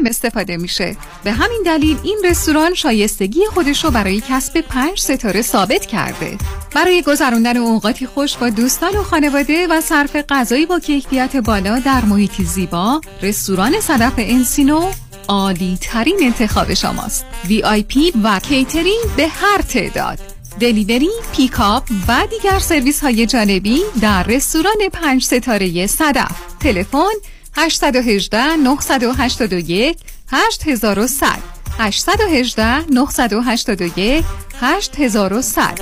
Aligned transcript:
سالم 0.00 0.06
استفاده 0.06 0.56
میشه. 0.56 0.96
به 1.24 1.32
همین 1.32 1.62
دلیل 1.66 1.96
این 2.02 2.18
رستوران 2.24 2.74
شایستگی 2.74 3.40
خودش 3.54 3.84
رو 3.84 3.90
برای 3.90 4.22
کسب 4.28 4.60
پنج 4.60 5.00
ستاره 5.00 5.42
ثابت 5.42 5.86
کرده. 5.86 6.38
برای 6.74 7.02
گذراندن 7.02 7.56
اوقاتی 7.56 8.06
خوش 8.06 8.36
با 8.36 8.50
دوستان 8.50 8.96
و 8.96 9.02
خانواده 9.02 9.66
و 9.66 9.80
صرف 9.80 10.16
غذایی 10.28 10.66
با 10.66 10.78
کیفیت 10.78 11.36
بالا 11.36 11.78
در 11.78 12.04
محیطی 12.04 12.44
زیبا 12.44 13.00
رستوران 13.22 13.80
صدف 13.80 14.12
انسینو 14.16 14.90
عالی 15.28 15.78
ترین 15.80 16.18
انتخاب 16.22 16.74
شماست. 16.74 17.24
پی 17.88 18.12
و 18.24 18.40
کیترینگ 18.40 19.04
به 19.16 19.28
هر 19.28 19.62
تعداد. 19.62 20.18
delivery، 20.60 21.10
pickup 21.36 21.82
و 22.08 22.26
دیگر 22.30 22.58
سرویس 22.58 23.00
های 23.00 23.26
جانبی 23.26 23.80
در 24.02 24.22
رستوران 24.22 24.88
پنج 24.92 25.24
ستاره 25.24 25.86
صدف. 25.86 26.32
تلفن 26.60 27.14
818 27.56 28.56
981 28.56 29.96
8100 30.30 31.26
818 31.78 32.84
981 32.90 34.24
8100 34.60 35.80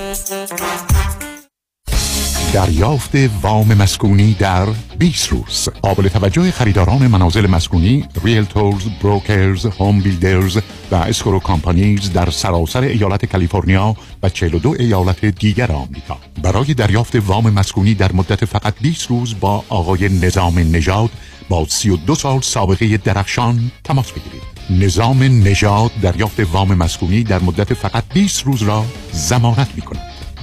دریافت 2.53 3.11
وام 3.43 3.75
مسکونی 3.75 4.37
در 4.39 4.67
20 4.99 5.29
روز 5.29 5.69
قابل 5.83 6.09
توجه 6.09 6.51
خریداران 6.51 7.07
منازل 7.07 7.47
مسکونی 7.47 8.09
realtors، 8.25 8.85
brokers، 9.03 9.67
home 9.67 10.01
builders 10.01 10.59
و 10.91 10.95
escrow 10.95 11.39
companies 11.39 12.13
در 12.13 12.31
سراسر 12.31 12.81
ایالت 12.81 13.25
کالیفرنیا 13.25 13.97
و 14.23 14.29
42 14.29 14.77
ایالت 14.79 15.25
دیگر 15.25 15.73
آمریکا 15.73 16.19
برای 16.43 16.75
دریافت 16.75 17.17
وام 17.17 17.51
مسکونی 17.51 17.95
در 17.95 18.13
مدت 18.13 18.45
فقط 18.45 18.75
20 18.81 19.07
روز 19.07 19.41
با 19.41 19.65
آقای 19.69 20.09
نظام 20.09 20.59
نژاد 20.59 21.11
با 21.49 21.67
32 21.69 22.15
سال 22.15 22.41
سابقه 22.41 22.97
درخشان 22.97 23.71
تماس 23.85 24.13
بگیرید. 24.13 24.43
نظام 24.71 25.23
نژاد 25.23 25.91
دریافت 26.03 26.41
وام 26.41 26.75
مسکونی 26.75 27.23
در 27.23 27.39
مدت 27.39 27.75
فقط 27.75 28.05
20 28.15 28.43
روز 28.43 28.63
را 28.63 28.85
ضمانت 29.13 29.69
می 29.77 29.83
کند 29.83 30.08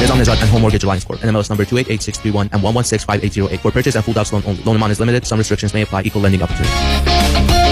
Nizam 0.00 0.18
Nejad 0.18 0.40
and 0.40 0.50
Home 0.50 0.62
Mortgage 0.62 0.84
Alliance 0.84 1.04
Corp. 1.04 1.20
NMLS 1.20 1.48
number 1.48 1.64
288631 1.64 2.50
and 2.52 2.62
1165808. 2.62 3.60
For 3.60 3.70
purchase 3.70 3.94
and 3.94 4.04
full 4.04 4.14
docs 4.14 4.32
loan 4.32 4.42
only. 4.46 4.62
Loan 4.64 4.76
amount 4.76 4.92
is 4.92 5.00
limited. 5.00 5.26
Some 5.26 5.38
restrictions 5.38 5.72
may 5.74 5.82
apply. 5.82 6.02
Equal 6.02 6.22
lending 6.22 6.42
opportunity. 6.42 7.71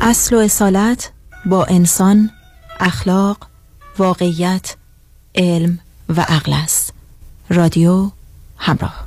اصل 0.00 0.36
و 0.36 0.38
اصالت 0.38 1.12
با 1.46 1.64
انسان 1.64 2.30
اخلاق 2.80 3.46
واقعیت 3.98 4.76
علم 5.34 5.78
و 6.08 6.20
عقل 6.20 6.52
است 6.52 6.92
رادیو 7.50 8.10
همراه 8.56 9.06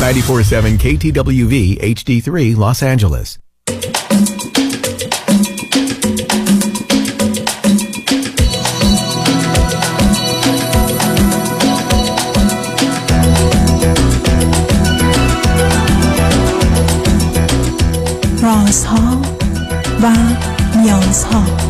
947 0.00 0.78
KTWV 0.78 1.78
HD3 1.82 2.56
Los 2.56 2.82
Angeles. 2.82 3.49
رازها 18.70 19.22
و 20.02 20.12
نیازها 20.78 21.69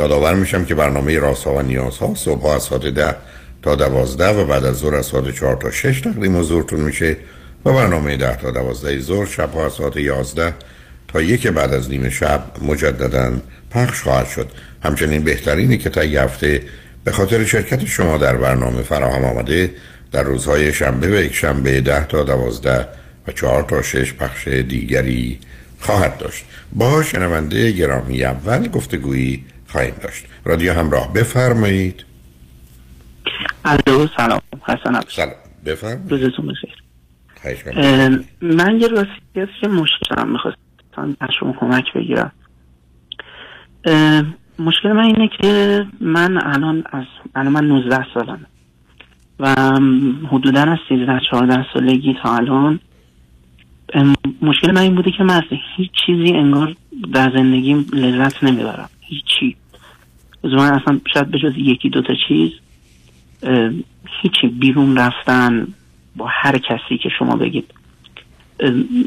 یادآور 0.00 0.34
میشم 0.34 0.64
که 0.64 0.74
برنامه 0.74 1.18
راسا 1.18 1.54
و 1.54 1.62
نیازها 1.62 2.14
صبح 2.14 2.46
از 2.46 2.62
ساعت 2.62 2.86
ده 2.86 3.16
تا 3.62 3.74
دوازده 3.74 4.28
و 4.28 4.44
بعد 4.44 4.64
از 4.64 4.76
ظهر 4.76 4.94
از 4.94 5.06
ساعت 5.06 5.34
چهار 5.34 5.56
تا 5.56 5.70
شش 5.70 6.00
تقدیم 6.00 6.38
حضورتون 6.38 6.80
میشه 6.80 7.16
و 7.64 7.72
برنامه 7.72 8.16
ده 8.16 8.36
تا 8.36 8.50
دوازده 8.50 9.00
ظهر 9.00 9.26
شب 9.26 9.58
از 9.58 9.72
ساعت 9.72 9.96
یازده 9.96 10.54
تا 11.08 11.22
یک 11.22 11.46
بعد 11.46 11.74
از 11.74 11.90
نیمه 11.90 12.10
شب 12.10 12.42
مجددا 12.62 13.32
پخش 13.70 14.02
خواهد 14.02 14.28
شد. 14.28 14.48
همچنین 14.84 15.24
بهترینه 15.24 15.76
که 15.76 15.90
تا 15.90 16.00
هفته 16.00 16.62
به 17.04 17.12
خاطر 17.12 17.44
شرکت 17.44 17.84
شما 17.84 18.16
در 18.16 18.36
برنامه 18.36 18.82
فراهم 18.82 19.24
آمده 19.24 19.70
در 20.12 20.22
روزهای 20.22 20.72
شنبه 20.72 21.08
و 21.08 21.22
یک 21.22 21.34
شنبه 21.34 21.80
ده 21.80 22.04
تا 22.04 22.22
دوازده 22.22 22.86
و 23.28 23.32
چهار 23.32 23.62
تا 23.62 23.82
شش 23.82 24.12
پخش 24.12 24.48
دیگری 24.48 25.38
خواهد 25.80 26.18
داشت. 26.18 26.44
با 26.72 27.02
شنونده 27.02 27.70
گرامی 27.70 28.24
اول 28.24 28.68
گفتگویی 28.68 29.44
خواهیم 29.72 29.94
داشت. 30.02 30.24
رادیو 30.44 30.72
همراه 30.72 31.12
بفرمایید. 31.12 32.04
الو 33.64 34.06
سلام. 34.16 34.40
حسن 34.62 35.00
سلام. 35.08 35.32
بفرمایید. 35.66 36.12
روزتون 36.12 36.46
بخیر. 36.46 36.74
من 38.40 38.80
یه 38.80 38.88
راستی 38.88 39.52
که 39.60 39.68
مشکلم 39.68 40.28
می‌خواستم 40.28 41.16
از 41.20 41.28
شما 41.40 41.52
کمک 41.60 41.84
بگیرم. 41.94 42.32
مشکل 44.58 44.92
من 44.92 45.04
اینه 45.04 45.30
که 45.40 45.86
من 46.00 46.54
الان 46.54 46.84
از 46.92 47.04
الان 47.34 47.52
من 47.52 47.64
19 47.64 48.06
سالم 48.14 48.46
و 49.40 49.54
حدودا 50.28 50.62
از 50.62 50.78
13 50.88 51.20
14 51.30 51.66
سالگی 51.74 52.16
تا 52.22 52.36
الان. 52.36 52.80
مشکل 54.42 54.70
من 54.70 54.80
این 54.80 54.94
بوده 54.94 55.10
که 55.10 55.22
من 55.24 55.34
از 55.34 55.42
هیچ 55.76 55.90
چیزی 56.06 56.32
انگار 56.32 56.76
در 57.12 57.30
زندگیم 57.34 57.86
لذت 57.92 58.44
نمی‌برم. 58.44 58.90
هیچی. 59.10 59.56
من 60.44 60.72
اصلا 60.72 61.00
شاید 61.14 61.30
به 61.30 61.38
جز 61.38 61.52
یکی 61.56 61.88
دوتا 61.88 62.14
چیز 62.28 62.50
هیچی 64.22 64.46
بیرون 64.46 64.98
رفتن 64.98 65.66
با 66.16 66.26
هر 66.30 66.58
کسی 66.58 66.98
که 67.02 67.08
شما 67.18 67.36
بگید. 67.36 67.74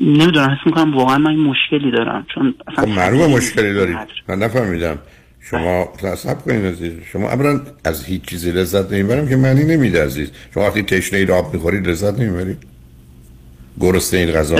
نمی‌دونم 0.01 0.49
حس 0.49 0.65
می‌کنم 0.65 0.93
واقعا 0.97 1.17
من 1.17 1.35
مشکلی 1.35 1.91
دارم 1.91 2.25
چون 2.35 2.53
اصلا 2.67 2.85
خب 2.85 2.89
معلومه 2.91 3.27
مشکلی 3.27 3.73
دارید 3.73 3.97
من 4.27 4.39
نفهمیدم. 4.39 4.97
شما 5.41 5.87
تصب 5.97 6.39
کنید 6.39 6.65
عزیز. 6.65 6.93
شما 7.11 7.27
اولا 7.27 7.61
از 7.85 8.05
هیچ 8.05 8.21
چیزی 8.21 8.51
لذت 8.51 8.93
نمی‌برم 8.93 9.29
که 9.29 9.35
معنی 9.35 9.63
نمیده 9.63 10.05
عزیز. 10.05 10.31
شما 10.53 10.63
وقتی 10.63 10.83
تشنه 10.83 11.19
اید 11.19 11.31
آب 11.31 11.53
می‌خورید 11.53 11.87
لذت 11.87 12.19
نمی‌برید؟ 12.19 12.57
گرسنه 13.79 14.19
این 14.19 14.31
غذا 14.31 14.55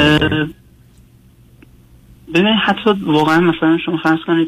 ببینید 2.34 2.60
حتی 2.66 2.90
واقعا 3.06 3.40
مثلا 3.40 3.78
شما 3.86 3.98
فرض 3.98 4.20
کنید 4.28 4.48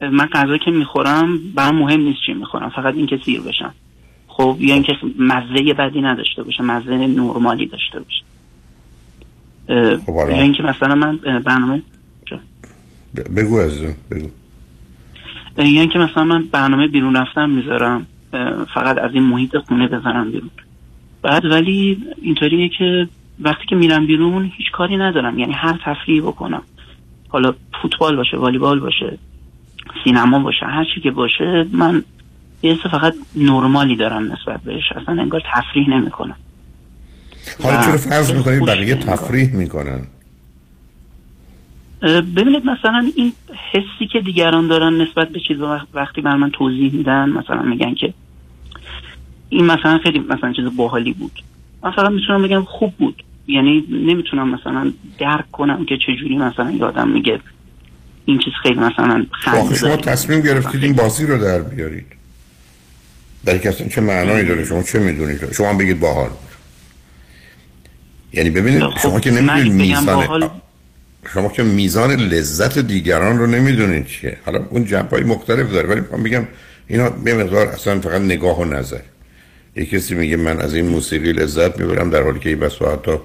من 0.00 0.26
غذا 0.26 0.58
که 0.58 0.70
می‌خورم 0.70 1.38
برام 1.54 1.76
مهم 1.76 2.00
نیست 2.00 2.18
چی 2.26 2.34
می‌خورم 2.34 2.68
فقط 2.68 2.94
اینکه 2.94 3.20
سیر 3.24 3.40
بشم. 3.40 3.74
خب 4.26 4.56
یا 4.60 4.74
اینکه 4.74 4.92
مزه 5.18 5.74
بدی 5.74 6.00
نداشته 6.00 6.42
باشه 6.42 6.62
مزه 6.62 6.96
نرمالی 6.96 7.66
داشته 7.66 8.00
باشه. 8.00 8.24
خب. 9.96 10.30
یا 10.30 10.42
اینکه 10.42 10.62
مثلا 10.62 10.94
من 10.94 11.16
برنامه 11.16 11.82
بگو 13.36 13.60
عزیزم 13.60 13.94
بگو. 14.10 14.28
یا 15.58 15.80
اینکه 15.80 15.98
مثلا 15.98 16.24
من 16.24 16.44
برنامه 16.52 16.88
بیرون 16.88 17.16
رفتن 17.16 17.50
می‌ذارم 17.50 18.06
فقط 18.74 18.98
از 18.98 19.14
این 19.14 19.22
محیط 19.22 19.56
خونه 19.56 19.88
بذارم 19.88 20.30
بیرون. 20.30 20.50
بعد 21.22 21.44
ولی 21.44 22.02
اینطوریه 22.22 22.68
که 22.68 23.08
وقتی 23.40 23.66
که 23.66 23.76
میرم 23.76 24.06
بیرون 24.06 24.52
هیچ 24.56 24.70
کاری 24.72 24.96
ندارم 24.96 25.38
یعنی 25.38 25.52
هر 25.52 25.78
تفریحی 25.84 26.20
بکنم. 26.20 26.62
حالا 27.28 27.54
فوتبال 27.82 28.16
باشه 28.16 28.36
والیبال 28.36 28.80
باشه 28.80 29.18
سینما 30.04 30.38
باشه 30.38 30.66
هر 30.66 30.84
چی 30.94 31.00
که 31.00 31.10
باشه 31.10 31.66
من 31.72 32.02
یه 32.62 32.74
فقط 32.90 33.14
نرمالی 33.36 33.96
دارم 33.96 34.32
نسبت 34.32 34.60
بهش. 34.60 34.92
اصلا 34.92 35.22
انگار 35.22 35.42
تفریح 35.54 35.90
نمی‌کنم. 35.90 36.36
حالا 37.62 37.82
چرا 37.82 37.96
فرض 37.96 38.32
می‌کنید 38.32 38.66
بقیه. 38.66 38.94
تفریح 38.94 39.54
می‌کنن. 39.54 40.06
ببینید 42.36 42.66
مثلا 42.66 43.10
این 43.16 43.32
حسی 43.72 44.06
که 44.12 44.20
دیگران 44.20 44.66
دارن 44.66 45.00
نسبت 45.00 45.28
به 45.28 45.40
چیز 45.40 45.60
وقت- 45.60 45.88
وقتی 45.94 46.20
بر 46.20 46.36
من 46.36 46.50
توضیح 46.50 46.92
میدن 46.94 47.28
مثلا 47.28 47.62
میگن 47.62 47.94
که 47.94 48.14
این 49.48 49.64
مثلا 49.64 49.98
خیلی 49.98 50.18
مثلا 50.18 50.52
چیز 50.52 50.64
باحالی 50.76 51.12
بود. 51.12 51.42
من 51.82 51.90
فقط 51.90 52.10
می‌تونم 52.10 52.42
بگم 52.42 52.64
خوب 52.64 52.94
بود. 52.98 53.22
یعنی 53.46 53.84
نمی‌تونم 53.90 54.48
مثلا 54.48 54.92
درک 55.18 55.50
کنم 55.50 55.84
که 55.84 55.96
چجوری 55.96 56.36
مثلا 56.36 56.70
یادم 56.70 57.08
میگه 57.08 57.40
این 58.26 58.38
چیز 58.38 58.52
خیلی 58.62 58.80
مثلا 58.80 59.26
خنده 59.32 59.74
شما. 59.74 59.96
تصمیم 59.96 60.40
گرفتید 60.40 60.84
این 60.84 60.92
بازی 60.92 61.26
رو 61.26 61.38
در 61.38 61.62
بیارید. 61.62 62.06
در 63.44 63.58
که 63.58 63.68
اصلا 63.68 63.88
چه 63.88 64.00
معنایی 64.00 64.44
داره 64.44 64.64
شما 64.64 64.82
چه 64.82 64.98
می‌دونید؟ 64.98 65.52
شما 65.52 65.74
بگید 65.74 66.00
باحال 66.00 66.28
بود. 66.28 66.38
یعنی 68.32 68.50
ببینید 68.50 68.82
خب، 68.82 68.98
شما 68.98 69.20
که 69.20 69.30
من 69.30 69.38
نمی‌دونید 69.38 69.72
میزان 69.72 70.04
باحال- 70.04 70.50
شما 71.34 71.48
که 71.48 71.62
میزان 71.62 72.10
لذت 72.10 72.78
دیگران 72.78 73.38
رو 73.38 73.46
نمی‌دونید 73.46 74.06
چیه. 74.06 74.36
حالا 74.44 74.66
اون 74.70 74.84
جنب 74.84 75.10
های 75.10 75.22
مختلف 75.22 75.70
داره 75.72 75.88
ولی 75.88 76.00
می‌خوام 76.00 76.22
بگم 76.22 76.44
اینا 76.86 77.10
به 77.10 77.34
مقدار 77.34 77.66
اصلا 77.66 78.00
فقط 78.00 78.20
نگاه 78.20 78.60
و 78.60 78.64
نظر. 78.64 79.00
یه 79.76 79.86
کسی 79.86 80.14
میگه 80.14 80.36
من 80.36 80.60
از 80.60 80.74
این 80.74 80.86
موسیقی 80.86 81.32
لذت 81.32 81.80
می‌برم 81.80 82.10
در 82.10 82.22
حالی 82.22 82.38
که 82.38 82.48
این 82.48 82.60
بس 82.60 82.82
حتی 82.82 83.16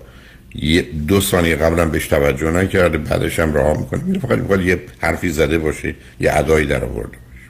دو 1.07 1.21
ثانیه 1.21 1.55
قبلا 1.55 1.85
بهش 1.85 2.07
توجه 2.07 2.51
نکرده 2.51 2.97
بعدش 2.97 3.39
هم 3.39 3.53
رها 3.53 3.73
می‌کنه. 3.73 4.03
میره 4.03 4.19
فقط 4.19 4.39
می‌خواد 4.39 4.61
یه 4.61 4.81
حرفی 5.01 5.29
زده 5.29 5.59
باشه 5.59 5.95
یه 6.19 6.37
ادایی 6.37 6.65
در 6.65 6.85
آورده 6.85 7.17
باشه. 7.17 7.49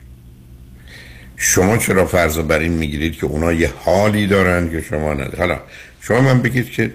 شما 1.36 1.78
چرا 1.78 2.06
فرض 2.06 2.36
رو 2.36 2.42
بر 2.42 2.58
این 2.58 2.72
می‌گیرید 2.72 3.16
که 3.16 3.26
اونا 3.26 3.52
یه 3.52 3.72
حالی 3.84 4.26
دارن 4.26 4.70
که 4.70 4.80
شما 4.80 5.14
ندارید؟ 5.14 5.38
حالا 5.38 5.60
شما 6.00 6.20
من 6.20 6.42
بگید 6.42 6.70
که 6.70 6.94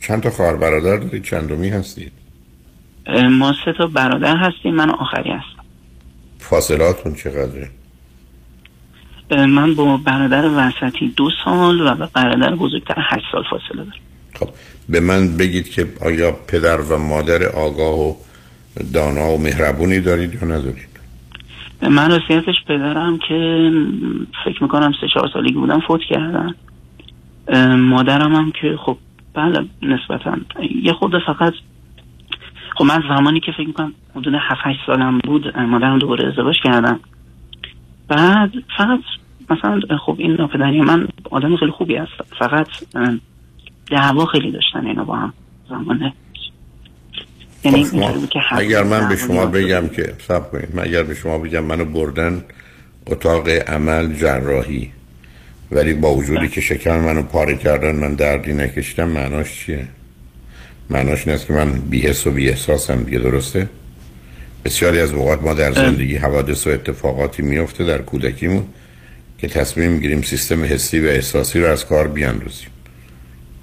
چند 0.00 0.22
تا 0.22 0.30
خواهر 0.30 0.56
برادر 0.56 0.96
دارید 0.96 1.24
چندمی 1.24 1.68
هستید؟ 1.68 2.12
ما 3.30 3.54
سه 3.64 3.72
تا 3.78 3.86
برادر 3.86 4.36
هستیم 4.36 4.74
من 4.74 4.90
آخری 4.90 5.30
هستم. 5.30 5.64
فاصلاتون 6.38 7.14
چقدره؟ 7.14 7.68
من 9.30 9.74
با 9.74 9.96
برادر 9.96 10.44
وسطی 10.44 11.12
دو 11.16 11.30
سال 11.44 11.80
و 11.80 11.94
با 11.94 12.08
برادر 12.14 12.54
بزرگتر 12.54 12.94
هشت 13.10 13.24
سال 13.32 13.44
فاصله 13.50 13.84
دارم. 13.84 13.92
خب 14.34 14.48
به 14.88 15.00
من 15.00 15.36
بگید 15.36 15.68
که 15.68 15.88
آیا 16.00 16.32
پدر 16.32 16.80
و 16.80 16.98
مادر 16.98 17.42
آگاه 17.48 18.00
و 18.00 18.14
دانا 18.94 19.30
و 19.30 19.38
مهربونی 19.38 20.00
دارید 20.00 20.34
یا 20.34 20.48
ندارید؟ 20.48 20.94
من 21.82 22.10
راستیتش 22.10 22.54
پدرم 22.68 23.18
که 23.18 23.70
فکر 24.44 24.62
می‌کنم 24.62 24.92
سه 25.00 25.08
چهار 25.14 25.30
سالگی 25.32 25.52
بودم 25.52 25.80
فوت 25.80 26.00
کردن. 26.10 26.54
مادرم 27.76 28.34
هم 28.34 28.52
که 28.60 28.76
خب 28.76 28.96
بله 29.34 29.64
نسبتا. 29.82 30.36
یه 30.82 30.92
خورده 30.92 31.18
فقط 31.26 31.52
خب 32.76 32.84
من 32.84 33.02
زمانی 33.08 33.40
که 33.40 33.52
فکر 33.52 33.66
می‌کنم 33.66 33.92
حدود 34.14 34.34
7 34.34 34.60
8 34.64 34.78
سالم 34.86 35.18
بود 35.18 35.58
مادرم 35.58 35.98
دوباره 35.98 36.28
ازدواج 36.28 36.56
کردم 36.64 37.00
بعد 38.08 38.52
فقط 38.76 39.00
مثلا 39.50 39.80
خب 40.06 40.16
این 40.18 40.32
ناپدری 40.32 40.80
من 40.80 41.08
آدم 41.30 41.56
خیلی 41.56 41.70
خوبی 41.70 41.96
هست 41.96 42.12
فقط 42.38 42.68
دعوا 43.90 44.26
خیلی 44.26 44.50
داشتن 44.50 44.86
اینا 44.86 45.04
با 45.04 45.16
هم 45.16 45.32
زمانه 45.68 46.12
یعنی 47.64 47.84
خب 47.84 48.28
که 48.28 48.40
اگر 48.52 48.82
من 48.82 49.08
به 49.08 49.16
شما 49.16 49.46
بگم 49.46 49.88
که 49.88 50.14
سب 50.28 50.50
کنید 50.50 50.76
من 50.76 50.82
اگر 50.82 51.02
به 51.02 51.14
شما 51.14 51.38
بگم 51.38 51.64
منو 51.64 51.84
بردن 51.84 52.44
اتاق 53.06 53.48
عمل 53.48 54.12
جراحی 54.12 54.92
ولی 55.70 55.94
با 55.94 56.14
وجودی 56.14 56.48
که 56.48 56.60
شکم 56.60 57.00
منو 57.00 57.22
پاره 57.22 57.56
کردن 57.56 57.94
من 57.94 58.14
دردی 58.14 58.52
نکشیدم 58.52 59.08
معناش 59.08 59.64
چیه؟ 59.64 59.88
معناش 60.90 61.26
این 61.26 61.34
است 61.36 61.46
که 61.46 61.52
من 61.52 61.72
بی‌حس 61.72 62.26
و 62.26 62.30
بی‌احساسم 62.30 63.02
دیگه 63.02 63.18
درسته؟ 63.18 63.68
بسیاری 64.64 65.00
از 65.00 65.12
اوقات 65.12 65.42
ما 65.42 65.54
در 65.54 65.72
زندگی 65.72 66.16
حوادث 66.16 66.66
و 66.66 66.70
اتفاقاتی 66.70 67.42
میفته 67.42 67.84
در 67.84 67.98
کودکیمون 67.98 68.64
که 69.38 69.48
تصمیم 69.48 69.90
می‌گیریم 69.92 70.22
سیستم 70.22 70.64
حسی 70.64 71.00
و 71.00 71.06
احساسی 71.06 71.60
رو 71.60 71.66
از 71.66 71.86
کار 71.86 72.08
بیاندازیم. 72.08 72.68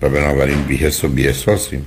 و 0.01 0.09
بنابراین 0.09 0.61
بی‌حس 0.61 1.03
و 1.03 1.07
بی‌احساسیم. 1.07 1.85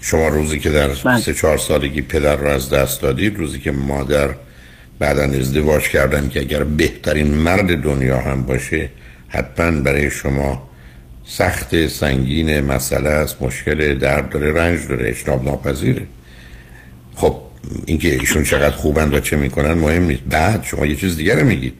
شما 0.00 0.28
روزی 0.28 0.58
که 0.58 0.70
در 0.70 0.88
بله. 0.88 1.20
سه 1.20 1.34
چهار 1.34 1.58
سالگی 1.58 2.02
پدر 2.02 2.36
رو 2.36 2.48
از 2.48 2.70
دست 2.70 3.02
دادید 3.02 3.38
روزی 3.38 3.58
که 3.58 3.70
مادر 3.70 4.34
بعدا 4.98 5.22
ازدواج 5.22 5.88
کردن 5.88 6.28
که 6.28 6.40
اگر 6.40 6.64
بهترین 6.64 7.34
مرد 7.34 7.82
دنیا 7.82 8.20
هم 8.20 8.42
باشه 8.42 8.90
حتما 9.28 9.80
برای 9.80 10.10
شما 10.10 10.68
سخت 11.26 11.86
سنگین 11.86 12.60
مسئله 12.60 13.10
است 13.10 13.42
مشکل 13.42 13.98
درد 13.98 14.28
داره 14.30 14.52
رنج 14.52 14.88
داره 14.88 15.08
اجتناب 15.08 15.44
ناپذیره. 15.44 16.06
خب 17.14 17.36
اینکه 17.86 18.12
ایشون 18.14 18.44
چقدر 18.44 18.76
خوبن 18.76 19.14
و 19.14 19.20
چه 19.20 19.36
می‌کنن 19.36 19.72
مهم 19.72 20.02
نیست. 20.02 20.22
بعد 20.30 20.64
شما 20.64 20.86
یه 20.86 20.96
چیز 20.96 21.16
دیگر 21.16 21.42
میگید. 21.42 21.74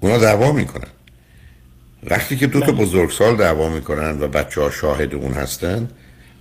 اونا 0.00 0.18
دعوا 0.18 0.52
می‌کنن. 0.52 0.88
وقتی 2.10 2.36
که 2.36 2.46
دو 2.46 2.60
تا 2.60 2.72
بزرگسال 2.72 3.36
دعوا 3.36 3.68
می‌کنن 3.68 4.20
و 4.20 4.28
بچه 4.28 4.60
ها 4.60 4.70
شاهد 4.70 5.14
اون 5.14 5.32
هستن 5.32 5.88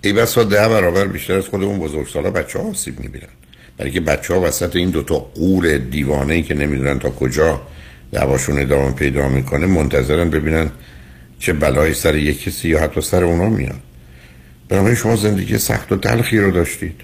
ای 0.01 0.13
بسا 0.13 0.43
ده 0.43 0.70
برابر 0.70 1.05
بیشتر 1.08 1.34
از 1.34 1.48
خود 1.48 1.63
اون 1.63 1.79
بزرگسال 1.79 2.24
ها 2.25 2.32
بچه 2.32 2.60
ها 2.60 2.70
آسیب 2.70 3.00
می‌بینن. 3.00 3.27
برای 3.77 3.91
که 3.91 4.01
بچه 4.01 4.34
ها 4.34 4.41
وسط 4.41 4.75
این 4.75 4.89
دوتا 4.89 5.15
قول 5.15 5.77
دیوانه 5.77 6.34
ای 6.34 6.43
که 6.43 6.53
نمی‌دونن 6.53 7.00
تا 7.00 7.10
کجا 7.10 7.62
دعواشون 8.12 8.60
ادامه 8.60 8.91
پیدا 8.91 9.27
می‌کنه 9.27 9.65
منتظرن 9.65 10.29
ببینن 10.29 10.72
چه 11.39 11.53
بلایی 11.53 11.93
سر 11.93 12.15
یک 12.15 12.43
کسی 12.43 12.70
یا 12.70 12.79
حتی 12.79 13.01
سر 13.01 13.24
اونا 13.24 13.50
میاد. 13.50 13.79
بنابراین 14.70 14.96
شما 14.96 15.15
زندگی 15.15 15.58
سخت 15.58 15.91
و 15.91 15.98
تلخی 15.98 16.38
رو 16.38 16.51
داشتید. 16.51 17.01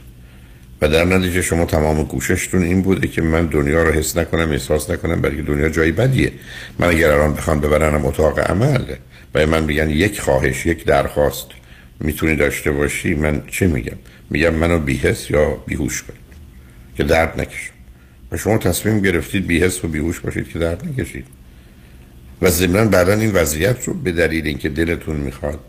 و 0.81 0.87
در 0.87 1.05
نتیجه 1.05 1.41
شما 1.41 1.65
تمام 1.65 2.07
کوششتون 2.07 2.63
این 2.63 2.81
بوده 2.81 3.07
که 3.07 3.21
من 3.21 3.45
دنیا 3.45 3.83
رو 3.83 3.91
حس 3.91 4.17
نکنم 4.17 4.51
احساس 4.51 4.89
نکنم 4.89 5.21
برای 5.21 5.35
که 5.35 5.41
دنیا 5.41 5.69
جایی 5.69 5.91
بدیه. 5.91 6.31
من 6.79 6.87
اگر 6.87 7.11
الان 7.11 7.33
بخوام 7.33 7.59
ببرنم 7.59 8.05
اتاق 8.05 8.39
عمل 8.39 8.83
و 9.35 9.47
من 9.47 9.63
میگن 9.63 9.89
یک 9.89 10.21
خواهش 10.21 10.65
یک 10.65 10.85
درخواست 10.85 11.47
می‌تونی 11.99 12.35
داشته 12.35 12.71
باشی 12.71 13.13
من 13.13 13.41
چه 13.47 13.67
میگم؟ 13.67 13.97
میگم 14.29 14.53
منو 14.53 14.79
بیهس 14.79 15.31
یا 15.31 15.49
بیهوش 15.67 16.03
کنید 16.03 16.19
که 16.97 17.03
درد 17.03 17.41
نکشم. 17.41 17.73
و 18.31 18.37
شما 18.37 18.57
تصمیم 18.57 18.99
گرفتید 18.99 19.47
بیهس 19.47 19.85
و 19.85 19.87
بیهوش 19.87 20.19
باشید 20.19 20.49
که 20.49 20.59
درد 20.59 20.85
نکشید. 20.87 21.25
و 22.41 22.49
ضمنا 22.49 22.85
بعدا 22.85 23.13
این 23.13 23.31
وضعیت 23.31 23.83
رو 23.83 23.93
به 23.93 24.11
دلیل 24.11 24.47
اینکه 24.47 24.69
دلتون 24.69 25.15
می‌خواد 25.15 25.59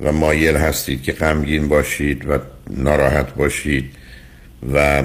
و 0.00 0.12
مایل 0.12 0.56
هستید 0.56 1.02
که 1.02 1.12
غمگین 1.12 1.68
باشید 1.68 2.28
و 2.28 2.38
ناراحت 2.70 3.34
باشید 3.34 3.90
و 4.74 5.02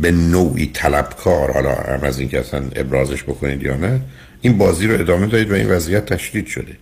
به 0.00 0.10
نوعی 0.10 0.70
طلبکار 0.74 1.52
حالا 1.52 1.74
هم 1.74 2.00
از 2.02 2.18
اینکه 2.18 2.40
اصلا 2.40 2.62
ابرازش 2.76 3.22
بکنید 3.22 3.62
یا 3.62 3.76
نه 3.76 4.00
این 4.40 4.58
بازی 4.58 4.86
رو 4.86 5.00
ادامه 5.00 5.26
دادید 5.26 5.50
و 5.50 5.54
این 5.54 5.68
وضعیت 5.68 6.06
تشدید 6.06 6.46
شده. 6.46 6.76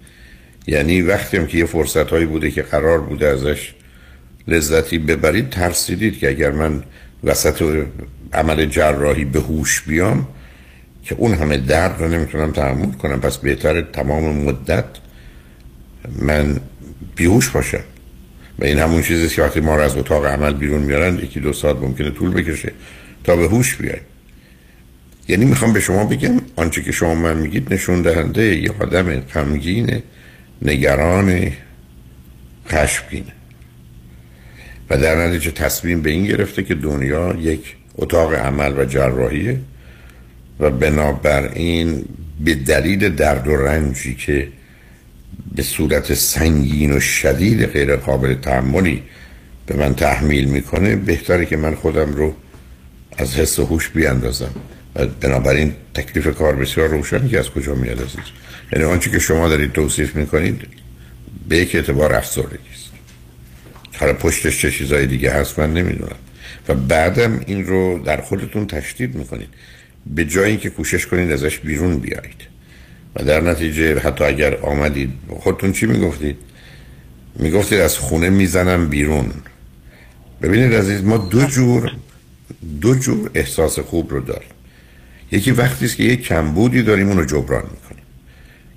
یعنی 0.66 1.02
وقتی 1.02 1.36
هم 1.36 1.46
که 1.46 1.58
یه 1.58 1.64
فرصت 1.64 2.10
هایی 2.10 2.26
بوده 2.26 2.50
که 2.50 2.62
قرار 2.62 3.00
بوده 3.00 3.28
ازش 3.28 3.74
لذتی 4.48 4.98
ببرید 4.98 5.50
ترسیدید 5.50 6.18
که 6.18 6.28
اگر 6.28 6.50
من 6.50 6.82
وسط 7.24 7.84
عمل 8.32 8.66
جراحی 8.66 9.24
به 9.24 9.40
هوش 9.40 9.82
بیام 9.82 10.28
که 11.02 11.14
اون 11.18 11.34
همه 11.34 11.56
درد 11.56 12.00
رو 12.00 12.08
نمی‌تونم 12.08 12.52
تحمل 12.52 12.92
کنم. 12.92 13.20
پس 13.20 13.36
بهتر 13.36 13.80
تمام 13.80 14.24
مدت 14.24 14.84
من 16.18 16.60
بیهوش 17.16 17.48
باشم. 17.48 17.80
و 18.58 18.64
این 18.64 18.78
همون 18.78 19.02
چیزی 19.02 19.28
که 19.28 19.42
وقتی 19.42 19.60
ما 19.60 19.76
رو 19.76 19.82
از 19.82 19.96
اتاق 19.96 20.26
عمل 20.26 20.52
بیرون 20.52 20.82
میارن 20.82 21.18
یکی 21.18 21.40
دو 21.40 21.52
ساعت 21.52 21.76
ممکنه 21.76 22.10
طول 22.10 22.30
بکشه 22.30 22.72
تا 23.24 23.36
به 23.36 23.48
هوش 23.48 23.76
بیایم 23.76 24.02
یعنی 25.28 25.44
می‌خوام 25.44 25.72
به 25.72 25.80
شما 25.80 26.04
بگم 26.04 26.40
آنچه 26.56 26.82
که 26.82 26.92
شما 26.92 27.14
من 27.14 27.36
میگید 27.36 27.74
نشون 27.74 28.02
دهنده 28.02 28.56
یه 28.56 28.70
آدم 28.80 29.20
غمگین 29.20 30.02
نگران 30.62 31.52
خشمگینه 32.68 33.32
و 34.90 34.98
در 34.98 35.26
نتیجه 35.26 35.50
تصمیم 35.50 36.02
به 36.02 36.10
این 36.10 36.24
گرفته 36.26 36.62
که 36.62 36.74
دنیا 36.74 37.36
یک 37.40 37.76
اتاق 37.96 38.34
عمل 38.34 38.78
و 38.78 38.84
جراحیه 38.84 39.60
و 40.60 40.70
بنابراین 40.70 42.04
به 42.40 42.54
دلیل 42.54 43.08
درد 43.08 43.48
و 43.48 43.56
رنجی 43.56 44.14
که 44.14 44.48
به 45.54 45.62
صورت 45.62 46.14
سنگین 46.14 46.92
و 46.92 47.00
شدید 47.00 47.66
غیر 47.66 47.96
قابل 47.96 48.34
تحملی 48.34 49.02
به 49.66 49.76
من 49.76 49.94
تحمیل 49.94 50.44
می‌کنه 50.44 50.96
بهتره 50.96 51.46
که 51.46 51.56
من 51.56 51.74
خودم 51.74 52.12
رو 52.12 52.34
از 53.18 53.36
حس 53.36 53.58
و 53.58 53.64
هوش 53.64 53.88
بیاندازم. 53.88 54.50
و 54.96 55.06
بنابراین 55.06 55.72
تکلیف 55.94 56.38
کار 56.38 56.56
بسیار 56.56 56.88
روشنی 56.88 57.28
که 57.28 57.38
از 57.38 57.50
کجا 57.50 57.74
میاد 57.74 58.02
عزیز؟ 58.02 58.24
یعنی 58.72 58.84
آنچه 58.84 59.10
که 59.10 59.18
شما 59.18 59.48
دارید 59.48 59.72
توصیف 59.72 60.16
می‌کنید 60.16 60.60
به 61.48 61.56
یک 61.56 61.74
اعتبار 61.74 62.14
افسردگی 62.14 62.68
است 62.74 62.90
حالا 63.96 64.12
پشتش 64.12 64.60
چه 64.60 64.70
چیزای 64.70 65.06
دیگه 65.06 65.32
هست 65.32 65.58
من 65.58 65.72
نمی‌دونم. 65.72 66.16
و 66.68 66.74
بعدم 66.74 67.40
این 67.46 67.66
رو 67.66 68.02
در 68.04 68.20
خودتون 68.20 68.66
تشدید 68.66 69.14
می‌کنید. 69.14 69.48
به 70.06 70.24
جای 70.24 70.50
اینکه 70.50 70.70
کوشش 70.70 71.06
کنید 71.06 71.32
ازش 71.32 71.58
بیرون 71.58 71.98
بیایید. 71.98 72.53
و 73.16 73.24
در 73.24 73.40
نتیجه 73.40 73.98
حتی 73.98 74.24
اگر 74.24 74.56
آمدید 74.56 75.10
خودتون 75.28 75.72
چی 75.72 75.86
می‌گفتید؟ 75.86 76.36
می‌گفتید 77.36 77.80
از 77.80 77.98
خونه 77.98 78.30
می‌زنم 78.30 78.88
بیرون. 78.88 79.30
ببینید 80.42 80.74
عزیز 80.74 81.04
ما 81.04 81.16
دو 81.16 81.44
جور 81.46 81.92
دو 82.80 82.94
جور 82.94 83.30
احساس 83.34 83.78
خوب 83.78 84.10
رو 84.10 84.20
داریم. 84.20 84.48
یکی 85.32 85.50
وقتی 85.50 85.84
است 85.84 85.96
که 85.96 86.02
یک 86.02 86.22
کمبودی 86.22 86.82
داریم 86.82 87.08
اون 87.08 87.18
رو 87.18 87.24
جبران 87.24 87.62
می‌کنیم. 87.62 88.04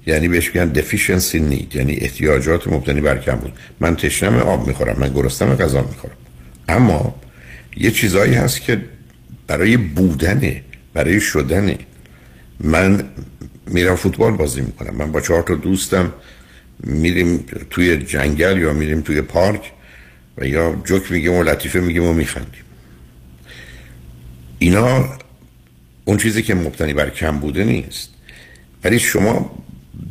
یعنی 0.07 0.27
بهش 0.27 0.55
میگن 0.55 0.73
deficiency 0.73 1.51
need 1.51 1.75
یعنی 1.75 1.97
احتیاجات 2.01 2.67
مبتنی 2.67 3.01
بر 3.01 3.17
کمبود. 3.17 3.53
من 3.79 3.95
تشنم 3.95 4.35
آب 4.35 4.67
می‌خورم 4.67 4.99
من 4.99 5.13
گرسنم 5.13 5.55
غذا 5.55 5.81
می‌خورم. 5.81 6.15
اما 6.69 7.15
یه 7.77 7.91
چیزایی 7.91 8.33
هست 8.33 8.61
که 8.61 8.81
برای 9.47 9.77
بودنه 9.77 10.61
برای 10.93 11.19
شدنه. 11.19 11.77
من 12.59 13.03
میرم 13.67 13.95
فوتبال 13.95 14.31
بازی 14.31 14.61
می‌کنم. 14.61 14.95
من 14.95 15.11
با 15.11 15.21
چهار 15.21 15.41
تا 15.41 15.55
دوستم 15.55 16.13
میریم 16.83 17.45
توی 17.69 17.97
جنگل 17.97 18.57
یا 18.57 18.73
میریم 18.73 19.01
توی 19.01 19.21
پارک 19.21 19.71
و 20.37 20.47
یا 20.47 20.81
جوک 20.85 21.11
میگیم 21.11 21.33
و 21.33 21.43
لطیفه 21.43 21.79
میگیم 21.79 22.03
و 22.03 22.13
میخندیم. 22.13 22.63
اینا 24.59 25.09
اون 26.05 26.17
چیزی 26.17 26.41
که 26.41 26.55
مبتنی 26.55 26.93
بر 26.93 27.09
کم 27.09 27.39
بوده 27.39 27.63
نیست. 27.63 28.09
ولی 28.83 28.99
شما 28.99 29.63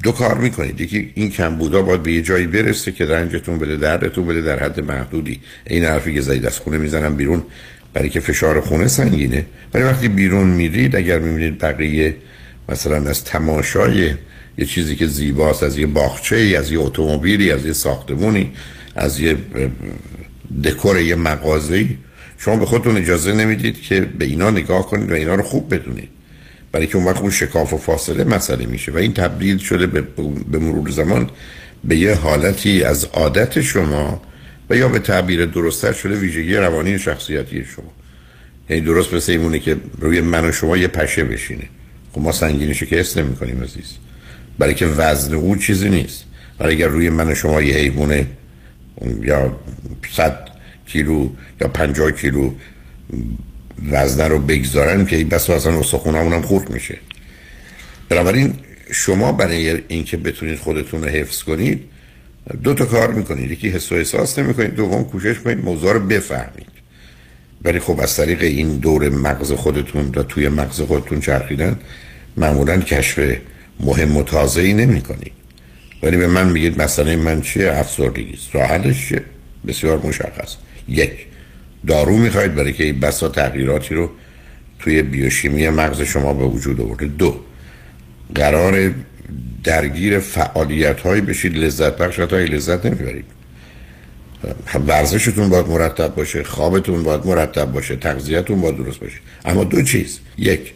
دو 0.02 0.12
کار 0.12 0.38
می‌کنید. 0.38 0.80
یکی 0.80 1.12
این 1.14 1.30
کم 1.30 1.56
بودا 1.56 1.82
باید 1.82 2.02
به 2.02 2.12
یه 2.12 2.22
جایی 2.22 2.46
برسه 2.46 2.92
که 2.92 3.06
رنجتون 3.06 3.58
بده 3.58 3.76
دردتون 3.76 4.26
بده 4.26 4.40
در 4.40 4.64
حد 4.64 4.80
محدودی. 4.80 5.40
این 5.66 5.84
حرفی 5.84 6.14
که 6.14 6.20
زدید 6.20 6.46
از 6.46 6.58
خونه 6.58 6.78
می‌زنم 6.78 7.16
بیرون 7.16 7.42
برای 7.92 8.08
که 8.08 8.20
فشار 8.20 8.60
خونه 8.60 8.88
سنگینه. 8.88 9.46
ولی 9.74 9.84
وقتی 9.84 10.08
بیرون 10.08 10.46
میرید 10.46 10.96
اگر 10.96 11.18
می‌بینید 11.18 11.58
بقیه 11.58 12.16
مثلا 12.68 13.11
از 13.11 13.25
تماشای 13.25 14.14
یه 14.58 14.64
چیزی 14.66 14.96
که 14.96 15.06
زیباست 15.06 15.62
از 15.62 15.78
یه 15.78 15.87
باغچه 15.87 16.54
از 16.58 16.73
یه 16.73 16.78
اتومبیلی 16.80 17.50
از 17.50 17.66
یه 17.66 17.73
ساختمونی 17.73 18.52
از 18.96 19.20
یه 19.20 19.37
دکور 20.64 21.00
یه 21.00 21.14
مغازه‌ای. 21.14 21.88
شما 22.38 22.56
به 22.56 22.66
خودتون 22.66 22.96
اجازه 22.96 23.32
نمی‌دید 23.32 23.82
که 23.82 24.00
به 24.00 24.25
اینا 24.25 24.50
نگاه 24.50 24.87
کنید 24.87 25.11
و 25.11 25.14
اینا 25.14 25.35
رو 25.35 25.42
خوب 25.42 25.75
بدونید. 25.75 26.08
برای 26.73 26.87
که 26.87 26.96
اون 26.96 27.06
وقت 27.06 27.20
اون 27.20 27.30
شکاف 27.30 27.73
و 27.73 27.78
فاصله 27.78 28.25
مسئله 28.25 28.66
میشه 28.66 28.92
و 28.92 28.96
این 28.96 29.12
تبدیل 29.12 29.58
شده 29.58 29.87
به 30.50 30.58
مرور 30.58 30.90
زمان 30.90 31.30
به 31.85 31.96
یه 31.96 32.14
حالتی 32.14 32.82
از 32.82 33.04
عادت 33.04 33.61
شما 33.61 34.23
و 34.70 34.76
یا 34.76 34.88
به 34.88 34.99
تعبیر 34.99 35.46
درستتر 35.46 35.92
شده 35.92 36.14
ویژگی 36.14 36.56
روانی 36.56 36.99
شخصیتی 36.99 37.64
شما. 37.64 37.92
یعنی 38.70 38.82
درست 38.82 39.14
مثل 39.14 39.32
ایمونه 39.32 39.58
که 39.58 39.76
روی 40.00 40.20
من 40.20 40.44
و 40.49 40.52
شما 40.52 40.76
یه 40.76 40.88
پشه 40.88 41.25
بشینه. 41.25 41.64
خب 42.16 42.23
ما 42.23 42.32
سنگینشو 42.32 42.87
که 42.87 42.96
حس 42.96 43.16
نمی 43.16 43.37
کنیم 43.37 43.62
عزیز. 43.62 43.96
برای 44.58 44.75
که 44.75 44.87
وزن 44.87 45.35
او 45.35 45.56
چیزی 45.56 45.88
نیست. 45.88 46.25
برای 46.58 46.75
اگر 46.75 46.87
روی 46.87 47.11
من 47.11 47.32
و 47.32 47.35
شما 47.35 47.62
یه 47.62 47.75
حیوانه 47.75 48.26
یا 49.23 49.56
صد 50.16 50.49
کیلو 50.87 51.28
یا 51.61 51.68
پنجاه 51.68 52.11
کیلو 52.11 52.50
وزنه 53.90 54.28
رو 54.28 54.38
بگذارن 54.38 55.06
که 55.06 55.25
بس 55.25 55.50
اصلا 55.50 55.78
استخونمون 55.78 56.32
هم 56.32 56.42
خورد 56.42 56.70
میشه. 56.70 56.99
بنابراین 58.08 58.54
شما 58.92 59.32
برای 59.32 59.82
اینکه 59.88 60.16
بتونید 60.16 60.58
خودتون 60.58 61.04
رو 61.04 61.08
حفظ 61.08 61.42
کنید 61.42 61.80
دو 62.62 62.75
تا 62.75 62.85
کار 62.85 63.12
می‌کنید. 63.12 63.50
یکی 63.50 63.68
حس 63.68 63.92
و 63.92 63.94
احساس 63.94 64.38
نمی‌کنید 64.38 64.75
دوم 64.75 65.04
کوشش 65.04 65.38
کنید 65.38 65.64
موضوع 65.64 65.92
رو 65.92 66.00
بفهمید. 66.00 66.75
ولی 67.64 67.80
خب 67.80 68.00
از 68.00 68.16
طریق 68.16 68.42
این 68.42 68.76
دور 68.76 69.08
مغز 69.08 69.52
خودتون 69.52 70.12
و 70.16 70.22
توی 70.22 70.48
مغز 70.48 70.80
خودتون 70.80 71.20
چرخیدن 71.20 71.78
معمولا 72.36 72.78
کشف 72.80 73.36
مهم 73.80 74.16
و 74.16 74.22
تازه 74.22 74.60
ای 74.60 74.72
نمی 74.72 75.00
کنید 75.00 75.32
ولی 76.02 76.16
به 76.16 76.26
من 76.26 76.48
میگید 76.48 76.82
مسئله 76.82 77.16
من 77.16 77.40
چیه؟ 77.40 77.72
افسردگی. 77.72 78.32
است 78.32 78.54
راه 78.54 78.92
چیه؟ 78.92 79.22
بسیار 79.66 80.06
مشخص. 80.06 80.56
یک 80.88 81.26
دارو 81.86 82.16
می‌خواید 82.16 82.54
برای 82.54 82.72
که 82.72 82.84
این 82.84 83.00
بسا 83.00 83.28
تغییراتی 83.28 83.94
رو 83.94 84.10
توی 84.78 85.02
بیوشیمی 85.02 85.68
مغز 85.68 86.00
شما 86.00 86.34
به 86.34 86.44
وجود 86.44 86.80
آورده. 86.80 87.06
دو 87.06 87.40
قرار 88.34 88.94
درگیر 89.64 90.18
فعالیت 90.18 91.00
هایی 91.00 91.20
بشید 91.20 91.56
لذت 91.56 91.96
بخش 91.96 92.16
تا 92.16 92.38
لذت 92.38 92.86
نمی‌برید. 92.86 93.25
ورزشتون 94.86 95.48
باید 95.48 95.66
مرتب 95.66 96.14
باشه 96.14 96.44
خوابتون 96.44 97.02
باید 97.02 97.26
مرتب 97.26 97.72
باشه 97.72 97.96
تغذیتون 97.96 98.60
باید 98.60 98.76
درست 98.76 99.00
باشه. 99.00 99.18
اما 99.44 99.64
دو 99.64 99.82
چیز. 99.82 100.20
یک 100.38 100.72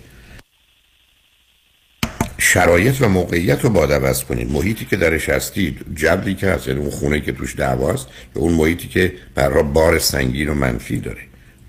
شرایط 2.39 2.95
و 3.01 3.09
موقعیت 3.09 3.65
رو 3.65 3.71
باید 3.71 3.93
عوض 3.93 4.25
کنید. 4.25 4.53
محیطی 4.53 4.85
که 4.85 4.97
درش 4.97 5.29
هستید 5.29 5.85
جبری 5.95 6.35
که 6.35 6.47
هست 6.47 6.69
یعنی 6.69 6.81
اون 6.81 6.91
خونه 6.91 7.21
که 7.21 7.33
توش 7.33 7.57
دعواست 7.57 8.07
یا 8.37 8.43
اون 8.43 8.53
محیطی 8.53 8.89
که 8.89 9.13
برای 9.35 9.63
بار 9.63 9.99
سنگین 9.99 10.49
و 10.49 10.55
منفی 10.55 10.97
داره. 10.97 11.21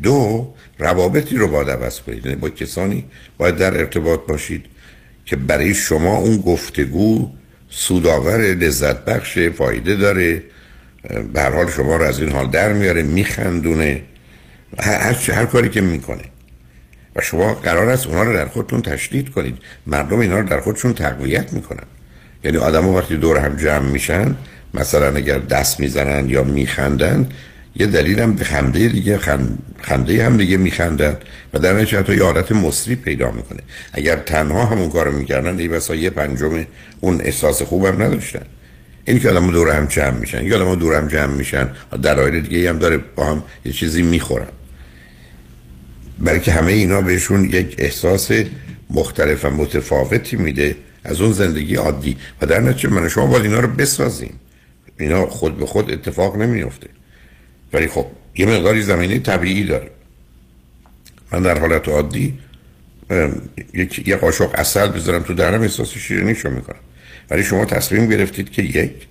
دو 0.03 0.53
روابطی 0.79 1.35
رو 1.35 1.47
باید 1.47 1.69
عوض 1.69 1.99
کنید. 1.99 2.25
یعنی 2.25 2.37
با 2.37 2.49
کسانی 2.49 3.05
باید 3.37 3.55
در 3.57 3.77
ارتباط 3.77 4.19
باشید 4.27 4.65
که 5.25 5.35
برای 5.35 5.73
شما 5.73 6.17
اون 6.17 6.37
گفتگو 6.37 7.29
سودآور 7.69 8.37
لذت 8.37 9.05
بخش 9.05 9.39
فایده 9.39 9.95
داره. 9.95 10.43
به 11.33 11.41
حال 11.41 11.69
شما 11.69 11.95
رو 11.95 12.03
از 12.03 12.19
این 12.19 12.31
حال 12.31 12.49
در 12.49 12.73
میاره 12.73 13.03
میخندونه 13.03 14.01
هر, 14.79 15.13
هر 15.13 15.45
کاری 15.45 15.69
که 15.69 15.81
می‌کنه. 15.81 16.23
و 17.15 17.21
شما 17.21 17.53
قرار 17.53 17.89
است 17.89 18.07
اونا 18.07 18.23
رو 18.23 18.33
در 18.33 18.47
خودتون 18.47 18.81
تشدید 18.81 19.29
کنید. 19.29 19.57
مردم 19.87 20.19
اینا 20.19 20.39
رو 20.39 20.47
در 20.47 20.59
خودشون 20.59 20.93
تقویت 20.93 21.53
می‌کنن. 21.53 21.83
یعنی 22.43 22.57
آدم 22.57 22.87
وقتی 22.87 23.17
دور 23.17 23.37
هم 23.37 23.55
جمع 23.55 23.89
میشن 23.89 24.35
مثلا 24.73 25.15
اگر 25.15 25.39
دست 25.39 25.79
می‌زنن 25.79 26.29
یا 26.29 26.43
میخندن 26.43 27.29
یه 27.75 27.87
دلیل 27.87 28.19
هم 28.19 28.33
به 28.33 28.43
خنده 28.43 28.87
دیگه 28.87 29.19
خنده 29.81 30.25
هم 30.25 30.37
دیگه 30.37 30.57
میخندن. 30.57 31.17
و 31.53 31.59
در 31.59 31.73
نتیجه 31.73 31.99
حتی 31.99 32.15
یه 32.15 32.23
حالت 32.23 32.51
مصری 32.51 32.95
پیدا 32.95 33.31
می‌کنه. 33.31 33.59
اگر 33.93 34.15
تنها 34.15 34.65
همون 34.65 34.89
کارو 34.89 35.11
می‌کردن 35.11 35.59
ای 35.59 35.67
بسا 35.67 35.95
یه 35.95 36.09
پنجم 36.09 36.65
اون 36.99 37.21
احساس 37.21 37.61
خوبم 37.61 38.03
نداشتن. 38.03 38.45
این 39.05 39.19
که 39.19 39.29
آدم 39.29 39.51
دور 39.51 39.69
هم 39.69 39.85
جمع 39.85 40.19
میشن. 40.19 40.45
یا 40.45 40.55
آدم 40.55 40.75
دور 40.75 40.95
هم 40.95 41.07
جمع 41.07 41.33
میشن 41.33 41.69
دلایل 42.03 42.41
دیگه 42.41 42.69
هم 42.69 42.79
داره 42.79 42.97
با 42.97 43.25
هم 43.25 43.43
یه 43.65 43.71
چیزی 43.71 44.01
می‌خورن. 44.01 44.47
برای 46.19 46.39
که 46.39 46.51
همه 46.51 46.71
اینا 46.71 47.01
بهشون 47.01 47.45
یک 47.45 47.75
احساس 47.77 48.31
مختلف 48.89 49.45
و 49.45 49.49
متفاوتی 49.49 50.35
میده 50.35 50.75
از 51.03 51.21
اون 51.21 51.31
زندگی 51.31 51.75
عادی. 51.75 52.17
و 52.41 52.45
در 52.45 52.59
نتیجه 52.59 52.89
من 52.89 53.09
شما 53.09 53.25
باید 53.25 53.43
اینا 53.43 53.59
رو 53.59 53.67
بسازیم. 53.67 54.39
اینا 54.99 55.25
خود 55.25 55.57
به 55.57 55.65
خود 55.65 55.91
اتفاق 55.91 56.37
نمیفته 56.37 56.87
ولی 57.73 57.87
خب 57.87 58.05
یه 58.35 58.45
مقداری 58.45 58.81
زمینه 58.81 59.19
طبیعی 59.19 59.63
داره. 59.63 59.91
من 61.31 61.41
در 61.41 61.59
حالت 61.59 61.87
عادی 61.89 62.39
یک 63.73 64.07
یه 64.07 64.15
قاشق 64.15 64.51
اصل 64.53 64.87
بذارم 64.87 65.23
تو 65.23 65.33
درم 65.33 65.61
احساس 65.61 65.89
شیرینیشو 65.89 66.49
می‌کنم. 66.49 66.79
ولی 67.31 67.43
شما 67.43 67.65
تصمیم 67.65 68.09
گرفتید 68.09 68.51
که 68.51 68.61
یک 68.61 69.07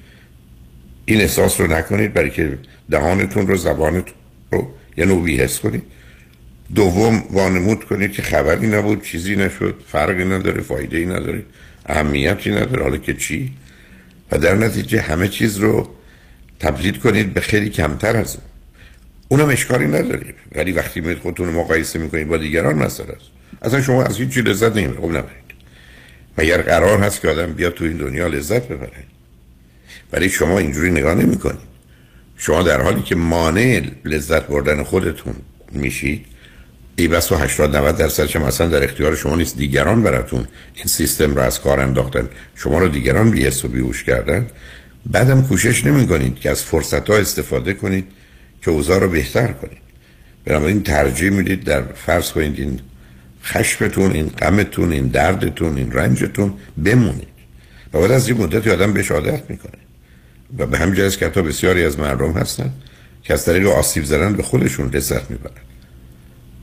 این 1.05 1.21
احساس 1.21 1.61
رو 1.61 1.67
نکنید 1.67 2.13
برای 2.13 2.31
که 2.31 2.59
دهانتون 2.91 3.47
رو 3.47 3.57
زبانتون 3.57 4.15
رو 4.53 4.75
یه 4.97 5.05
نوعی 5.05 5.37
حس 5.37 5.61
کنید. 5.61 5.83
دوم 6.75 7.25
وانمود 7.31 7.85
کنید 7.85 8.13
که 8.13 8.23
خبری 8.23 8.67
نبود 8.67 9.05
چیزی 9.05 9.37
نشد 9.37 9.75
فرقی 9.87 10.25
نداره 10.25 10.61
فایده 10.61 10.99
ای 10.99 11.07
نداره 11.07 11.43
اهمیتی 11.87 12.51
نداره 12.51 12.83
حالا 12.83 12.97
که 12.97 13.15
چی؟ 13.15 13.53
و 14.33 14.39
در 14.39 14.55
نتیجه 14.55 15.01
همه 15.01 15.29
چیز 15.29 15.57
رو 15.57 15.89
تبدیل 16.61 16.99
کنید 16.99 17.35
به 17.35 17.41
خیلی 17.41 17.71
کمتر 17.71 18.17
از 18.17 18.37
اون. 18.37 18.45
اونم 19.29 19.53
اشکالی 19.53 19.87
نداره. 19.87 20.35
ولی 20.55 20.73
وقتی 20.73 21.15
خودتون 21.15 21.49
مقایسه 21.49 21.99
می‌کنید 21.99 22.29
با 22.29 22.37
دیگران 22.37 22.75
مسئله 22.75 23.13
است. 23.13 23.31
اصلا 23.63 23.83
شما 23.83 24.03
از 24.03 24.19
هیچ 24.19 24.29
چی 24.29 24.43
لذت 24.43 24.77
نمی‌برید. 24.77 25.01
خب 25.01 25.50
مگر 26.41 26.63
قرار 26.63 26.99
هست 26.99 27.21
که 27.21 27.29
آدم 27.29 27.53
بیاد 27.53 27.75
تو 27.75 27.85
این 27.85 27.97
دنیا 27.97 28.27
لذت 28.27 28.69
ببره؟ 28.69 29.05
ولی 30.13 30.29
شما 30.29 30.59
اینجوری 30.59 30.91
نگاه 30.91 31.15
نمی‌کنید 31.15 31.71
شما 32.37 32.63
در 32.63 32.83
حالی 32.83 33.03
که 33.03 33.15
مانع 33.15 33.83
لذت 34.05 34.47
بردن 34.47 34.83
خودتون 34.83 35.35
میشید 35.73 36.27
ای 36.97 37.09
بس 37.09 37.33
و 37.33 37.37
80 37.37 37.77
90 37.77 37.97
درصدش 37.97 38.37
مثلا 38.37 38.69
در 38.69 38.85
اختیار 38.85 39.17
شما 39.17 39.37
نیست. 39.37 39.57
دیگران 39.57 40.03
براتون 40.03 40.47
این 40.75 40.87
سیستم 40.87 41.35
رو 41.35 41.41
از 41.41 41.61
کار 41.61 41.81
انداختن. 41.81 42.29
شما 42.55 42.79
رو 42.79 42.89
دیگران 42.89 43.31
بیست 43.31 43.65
و 43.65 43.69
بیهوش 43.69 44.05
کردن. 44.05 44.47
بعدم 45.07 45.43
کوشش 45.43 45.87
نمی 45.87 46.07
کنید 46.07 46.41
که 46.41 46.51
از 46.51 46.63
فرصت 46.63 47.11
ها 47.11 47.17
استفاده 47.17 47.75
کنید 47.75 48.05
که 48.63 48.71
اوضاع 48.71 48.99
رو 48.99 49.09
بهتر 49.09 49.47
کنید. 49.47 49.79
بنابراین 50.45 50.83
ترجیح 50.83 51.31
می‌دید 51.31 51.65
در 51.65 51.83
فرض 51.83 52.33
کنید 52.33 52.59
این 52.59 52.81
خشمتون 53.45 54.13
این 54.13 54.27
غمتون 54.27 54.93
این 54.93 55.07
دردتون 55.07 55.77
این 55.77 55.93
رنجتون 55.93 56.55
بمونید. 56.85 57.29
و 57.93 58.01
بعد 58.01 58.11
از 58.11 58.29
این 58.29 58.43
مدت 58.43 58.67
آدم 58.67 58.93
بهش 58.93 59.11
عادت 59.11 59.51
می‌کنه. 59.51 59.79
و 60.59 60.67
به 60.67 60.79
همین 60.79 60.95
جهت 60.95 61.19
که 61.19 61.27
حتی 61.27 61.43
بسیاری 61.43 61.85
از 61.85 61.99
مردم 61.99 62.33
هستن 62.33 62.71
که 63.23 63.33
از 63.33 63.45
طریق 63.45 63.67
آسیب 63.67 64.05
زدن 64.05 64.33
به 64.33 64.43
خودشون 64.43 64.91
لذت 64.91 65.31
می‌برن. 65.31 65.53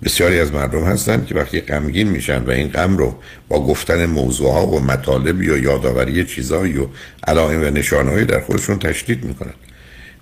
بسیاری 0.04 0.40
از 0.40 0.52
مردم 0.52 0.84
هستن 0.84 1.26
که 1.26 1.36
وقتی 1.36 1.62
غمگین 1.62 2.08
میشن 2.08 2.44
و 2.44 2.50
این 2.50 2.68
غم 2.68 2.98
رو 2.98 3.16
با 3.48 3.66
گفتن 3.66 4.06
موضوع 4.06 4.54
ها 4.54 4.68
و 4.68 4.80
مطالب 4.80 5.44
یا 5.44 5.58
یادآوری 5.58 6.26
چیزایی 6.26 6.78
و 6.78 6.88
علائم 7.28 7.62
و 7.62 7.66
نشانهایی 7.66 8.26
در 8.26 8.42
خودشون 8.42 8.80
تشدید 8.80 9.24
می‌کنن. 9.24 9.54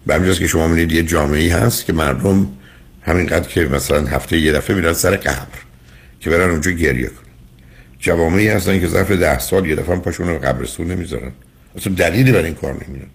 به 0.08 0.16
همین 0.16 0.34
که 0.34 0.48
شما 0.48 0.68
می‌دید 0.68 0.92
یه 0.92 1.04
جامعه 1.04 1.56
هست 1.56 1.86
که 1.86 1.94
مردم 1.94 2.48
همینقدر 3.02 3.48
که 3.50 3.62
مثلا 3.62 4.06
هفته 4.08 4.38
یه 4.38 4.52
دفعه 4.52 4.76
میرن 4.76 4.94
سر 4.94 5.16
قبر. 5.16 5.65
که 6.26 6.32
برن 6.32 6.50
اونجا 6.50 6.72
گریه 6.72 7.08
کنن. 7.08 7.34
جوامعی 8.00 8.48
هستن 8.48 8.80
که 8.80 8.88
ظرف 8.88 9.12
ده 9.12 9.40
سال 9.40 9.66
یه 9.66 9.76
دفعه 9.76 9.96
پاشون 9.96 10.28
رو 10.28 10.38
قبرستون 10.38 10.88
نمی‌ذارن. 10.88 11.32
اصلا 11.78 11.94
دلیلی 11.94 12.32
برای 12.32 12.46
این 12.46 12.54
کار 12.54 12.74
نمیدن 12.88 13.08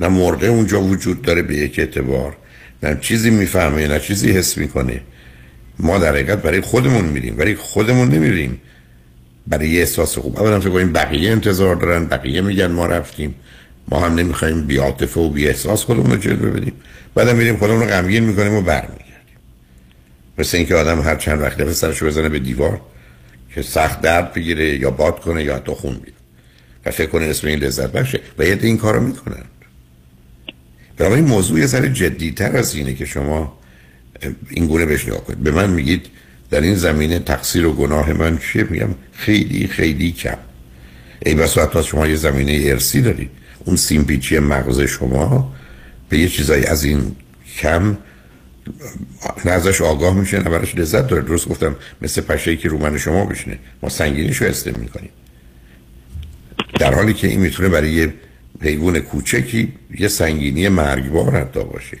نه 0.00 0.08
مرده 0.08 0.46
اونجا 0.46 0.80
وجود 0.80 1.22
داره 1.22 1.42
به 1.42 1.56
یک 1.56 1.78
اعتبار 1.78 2.36
نه 2.82 2.98
چیزی 3.00 3.30
می‌فهمه 3.30 3.88
نه 3.88 4.00
چیزی 4.00 4.32
حس 4.32 4.58
می‌کنه. 4.58 5.00
ما 5.78 5.98
در 5.98 6.12
حقیقت 6.12 6.42
برای 6.42 6.60
خودمون 6.60 7.04
میریم 7.04 7.38
ولی 7.38 7.54
خودمون 7.54 8.08
نمیریم. 8.08 8.60
برای 9.46 9.68
یه 9.68 9.80
احساس 9.80 10.18
خوب. 10.18 10.40
اولا 10.40 10.60
فکر 10.60 10.70
کنیم 10.70 10.92
بقیه 10.92 11.30
انتظار 11.30 11.76
دارن 11.76 12.04
بقیه 12.04 12.40
میگن 12.40 12.66
ما 12.66 12.86
رفتیم. 12.86 13.34
ما 13.88 14.00
هم 14.00 14.14
نمی‌خوایم 14.14 14.66
بی 14.66 14.76
عاطفه 14.76 15.20
و 15.20 15.30
بی 15.30 15.48
احساس 15.48 15.84
خودمون 15.84 16.10
رو 16.10 16.16
جلوه 16.16 16.50
بدیم. 16.50 16.72
بعدم 17.14 17.36
میریم 17.36 17.56
خودمون 17.56 17.80
رو 17.80 17.86
غمگین 17.86 18.24
می‌کنیم 18.24 18.54
و 18.54 18.60
برمیگردیم. 18.60 19.07
مثل 20.38 20.56
اینکه 20.56 20.74
آدم 20.74 21.00
هر 21.00 21.16
چند 21.16 21.40
وقت 21.40 21.58
دفعه 21.58 21.72
سرشو 21.72 22.06
بزنه 22.06 22.28
به 22.28 22.38
دیوار 22.38 22.80
که 23.54 23.62
سخت 23.62 24.00
درد 24.00 24.32
بگیره 24.32 24.78
یا 24.78 24.90
باد 24.90 25.20
کنه 25.20 25.44
یا 25.44 25.56
حتی 25.56 25.72
خون 25.72 25.94
بیاره. 25.94 26.18
و 26.86 26.90
فکر 26.90 27.06
کنه 27.06 27.24
اسم 27.24 27.46
این 27.46 27.58
لذت 27.58 27.92
بخشه 27.92 28.20
و 28.38 28.44
یه 28.44 28.58
این 28.62 28.78
کارو 28.78 29.00
می‌کنن. 29.00 29.44
این 31.00 31.24
موضوع 31.24 31.58
یه 31.58 31.66
ذره 31.66 31.92
جدیتر 31.92 32.56
از 32.56 32.74
اینه 32.74 32.94
که 32.94 33.04
شما 33.04 33.58
این 34.50 34.66
گونه 34.66 34.86
بهش 34.86 35.06
نگاه 35.06 35.24
کنید. 35.24 35.38
به 35.38 35.50
من 35.50 35.70
میگید 35.70 36.06
در 36.50 36.60
این 36.60 36.74
زمینه 36.74 37.18
تقصیر 37.18 37.66
و 37.66 37.72
گناه 37.72 38.12
من 38.12 38.38
چیه؟ 38.38 38.64
میگم 38.70 38.88
خیلی 39.12 39.66
خیلی 39.66 40.12
کم. 40.12 40.38
ای 41.26 41.34
بس 41.34 41.58
حتی 41.58 41.82
شما 41.82 42.06
یه 42.06 42.16
زمینه 42.16 42.70
ارسی 42.70 43.02
دارید. 43.02 43.30
اون 43.64 43.76
سیمپیچی 43.76 44.38
مغز 44.38 44.80
شما 44.80 45.54
به 46.08 46.18
یه 46.18 46.28
چیزایی 46.28 46.64
از 46.64 46.84
این 46.84 47.16
کم 47.56 47.96
نه 49.44 49.50
ازش 49.50 49.80
آگاه 49.80 50.14
میشه 50.14 50.38
نه 50.38 50.50
براش 50.50 50.74
لذت 50.74 51.06
داره. 51.06 51.22
درست 51.22 51.48
گفتم 51.48 51.76
مثل 52.02 52.20
پشه 52.20 52.56
که 52.56 52.68
رو 52.68 52.78
من 52.78 52.98
شما 52.98 53.24
بشنه 53.24 53.58
ما 53.82 53.88
سنگینیشو 53.88 54.44
استم 54.44 54.80
می‌کنیم. 54.80 55.10
در 56.80 56.94
حالی 56.94 57.14
که 57.14 57.28
این 57.28 57.40
می‌تونه 57.40 57.68
برای 57.68 57.90
یه 57.90 58.14
حیوان 58.60 59.00
کوچکی 59.00 59.72
یه 59.98 60.08
سنگینی 60.08 60.68
مرگبار 60.68 61.36
حتی 61.36 61.64
باشه. 61.64 61.98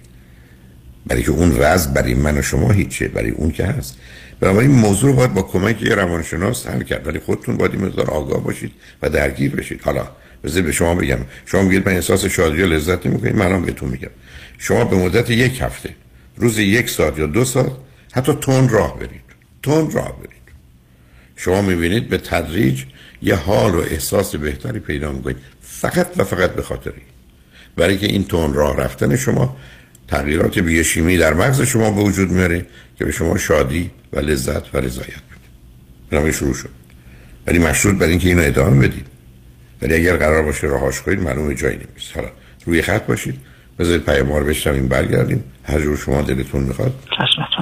برای 1.06 1.22
که 1.22 1.30
اون 1.30 1.58
رز 1.58 1.88
برای 1.88 2.14
من 2.14 2.38
و 2.38 2.42
شما 2.42 2.70
هیچه 2.70 3.08
برای 3.08 3.30
اون 3.30 3.50
که 3.50 3.66
هست. 3.66 3.96
بنابراین 4.40 4.70
این 4.70 4.80
موضوع 4.80 5.10
رو 5.10 5.16
باید 5.16 5.34
با 5.34 5.42
کمک 5.42 5.82
یه 5.82 5.94
روانشناس 5.94 6.66
حل 6.66 6.82
کرد. 6.82 7.06
ولی 7.06 7.18
خودتون 7.18 7.56
باید 7.56 7.74
مقدار 7.74 8.10
آگاه 8.10 8.44
باشید 8.44 8.72
و 9.02 9.10
درگیر 9.10 9.56
بشید. 9.56 9.80
حالا 9.82 10.08
بذار 10.44 10.62
به 10.62 10.72
شما 10.72 10.94
بگم. 10.94 11.18
شما 11.46 11.62
میگید 11.62 11.88
من 11.88 11.94
احساس 11.94 12.24
شادی 12.24 12.62
و 12.62 12.66
لذت 12.66 13.06
نمی‌کنید 13.06 13.36
من 13.36 13.62
بهتون 13.62 13.88
میگم. 13.88 14.10
شما 14.58 14.84
به 14.84 14.96
مدت 14.96 15.30
یک 15.30 15.60
هفته 15.60 15.90
روز 16.38 16.58
یک 16.58 16.90
ساعت 16.90 17.18
یا 17.18 17.26
دو 17.26 17.44
ساعت 17.44 17.72
حتی 18.12 18.32
تون 18.32 18.68
راه 18.68 18.98
برید. 18.98 19.20
تون 19.62 19.90
راه 19.90 20.18
برید. 20.18 20.38
شما 21.36 21.62
می‌بینید 21.62 22.08
به 22.08 22.18
تدریج 22.18 22.84
یه 23.22 23.34
حال 23.34 23.74
و 23.74 23.78
احساس 23.78 24.36
بهتری 24.36 24.78
پیدا 24.78 25.12
می‌کنید. 25.12 25.36
فقط 25.62 26.06
و 26.16 26.24
فقط 26.24 26.50
به 26.50 26.62
خاطر 26.62 26.92
برای 27.76 27.98
که 27.98 28.06
این 28.06 28.24
تون 28.24 28.54
راه 28.54 28.76
رفتن 28.76 29.16
شما 29.16 29.56
تغییرات 30.08 30.58
بیوشیمی 30.58 31.16
در 31.16 31.34
مغز 31.34 31.62
شما 31.62 31.90
به 31.90 32.00
وجود 32.00 32.30
میاره 32.30 32.66
که 32.98 33.04
به 33.04 33.12
شما 33.12 33.38
شادی 33.38 33.90
و 34.12 34.20
لذت 34.20 34.74
و 34.74 34.78
رضایت 34.78 35.06
بده. 35.08 35.48
بنابراین 36.10 36.34
شروع 36.34 36.54
شد. 36.54 36.70
ولی 37.46 37.58
مشروط 37.58 37.96
بر 37.96 38.06
اینکه 38.06 38.28
اینو 38.28 38.42
ادامه 38.42 38.88
بدید. 38.88 39.06
ولی 39.82 39.94
اگر 39.94 40.16
قرار 40.16 40.42
باشه 40.42 40.66
راهاش 40.66 41.00
کنید 41.00 41.20
معلومه 41.20 41.54
جایی 41.54 41.76
نمیست 41.76 42.16
حالا 42.16 42.28
روی 42.66 42.82
خط 42.82 43.06
باشید. 43.06 43.40
بذارید 43.78 44.04
پیام 44.04 44.32
رو 44.32 44.72
این 44.72 44.88
برگردیم. 44.88 45.44
هر 45.64 45.80
جور 45.80 45.96
شما 45.96 46.22
دلتون 46.22 46.62
می‌خواد. 46.62 46.94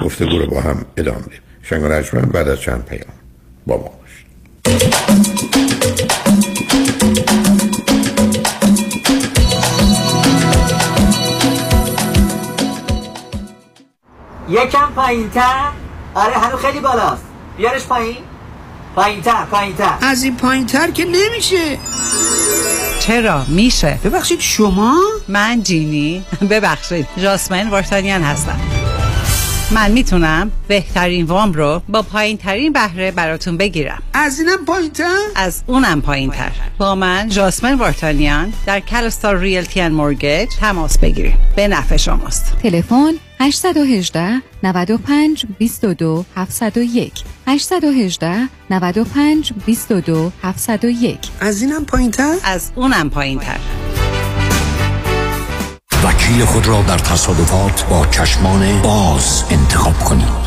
گفتگو 0.03 0.37
رو 0.37 0.47
با 0.47 0.61
هم 0.61 0.85
ادامه 0.97 1.19
بدیم. 1.19 1.39
شنگ 1.63 1.81
بعد 2.31 2.47
از 2.47 2.61
چند 2.61 2.85
پیام 2.85 3.13
با 3.67 3.77
ما 3.77 3.83
باشید. 3.83 4.27
یکم 14.49 14.91
پایین 14.95 15.29
تر 15.29 15.69
آره 16.15 16.33
هنو 16.33 16.57
خیلی 16.57 16.79
بالاست. 16.79 17.25
بیارش 17.57 17.87
پایین. 17.87 18.17
پایین 18.97 19.21
تر 19.21 19.45
پایین 19.45 19.75
تر 19.75 19.97
از 20.01 20.23
این 20.23 20.35
پایین 20.35 20.65
تر 20.65 20.91
که 20.91 21.05
نمیشه. 21.05 21.77
چرا؟ 22.99 23.45
میشه. 23.47 23.99
ببخشید 24.03 24.39
شما؟ 24.39 25.01
من 25.27 25.63
جینی. 25.63 26.23
ببخشید. 26.49 27.07
جاسمین 27.17 27.69
وارتانیان 27.69 28.21
هستم. 28.21 28.59
من 29.71 29.91
می‌تونم 29.91 30.51
بهترین 30.67 31.25
وام 31.25 31.53
رو 31.53 31.81
با 31.89 32.01
پایین 32.01 32.37
ترین 32.37 32.73
بهره 32.73 33.11
براتون 33.11 33.57
بگیرم. 33.57 34.01
از 34.13 34.39
اینم 34.39 34.65
پایین 34.65 34.91
تر؟ 34.91 35.17
از 35.35 35.63
اونم 35.67 36.01
پایین 36.01 36.31
تر 36.31 36.51
با 36.77 36.95
من 36.95 37.29
جاسمن 37.29 37.73
وارتانیان 37.73 38.53
در 38.65 38.79
کلستار 38.79 39.37
ریلتی 39.37 39.81
ان 39.81 39.91
مورگیج 39.91 40.49
تماس 40.59 40.97
بگیریم 40.97 41.37
به 41.55 41.67
نفع 41.67 41.97
شماست. 41.97 42.53
تلفن 42.63 43.13
818 43.39 44.41
95 44.63 45.45
22 45.59 46.25
701 46.35 47.23
818 47.47 48.49
95 48.69 49.53
22 49.65 50.31
701 50.43 51.19
از 51.39 51.61
اینم 51.61 51.85
پایین 51.85 52.11
تر؟ 52.11 52.35
از 52.43 52.71
اونم 52.75 53.09
پایین 53.09 53.39
تر 53.39 53.59
وکیل 56.03 56.45
خود 56.45 56.67
را 56.67 56.81
در 56.81 56.97
تصادفات 56.97 57.85
با 57.89 58.05
چشمان 58.05 58.81
باز 58.81 59.43
انتخاب 59.51 59.99
کنید. 59.99 60.46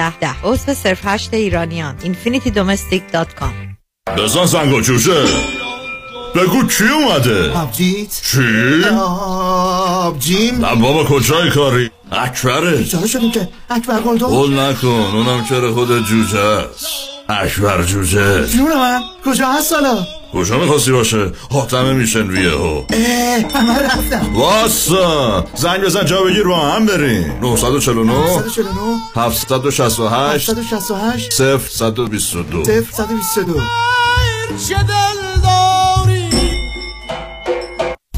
ده. 0.00 0.18
ده 0.18 0.34
عضو 0.44 0.74
صفر 0.74 1.00
هشت 1.04 1.34
ایرانیان. 1.34 1.96
infinitydomestic.com 1.98 3.54
بزن 4.18 4.46
زنگا 4.46 4.80
جوجه. 4.80 5.24
بگو 6.34 6.66
کی 6.66 6.84
اومده؟ 6.84 7.52
آبجیت. 7.52 8.20
چی؟ 8.22 8.84
آبجیم. 9.00 10.66
نه 10.66 10.74
بابا 10.74 11.04
کجای 11.04 11.50
کاری؟ 11.50 11.90
اکبره. 12.12 12.84
چرا 12.84 13.06
شدیم 13.06 13.30
که 13.30 13.48
اکبر 13.70 14.00
گلدون 14.00 14.28
قول 14.28 14.58
نکن 14.60 14.88
اونم 14.88 15.44
چرا 15.48 15.74
خود 15.74 16.06
جوجه 16.06 16.38
است؟ 16.38 16.86
اکبر 17.28 17.82
جوجه. 17.82 18.46
جون 18.46 18.78
من 18.78 19.00
کجا 19.26 19.48
هست 19.48 19.72
حالا؟ 19.72 20.06
کجا 20.32 20.58
می‌خواستی 20.58 20.92
باشه؟ 20.92 21.32
حاتمه 21.50 21.92
میشن 21.92 22.28
ویه 22.28 22.50
ها 22.50 22.86
اه 22.90 23.60
همه 23.60 23.78
رفتم 23.78 24.36
واسا. 24.36 25.44
زنگ 25.54 25.80
بزن 25.80 26.04
جا 26.04 26.22
بگیر 26.22 26.44
با 26.44 26.60
هم 26.60 26.86
بریم. 26.86 27.38
949 27.42 28.12
949 28.12 28.98
768 29.16 30.50
768 30.50 31.32
0 31.32 31.58
122 31.68 32.64
0 32.64 32.84
122 32.92 33.60
چه 34.68 34.74
دل 34.74 35.29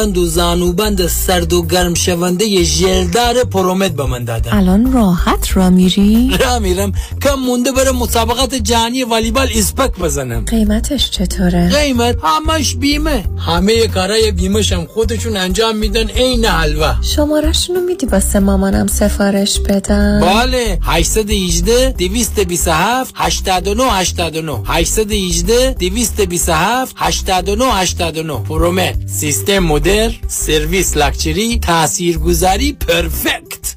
کمربند 0.00 0.18
و 0.18 0.26
زانوبند 0.26 1.06
سرد 1.06 1.52
و 1.52 1.62
گرم 1.62 1.94
شونده 1.94 2.62
ژلدار 2.62 3.44
پرومت 3.44 3.90
به 3.90 4.06
من 4.06 4.24
دادن. 4.24 4.52
الان 4.52 4.92
راحت 4.92 5.56
را 5.56 5.70
میری؟ 5.70 6.36
را 6.40 6.58
میرم. 6.58 6.92
کم 7.22 7.34
مونده 7.34 7.72
برم 7.72 7.96
مسابقات 7.96 8.54
جهانی 8.54 9.04
والیبال 9.04 9.48
اسپک 9.54 9.98
بزنم. 9.98 10.44
قیمتش 10.44 11.10
چطوره؟ 11.10 11.68
قیمت 11.68 12.16
همش 12.22 12.74
بیمه. 12.74 13.24
همه 13.46 13.86
کارای 13.86 14.32
بیمهشم 14.32 14.84
خودشون 14.84 15.36
انجام 15.36 15.76
میدن 15.76 16.08
عین 16.08 16.44
حلوا 16.44 16.94
شمارشونو 17.02 17.80
میدی 17.80 18.06
واسه 18.06 18.38
مامانم 18.38 18.86
سفارش 18.86 19.60
بدم؟ 19.60 20.20
بله. 20.20 20.78
818 20.82 21.92
227 21.98 23.14
89 23.16 23.84
89 23.84 24.52
818 24.66 25.74
227 25.78 26.94
89 26.96 27.64
89 27.64 28.32
پرومت 28.32 28.94
سیستم 29.06 29.58
مدر 29.90 30.12
سرویس 30.28 30.96
لکچری 30.96 31.58
تاثیرگذاری 31.58 32.72
پرفکت 32.72 33.76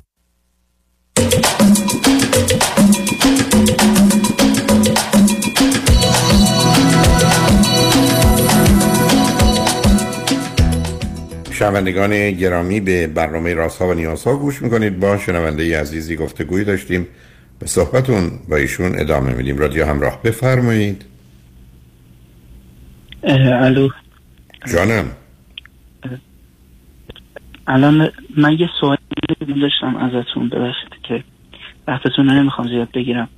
شنوندگان 11.51 12.31
گرامی 12.31 12.79
به 12.79 13.07
برنامه 13.07 13.53
رازها 13.53 13.87
و 13.87 13.93
نیازها 13.93 14.35
گوش 14.35 14.61
می‌کنید. 14.61 14.99
با 14.99 15.17
شنونده 15.17 15.79
عزیزی 15.79 16.15
گفتگوی 16.15 16.63
داشتیم. 16.63 17.07
به 17.59 17.67
صحبتون 17.67 18.31
با 18.49 18.55
ایشون 18.55 18.99
ادامه 18.99 19.33
میدیم. 19.33 19.57
رادیو 19.57 19.85
همراه. 19.85 20.21
بفرمایید. 20.23 21.05
الو. 23.23 23.89
جانم. 24.73 25.11
الان 27.67 28.09
من 28.37 28.59
یه 28.59 28.69
سوالی 28.79 28.99
داشتم 29.61 29.95
ازتون 29.95 30.49
ببخشید 30.49 30.93
که 31.03 31.23
وقتتون 31.87 32.29
رو 32.29 32.33
نمی‌خوام 32.33 32.67
زیاد 32.67 32.91
بگیرم. 32.91 33.29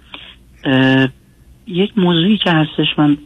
یک 1.67 1.97
موضوعی 1.97 2.37
که 2.37 2.51
هستش 2.51 2.87
من 2.97 3.17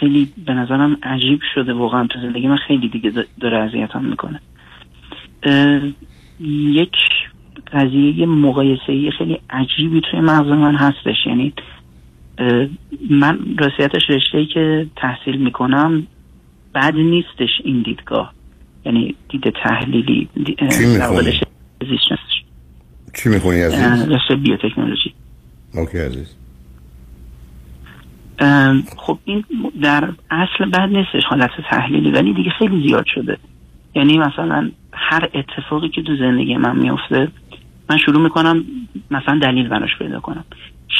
خیلی 0.00 0.28
به 0.46 0.54
نظرم 0.54 0.98
عجیب 1.02 1.40
شده 1.54 1.72
واقعا 1.72 2.06
تو 2.06 2.20
زندگی 2.20 2.48
من 2.48 2.56
خیلی 2.56 2.88
دیگه 2.88 3.12
داره 3.40 3.58
اذیتم 3.58 4.04
می‌کنه. 4.04 4.40
یک 6.40 6.96
قضیه 7.72 8.26
مقایسه 8.26 9.10
خیلی 9.18 9.40
عجیبی 9.50 10.00
توی 10.00 10.20
مغز 10.20 10.48
من 10.48 10.74
هستش. 10.74 11.16
یعنی 11.26 11.52
من 13.10 13.38
راستیتش 13.58 14.10
رشته 14.10 14.46
که 14.46 14.86
تحصیل 14.96 15.36
می‌کنم 15.36 16.06
بد 16.74 16.94
نیستش 16.96 17.50
این 17.64 17.82
دیدگاه. 17.82 18.35
یعنی 18.86 19.14
دید 19.28 19.50
تحلیلی 19.64 20.28
چی 20.70 20.86
می‌خونی؟ 20.86 21.40
چی 23.14 23.28
می‌خونی 23.28 23.60
عزیز؟ 23.60 24.08
رشته 24.08 24.36
بیوتکنولوژی. 24.36 25.14
اوکی 25.74 25.98
عزیز. 25.98 26.34
خب 28.96 29.18
این 29.24 29.44
در 29.82 30.08
اصل 30.30 30.64
بد 30.64 30.88
نیستش 30.88 31.24
حالت 31.24 31.50
تحلیلی 31.70 32.10
ولی 32.10 32.32
دیگه 32.34 32.50
خیلی 32.50 32.88
زیاد 32.88 33.04
شده. 33.14 33.38
یعنی 33.94 34.18
مثلا 34.18 34.70
هر 34.92 35.28
اتفاقی 35.34 35.88
که 35.88 36.02
تو 36.02 36.16
زندگی 36.16 36.56
من 36.56 36.76
میفته 36.76 37.28
من 37.90 37.96
شروع 37.96 38.22
می‌کنم 38.22 38.64
مثلا 39.10 39.38
دلیل 39.38 39.68
براش 39.68 39.90
پیدا 39.98 40.20
کنم. 40.20 40.44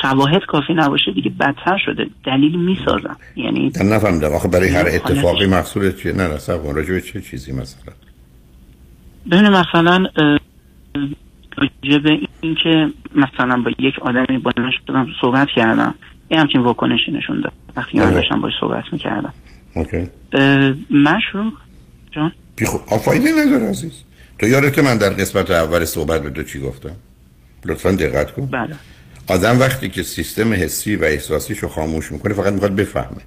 شواهد 0.02 0.44
کافی 0.48 0.74
نباشه 0.74 1.12
دیگه 1.12 1.30
بدتر 1.30 1.78
شده. 1.86 2.06
دلیل 2.24 2.58
می‌سازم. 2.58 3.16
یعنی 3.36 3.72
نفهمیدم. 3.84 4.32
آخه 4.32 4.48
برای 4.48 4.68
هر 4.68 4.86
اتفاقی 4.86 5.46
محصول 5.46 5.92
چیه؟ 5.92 6.12
نه 6.12 6.28
نه 6.28 6.38
راجع 6.72 6.92
به 6.92 7.00
چه 7.00 7.20
چیزی 7.20 7.52
مثلا؟ 7.52 7.92
ببین 9.30 9.48
مثلا 9.48 10.06
راجع 11.56 11.98
به 11.98 12.18
این 12.40 12.56
که 12.62 12.88
مثلا 13.14 13.62
با 13.62 13.70
یک 13.78 13.98
آدمی 13.98 14.38
با 14.38 14.52
شدم 14.86 15.06
صحبت 15.20 15.48
کردم 15.56 15.94
یه 16.30 16.40
همچین 16.40 16.60
واکنشی 16.60 17.12
نشون 17.12 17.40
داد. 17.40 17.52
وقتی 17.76 17.98
من 17.98 18.04
آها. 18.04 18.14
داشتم 18.14 18.40
باش 18.40 18.52
صحبت 18.60 18.84
می‌کردم. 18.92 19.34
اوکی. 19.74 20.08
من 20.90 21.20
شروع 21.32 21.52
جان؟ 22.12 22.32
خب 22.66 22.94
آفایده 22.94 23.30
نداره 23.32 23.68
عزیز. 23.68 24.02
تو 24.38 24.46
یادت 24.46 24.78
من 24.78 24.98
در 24.98 25.10
قسمت 25.10 25.50
اول 25.50 25.84
صحبت 25.84 26.22
به 26.22 26.30
تو 26.30 26.42
چی 26.42 26.60
گفتم؟ 26.60 26.96
لطفا 27.64 27.90
دقت 27.92 28.32
کن. 28.32 28.46
بله. 28.46 28.76
آدم 29.26 29.60
وقتی 29.60 29.88
که 29.88 30.02
سیستم 30.02 30.52
حسی 30.52 30.96
و 30.96 31.04
احساسیش 31.04 31.58
رو 31.58 31.68
خاموش 31.68 32.12
می‌کنه 32.12 32.34
فقط 32.34 32.52
می‌خواد 32.52 32.74
بفهمه. 32.76 33.22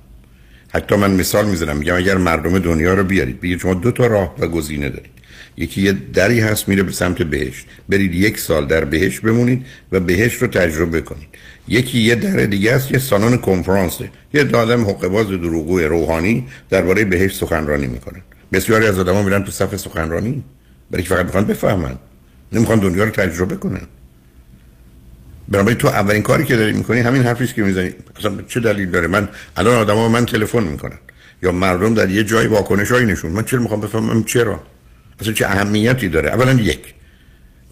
حتی 0.70 0.96
من 0.96 1.12
مثال 1.12 1.46
می‌زنم 1.46 1.78
میگم 1.78 1.96
اگر 1.96 2.18
مردم 2.18 2.60
دنیا 2.60 2.94
رو 2.94 3.04
بیارید 3.04 3.42
بگید 3.42 3.60
شما 3.60 3.74
دو 3.74 3.92
تا 3.92 4.08
راه 4.08 4.36
و 4.40 4.48
گزینه 4.48 4.90
دارید. 4.90 5.12
یکی 5.58 5.82
یه 5.82 5.92
دری 5.92 6.40
هست 6.40 6.70
میره 6.70 6.84
به 6.84 6.92
سمت 6.92 7.22
بهشت. 7.22 7.66
برید 7.90 8.16
یک 8.16 8.40
سال 8.40 8.66
در 8.66 8.86
بهشت 8.86 9.22
بمونید 9.22 9.66
و 9.92 10.00
بهشت 10.00 10.42
رو 10.42 10.48
تجربه 10.48 11.02
کنید. 11.02 11.28
یکی 11.68 12.00
یه 12.00 12.16
در 12.16 12.46
دیگه 12.46 12.72
است 12.72 12.92
یه 12.92 13.00
سالن 13.00 13.38
کنفرانسه. 13.38 14.10
یه 14.34 14.56
آدم 14.56 14.84
حقه‌باز 14.84 15.28
دروغگوی 15.28 15.84
روحانی 15.84 16.48
درباره 16.70 17.06
بهشت 17.06 17.38
سخنرانی 17.38 17.88
می‌کنن 17.88 18.22
بسیاری 18.54 18.86
از 18.88 19.00
آدما 19.00 19.24
میرن 19.24 19.44
تو 19.44 19.52
صف 19.52 19.76
سخنرانی 19.76 20.44
برای 20.92 21.04
فقط 21.04 21.26
می‌خوان 21.26 21.46
بفهمن. 21.46 21.96
نمی‌خوان 22.52 22.80
دنیا 22.80 23.04
رو 23.04 23.10
تجربه 23.10 23.56
کنن. 23.56 23.82
بنابراین 25.52 25.78
تو 25.78 25.88
اولین 25.88 26.22
کاری 26.22 26.46
که 26.46 26.56
داری 26.56 26.74
می‌کنی 26.74 27.00
همین 27.00 27.24
حرفی 27.24 27.48
که 27.48 27.64
می‌زنی. 27.64 27.94
اصلا 28.20 28.42
چه 28.48 28.60
دلیل 28.60 28.92
داره؟ 28.92 29.08
من 29.08 29.30
الان 29.58 29.76
آدما 29.76 30.10
من 30.10 30.26
تلفن 30.26 30.64
می‌کنن. 30.64 31.00
یا 31.44 31.52
مردم 31.52 31.94
در 31.94 32.10
یه 32.10 32.24
جای 32.24 32.48
واکنشایی 32.48 33.06
نشون 33.06 33.32
من 33.32 33.44
چرا 33.44 33.60
می‌خوام 33.60 33.82
بفهمم 33.82 34.24
چرا؟ 34.24 34.64
اصلا 35.20 35.34
چه 35.34 35.46
اهمیتی 35.46 36.10
داره؟ 36.10 36.30
اولا 36.30 36.54
یک 36.54 36.94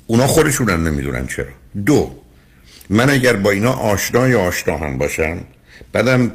اونا 0.07 0.27
خودشون 0.27 0.69
هم 0.69 0.87
نمی‌دونن 0.87 1.27
چرا. 1.27 1.45
دو 1.85 2.15
من 2.89 3.09
اگر 3.09 3.33
با 3.33 3.51
اینا 3.51 3.71
آشنا 3.71 4.27
یا 4.27 4.41
آشنا 4.41 4.77
هم 4.77 4.97
باشم 4.97 5.37
بعدم 5.93 6.31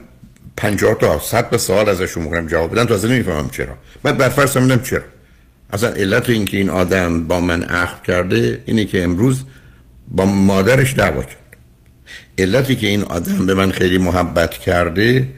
50 0.56 0.94
تا 0.94 1.18
100 1.18 1.50
به 1.50 1.58
سوال 1.58 1.88
ازشون 1.88 2.22
می‌کنم 2.22 2.46
جواب 2.46 2.72
بدن 2.72 2.84
تازه 2.84 3.08
نمی‌فهمم 3.08 3.50
چرا. 3.50 3.74
بعد 4.02 4.18
برفرض 4.18 4.56
میدم 4.56 4.82
چرا. 4.82 5.02
اصلا 5.72 5.88
علت 5.88 6.30
اینکه 6.30 6.56
این 6.56 6.70
آدم 6.70 7.24
با 7.24 7.40
من 7.40 7.62
عهد 7.62 8.02
کرده 8.02 8.62
اینه 8.66 8.84
که 8.84 9.02
امروز 9.02 9.44
با 10.12 10.24
مادرش 10.24 10.94
دعوا 10.94 11.22
کرد. 11.22 11.56
علتی 12.38 12.76
که 12.76 12.86
این 12.86 13.02
آدم 13.02 13.46
به 13.46 13.54
من 13.54 13.70
خیلی 13.70 13.98
محبت 13.98 14.50
کرده 14.50 15.28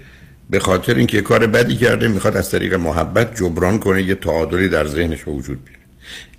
به 0.50 0.60
خاطر 0.60 0.94
اینکه 0.94 1.22
کار 1.22 1.46
بدی 1.46 1.76
کرده 1.76 2.08
می‌خواد 2.08 2.37
از 2.37 2.50
طریق 2.50 2.74
محبت 2.74 3.37
جبران 3.37 3.78
کنه 3.78 4.02
یه 4.02 4.14
تعادلی 4.14 4.68
در 4.68 4.87
ذهنش 4.87 5.28
وجود 5.28 5.64
بیاره. 5.64 5.80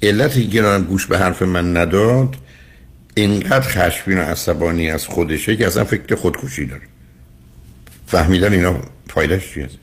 علتی 0.03 0.47
که 0.47 0.63
آدم 0.63 0.83
گوش 0.83 1.05
به 1.05 1.17
حرف 1.17 1.41
من 1.41 1.77
نداد 1.77 2.35
اینقدر 3.15 3.61
خشمگین 3.61 4.19
و 4.19 4.21
عصبانی 4.21 4.91
از 4.91 5.07
خودشه 5.07 5.55
که 5.55 5.67
اصلا 5.67 5.83
فکر 5.83 6.15
خودکشی 6.15 6.65
داره. 6.65 6.81
فهمیدن 8.07 8.53
اینا 8.53 8.81
فایدهش 9.07 9.53
چی 9.53 9.61
هست 9.61 9.77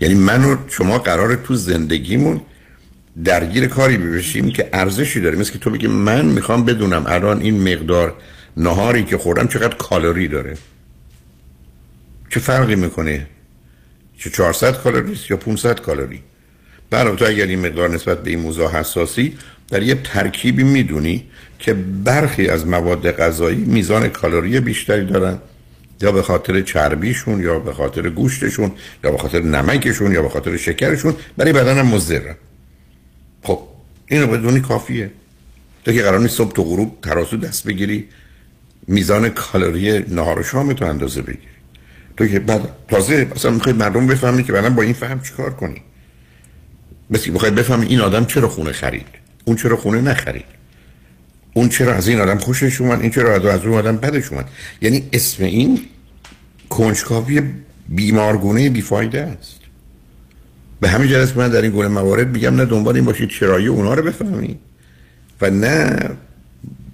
یعنی 0.00 0.14
من 0.14 0.44
و 0.44 0.56
شما 0.68 0.98
قرار 0.98 1.36
تو 1.36 1.54
زندگیمون 1.54 2.40
درگیر 3.24 3.66
کاری 3.66 3.96
بشیم 3.96 4.50
که 4.50 4.68
ارزشی 4.72 5.20
داره 5.20 5.38
مثل 5.38 5.52
که 5.52 5.58
تو 5.58 5.70
بگی 5.70 5.86
من 5.86 6.26
می‌خوام 6.26 6.64
بدونم 6.64 7.04
الان 7.06 7.40
این 7.40 7.72
مقدار 7.72 8.14
نهاری 8.56 9.04
که 9.04 9.18
خوردم 9.18 9.46
چقدر 9.48 9.76
کالری 9.76 10.28
داره. 10.28 10.56
چه 12.30 12.40
فرقی 12.40 12.74
می‌کنه؟ 12.74 13.26
چه 14.18 14.30
400 14.30 14.76
کالری 14.82 15.18
یا 15.30 15.36
500 15.36 15.80
کالری؟ 15.80 16.22
برای 16.90 17.16
تو 17.16 17.24
اگر 17.24 17.46
این 17.46 17.66
مقدار 17.66 17.90
نسبت 17.90 18.22
به 18.22 18.30
این 18.30 18.40
موضوع 18.40 18.70
حساسی 18.70 19.38
در 19.68 19.82
یه 19.82 19.94
ترکیبی 19.94 20.62
می‌دونی 20.62 21.24
که 21.58 21.74
برخی 22.04 22.48
از 22.48 22.66
مواد 22.66 23.10
غذایی 23.10 23.56
میزان 23.56 24.08
کالری 24.08 24.60
بیشتری 24.60 25.04
دارن. 25.04 25.38
یا 26.02 26.12
به 26.12 26.22
خاطر 26.22 26.60
چربیشون 26.60 27.42
یا 27.42 27.58
به 27.58 27.72
خاطر 27.72 28.08
گوشتشون 28.08 28.72
یا 29.04 29.10
به 29.10 29.18
خاطر 29.18 29.40
نمکشون 29.40 30.12
یا 30.12 30.22
به 30.22 30.28
خاطر 30.28 30.56
شکرشون 30.56 31.14
برای 31.36 31.52
بدن 31.52 31.78
هم 31.78 31.86
مضرن 31.86 32.36
اینو 34.10 34.26
بدونی 34.26 34.60
کافیه. 34.60 35.10
تو 35.84 35.92
که 35.92 36.02
قرار 36.02 36.20
نیست 36.20 36.36
صبح 36.36 36.52
تو 36.52 36.62
غروب 36.62 36.98
تراسو 37.02 37.36
دست 37.36 37.64
بگیری 37.64 38.08
میزان 38.86 39.28
کالری 39.28 39.98
نهار 40.08 40.38
و 40.38 40.42
شام 40.42 40.72
تو 40.72 40.84
اندازه 40.84 41.22
بگیری. 41.22 41.46
تو 42.16 42.26
که 42.26 42.38
بعد 42.38 42.68
تازه 42.88 43.28
اصلا 43.34 43.50
می‌خوای 43.50 43.74
مردم 43.74 44.06
بفهمی 44.06 44.44
که 44.44 44.52
بعدم 44.52 44.74
با 44.74 44.82
این 44.82 44.92
فهم 44.92 45.20
چیکار 45.20 45.50
کنی؟ 45.54 45.82
مثل 47.10 47.30
می‌خوای 47.30 47.50
بفهمی 47.50 47.86
این 47.86 48.00
آدم 48.00 48.24
چرا 48.24 48.48
خونه 48.48 48.72
خرید؟ 48.72 49.06
اون 49.44 49.56
چرا 49.56 49.76
خونه 49.76 50.00
نخرید؟ 50.00 50.44
اون 51.54 51.68
چرا 51.68 51.94
از 51.94 52.08
این 52.08 52.20
آدم 52.20 52.38
خوشش 52.38 52.80
اومد؟ 52.80 53.00
این 53.00 53.10
چرا 53.10 53.52
از 53.52 53.64
اون 53.64 53.78
آدم 53.78 53.96
بدش 53.96 54.32
اومد؟ 54.32 54.48
یعنی 54.82 55.08
اسم 55.12 55.44
این 55.44 55.80
کنجکاوی 56.68 57.42
بیمارگونه 57.88 58.70
بیفایده 58.70 59.20
است. 59.20 59.59
به 60.80 60.88
همین 60.88 61.08
جلس 61.08 61.36
من 61.36 61.48
در 61.48 61.62
این 61.62 61.70
گونه 61.70 61.88
موارد 61.88 62.28
میگم 62.28 62.54
نه 62.54 62.64
دنبال 62.64 62.94
این 62.94 63.04
باشید 63.04 63.28
چرایی 63.28 63.66
اونا 63.66 63.94
رو 63.94 64.02
بفهمید. 64.02 64.58
و 65.40 65.50
نه 65.50 65.98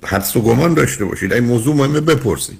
حدس 0.05 0.37
و 0.37 0.40
گمان 0.40 0.75
داشته 0.75 1.05
باشید. 1.05 1.33
این 1.33 1.44
موضوع 1.44 1.77
مهمه 1.77 2.01
بپرسید. 2.01 2.59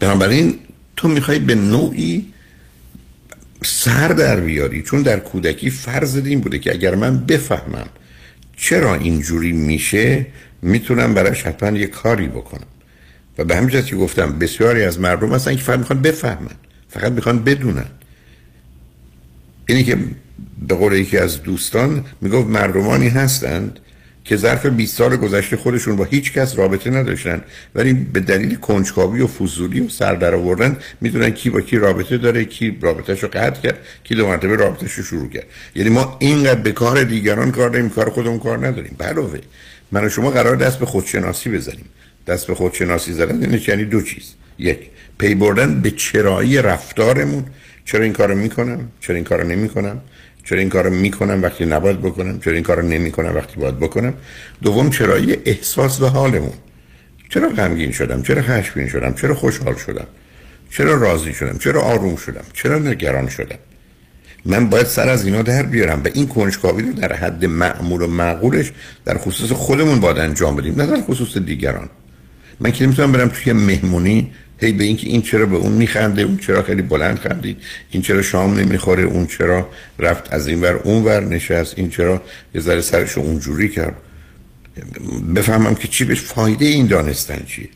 بنابراین 0.00 0.58
تو 0.96 1.08
می‌خوای 1.08 1.38
به 1.38 1.54
نوعی 1.54 2.32
سر 3.64 4.08
در 4.08 4.40
بیاری. 4.40 4.82
چون 4.82 5.02
در 5.02 5.18
کودکی 5.18 5.70
فرض 5.70 6.16
این 6.16 6.40
بوده 6.40 6.58
که 6.58 6.72
اگر 6.72 6.94
من 6.94 7.18
بفهمم 7.18 7.88
چرا 8.56 8.94
اینجوری 8.94 9.52
میشه 9.52 10.26
می‌تونم 10.62 11.14
براش 11.14 11.42
حتما 11.42 11.78
یه 11.78 11.86
کاری 11.86 12.28
بکنم. 12.28 12.66
و 13.38 13.44
به 13.44 13.56
همین 13.56 13.82
که 13.82 13.96
گفتم 13.96 14.38
بسیاری 14.38 14.82
از 14.82 15.00
مردم 15.00 15.34
هستن 15.34 15.56
که 15.56 15.62
فقط 15.62 15.78
می‌خوان 15.78 16.02
بفهمن 16.02 16.56
فقط 16.88 17.12
می‌خوان 17.12 17.44
بدونن. 17.44 17.86
اینی 19.66 19.84
که 19.84 19.98
به 20.68 20.74
قول 20.74 20.92
یکی 20.92 21.18
از 21.18 21.42
دوستان 21.42 22.04
می‌گفت 22.20 22.48
مردمانی 22.48 23.08
هستند 23.08 23.80
که 24.24 24.36
ظرف 24.36 24.66
20 24.66 24.96
سال 24.96 25.16
گذشته 25.16 25.56
خودشون 25.56 25.96
با 25.96 26.04
هیچ 26.04 26.32
کس 26.32 26.58
رابطه 26.58 26.90
نداشتن 26.90 27.42
ولی 27.74 27.92
به 27.92 28.20
دلیل 28.20 28.54
کنجکاوی 28.54 29.20
و 29.20 29.26
فضولی 29.26 29.80
و 29.80 29.88
سر 29.88 30.14
در 30.14 30.34
آوردن 30.34 30.76
می‌دونن 31.00 31.30
کی 31.30 31.50
با 31.50 31.60
کی 31.60 31.76
رابطه 31.76 32.18
داره 32.18 32.44
کی 32.44 32.78
رابطهش 32.80 33.22
رو 33.22 33.28
قطع 33.32 33.60
کرد 33.60 33.78
کی 34.04 34.14
دو 34.14 34.26
مرتبه 34.26 34.56
رابطهش 34.56 34.92
رو 34.92 35.02
شروع 35.02 35.28
کرد. 35.28 35.46
یعنی 35.74 35.90
ما 35.90 36.16
اینقدر 36.20 36.60
به 36.60 36.72
کار 36.72 37.04
دیگران 37.04 37.52
کار 37.52 37.70
داریم 37.70 37.90
کار 37.90 38.10
خودمون 38.10 38.38
کار 38.38 38.66
نداریم. 38.66 38.96
علاوه 39.00 39.38
من 39.92 40.04
و 40.04 40.08
شما 40.08 40.30
قرار 40.30 40.56
دست 40.56 40.78
به 40.78 40.86
خودشناسی 40.86 41.50
بزنیم. 41.50 41.84
دست 42.26 42.46
به 42.46 42.54
خودشناسی 42.54 43.12
زدن 43.12 43.42
یعنی 43.42 43.62
یعنی 43.68 43.84
دو 43.84 44.02
چیز. 44.02 44.34
یک 44.58 44.78
پی 45.18 45.34
بردن 45.34 45.80
به 45.80 45.90
چرایی 45.90 46.62
رفتارمون. 46.62 47.44
چرا 47.86 48.04
این 48.04 48.12
کارو 48.12 48.34
می‌کنم؟ 48.34 48.88
چرا 49.00 49.16
این 49.16 49.24
کارو 49.24 49.48
نمی‌کنم؟ 49.48 50.00
چرا 50.44 50.58
این 50.58 50.68
کارو 50.68 50.90
می‌کنم 50.90 51.42
وقتی 51.42 51.64
نباید 51.66 52.02
بکنم؟ 52.02 52.40
چرا 52.40 52.54
این 52.54 52.62
کارو 52.62 52.82
نمی‌کنم 52.82 53.34
وقتی 53.34 53.60
باید 53.60 53.78
بکنم؟ 53.78 54.14
دوم 54.62 54.90
چرایی 54.90 55.36
احساس 55.44 56.00
و 56.02 56.06
حالمون؟ 56.06 56.52
چرا 57.28 57.48
غمگین 57.48 57.92
شدم؟ 57.92 58.22
چرا 58.22 58.42
خشمگین 58.42 58.88
شدم؟ 58.88 59.14
چرا 59.14 59.34
خوشحال 59.34 59.74
شدم؟ 59.74 60.06
چرا 60.70 60.94
راضی 60.94 61.34
شدم؟ 61.34 61.58
چرا 61.58 61.82
آروم 61.82 62.16
شدم؟ 62.16 62.44
چرا 62.52 62.78
نگران 62.78 63.28
شدم؟ 63.28 63.58
من 64.44 64.70
باید 64.70 64.86
سر 64.86 65.08
از 65.08 65.24
اینا 65.24 65.42
در 65.42 65.62
بیارم 65.62 66.02
و 66.04 66.08
این 66.14 66.28
کنجکاوی 66.28 66.82
رو 66.82 66.92
در 66.92 67.12
حد 67.12 67.44
معمول 67.44 68.02
و 68.02 68.06
معقولش 68.06 68.72
در 69.04 69.18
خصوص 69.18 69.52
خودمون 69.52 70.00
باید 70.00 70.18
انجام 70.18 70.56
بدیم 70.56 70.74
نه 70.80 70.86
در 70.86 71.00
خصوص 71.02 71.36
دیگران. 71.36 71.88
من 72.60 72.72
که 72.72 72.86
نمی‌تونم 72.86 73.12
برم 73.12 73.28
توی 73.28 73.52
مهمونی 73.52 74.32
هی 74.60 74.72
به 74.72 74.84
اینکه 74.84 75.06
این 75.06 75.22
چرا 75.22 75.46
به 75.46 75.56
اون 75.56 75.72
میخنده 75.72 76.22
اون 76.22 76.36
چرا 76.36 76.62
خیلی 76.62 76.82
بلند 76.82 77.18
خندید. 77.18 77.56
این 77.90 78.02
چرا 78.02 78.22
شام 78.22 78.58
نمی‌خوره 78.58 79.02
اون 79.02 79.26
چرا 79.26 79.68
رفت 79.98 80.32
از 80.32 80.48
این 80.48 80.60
ور 80.60 80.74
اون 80.74 81.04
ور 81.04 81.24
نشست 81.24 81.74
این 81.78 81.90
چرا 81.90 82.22
یه 82.54 82.60
ذره 82.60 82.80
سرش 82.80 83.18
اونجوری 83.18 83.68
کرد. 83.68 83.94
بفهمم 85.34 85.74
که 85.74 85.88
چی 85.88 86.04
بهش 86.04 86.20
فایده 86.20 86.64
این 86.64 86.86
دانستن 86.86 87.44
چیه. 87.46 87.68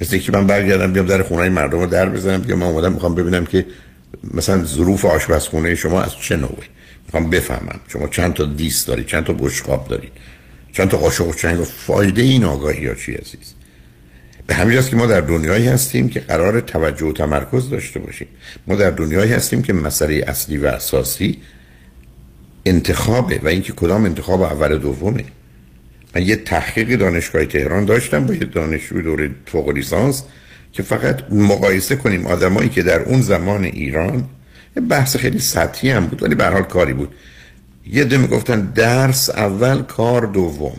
مثل 0.00 0.18
که 0.18 0.32
من 0.32 0.46
برگردم 0.46 0.92
بیام 0.92 1.06
در 1.06 1.22
خونه 1.22 1.48
مردم 1.48 1.80
رو 1.80 1.86
در 1.86 2.08
بزنم 2.08 2.40
بیام 2.40 2.58
من 2.58 2.66
اومدم 2.66 2.92
می‌خوام 2.92 3.14
ببینم 3.14 3.46
که 3.46 3.66
مثلا 4.34 4.64
ظروف 4.64 5.04
آشپزخونه 5.04 5.74
شما 5.74 6.02
از 6.02 6.16
چه 6.16 6.36
نوعه. 6.36 6.64
می‌خوام 7.06 7.30
بفهمم 7.30 7.80
شما 7.88 8.08
چند 8.08 8.34
تا 8.34 8.44
دیست 8.44 8.86
دارید 8.86 9.06
چند 9.06 9.24
تا 9.24 9.32
بشقاب 9.32 9.88
دارید 9.88 10.12
چند 10.72 10.88
تا 10.88 10.96
قاشق 10.96 11.26
و 11.26 11.32
چنگ 11.32 11.64
فایده 11.64 12.22
این 12.22 12.44
آگاهی 12.44 12.86
ها 12.86 12.94
چی 12.94 13.12
عزیز؟ 13.12 13.54
به 14.46 14.54
همین 14.54 14.82
که 14.82 14.96
ما 14.96 15.06
در 15.06 15.20
دنیایی 15.20 15.68
هستیم 15.68 16.08
که 16.08 16.20
قرار 16.20 16.60
توجه 16.60 17.06
و 17.06 17.12
تمرکز 17.12 17.70
داشته 17.70 18.00
باشیم. 18.00 18.28
ما 18.66 18.74
در 18.74 18.90
دنیایی 18.90 19.32
هستیم 19.32 19.62
که 19.62 19.72
مسئله 19.72 20.24
اصلی 20.26 20.56
و 20.56 20.66
اساسی 20.66 21.38
انتخابه 22.66 23.40
و 23.42 23.48
اینکه 23.48 23.72
کدام 23.72 24.04
انتخاب 24.04 24.42
اول 24.42 24.78
دومه. 24.78 25.24
من 26.14 26.22
یه 26.22 26.36
تحقیق 26.36 26.96
دانشگاه 26.96 27.44
تهران 27.44 27.84
داشتم 27.84 28.26
با 28.26 28.34
یه 28.34 28.44
دانشجوی 28.44 29.02
دوره 29.02 29.30
فوق 29.46 29.68
لیسانس 29.68 30.22
که 30.72 30.82
فقط 30.82 31.32
مقایسه 31.32 31.96
کنیم 31.96 32.26
آدمایی 32.26 32.68
که 32.68 32.82
در 32.82 33.02
اون 33.02 33.20
زمان 33.20 33.64
ایران 33.64 34.24
یه 34.76 34.82
بحث 34.82 35.16
خیلی 35.16 35.38
سطحی 35.38 35.90
هم 35.90 36.06
بود 36.06 36.22
ولی 36.22 36.34
به 36.34 36.46
حال 36.46 36.62
کاری 36.62 36.92
بود. 36.92 37.14
یه 37.86 38.04
ده 38.04 38.16
می‌گفتن 38.16 38.60
درس 38.60 39.30
اول 39.30 39.82
کار 39.82 40.26
دوم. 40.26 40.76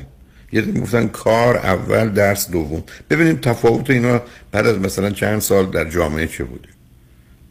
یه 0.56 0.62
می‌گفتن 0.62 1.08
کار 1.08 1.58
اول 1.58 2.10
درس 2.10 2.52
دوم. 2.52 2.84
ببینیم 3.10 3.36
تفاوت 3.36 3.90
اینا 3.90 4.22
بعد 4.52 4.68
از 4.68 4.78
مثلا 4.78 5.10
چند 5.10 5.40
سال 5.40 5.66
در 5.66 5.90
جامعه 5.90 6.28
چه 6.28 6.44
بوده. 6.44 6.70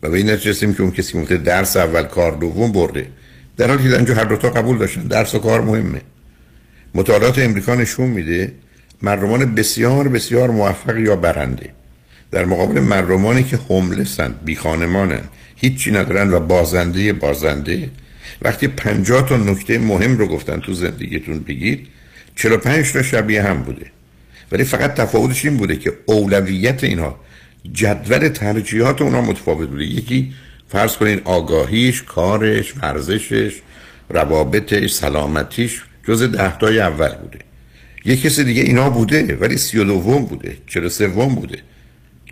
و 0.03 0.11
به 0.11 0.19
این 0.19 0.37
که 0.37 0.83
اون 0.83 0.91
کسی 0.91 1.21
گفته 1.21 1.37
درس 1.37 1.77
اول 1.77 2.03
کار 2.03 2.33
دوم 2.33 2.73
برده. 2.73 3.07
در 3.57 3.69
حالی 3.69 3.91
که 3.91 3.97
اینجا 3.97 4.15
هر 4.15 4.25
دو 4.25 4.37
تا 4.37 4.51
قبول 4.51 4.79
داشتن 4.79 5.03
درس 5.03 5.35
و 5.35 5.39
کار 5.39 5.61
مهمه. 5.61 6.01
مطالعات 6.95 7.39
امریکا 7.39 7.75
نشون 7.75 8.07
میده 8.07 8.53
مردمان 9.03 9.55
بسیار 9.55 10.09
بسیار 10.09 10.51
موفق 10.51 10.97
یا 10.97 11.17
برنده. 11.17 11.71
در 12.31 12.45
مقابل 12.45 12.81
مردمانی 12.81 13.43
که 13.43 13.57
هوملسن 13.57 14.35
بی 14.45 14.57
خانمانن 14.57 15.23
هیچی 15.57 15.91
ندارن 15.91 16.35
و 16.35 16.41
بازنده 16.41 17.13
بازنده 17.13 17.91
وقتی 18.43 18.69
پنجاه 18.69 19.29
تا 19.29 19.37
نکته 19.37 19.79
مهم 19.79 20.19
رو 20.19 20.27
گفتن 20.27 20.61
تو 20.61 20.73
زندگیتون 20.73 21.39
بگید 21.39 21.87
45 22.37 22.93
تا 22.93 23.03
شبیه 23.03 23.43
هم 23.43 23.63
بوده. 23.63 23.87
ولی 24.53 24.65
فقط 24.65 24.95
تفاوتش 24.95 25.45
این 25.45 25.57
بوده 25.57 25.77
که 25.77 25.93
اولویت 26.07 26.85
اینها 26.85 27.21
جدول 27.73 28.29
ترجیحات 28.29 29.03
اونا 29.03 29.21
متفاوت 29.21 29.69
بوده. 29.69 29.85
یکی 29.85 30.33
فرض 30.69 30.97
کنین 30.97 31.21
آگاهیش 31.25 32.03
کارش 32.03 32.75
ورزشش 32.83 33.55
روابطش 34.11 34.91
سلامتیش 34.91 35.83
جز 36.09 36.23
دهتای 36.23 36.81
اول 36.81 37.15
بوده. 37.15 37.39
یه 38.05 38.17
کسی 38.17 38.45
دیگه 38.45 38.63
اینا 38.63 38.91
بوده 38.91 39.37
ولی 39.37 39.57
سی 39.57 39.79
و 39.79 39.85
دوم 39.85 40.25
بوده 40.25 40.57
چرا 40.67 40.89
سوم 40.89 41.35
بوده 41.35 41.59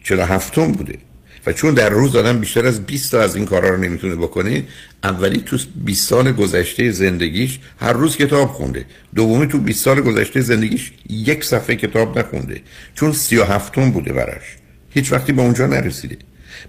چرا 0.04 0.26
هفتم 0.26 0.72
بوده. 0.72 0.98
و 1.46 1.52
چون 1.52 1.74
در 1.74 1.88
روز 1.88 2.16
آدم 2.16 2.38
بیشتر 2.38 2.66
از 2.66 2.86
20 2.86 3.10
تا 3.10 3.20
از 3.20 3.36
این 3.36 3.46
کارا 3.46 3.68
رو 3.68 3.76
نمی‌تونه 3.76 4.16
بکنه 4.16 4.64
اولی 5.04 5.42
تو 5.46 5.58
20 5.84 6.08
سال 6.08 6.32
گذشته 6.32 6.90
زندگیش 6.90 7.58
هر 7.80 7.92
روز 7.92 8.16
کتاب 8.16 8.48
خونده. 8.48 8.84
دومی 9.14 9.46
تو 9.46 9.58
20 9.58 9.84
سال 9.84 10.00
گذشته 10.00 10.40
زندگیش 10.40 10.92
یک 11.08 11.44
صفحه 11.44 11.76
کتاب 11.76 12.18
نخونده. 12.18 12.60
چون 12.94 13.12
37 13.12 13.74
بوده 13.74 14.12
براش. 14.12 14.56
هیچ 14.90 15.12
وقتی 15.12 15.32
به 15.32 15.42
اونجا 15.42 15.66
نرسیده. 15.66 16.16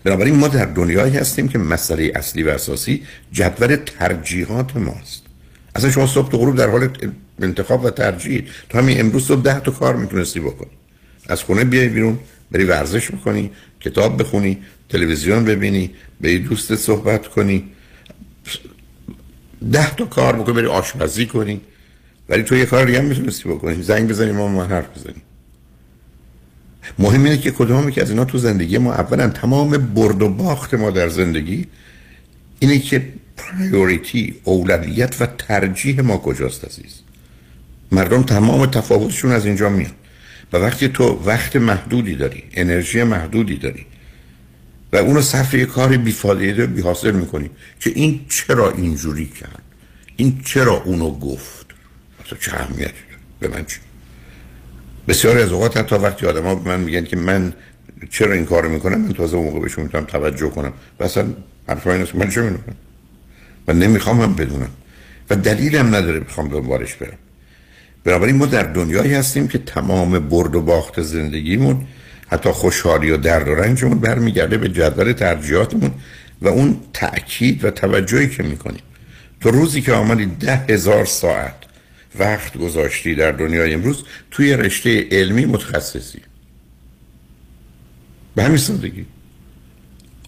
بنابراین 0.04 0.36
ما 0.36 0.48
در 0.48 0.66
دنیایی 0.66 1.18
هستیم 1.18 1.48
که 1.48 1.58
مسئله 1.58 2.12
اصلی 2.16 2.44
و 2.44 2.50
اساسی 2.50 3.04
جدول 3.32 3.76
ترجیحات 3.76 4.78
ماست. 4.78 5.24
اصلا 5.76 5.92
شما 5.92 6.08
صبح 6.08 6.32
تا 6.32 6.38
غروب 6.38 6.56
در 6.56 6.70
حال 6.70 6.90
انتخاب 7.42 7.86
و 7.86 7.90
ترجیح 7.90 8.44
تو 8.70 8.78
همین 8.78 9.00
امروز 9.00 9.26
صبح 9.26 9.42
ده 9.42 9.60
تا 9.60 9.72
کار 9.72 9.96
می‌تونستی 9.96 10.40
بکنی. 10.40 10.72
از 11.30 11.44
خونه 11.44 11.64
بیای 11.64 11.88
بیرون 11.88 12.20
بری 12.52 12.64
ورزش 12.64 13.12
بکنی 13.12 13.52
کتاب 13.86 14.22
بخونی 14.22 14.58
تلویزیون 14.90 15.46
ببینی 15.46 15.92
به 16.22 16.34
یه 16.34 16.40
دوست 16.40 16.76
صحبت 16.76 17.28
کنی. 17.28 17.64
ده 19.72 19.96
تا 19.96 20.06
کار 20.06 20.36
بکنی 20.36 20.54
بری 20.56 20.66
آشپزی 20.66 21.26
کنی. 21.26 21.62
ولی 22.30 22.44
تو 22.44 22.56
یه 22.56 22.66
کار 22.66 22.86
دیگه 22.86 23.00
هم 23.00 23.06
می‌تونستی 23.06 23.50
بکنی. 23.50 23.84
زنگ 23.84 24.10
بزنی 24.10 24.32
ما 24.32 24.48
ما 24.48 24.64
حرف 24.64 24.98
بزنیم. 24.98 25.22
مهم 27.00 27.24
اینه 27.24 27.38
که 27.38 27.52
کدومی 27.52 27.92
که 27.92 28.02
از 28.02 28.10
اینا 28.10 28.26
تو 28.26 28.38
زندگی 28.38 28.78
ما 28.78 28.94
اولا 28.94 29.30
تمام 29.30 29.70
برد 29.70 30.22
و 30.22 30.30
باخت 30.30 30.74
ما 30.74 30.92
در 30.92 31.10
زندگی 31.10 31.68
اینه 32.60 32.80
که 32.80 33.14
پرایوریتی 33.38 34.36
اولویت 34.44 35.22
و 35.22 35.26
ترجیح 35.26 36.02
ما 36.02 36.18
کجاست 36.18 36.66
عزیز. 36.66 37.00
مردم 37.92 38.24
تمام 38.24 38.66
تفاوتشون 38.66 39.32
از 39.32 39.46
اینجا 39.46 39.70
میاد 39.70 39.92
و 40.54 40.58
وقتی 40.58 40.88
تو 40.88 41.22
وقت 41.26 41.56
محدودی 41.56 42.16
داری 42.16 42.44
انرژی 42.54 43.04
محدودی 43.04 43.58
داری 43.58 43.86
و 44.94 44.98
اونو 44.98 45.22
صرف 45.22 45.54
یه 45.54 45.66
کار 45.66 45.98
بیفایده 45.98 46.68
بی 46.68 46.82
حاصل 46.82 47.12
می‌کنی 47.12 47.50
که 47.80 47.92
این 47.96 48.26
چرا 48.30 48.72
اینجوری 48.72 49.26
کرد؟ 49.26 49.62
این 50.16 50.42
چرا 50.46 50.84
اونو 50.84 51.20
گفت؟ 51.20 51.66
اصلا 52.26 52.40
چه 52.40 52.54
اهمیتی 52.54 52.94
به 53.40 53.48
من 53.48 53.66
چی؟ 53.66 53.80
بسیاری 55.08 55.42
از 55.42 55.52
اوقات 55.52 55.78
حتی 55.78 55.96
وقتی 55.96 56.26
آدم 56.26 56.44
ها 56.44 56.56
به 56.56 56.70
من 56.70 56.80
میگن 56.80 57.06
که 57.06 57.18
من 57.18 57.54
چرا 58.10 58.34
این 58.34 58.46
کارو 58.46 58.70
می‌کنم 58.70 59.02
من 59.02 59.14
تازه 59.14 59.38
اون 59.38 59.46
موقع 59.46 59.60
بهشون 59.60 59.84
می‌تونم 59.84 60.06
توجه 60.06 60.50
کنم. 60.50 60.74
و 61.00 61.04
اصلا 61.04 61.34
حرف 61.68 61.88
این 61.88 62.08
من 62.14 62.30
چه 62.30 62.42
می‌دونم؟ 62.42 62.64
و 63.68 63.74
نمی‌خوام 63.74 64.22
هم 64.22 64.36
بدونم. 64.36 64.70
و 65.30 65.36
دلیلم 65.36 65.96
نداره 65.96 66.20
بخوام 66.20 66.48
دنبالش 66.48 66.96
برم. 66.96 67.18
بنابراین 68.04 68.36
ما 68.36 68.46
در 68.46 68.64
دنیایی 68.64 69.14
هستیم 69.14 69.48
که 69.48 69.58
تمام 69.58 70.20
برد 70.30 70.56
و 70.56 70.62
باخت 70.62 71.02
زندگیمون 71.02 71.88
حتی 72.28 72.50
خوشحالی 72.50 73.12
و 73.12 73.18
درد 73.18 73.48
و 73.48 73.56
رنجمون 73.56 74.00
برمیگرده 74.00 74.58
به 74.58 74.70
جدول 74.70 75.12
ترجیحاتمون 75.12 75.92
و 76.42 76.48
اون 76.48 76.80
تأکید 76.94 77.66
و 77.66 77.72
توجهی 77.72 78.30
که 78.30 78.44
می‌کنیم. 78.44 78.82
تو 79.42 79.52
روزی 79.52 79.82
که 79.82 79.94
آمدی 79.94 80.26
ده 80.26 80.56
هزار 80.56 81.06
ساعت 81.06 81.56
وقت 82.20 82.58
گذاشتی 82.58 83.16
در 83.16 83.32
دنیای 83.32 83.74
امروز 83.74 84.04
توی 84.32 84.54
رشته 84.54 85.08
علمی 85.12 85.46
متخصصی. 85.46 86.20
به 88.36 88.44
همین 88.44 88.58
سادگی. 88.58 89.06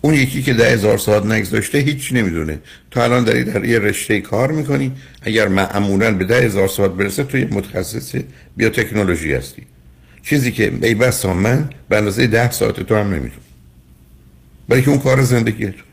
اون 0.06 0.14
یکی 0.14 0.42
که 0.44 0.54
ده 0.54 0.70
هزار 0.70 0.98
ساعت 0.98 1.26
نگذاشته 1.26 1.78
هیچ 1.78 2.14
نمی‌دونه. 2.14 2.60
تو 2.92 3.00
الان 3.00 3.24
داری 3.24 3.44
در 3.44 3.66
یه 3.66 3.80
رشته 3.80 4.22
کار 4.22 4.52
می‌کنی. 4.52 4.92
اگر 5.22 5.48
معمولا 5.48 6.12
به 6.12 6.26
ده 6.26 6.42
هزار 6.42 6.68
ساعت 6.68 6.92
برسه 6.92 7.24
تو 7.24 7.38
یه 7.38 7.48
متخصص 7.52 8.16
بیوتکنولوژی 8.58 9.34
هستی. 9.34 9.62
چیزی 10.24 10.52
که 10.52 10.74
ای 10.82 10.94
من 11.26 11.70
به 11.90 11.98
اندازه 11.98 12.28
ده 12.28 12.52
ساعت 12.52 12.80
تو 12.80 12.96
هم 12.96 13.08
نمی‌دونی 13.08 13.32
برای 14.70 14.82
که 14.82 14.90
اون 14.90 15.00
کار 15.00 15.22
زندگی 15.22 15.66
تو. 15.66 15.84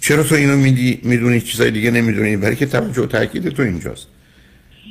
چرا 0.00 0.22
تو 0.22 0.34
اینو 0.34 0.56
میدی؟ 0.56 1.00
می‌دونی 1.02 1.40
چیزای 1.40 1.70
دیگه 1.70 1.90
نمی‌دونی؟ 1.90 2.36
برای 2.36 2.56
که 2.56 2.66
توجه 2.66 3.02
و 3.02 3.06
تاکید 3.06 3.48
تو 3.48 3.62
اینجاست. 3.62 4.06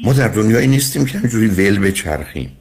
ما 0.03 0.13
در 0.13 0.27
دنیایی 0.27 0.67
نیستیم 0.67 1.05
که 1.05 1.17
همجوری 1.17 1.47
ول 1.47 1.79
بچرخیم. 1.79 2.51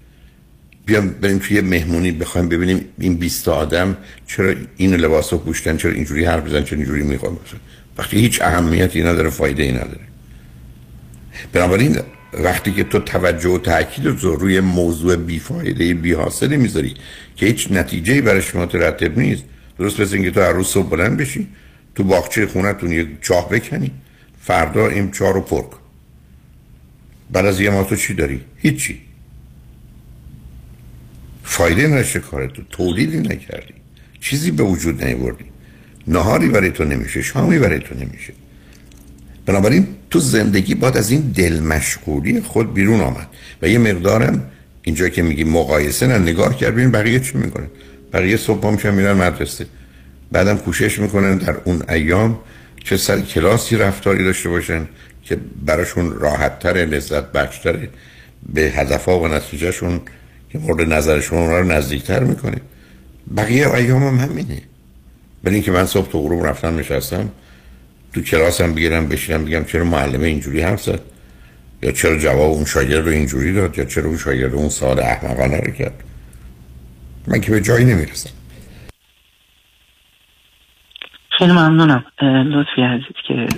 بیام 0.87 1.09
بریم 1.09 1.38
توی 1.38 1.61
مهمونی 1.61 2.12
بخوایم 2.12 2.49
ببینیم 2.49 2.85
این 2.99 3.14
20 3.14 3.49
آدم 3.49 3.97
چرا 4.27 4.55
این 4.77 4.95
لباس 4.95 5.33
رو 5.33 5.38
پوشتن 5.38 5.77
چرا 5.77 5.92
اینجوری 5.92 6.25
حرف 6.25 6.45
بزن 6.45 6.64
چرا 6.64 6.79
اینجوری 6.79 7.03
می‌خوام 7.03 7.35
باشن؟ 7.35 7.57
وقتی 7.99 8.16
هیچ 8.16 8.42
اهمیتی 8.42 9.03
نداره 9.03 9.31
فایده 9.31 9.62
ای 9.62 9.73
نداره. 9.73 10.01
بنابراین 11.53 11.99
وقتی 12.33 12.73
که 12.73 12.85
تو 12.85 12.99
توجه 12.99 13.49
و 13.49 13.59
تاکید 13.59 14.07
رو 14.07 14.37
روی 14.37 14.61
موضوع 14.61 15.16
بیفایده 15.16 15.95
بی 15.95 16.12
حاصلی 16.12 16.57
می‌ذاری 16.57 16.95
که 17.37 17.47
هیچ 17.47 17.68
نتیجه 17.71 18.21
برای 18.21 18.42
شما 18.42 18.66
ترتب 18.66 19.18
نیست. 19.18 19.45
درست 19.79 20.01
مثل 20.01 20.14
اینکه 20.14 20.31
تو 20.31 20.40
هر 20.40 20.53
روز 20.53 20.66
صبح 20.66 20.88
بلند 20.88 21.16
بشی 21.16 21.49
تو 21.95 22.05
باغچه 22.05 22.47
خونتون 22.47 22.92
یک 22.92 23.09
چاه 23.21 23.49
بکنی 23.49 23.90
فردا 24.40 24.88
این 24.88 25.11
چاه 25.11 25.33
رو 25.33 25.40
پر 25.40 25.64
بعد 27.33 27.47
از 27.47 27.61
یه 27.61 27.71
ما 27.71 27.85
تو 27.85 27.97
چی 27.97 28.14
داری؟ 28.14 28.40
هیچی. 28.57 29.01
فایده 31.45 31.87
نشه 31.87 32.21
کارت 32.21 32.53
تو 32.53 32.63
تولیدی 32.71 33.19
نکردی. 33.19 33.75
چیزی 34.21 34.51
به 34.51 34.63
وجود 34.63 35.05
نیوردی 35.05 35.45
نهاری 36.07 36.49
برای 36.49 36.71
تو 36.71 36.85
نمیشه 36.85 37.23
شامی 37.23 37.59
برای 37.59 37.79
تو 37.79 37.95
نمیشه. 37.95 38.33
بنابراین 39.47 39.87
تو 40.11 40.19
زندگی 40.19 40.75
باید 40.75 40.97
از 40.97 41.11
این 41.11 41.21
دل 41.21 41.61
مشغولی 41.61 42.41
خود 42.41 42.75
بیرون 42.75 43.01
آمد. 43.01 43.27
و 43.63 43.69
یه 43.69 43.79
مقدارم 43.79 44.51
اینجا 44.83 45.09
که 45.09 45.23
میگی 45.23 45.45
مقایسه 45.45 46.07
نه 46.07 46.19
نگاه 46.19 46.57
کرد 46.57 46.73
ببین 46.73 46.91
بقیه 46.91 47.21
چی 47.21 47.39
می‌کنن. 47.39 47.67
بقیه 48.13 48.37
صبح 48.37 48.71
میشن 48.71 48.95
میرن 48.95 49.13
مدرسه. 49.13 49.67
بعدم 50.33 50.57
کوشش 50.57 50.99
می‌کنن 50.99 51.37
در 51.37 51.57
اون 51.65 51.83
ایام 51.89 52.39
چه 52.85 52.97
سر 52.97 53.21
کلاسی 53.21 53.77
رفتاری 53.77 54.25
داشته 54.25 54.49
باشن 54.49 54.89
که 55.23 55.39
براشون 55.67 56.13
راحت 56.21 56.59
تره 56.59 56.85
لذت 56.85 57.33
بخشتره 57.33 57.89
به 58.53 58.61
هدفها 58.61 59.21
و 59.21 59.29
نتیجهشون 59.29 60.01
که 60.53 60.59
مورد 60.59 60.93
نظرشون 60.93 61.38
اونا 61.38 61.59
رو 61.59 61.67
نزدیکتر 61.67 62.21
می‌کنه. 62.21 62.61
بقیه 63.37 63.75
ایام 63.75 64.03
هم 64.03 64.29
همینه. 64.29 64.62
ولی 65.45 65.55
اینکه 65.55 65.73
من 65.73 65.87
صبح 65.87 66.11
تو 66.11 66.23
غروب 66.23 66.47
رفتم 66.47 66.79
نشستم 66.79 67.29
تو 68.15 68.21
کلاسم 68.21 68.75
بگیرم 68.75 69.09
بشینم 69.09 69.45
بگم 69.45 69.65
چرا 69.65 69.85
معلمه 69.85 70.27
اینجوری 70.27 70.61
حرف 70.61 70.83
زد؟ 70.83 71.01
یا 71.83 71.93
چرا 71.93 72.19
جواب 72.19 72.53
اون 72.53 72.65
شاگرد 72.65 73.05
رو 73.05 73.12
اینجوری 73.12 73.53
داد؟ 73.53 73.79
یا 73.79 73.85
چرا 73.85 74.05
اون 74.05 74.19
شاگرد 74.19 74.55
اون 74.55 74.69
سال 74.69 75.01
احمقانه 75.01 75.61
رو 75.61 75.73
کرد؟ 75.73 76.05
من 77.27 77.41
که 77.41 77.51
به 77.51 77.61
جایی 77.61 77.85
نمی‌رسم. 77.85 78.31
خیلی 81.38 81.53
ممنونم. 81.53 82.05
لطفی 82.23 82.83
عزیز 82.83 83.17
که 83.29 83.49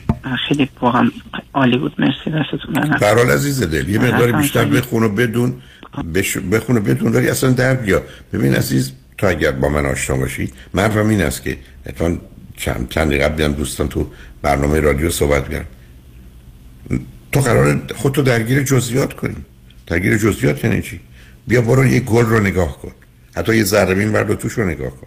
خیلی 0.49 0.69
واقعا 0.81 1.11
عالی 1.55 1.79
بود. 1.79 1.95
مرسی 1.99 2.31
دستتون 2.31 2.99
برحال 3.01 3.31
عزیز 3.31 3.63
دل 3.63 3.89
یه 3.89 3.99
مقدار 3.99 4.33
بیشتر 4.33 4.65
بخون 4.65 5.03
و 5.03 5.09
بدون. 5.09 5.63
بش... 6.03 6.39
بخون 6.39 6.77
و 6.77 6.81
بدون 6.81 7.13
داری 7.13 7.29
اصلا 7.29 7.51
درد 7.51 7.89
یا 7.89 8.03
ببین 8.33 8.55
عزیز 8.55 8.93
تو 9.19 9.27
اگر 9.27 9.53
با 9.53 9.69
من 9.69 9.87
آشنا 9.87 10.17
باشی 10.17 10.53
مرفم 10.75 11.09
این 11.09 11.23
است 11.23 11.43
که 11.43 11.59
اتفاقا 11.87 12.17
چند 12.57 12.89
چند 12.89 13.09
دقیقه 13.09 13.29
بیان 13.29 13.53
دوستان 13.53 13.89
تو 13.89 14.11
برنامه 14.43 14.81
رادیو 14.81 15.11
صحبت 15.11 15.51
کرد 15.51 15.67
تو 17.33 17.41
قرار 17.41 17.81
خودتو 17.95 18.23
درگیر 18.23 18.63
جزئیات 18.63 19.13
کنی. 19.13 19.37
درگیر 19.87 20.19
جزئیات 20.19 20.65
یعنی 20.65 20.83
چی؟ 20.83 21.01
بیا 21.47 21.61
برو 21.61 21.87
یه 21.87 22.01
گل 22.01 22.25
رو 22.25 22.41
نگاه 22.41 22.83
کن. 22.83 22.93
حتی 23.37 23.57
یه 23.57 23.65
ذره 23.65 23.95
بین 23.95 24.37
توش 24.37 24.53
رو 24.53 24.65
نگاه 24.65 24.91
کن. 24.91 25.07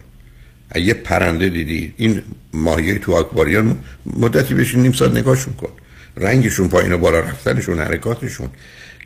یه 0.76 0.94
پرنده 0.94 1.50
دیدی 1.50 1.94
این 1.98 2.22
ماهی 2.54 3.00
تو 3.00 3.14
آکواریان 3.14 3.80
مدتی 4.06 4.54
بشین 4.54 4.82
نیم 4.82 4.92
ساعت 4.92 5.12
نگاهشون 5.12 5.54
کن. 5.54 5.70
رنگشون 6.18 6.68
پایین 6.68 6.92
و 6.92 6.98
بالا 6.98 7.20
رفتنشون 7.20 7.80
حرکاتشون. 7.80 8.50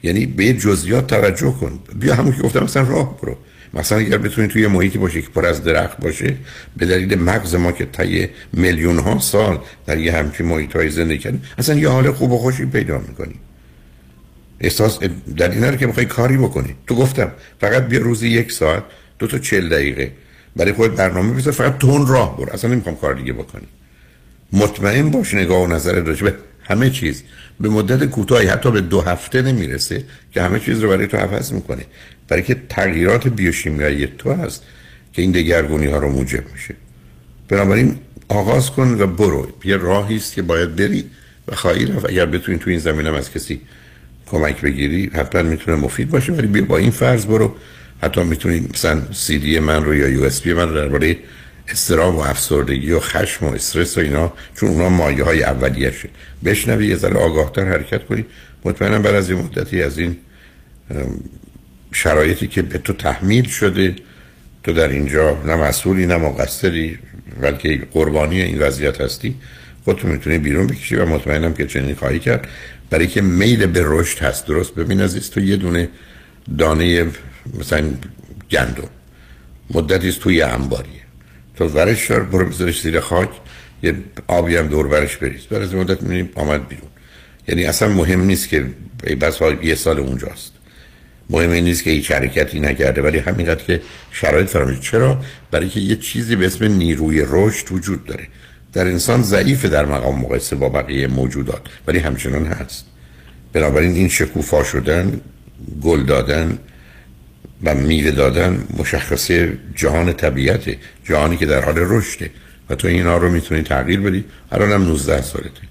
یعنی 0.03 0.25
به 0.25 0.53
جزئیات 0.53 1.07
توجه 1.07 1.51
کن. 1.51 1.79
بیا 1.95 2.15
همون 2.15 2.33
که 2.33 2.41
گفتم 2.41 2.63
مثلا 2.63 2.83
راه 2.83 3.21
برو. 3.21 3.37
مثلا 3.73 3.97
اگر 3.97 4.17
بتونی 4.17 4.47
توی 4.47 4.67
محیطی 4.67 4.97
باشه 4.97 5.21
که 5.21 5.29
پر 5.29 5.45
از 5.45 5.63
درخت 5.63 5.97
باشه 5.97 6.35
به 6.77 6.85
دلیل 6.85 7.19
مغز 7.19 7.55
ما 7.55 7.71
که 7.71 7.85
طی 7.85 8.27
میلیون 8.53 8.99
ها 8.99 9.19
سال 9.19 9.59
در 9.85 9.97
یه 9.97 10.13
همچین 10.13 10.45
محیط 10.45 10.75
های 10.75 10.89
زندگی 10.89 11.17
کردیم 11.17 11.41
اصلا 11.57 11.75
یه 11.75 11.89
حال 11.89 12.11
خوب 12.11 12.31
و 12.31 12.37
خوشی 12.37 12.65
پیدا 12.65 12.97
می‌کنی. 12.97 13.35
احساس 14.59 14.99
در 15.37 15.51
این 15.51 15.77
که 15.77 15.87
می‌خوای 15.87 16.05
کاری 16.05 16.37
بکنی. 16.37 16.75
تو 16.87 16.95
گفتم 16.95 17.31
فقط 17.61 17.87
بیا 17.87 17.99
روزی 17.99 18.29
یک 18.29 18.51
ساعت 18.51 18.83
دو 19.19 19.27
تا 19.27 19.37
چل 19.37 19.69
دقیقه. 19.69 20.11
برای 20.55 20.73
خود 20.73 20.95
برنامه 20.95 21.33
بذار 21.33 21.53
فقط 21.53 21.77
تون 21.77 22.07
راه 22.07 22.37
برو. 22.37 22.53
اصلا 22.53 22.71
نمی‌خوام 22.71 22.95
کار 22.95 23.13
دیگه 23.13 23.33
بکنی. 23.33 23.67
مطمئن 24.53 25.09
باش 25.09 25.33
نگاه 25.33 25.63
و 25.63 25.67
نظر 25.67 25.99
به 25.99 26.35
همه 26.64 26.89
چیز 26.89 27.24
به 27.59 27.70
مدت 27.70 28.05
کوتاهی 28.05 28.47
حتی 28.47 28.72
به 28.72 28.82
دو 28.82 29.01
هفته 29.01 29.41
نمی‌رسه 29.41 30.03
که 30.32 30.41
همه 30.41 30.59
چیز 30.59 30.80
رو 30.80 30.89
برای 30.89 31.07
تو 31.07 31.18
عوض 31.18 31.53
می‌کنه. 31.53 31.86
برای 32.28 32.43
که 32.43 32.55
تغییرات 32.70 33.28
بیوشیمیایی 33.28 34.07
تو 34.18 34.34
هست 34.34 34.64
که 35.14 35.22
این 35.22 35.32
دگرگونی 35.32 35.88
ها 35.88 35.97
رو 35.97 36.09
موجب 36.09 36.43
میشه. 36.53 36.76
بنابراین 37.49 37.99
آغاز 38.28 38.72
کن 38.72 38.97
و 38.99 39.07
برو. 39.07 39.47
یه 39.64 39.78
راهی 39.78 40.16
است 40.16 40.34
که 40.34 40.41
باید 40.41 40.76
بری 40.76 41.05
و 41.47 41.55
خواهی 41.55 41.86
رفت. 41.86 42.09
اگر 42.09 42.26
بتونی 42.26 42.57
تو 42.57 42.70
این 42.70 42.80
زمینه 42.80 43.18
از 43.18 43.32
کسی 43.32 43.62
کمک 44.26 44.62
بگیری 44.62 45.12
حتما 45.14 45.41
می‌تونه 45.41 45.78
مفید 45.78 46.09
باشه. 46.09 46.34
ولی 46.34 46.47
بیا 46.47 46.66
با 46.66 46.78
این 46.78 46.91
فرض 46.91 47.26
برو. 47.26 47.55
حتی 48.01 48.24
می‌تونی 48.24 48.68
مثلا 48.74 49.01
سی 49.14 49.39
دی 49.39 49.59
من 49.59 49.84
رو 49.84 49.95
یا 49.95 50.09
یو 50.09 50.24
اس 50.24 50.41
بی 50.41 50.53
من 50.53 50.70
رو 50.70 50.76
درباره 50.76 51.18
استرام 51.72 52.15
و 52.15 52.19
افسردگی 52.19 52.91
و 52.91 52.99
خشم 52.99 53.45
و 53.45 53.49
استرس 53.49 53.97
و 53.97 54.01
اینا 54.01 54.34
چون 54.55 54.69
اونا 54.69 54.89
مایه 54.89 55.24
های 55.24 55.43
اولیشه 55.43 56.09
بشنوی 56.45 56.88
یه 56.88 56.95
ذره 56.95 57.17
آگاهتر 57.17 57.65
حرکت 57.65 58.05
کنی. 58.05 58.26
مطمئنم 58.65 59.01
بعد 59.01 59.15
از 59.15 59.30
این 59.30 59.39
مدتی 59.39 59.84
از 59.84 59.97
این 59.97 60.17
شرایطی 61.91 62.47
که 62.47 62.61
به 62.61 62.78
تو 62.78 62.93
تحمیل 62.93 63.47
شده 63.47 63.95
تو 64.63 64.74
در 64.74 64.88
اینجا 64.88 65.43
نه 65.45 65.55
مسئولی 65.55 66.05
نه 66.05 66.17
مقصری 66.17 66.99
بلکه 67.41 67.88
قربانی 67.91 68.41
این 68.41 68.59
وضعیت 68.59 69.01
هستی 69.01 69.36
خودتو 69.86 70.07
می‌تونی 70.07 70.38
بیرون 70.38 70.67
بکشی 70.67 70.95
و 70.95 71.05
مطمئنم 71.05 71.53
که 71.53 71.67
چنین 71.67 71.95
خواهی 71.95 72.19
کرد. 72.19 72.47
برای 72.89 73.07
که 73.07 73.22
میل 73.22 73.65
به 73.65 73.82
رشد 73.86 74.19
هست 74.19 74.47
درست؟ 74.47 74.76
ببین 74.76 75.01
عزیز 75.01 75.30
تو 75.30 75.39
یه 75.39 75.55
دونه 75.55 75.89
دانه 76.57 77.05
مثلا 77.59 77.84
گندم. 78.51 78.89
مدتی 79.74 80.09
است 80.09 80.19
توی 80.19 80.41
انباریه 80.41 81.00
تو 81.62 81.68
ورش 81.68 82.07
شار 82.07 82.24
برو 82.24 82.45
بذارش 82.49 82.82
زیر 82.82 82.99
خاک 82.99 83.30
یه 83.84 83.93
آبی 84.28 84.55
هم 84.55 84.68
دور 84.68 84.88
برش 84.88 85.18
بریز. 85.18 85.41
برای 85.41 85.64
از 85.64 85.76
مدت 85.76 86.01
می‌بینیم 86.01 86.30
آمد 86.36 86.68
بیرون. 86.68 86.88
یعنی 87.47 87.66
اصلا 87.66 87.88
مهم 87.88 88.22
نیست 88.22 88.49
که 88.49 88.66
بس 89.22 89.39
یه 89.64 89.76
سال 89.76 89.99
اونجاست. 89.99 90.51
مهم 91.30 91.49
این 91.49 91.64
نیست 91.64 91.84
که 91.84 91.89
هیچ 91.89 92.12
حرکتی 92.12 92.59
نکرده 92.59 93.01
ولی 93.01 93.18
همینقدر 93.18 93.64
که 93.64 93.82
شرایط 94.12 94.47
فراموش. 94.47 94.80
چرا؟ 94.80 95.22
برای 95.51 95.70
که 95.70 95.80
یه 95.80 95.95
چیزی 95.95 96.36
به 96.36 96.45
اسم 96.45 96.66
نیروی 96.66 97.26
رشد 97.28 97.72
وجود 97.72 98.05
داره. 98.05 98.28
در 98.74 98.88
انسان 98.88 99.24
ضعیف 99.24 99.66
در 99.66 99.86
مقام 99.86 100.20
مقایسه 100.20 100.55
با 100.55 100.70
بقیه 100.70 101.07
موجودات 101.07 101.62
ولی 101.88 101.99
همچنان 101.99 102.45
هست. 102.45 102.86
بنابراین 103.53 103.95
این 103.95 104.09
شکوفا 104.09 104.64
شدن 104.64 105.22
گل 105.82 106.03
دادن 106.03 106.57
و 107.64 107.76
میوه 107.76 108.12
دادن 108.12 108.64
مشخصه 108.78 109.57
جهان 109.76 110.14
طبیعته 110.14 110.78
جهانی 111.03 111.38
که 111.38 111.45
در 111.45 111.66
حال 111.66 111.76
رشده. 111.78 112.30
و 112.70 112.76
تو 112.76 112.88
اینا 112.88 113.18
رو 113.18 113.30
می‌تونی 113.30 113.62
تغییر 113.62 113.99
بدی. 113.99 114.24
الان 114.51 114.72
هم 114.72 114.84
19 114.84 115.22
سالته. 115.22 115.62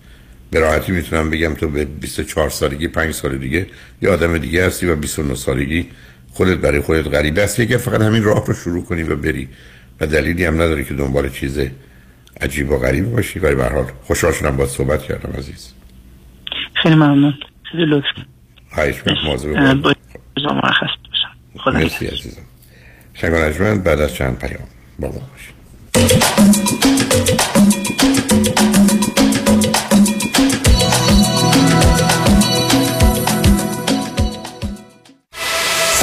به 0.51 0.61
راحتی 0.61 0.93
می‌تونم 0.93 1.31
بگم 1.31 1.55
تو 1.55 1.69
به 1.69 1.85
24 1.85 2.51
سالگی 2.51 2.89
5 2.89 3.15
سال 3.15 3.39
دیگه 3.39 3.67
یه 4.03 4.11
آدم 4.11 4.39
دیگه 4.39 4.67
هستی 4.67 4.87
و 4.87 4.97
29 4.97 5.35
سالگی 5.35 5.87
خودت 6.33 6.59
برای 6.59 6.81
خودت 6.81 7.07
غریبه 7.07 7.43
هستی 7.43 7.67
که 7.67 7.77
فقط 7.77 8.01
همین 8.01 8.23
راه 8.23 8.47
رو 8.47 8.55
شروع 8.55 8.85
کنی 8.85 9.03
و 9.03 9.17
بری. 9.17 9.49
و 10.01 10.07
دلیلی 10.07 10.45
هم 10.45 10.55
نداری 10.55 10.85
که 10.85 10.95
دنبال 10.95 11.29
چیز 11.29 11.61
عجیب 12.41 12.71
و 12.71 12.79
غریب 12.79 13.13
باشی. 13.13 13.39
ولی 13.39 13.55
به 13.55 13.65
حال 13.65 13.85
خوشحال 14.03 14.33
شدم 14.33 14.57
با 14.57 14.67
صحبت 14.67 15.03
کردم 15.03 15.39
عزیز. 15.39 15.73
خیلی 16.75 16.95
ممنون. 16.95 17.35
خیلی 17.73 17.85
لطف. 17.87 18.05
خواهش 18.75 18.95
می‌کنم. 19.07 19.83
خدا 21.59 21.73
مرسی 21.73 22.07
عزیزم. 22.07 22.43
شنگ 23.15 23.33
بعد 23.83 24.01
از 24.01 24.15
چند 24.15 24.39
پیام 24.39 24.69
با 24.99 25.09
ما 25.09 25.31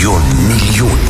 میلیون 0.00 0.22
میلیون 0.48 1.09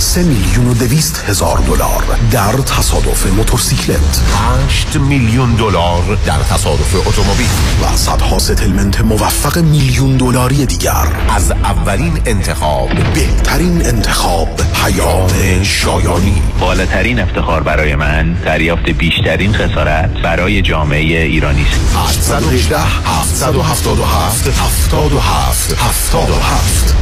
3 0.01 0.23
میلیون 0.23 0.67
و 0.67 0.73
دویست 0.73 1.23
هزار 1.27 1.51
هزار 1.51 1.57
دلار 1.57 2.03
در 2.31 2.61
تصادف 2.63 3.25
موتورسیکلت. 3.25 4.21
8 4.67 4.95
میلیون 4.95 5.55
دلار 5.55 6.17
در 6.25 6.37
تصادف 6.37 7.07
اتومبیل. 7.07 7.49
و 7.83 7.97
صدها 7.97 8.39
ستلمنت 8.39 9.01
موفق 9.01 9.57
میلیون 9.57 10.17
دلاری 10.17 10.65
دیگر. 10.65 11.07
از 11.35 11.51
اولین 11.51 12.21
انتخاب. 12.25 12.89
بهترین 13.13 13.85
انتخاب 13.85 14.61
پیام 14.73 15.63
شایانی. 15.63 16.41
بالاترین 16.59 17.19
افتخار 17.19 17.63
برای 17.63 17.95
من 17.95 18.33
دریافت 18.33 18.89
بیشترین 18.89 19.53
خسارت 19.53 20.09
برای 20.23 20.61
جامعه 20.61 21.23
ایرانی 21.23 21.65
است. 21.95 22.31
818 22.31 22.79
777 22.79 24.47
77 24.47 25.73
77 25.77 27.00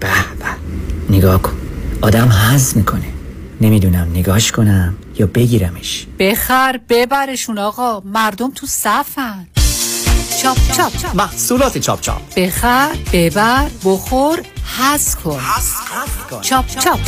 به 0.00 0.08
به. 0.08 1.16
نگاه 1.16 1.42
کن. 1.42 1.56
آدم 2.00 2.28
حظ 2.28 2.76
می‌کنه. 2.76 3.04
نمی‌دونم 3.60 4.10
نگاش 4.14 4.52
کنم 4.52 4.96
یا 5.18 5.26
بگیرمش. 5.26 6.06
بخر 6.18 6.80
ببرشون 6.88 7.58
آقا. 7.58 8.00
مردم 8.00 8.50
تو 8.50 8.66
صفن. 8.66 9.46
چاپ 10.42 10.58
چاپ. 10.72 10.92
محصولات 11.16 11.78
چاپ 11.78 12.00
چاپ. 12.00 12.34
بخر 12.36 12.88
ببر 13.12 13.66
بخور 13.84 14.38
حظ 14.78 15.14
کن. 15.14 15.40
چاپ 16.42 16.66
چاپ. 16.66 17.00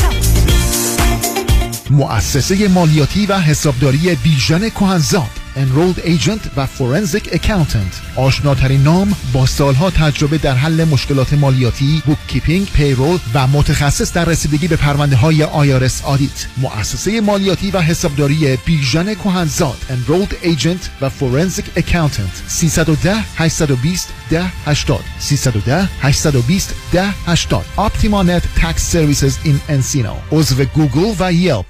مؤسسه 1.91 2.69
مالیاتی 2.69 3.27
و 3.27 3.39
حسابداری 3.39 4.15
بیژن 4.23 4.69
کهنزاد. 4.69 5.31
Enrolled 5.59 6.01
Agent 6.01 6.49
و 6.57 6.67
Forensic 6.67 7.29
Accountant. 7.35 8.17
آشناترین 8.17 8.83
نام 8.83 9.17
با 9.33 9.47
سالها 9.47 9.91
تجربه 9.91 10.39
در 10.39 10.55
حل 10.55 10.85
مشکلات 10.85 11.33
مالیاتی 11.33 12.03
bookkeeping، 12.07 12.69
payroll 12.71 13.19
و 13.35 13.47
متخصص 13.47 14.13
در 14.13 14.25
رسیدگی 14.25 14.69
به 14.69 14.77
پرونده 14.77 15.17
های 15.17 15.45
IRS 15.45 16.05
audit 16.05 16.47
مؤسسه 16.57 17.21
مالیاتی 17.21 17.71
و 17.71 17.81
حسابداری 17.81 18.59
بیژن 18.65 19.15
کهنزاد 19.15 19.77
Enrolled 19.89 20.47
Agent 20.47 20.89
و 21.01 21.11
Forensic 21.11 21.81
Accountant. 21.81 22.49
310 22.49 23.17
820 23.37 24.09
10 24.31 24.53
80 24.67 25.01
310 25.19 25.89
820 26.03 26.75
10 26.93 27.15
80 27.27 27.65
Optima 27.77 28.23
Net 28.23 28.61
Tax 28.61 28.83
Services 28.95 29.47
in 29.47 29.73
Encino. 29.73 30.33
عضو 30.33 30.65
گوگل 30.65 31.15
و 31.19 31.33
Yelp. 31.33 31.67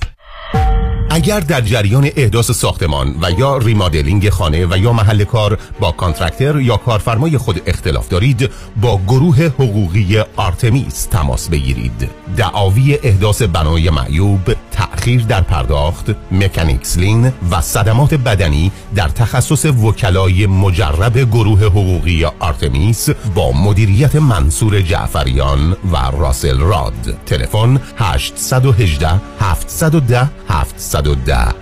اگر 1.18 1.40
در 1.40 1.60
جریان 1.60 2.10
احداث 2.16 2.50
ساختمان 2.50 3.14
و 3.22 3.30
یا 3.38 3.56
remodeling 3.57 4.30
خانه 4.30 4.66
و 4.66 4.76
یا 4.78 4.92
محل 4.92 5.24
کار 5.24 5.58
با 5.80 5.92
contractor 5.92 6.61
یا 6.60 6.76
کارفرمای 6.76 7.38
خود 7.38 7.62
اختلاف 7.66 8.08
دارید 8.08 8.50
با 8.80 9.00
گروه 9.08 9.42
حقوقی 9.42 10.18
آرتمیس 10.36 11.04
تماس 11.04 11.48
بگیرید. 11.48 12.10
دعاوی 12.36 12.98
احداث 13.02 13.42
بنای 13.42 13.90
معیوب 13.90 14.40
تأخیر 14.70 15.22
در 15.22 15.40
پرداخت 15.40 16.10
mechanics 16.32 16.99
lien 16.99 17.32
و 17.50 17.60
صدمات 17.60 18.14
بدنی 18.14 18.72
در 18.94 19.08
تخصص 19.08 19.64
وکلای 19.64 20.46
مجرب 20.46 21.18
گروه 21.18 21.64
حقوقی 21.64 22.24
آرتمیس 22.24 23.08
با 23.34 23.52
مدیریت 23.52 24.16
منصور 24.16 24.80
جعفریان 24.80 25.76
و 25.92 25.96
راسل 26.18 26.58
راد. 26.58 27.16
تلفن 27.26 27.80
818 27.96 29.20
710 29.40 30.30
710 30.48 31.07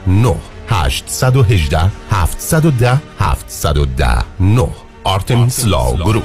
9 0.07 0.35
818 0.69 1.91
710 2.11 2.99
710 3.19 4.25
9 4.41 4.69
آرتمیس 5.05 5.65
لاو 5.65 5.97
گروپ. 5.97 6.25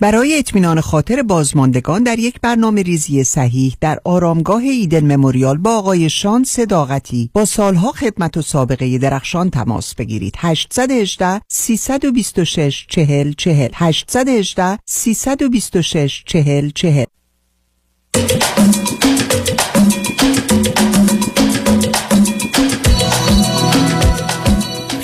برای 0.00 0.38
اطمینان 0.38 0.80
خاطر 0.80 1.22
بازماندگان 1.22 2.02
در 2.02 2.18
یک 2.18 2.40
برنامه 2.40 2.82
ریزی 2.82 3.24
صحیح 3.24 3.76
در 3.80 3.98
آرامگاه 4.04 4.62
ایدن 4.62 5.16
مموریال 5.16 5.56
با 5.56 5.78
آقای 5.78 6.10
شان 6.10 6.44
صداقتی 6.44 7.30
با 7.32 7.44
سالها 7.44 7.92
خدمت 7.92 8.36
و 8.36 8.42
سابقه 8.42 8.98
درخشان 8.98 9.50
تماس 9.50 9.94
بگیرید. 9.94 10.34
818 10.38 11.40
326 11.48 12.86
40 12.88 13.32
40 13.32 13.68
818 13.74 14.78
326 14.86 16.22
40 16.26 16.70
40 16.70 17.04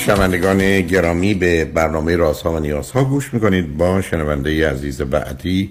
شنوندگان 0.07 0.81
گرامی 0.81 1.35
به 1.35 1.65
برنامه 1.65 2.17
رازها 2.17 2.53
و 2.53 2.59
نیازها 2.59 3.05
گوش 3.05 3.35
می‌کنید. 3.35 3.77
با 3.77 4.03
شنونده 4.03 4.71
عزیز 4.71 5.03
بعدی 5.03 5.71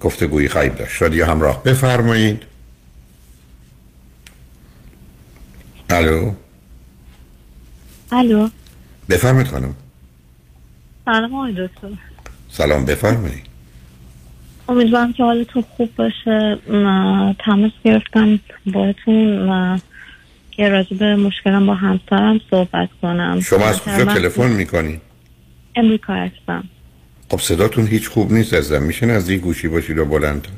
گفتگویی 0.00 0.48
خواهیم 0.48 0.72
داشت. 0.72 1.02
رادیو 1.02 1.24
همراه. 1.24 1.62
بفرمایید. 1.62 2.42
الو؟ 5.90 6.32
الو. 8.12 8.48
بفرمایید 9.08 9.48
خانم. 9.48 9.74
سلام 11.04 11.34
آقای 11.34 11.52
دکتر. 11.52 11.88
سلام 12.50 12.84
بفرمایید. 12.84 13.46
امیدوارم 14.68 15.12
که 15.12 15.22
حالتون 15.22 15.64
خوب 15.76 15.90
باشه. 15.96 16.58
تماس 17.44 17.72
گرفتم. 17.84 18.40
باهاتون 18.66 19.48
و 19.48 19.78
که 20.56 20.68
راجع 20.68 20.96
به 20.96 21.16
مشکلم 21.16 21.66
با 21.66 21.74
همسرم 21.74 22.40
صحبت 22.50 22.88
کنم. 23.02 23.40
شما 23.40 23.66
از 23.66 23.80
کجا 23.80 24.04
تلفن 24.04 24.50
می‌کنید 24.50 25.00
امریکا 25.76 26.14
هستم. 26.14 26.64
خب 27.30 27.40
صداتون 27.40 27.86
هیچ 27.86 28.08
خوب 28.08 28.32
نیست 28.32 28.54
ازم 28.54 28.82
میشه 28.82 29.06
نزدیک 29.06 29.40
گوشی 29.40 29.68
باشید 29.68 29.98
و 29.98 30.04
بلندتر. 30.04 30.50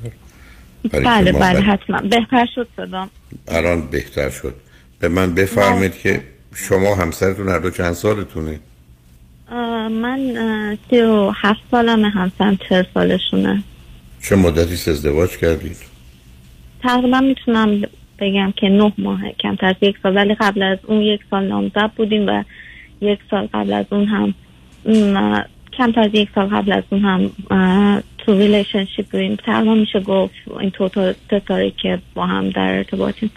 بله 0.93 1.33
بله 1.33 1.61
حتما. 1.61 2.01
بهتر 2.01 2.47
شد 2.55 2.69
صدام 2.77 3.11
الان 3.49 3.87
بهتر 3.87 4.31
شد. 4.31 4.55
به 5.01 5.09
من 5.09 5.35
بفرمایید 5.35 5.99
که 5.99 6.23
شما 6.55 6.95
همسرتون 6.95 7.49
هر 7.49 7.59
دو 7.59 7.71
چند 7.71 7.93
سالتونه؟ 7.93 8.61
من 9.91 10.79
سی 10.91 11.01
و 11.01 11.31
هفت 11.31 11.61
سالمه. 11.71 12.09
همسرم 12.09 12.59
چهل 12.69 12.85
سالشونه. 12.95 13.63
چه 14.23 14.37
مدتی 14.37 14.91
ازدواج 14.91 15.31
کردید؟ 15.37 15.77
تقریبا 16.83 17.21
می‌تونم 17.21 17.83
بگم 18.21 18.53
که 18.57 18.69
نه 18.69 18.93
ماه 18.99 19.33
کمتر 19.41 19.67
از 19.67 19.77
یک 19.81 19.97
سال. 20.03 20.17
ولی 20.17 20.35
قبل 20.35 20.63
از 20.63 20.79
اون 20.87 21.01
یک 21.01 21.21
سال 21.31 21.47
نامزد 21.47 21.91
بودیم 21.97 22.27
و 22.27 22.43
یک 23.01 23.19
سال 23.31 23.49
قبل 23.55 23.73
از 23.73 23.87
اون 23.91 24.05
هم 24.05 24.35
کمتر 25.73 26.01
از 26.01 26.11
یک 26.13 26.29
سال 26.35 26.47
قبل 26.47 26.73
از 26.73 26.83
اون 26.91 27.01
هم 27.01 27.31
تو 28.19 28.39
relationship 28.39 29.11
بودیم. 29.11 29.37
تقریبا 29.37 29.75
میشه 29.75 30.01
گفت 30.01 30.35
in 30.61 30.71
total 30.71 31.15
سه 31.27 31.44
ساله 31.44 31.71
که 31.71 31.99
با 32.15 32.27
هم 32.27 32.51
در 32.51 32.77
ارتباطیم. 32.77 33.31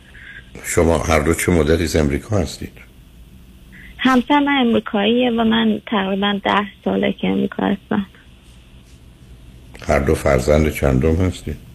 شما 0.63 0.97
هر 0.97 1.19
دو 1.19 1.34
چه 1.34 1.51
مدتی 1.51 1.84
از 1.84 1.95
امریکا 1.95 2.38
هستید؟ 2.38 2.71
همسر 3.97 4.39
من 4.39 4.57
امریکاییه 4.67 5.32
و 5.32 5.43
من 5.43 5.82
تقریبا 5.88 6.39
ده 6.43 6.65
ساله 6.86 7.13
که 7.13 7.27
امریکا 7.27 7.65
هستم. 7.65 8.05
هر 9.88 9.99
دو 9.99 10.15
فرزند 10.15 10.73
چندم 10.73 11.15
هستید؟ 11.15 11.70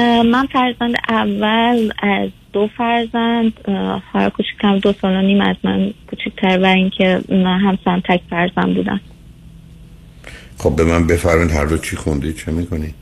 من 0.00 0.46
فرزند 0.52 0.94
اول 1.08 1.92
از 2.02 2.30
دو 2.52 2.68
فرزند 2.76 3.52
اه، 3.64 4.02
خواهر 4.12 4.30
کوچیکم 4.30 4.78
دو 4.78 4.92
سال 4.92 5.16
و 5.16 5.22
نیم 5.22 5.40
از 5.40 5.56
من 5.64 5.94
کوچکتر 6.10 6.58
و 6.58 6.64
اینکه 6.64 7.20
اه، 7.28 7.46
همسرم 7.46 8.00
تک 8.00 8.20
فرزند 8.30 8.74
بودن 8.74 9.00
خب 10.58 10.76
به 10.76 10.84
من 10.84 11.06
بفرمایید 11.06 11.50
هر 11.50 11.64
دو 11.64 11.78
چی 11.78 11.96
خوندید 11.96 12.36
چه 12.36 12.52
می‌کنید؟ 12.52 12.94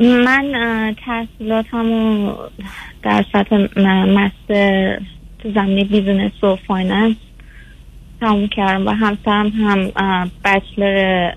من 0.00 0.94
تحصیلاتمو 1.06 2.34
در 3.02 3.24
سطح 3.32 3.56
master 3.86 4.98
تو 5.38 5.52
زمینه 5.54 5.84
business 5.84 6.44
و 6.44 6.56
finance 6.56 7.16
تموم 8.20 8.48
کردم 8.48 8.86
و 8.86 8.90
همسرم 8.90 9.48
هم 9.48 9.90
بچلر 10.44 11.32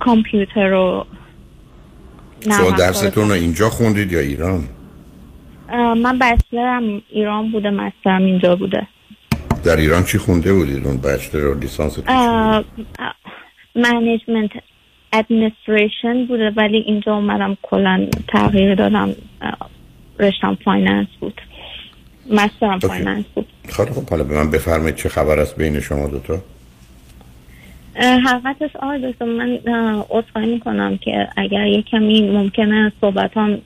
کامپیوتر 0.00 0.72
و 0.72 1.06
شما 2.44 2.70
درستون 2.70 3.28
رو 3.28 3.34
اینجا 3.34 3.70
خوندید 3.70 4.12
یا 4.12 4.20
ایران؟ 4.20 4.64
من 5.72 6.18
بچلرم 6.18 7.02
ایران 7.10 7.52
بوده 7.52 7.70
مسترم 7.70 8.24
اینجا 8.24 8.56
بوده. 8.56 8.86
در 9.64 9.76
ایران 9.76 10.04
چی 10.04 10.18
خونده 10.18 10.52
بودید؟ 10.52 10.86
اون 10.86 10.96
بچلر 10.96 11.46
و 11.46 11.58
لیسانس 11.58 11.98
منیجمنت 13.74 14.50
ادمنستریشن 15.12 16.26
بوده 16.28 16.50
ولی 16.56 16.76
اینجا 16.76 17.14
اومدم 17.14 17.56
کلا 17.62 18.06
تغییر 18.28 18.74
دادم 18.74 19.14
رشتم 20.18 20.58
finance 20.64 21.06
بود. 21.20 21.40
master 22.30 22.66
م. 22.66 22.78
finance 22.78 23.24
بود. 23.34 23.46
خب 23.68 24.08
حالا 24.10 24.24
به 24.24 24.34
من 24.34 24.50
بفرمایید 24.50 24.94
چه 24.94 25.08
خبر 25.08 25.40
است 25.40 25.56
بین 25.56 25.80
شما 25.80 26.08
دوتا؟ 26.08 26.38
حقیقتش 27.98 28.76
آقای 28.76 29.12
دکتر 29.12 29.24
من 29.24 29.58
اه، 29.66 30.06
عذرخواهی 30.10 30.52
می‌کنم 30.52 30.98
که 30.98 31.28
اگر 31.36 31.66
یه 31.66 31.82
کمی 31.82 32.30
ممکنه 32.30 32.92
صحبت 33.00 33.36
هم 33.36 33.58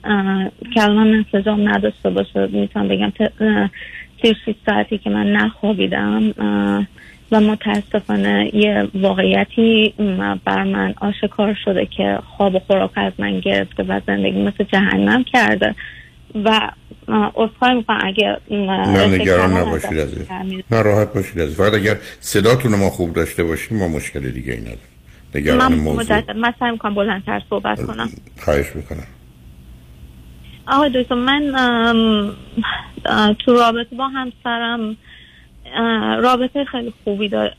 کلام 0.74 0.98
انسجام 0.98 1.68
نداشته 1.68 2.10
باشه. 2.10 2.46
می‌تونم 2.46 2.88
بگم 2.88 3.12
36 4.22 4.54
ساعتی 4.66 4.98
که 4.98 5.10
من 5.10 5.32
نخوابیدم 5.32 6.34
و 7.32 7.40
متاسفانه 7.40 8.50
یه 8.54 8.88
واقعیتی 8.94 9.94
بر 10.44 10.64
من 10.64 10.94
آشکار 11.00 11.58
شده 11.64 11.86
که 11.86 12.18
خواب 12.36 12.54
و 12.54 12.58
خوراک 12.58 12.90
از 12.94 13.12
من 13.18 13.40
گرفته 13.40 13.82
و 13.82 14.00
زندگی 14.06 14.42
مثل 14.42 14.64
جهنم 14.64 15.24
کرده. 15.24 15.74
و 16.34 16.70
اصخای 17.36 17.74
می‌کنم 17.74 17.98
اگه 18.02 18.36
نه 18.50 19.06
نگران 19.06 19.52
نباشید 19.52 19.98
از 19.98 20.14
نه 20.70 20.82
راحت 20.82 21.12
باشید 21.14 21.40
عزیز. 21.40 21.56
فقط 21.56 21.74
اگر 21.74 21.96
صداتون 22.20 22.74
ما 22.76 22.90
خوب 22.90 23.12
داشته 23.12 23.44
باشیم 23.44 23.78
ما 23.78 23.88
مشکل 23.88 24.30
دیگه 24.30 24.52
ای 24.52 24.60
نداریم. 24.60 24.78
نگران 25.34 25.58
من 25.58 25.78
موضوع. 25.78 26.00
مجدد 26.00 26.30
من 26.36 26.54
سعی 26.60 26.70
می‌کنم 26.70 26.94
بلندتر 26.94 27.42
صحبت 27.50 27.86
کنم. 27.86 28.10
خواهش 28.44 28.66
می‌کنم. 28.76 29.06
آقای 30.66 31.02
دکتر 31.02 31.14
من 31.14 31.42
تو 33.38 33.54
رابطه 33.54 33.96
با 33.96 34.08
همسرم 34.08 34.96
رابطه 36.22 36.64
خیلی 36.64 36.92
خوبی 37.04 37.28
دا- 37.30 37.54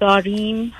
داریم. 0.00 0.72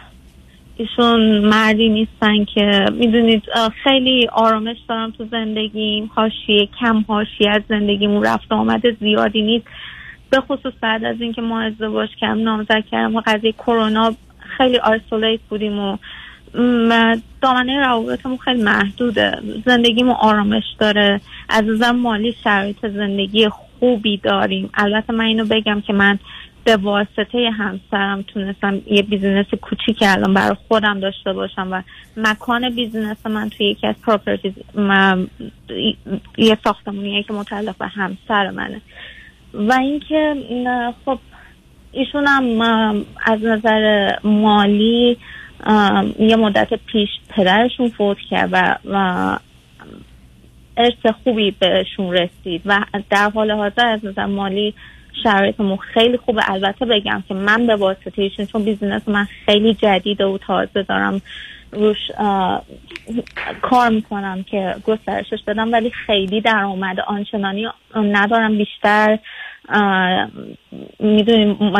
ایشون 0.76 1.38
مردی 1.38 1.88
نیستن 1.88 2.44
که 2.44 2.84
می‌دونید 2.92 3.42
خیلی 3.82 4.28
آرامش 4.32 4.76
دارم 4.88 5.10
تو 5.10 5.24
زندگیم. 5.30 6.10
حاشیه 6.14 6.68
کم 6.80 7.04
حاشیه 7.08 7.50
از 7.50 7.62
زندگیمون 7.68 8.24
رفت 8.24 8.52
آمد 8.52 8.82
زیادی 9.00 9.42
نیست. 9.42 9.66
به 10.30 10.40
خصوص 10.40 10.72
بعد 10.80 11.04
از 11.04 11.20
اینکه 11.20 11.42
ما 11.42 11.60
ازدواج 11.60 12.08
کردم 12.20 12.42
نامزد 12.42 12.84
کردم 12.90 13.16
و 13.16 13.22
قضیه 13.26 13.52
کرونا 13.52 14.14
خیلی 14.38 14.78
آیسولیت 14.78 15.40
بودیم 15.48 15.78
و 15.78 15.96
دامنه 17.42 17.80
روابطمون 17.80 18.36
خیلی 18.36 18.62
محدوده. 18.62 19.38
زندگیمون 19.66 20.14
آرامش 20.20 20.64
داره. 20.78 21.20
از 21.48 21.64
نظر 21.64 21.92
مالی 21.92 22.34
شرایط 22.44 22.86
زندگی 22.86 23.48
خوبی 23.48 24.16
داریم. 24.16 24.70
البته 24.74 25.12
من 25.12 25.24
اینو 25.24 25.44
بگم 25.44 25.80
که 25.86 25.92
من 25.92 26.18
به 26.66 26.76
واسطه 26.76 27.50
همسرم 27.50 28.22
تونستم 28.22 28.82
یه 28.86 29.02
بیزینس 29.02 29.46
کوچیک 29.62 29.98
الان 30.02 30.34
برای 30.34 30.56
خودم 30.68 31.00
داشته 31.00 31.32
باشم 31.32 31.68
و 31.70 31.82
مکان 32.16 32.74
business 32.74 33.26
من 33.26 33.48
توی 33.50 33.66
یکی 33.66 33.86
از 33.86 33.94
properties 34.02 34.52
یه 36.38 36.58
ساختمونیه 36.64 37.22
که 37.22 37.32
متعلق 37.32 37.76
به 37.76 37.86
همسر 37.86 38.50
منه. 38.50 38.80
و 39.54 39.72
اینکه 39.72 40.34
خب 41.04 41.18
ایشون 41.92 42.26
هم 42.26 42.60
از 43.26 43.44
نظر 43.44 44.10
مالی 44.24 45.18
یه 46.18 46.36
مدت 46.36 46.74
پیش 46.74 47.08
پدرشون 47.28 47.88
فوت 47.88 48.18
کرد 48.30 48.48
و, 48.52 48.78
و 48.84 49.38
ارث 50.76 51.14
خوبی 51.24 51.50
بهشون 51.50 52.12
رسید 52.12 52.62
و 52.64 52.80
در 53.10 53.30
حال 53.30 53.50
حاضر 53.50 53.86
از 53.86 54.04
نظر 54.04 54.26
مالی 54.26 54.74
شرایطمون 55.22 55.76
خیلی 55.76 56.16
خوبه. 56.16 56.50
البته 56.50 56.86
بگم 56.86 57.24
که 57.28 57.34
من 57.34 57.66
به 57.66 57.76
واسطه 57.76 58.22
ایشون 58.22 58.46
چون 58.46 58.64
business 58.64 59.08
من 59.08 59.24
خیلی 59.24 59.74
جدیده 59.74 60.24
و 60.24 60.38
تازه 60.38 60.82
دارم 60.82 61.20
روش 61.72 61.98
کار 63.62 63.88
می‌کنم 63.88 64.42
که 64.42 64.74
گسترشش 64.86 65.38
بدم 65.46 65.72
ولی 65.72 65.90
خیلی 65.90 66.40
درآمد 66.40 67.00
آنچنانی 67.00 67.66
ندارم. 67.96 68.58
بیشتر 68.58 69.18
می‌دونیم 71.00 71.72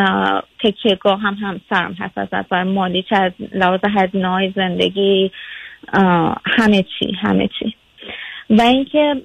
تکیهگاه 0.62 1.20
هم 1.20 1.34
همسرم 1.34 1.92
هست 1.92 2.18
از 2.18 2.28
نظر 2.32 2.62
مالی 2.62 3.02
چه 3.02 3.16
از 3.16 3.32
لحاظ 3.52 3.80
هزینه 3.96 4.52
زندگی 4.56 5.30
همه 6.44 6.82
چی 6.82 7.12
همه 7.22 7.48
چی. 7.58 7.74
و 8.50 8.62
اینکه 8.62 9.22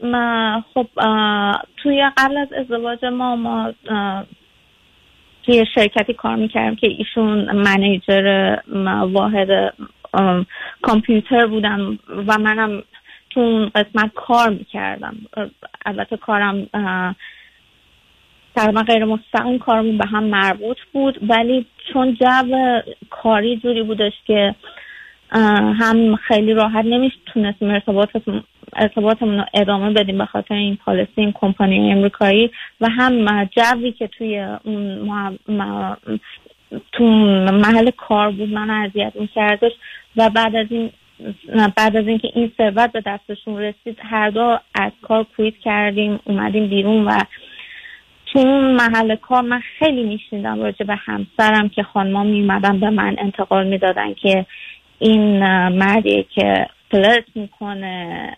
خب 0.74 0.88
توی 1.78 2.12
قبل 2.18 2.38
از 2.38 2.54
ازدواج 2.54 3.06
ما 3.06 3.36
ما 3.36 3.74
توی 5.44 5.66
شرکتی 5.76 6.14
کار 6.14 6.36
می‌کردم 6.36 6.76
که 6.76 6.88
ایشون 6.88 7.52
منیجر 7.52 8.58
واحد 9.12 9.74
ام، 10.14 10.46
کامپیوتر 10.82 11.46
بودن 11.46 12.00
و 12.28 12.38
منم 12.40 12.84
تو 13.30 13.40
اون 13.40 13.70
قسمت 13.70 14.12
کار 14.16 14.50
می‌کردم. 14.50 15.16
البته 15.86 16.18
کارم 16.18 16.68
تقریبا 18.56 18.82
غیر 18.82 19.06
مستقیم 19.06 19.60
کارمون 19.60 19.98
به 19.98 20.06
هم 20.06 20.24
مربوط 20.24 20.78
بود 20.94 21.20
ولی 21.30 21.66
چون 21.94 22.18
جو 22.22 22.82
کاری 23.10 23.58
جوری 23.58 23.84
بودش 23.84 24.14
که 24.28 24.56
هم 25.80 26.16
خیلی 26.16 26.54
راحت 26.54 26.86
نمی‌تونستیم 26.86 27.70
ارتباط 27.70 28.10
ارتباطمون 28.76 29.38
رو 29.38 29.46
ادامه 29.54 29.94
بدیم 29.94 30.18
به 30.18 30.26
خاطر 30.26 30.54
این 30.54 30.76
پالیسی 30.76 31.12
این 31.16 31.32
کمپانی 31.32 31.92
امریکایی 31.92 32.52
و 32.82 32.88
هم 32.90 33.46
جوی 33.46 33.92
که 33.92 34.08
توی 34.08 34.40
اون 34.64 35.38
تو 36.92 37.04
محل 37.52 37.92
کار 37.92 38.32
بود 38.32 38.50
من 38.50 38.70
اذیت 38.70 39.14
میکردش 39.16 39.72
و 40.16 40.30
بعد 40.30 40.56
از 40.56 40.68
این 40.70 40.92
بعد 41.78 41.98
از 41.98 42.08
اینکه 42.08 42.30
این 42.36 42.52
ثروت 42.58 42.92
به 42.92 43.02
دستشون 43.06 43.58
رسید 43.58 43.98
هر 44.00 44.30
دو 44.30 44.60
از 44.76 44.92
کار 45.02 45.26
کویت 45.38 45.58
کردیم 45.58 46.20
اومدیم 46.24 46.68
بیرون 46.68 47.06
و 47.06 47.20
تو 48.26 48.40
اون 48.40 48.76
محل 48.76 49.16
کار 49.16 49.42
من 49.42 49.62
خیلی 49.80 50.04
میشنیدم 50.04 50.62
راجع 50.62 50.86
به 50.86 50.96
همسرم 50.96 51.70
که 51.70 51.84
خانما 51.84 52.24
میومدن 52.24 52.80
به 52.80 52.90
من 52.90 53.16
انتقال 53.20 53.68
می‌دادن 53.68 54.14
که 54.14 54.46
این 55.00 55.40
مردیه 55.70 56.26
که 56.36 56.68
فلرت 56.92 57.24
می‌کنه 57.36 58.36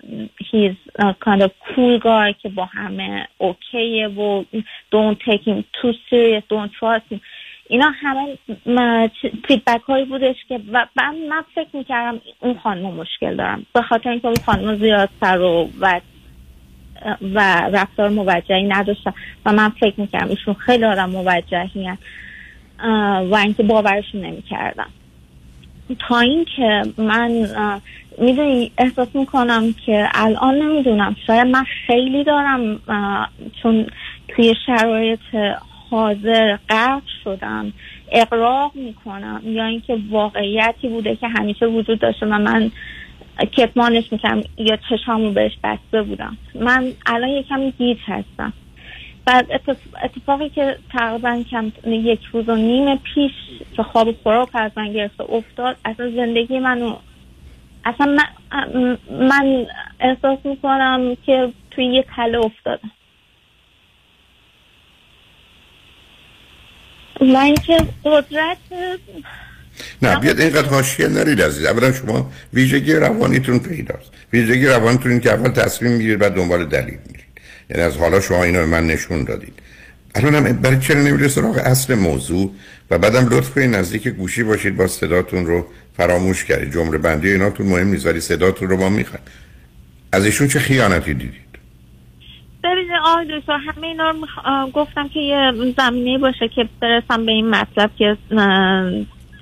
kind 1.25 1.41
of 1.41 1.49
cool 1.67 1.99
guy 2.03 2.41
که 2.41 2.49
با 2.49 2.65
همه 2.65 3.27
اوکیه 3.37 4.07
و 4.07 4.43
don't 4.91 5.17
take 5.17 5.41
him 5.41 5.63
too 5.81 5.93
serious 6.09 6.43
don't 6.49 6.71
trust 6.79 7.13
him 7.13 7.19
اینا 7.67 7.91
همه 7.95 8.37
فیدبک 9.47 9.81
هایی 9.81 10.05
بودش 10.05 10.35
که 10.49 10.59
و 10.71 10.87
من, 10.95 11.43
فکر 11.55 11.67
می‌کردم 11.73 12.21
اون 12.39 12.59
خانم 12.63 12.93
مشکل 12.93 13.35
دارم 13.35 13.65
به 13.73 13.81
خاطر 13.81 14.09
اینکه 14.09 14.27
اون 14.27 14.37
خانم 14.45 14.75
زیاد 14.75 15.09
سر 15.21 15.39
و 15.39 15.69
و 15.79 15.99
و 17.21 17.39
رفتار 17.73 18.09
موجهی 18.09 18.63
نداشتم 18.63 19.13
و 19.45 19.53
من 19.53 19.69
فکر 19.69 20.01
می‌کردم 20.01 20.29
ایشون 20.29 20.53
خیلی 20.53 20.85
آدم 20.85 21.09
موجهی 21.09 21.87
هن. 21.87 21.97
و 23.29 23.35
اینکه 23.35 23.63
باورشون 23.63 24.21
نمی‌کردم 24.21 24.89
تا 25.99 26.19
اینکه 26.19 26.83
من 26.97 27.47
می‌دونی 28.17 28.71
احساس 28.77 29.07
می‌کنم 29.13 29.73
که 29.85 30.09
الان 30.13 30.55
نمی‌دونم 30.55 31.15
شاید 31.27 31.47
من 31.47 31.63
خیلی 31.87 32.23
دارم 32.23 32.79
چون 33.61 33.87
توی 34.27 34.55
شرایط 34.65 35.19
حاضر 35.89 36.57
غرق 36.69 37.01
شدم 37.23 37.73
اقراق 38.11 38.71
می‌کنم 38.75 39.41
یا 39.45 39.65
اینکه 39.65 39.97
واقعیتی 40.09 40.87
بوده 40.87 41.15
که 41.15 41.27
همیشه 41.27 41.65
وجود 41.65 41.99
داشته 41.99 42.25
و 42.25 42.29
من 42.29 42.71
کتمانش 43.51 44.11
می‌کنم 44.11 44.41
یا 44.57 44.77
چشامو 44.89 45.31
بهش 45.31 45.57
بسته 45.63 46.01
بودم. 46.01 46.37
من 46.55 46.91
الان 47.05 47.29
یکم 47.29 47.69
گیج 47.69 47.97
هستم. 48.05 48.53
بعد 49.25 49.51
اتف- 49.51 50.03
اتفاقی 50.03 50.49
که 50.49 50.77
تقریبا 50.91 51.43
کم 51.51 51.71
یک 51.85 52.19
روز 52.31 52.49
و 52.49 52.55
نیم 52.55 52.95
پیش 52.95 53.31
که 53.75 53.83
خواب 53.83 54.11
خوراک 54.23 54.49
از 54.53 54.71
من 54.75 54.93
گرفته 54.93 55.23
افتاد 55.31 55.75
اصلا 55.85 56.11
زندگی 56.11 56.59
منو 56.59 56.95
اصلا 57.85 58.05
من, 58.05 58.97
من 59.09 59.65
احساس 59.99 60.39
می‌کنم 60.43 61.17
که 61.25 61.53
توی 61.71 61.85
یه 61.85 62.05
تله 62.15 62.37
افتادم. 62.37 62.91
و 67.21 67.37
اینکه 67.37 67.77
قدرت 68.05 68.57
نه 70.01 70.19
بیاد 70.19 70.39
اینقدر 70.39 70.67
حاشیه 70.67 71.07
نرید 71.07 71.41
عزیز. 71.41 71.65
اولا 71.65 71.91
شما 71.91 72.31
ویژگی 72.53 72.93
روانیتون 72.93 73.59
پیداست. 73.59 74.11
ویژگی 74.33 74.65
روانیتون 74.65 75.11
این 75.11 75.21
که 75.21 75.31
اول 75.31 75.49
تصمیم 75.49 75.91
می‌گیرید 75.91 76.19
بعد 76.19 76.35
دنبال 76.35 76.65
دلیل 76.65 76.99
میرید. 77.07 77.25
یعنی 77.69 77.83
از 77.83 77.97
حالا 77.97 78.21
شما 78.21 78.43
اینو 78.43 78.59
به 78.59 78.65
من 78.65 78.87
نشون 78.87 79.23
دادید. 79.23 79.53
الان 80.15 80.35
هم 80.35 80.43
برای 80.53 80.79
چرا 80.79 81.01
نمیره 81.01 81.27
سراغ 81.27 81.57
اصل 81.57 81.95
موضوع؟ 81.95 82.51
و 82.91 82.97
بعدم 82.97 83.29
لطف 83.29 83.53
کنید 83.53 83.75
نزدیک 83.75 84.07
گوشی 84.07 84.43
باشید 84.43 84.77
با 84.77 84.87
صداتون 84.87 85.45
رو 85.45 85.67
فراموش 85.97 86.45
کردید 86.45 86.73
جمله 86.73 86.97
بندی 86.97 87.31
ایناتون 87.31 87.67
مهم 87.67 87.87
نیست 87.87 88.05
ولی 88.05 88.19
صداتون 88.19 88.69
رو 88.69 88.77
ما 88.77 88.89
می‌خواید 88.89 89.23
از 90.11 90.25
ایشون 90.25 90.47
چه 90.47 90.59
خیانتی 90.59 91.13
دیدید؟ 91.13 91.43
ببینید 92.63 92.91
آقای 93.05 93.39
دکتر 93.39 93.57
همه 93.57 93.87
اینا 93.87 94.09
رو 94.09 94.27
آه، 94.45 94.71
گفتم 94.71 95.07
که 95.07 95.19
یه 95.19 95.51
زمینه 95.77 96.17
باشه 96.17 96.47
که 96.55 96.69
برسم 96.81 97.25
به 97.25 97.31
این 97.31 97.49
مطلب 97.49 97.91
که 97.97 98.17
اه، 98.31 98.91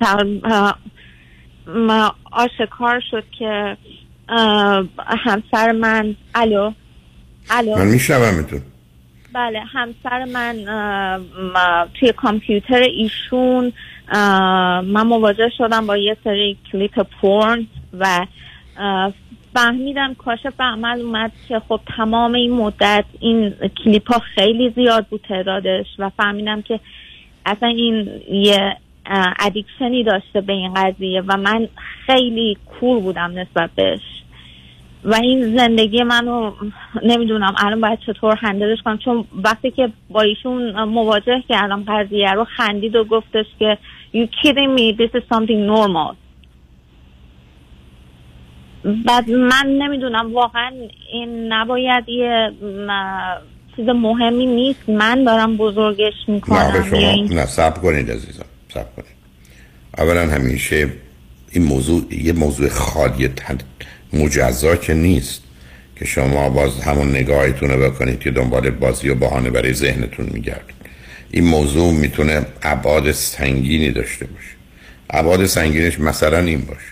تق- 0.01 0.45
اه، 0.45 0.77
م- 1.67 2.09
آشکار 2.31 3.03
شد 3.11 3.23
که 3.39 3.77
همسر 5.07 5.71
من 5.71 6.15
الو؟ 6.35 6.71
الو؟ 7.49 7.75
من 7.77 7.87
میشنومتون. 7.87 8.61
بله 9.33 9.59
همسر 9.59 10.25
من 10.25 10.55
توی 11.93 12.11
کامپیوتر 12.11 12.81
ایشون 12.81 13.73
من 14.83 15.07
مواجه 15.07 15.49
شدم 15.57 15.87
با 15.87 15.97
یه 15.97 16.17
سری 16.23 16.57
کلیپ 16.71 16.99
پورن 17.21 17.67
و 17.99 18.25
فهمیدم 19.53 20.13
کاشف 20.13 20.55
به 20.55 20.63
عمل 20.63 21.01
اومد 21.01 21.31
که 21.47 21.61
خب 21.69 21.79
تمام 21.97 22.33
این 22.33 22.51
مدت 22.51 23.05
این 23.19 23.53
کلیپ 23.83 24.13
ها 24.13 24.19
خیلی 24.19 24.69
زیاد 24.69 25.07
بود 25.07 25.25
تعدادش 25.29 25.85
و 25.99 26.09
فهمیدم 26.09 26.61
که 26.61 26.79
اصلا 27.45 27.69
این 27.69 28.09
یه 28.31 28.77
ادیکشنی 29.39 30.03
داشته 30.03 30.41
به 30.41 30.53
این 30.53 30.73
قضیه 30.73 31.21
و 31.27 31.37
من 31.37 31.67
خیلی 32.05 32.57
کور 32.65 32.99
بودم 32.99 33.39
نسبت 33.39 33.69
بهش. 33.75 34.01
و 35.03 35.15
این 35.15 35.57
زندگی 35.57 36.03
منو 36.03 36.51
نمی‌دونم 37.03 37.55
الان 37.57 37.81
باید 37.81 37.99
چطور 38.07 38.35
هندلش 38.35 38.77
کنم. 38.85 38.97
چون 38.97 39.25
وقتی 39.43 39.71
که 39.71 39.89
با 40.09 40.21
ایشون 40.21 40.83
مواجه 40.83 41.43
کردم 41.49 41.83
قضیه 41.87 42.31
رو 42.31 42.45
خندید 42.57 42.95
و 42.95 43.03
گفتش 43.03 43.45
که 43.59 43.77
you 44.13 44.27
kidding 44.27 44.77
me 44.77 44.97
this 44.97 45.19
is 45.19 45.23
something 45.35 45.67
normal. 45.71 46.15
بعد 49.05 49.29
من 49.29 49.65
نمی‌دونم 49.67 50.33
واقعا 50.33 50.71
این 51.13 51.53
نباید 51.53 52.09
یه 52.09 52.51
چیز 53.75 53.85
مهمی 53.85 54.45
نیست. 54.45 54.89
من 54.89 55.23
دارم 55.23 55.57
بزرگش 55.57 56.13
می‌کنم 56.27 56.83
شما 56.89 56.99
این 56.99 57.33
نه 57.33 57.45
صبر 57.45 57.79
کنید 57.79 58.11
عزیزم 58.11 58.45
صبر 58.69 58.89
کنید. 58.95 59.15
اولا 59.97 60.21
همیشه 60.21 60.89
این 61.51 61.63
موضوع 61.63 62.13
یه 62.13 62.33
موضوع 62.33 62.69
خالی 62.69 63.27
تن 63.27 63.57
مجزا 64.13 64.75
که 64.75 64.93
نیست 64.93 65.41
که 65.95 66.05
شما 66.05 66.49
باز 66.49 66.79
همون 66.79 67.09
نگاهتون 67.09 67.69
رو 67.69 67.89
بکنید 67.89 68.19
که 68.19 68.31
دنبال 68.31 68.69
بازی 68.69 69.09
و 69.09 69.15
بهانه 69.15 69.49
برای 69.49 69.73
ذهنتون 69.73 70.29
میگردید. 70.33 70.75
این 71.31 71.43
موضوع 71.43 71.93
می‌تونه 71.93 72.45
ابعاد 72.61 73.11
سنگینی 73.11 73.91
داشته 73.91 74.25
باشه. 74.25 74.55
ابعاد 75.09 75.45
سنگینش 75.45 75.99
مثلا 75.99 76.39
این 76.39 76.61
باشه 76.61 76.91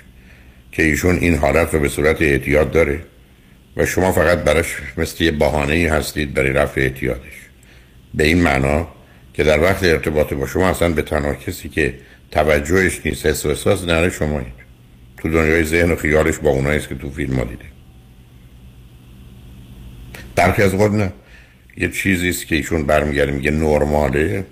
که 0.71 0.83
ایشون 0.83 1.15
این 1.15 1.35
حالت 1.35 1.73
رو 1.73 1.79
به 1.79 1.89
صورت 1.89 2.21
اعتیاد 2.21 2.71
داره 2.71 2.99
و 3.77 3.85
شما 3.85 4.11
فقط 4.11 4.37
براش 4.37 4.75
مثل 4.97 5.23
یه 5.23 5.31
بهانه 5.31 5.73
ای 5.73 5.85
هستید 5.87 6.33
برای 6.33 6.49
رفع 6.49 6.81
اعتیادش. 6.81 7.39
به 8.13 8.23
این 8.23 8.41
معنا 8.41 8.87
که 9.33 9.43
در 9.43 9.61
وقت 9.61 9.83
ارتباط 9.83 10.33
با 10.33 10.47
شما 10.47 10.69
اصلا 10.69 10.89
به 10.89 11.01
تنها 11.01 11.33
کسی 11.33 11.69
که 11.69 11.93
توجهش 12.31 13.01
نیست 13.05 13.25
حس 13.25 13.45
و 13.45 13.49
احساس 13.49 13.83
نره 13.83 14.09
شما 14.09 14.41
تو 15.21 15.29
دنیای 15.29 15.63
ذهن 15.63 15.91
و 15.91 15.95
خیالش 15.95 16.37
با 16.37 16.49
اونایی 16.49 16.79
که 16.79 16.95
تو 16.95 17.09
فیلم 17.09 17.35
ها 17.35 17.43
دیده. 17.43 17.65
برخی 20.35 20.61
از 20.61 20.73
اوقات 20.73 20.91
نه. 20.91 21.11
یه 21.77 21.89
چیزی 21.89 22.29
است 22.29 22.47
که 22.47 22.55
ایشون 22.55 22.85
برمیگرده 22.85 23.31
میگه 23.31 23.51
نرماله. 23.51 24.45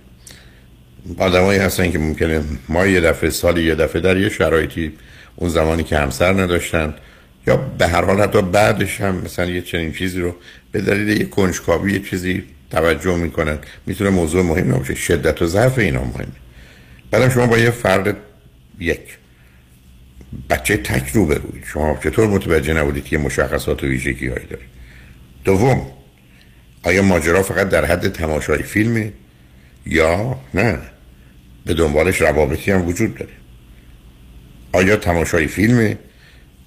آدمایی 1.17 1.59
هستن 1.59 1.91
که 1.91 1.99
ممکنه 1.99 2.43
ما 2.69 2.87
یه 2.87 3.01
دفعه 3.01 3.29
سال 3.29 3.57
یه 3.57 3.75
دفعه 3.75 4.01
در 4.01 4.17
یه 4.17 4.29
شرایطی 4.29 4.93
اون 5.35 5.49
زمانی 5.49 5.83
که 5.83 5.97
همسر 5.97 6.33
نداشتن 6.33 6.93
یا 7.47 7.57
به 7.57 7.87
هر 7.87 8.05
حال 8.05 8.21
حتی 8.21 8.41
بعدش 8.41 9.01
هم 9.01 9.15
مثلا 9.15 9.45
یه 9.45 9.61
چنین 9.61 9.93
چیزی 9.93 10.19
رو 10.19 10.35
به 10.71 10.81
دلیل 10.81 11.07
یه 11.07 11.25
کنجکاوی 11.25 11.93
یه 11.93 11.99
چیزی 11.99 12.43
توجه 12.71 13.15
می‌کنن. 13.15 13.57
می‌تونه 13.85 14.09
موضوع 14.09 14.43
مهم 14.43 14.73
نباشه. 14.73 14.95
شدت 14.95 15.41
و 15.41 15.45
ضعف 15.45 15.79
اینا 15.79 16.03
مهمه. 16.03 16.27
بعدم 17.11 17.29
شما 17.29 17.47
با 17.47 17.57
یه 17.57 17.71
فرد 17.71 18.17
یک. 18.79 19.17
بچه 20.49 20.77
تک 20.77 21.09
رو 21.09 21.25
بروید 21.25 21.63
شما 21.65 21.99
چطور 22.03 22.27
متوجه 22.27 22.73
نبودید 22.73 23.05
که 23.05 23.17
مشخصات 23.17 23.83
و 23.83 23.87
ویژگی 23.87 24.27
هایی 24.27 24.45
داره؟ 24.45 24.63
دوم 25.43 25.91
آیا 26.83 27.01
ماجرا 27.01 27.43
فقط 27.43 27.69
در 27.69 27.85
حد 27.85 28.11
تماشای 28.13 28.63
فیلمه؟ 28.63 29.13
یا 29.85 30.39
نه 30.53 30.79
به 31.65 31.73
دنبالش 31.73 32.21
روابطی 32.21 32.71
هم 32.71 32.87
وجود 32.87 33.15
داره. 33.15 33.31
آیا 34.73 34.95
تماشای 34.95 35.47
فیلمه؟ 35.47 35.97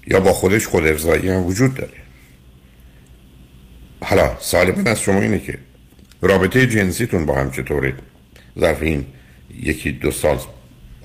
یا 0.07 0.19
با 0.19 0.33
خودش 0.33 0.67
خود 0.67 0.87
ارزایی 0.87 1.29
هم 1.29 1.45
وجود 1.45 1.73
داره؟ 1.73 1.93
حالا 4.01 4.37
سوال 4.39 4.71
من 4.71 4.87
از 4.87 5.01
شما 5.01 5.21
اینه 5.21 5.39
که 5.39 5.57
رابطه 6.21 6.67
جنسیتون 6.67 7.25
با 7.25 7.35
هم 7.35 7.51
چطوره؟ 7.51 7.93
ظرف 8.59 8.81
این 8.81 9.05
یکی 9.59 9.91
دو 9.91 10.11
سال 10.11 10.39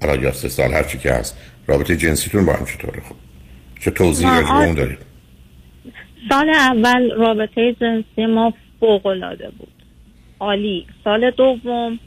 حالا 0.00 0.16
یا 0.16 0.32
سه 0.32 0.48
سال 0.48 0.72
هر 0.72 0.82
چی 0.82 0.98
که 0.98 1.12
هست 1.12 1.36
رابطه 1.66 1.96
جنسیتون 1.96 2.46
با 2.46 2.52
هم 2.52 2.64
چطوره؟ 2.64 3.00
خب 3.00 3.14
چه 3.80 3.90
توضیح 3.90 4.36
راجع 4.36 4.52
آ- 4.52 4.62
اون 4.62 4.74
دارید؟ 4.74 4.98
سال 6.28 6.50
اول 6.50 7.10
رابطه 7.16 7.72
جنسی 7.80 8.26
ما 8.26 8.52
فوق‌العاده 8.80 9.50
بود. 9.58 9.68
عالی. 10.40 10.86
سال 11.04 11.30
دوم 11.30 11.98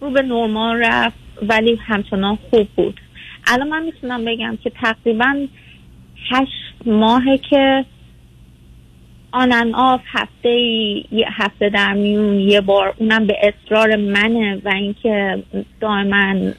رو 0.00 0.10
به 0.10 0.22
نرمال 0.22 0.76
رفت 0.76 1.16
ولی 1.42 1.78
همچنان 1.86 2.38
خوب 2.50 2.68
بود. 2.76 3.00
الان 3.46 3.68
من 3.68 3.82
می‌تونم 3.82 4.24
بگم 4.24 4.58
که 4.64 4.70
تقریبا 4.70 5.46
هشت 6.30 6.86
ماهه 6.86 7.38
که 7.50 7.84
آنن 9.32 9.74
آف 9.74 10.00
هفته 10.06 10.50
یه 11.12 11.26
هفته 11.32 11.68
در 11.68 11.92
میون 11.92 12.40
یه 12.40 12.60
بار 12.60 12.94
اونم 12.98 13.26
به 13.26 13.34
اصرار 13.42 13.96
منه 13.96 14.60
و 14.64 14.68
اینکه 14.68 15.42
دائما 15.80 16.52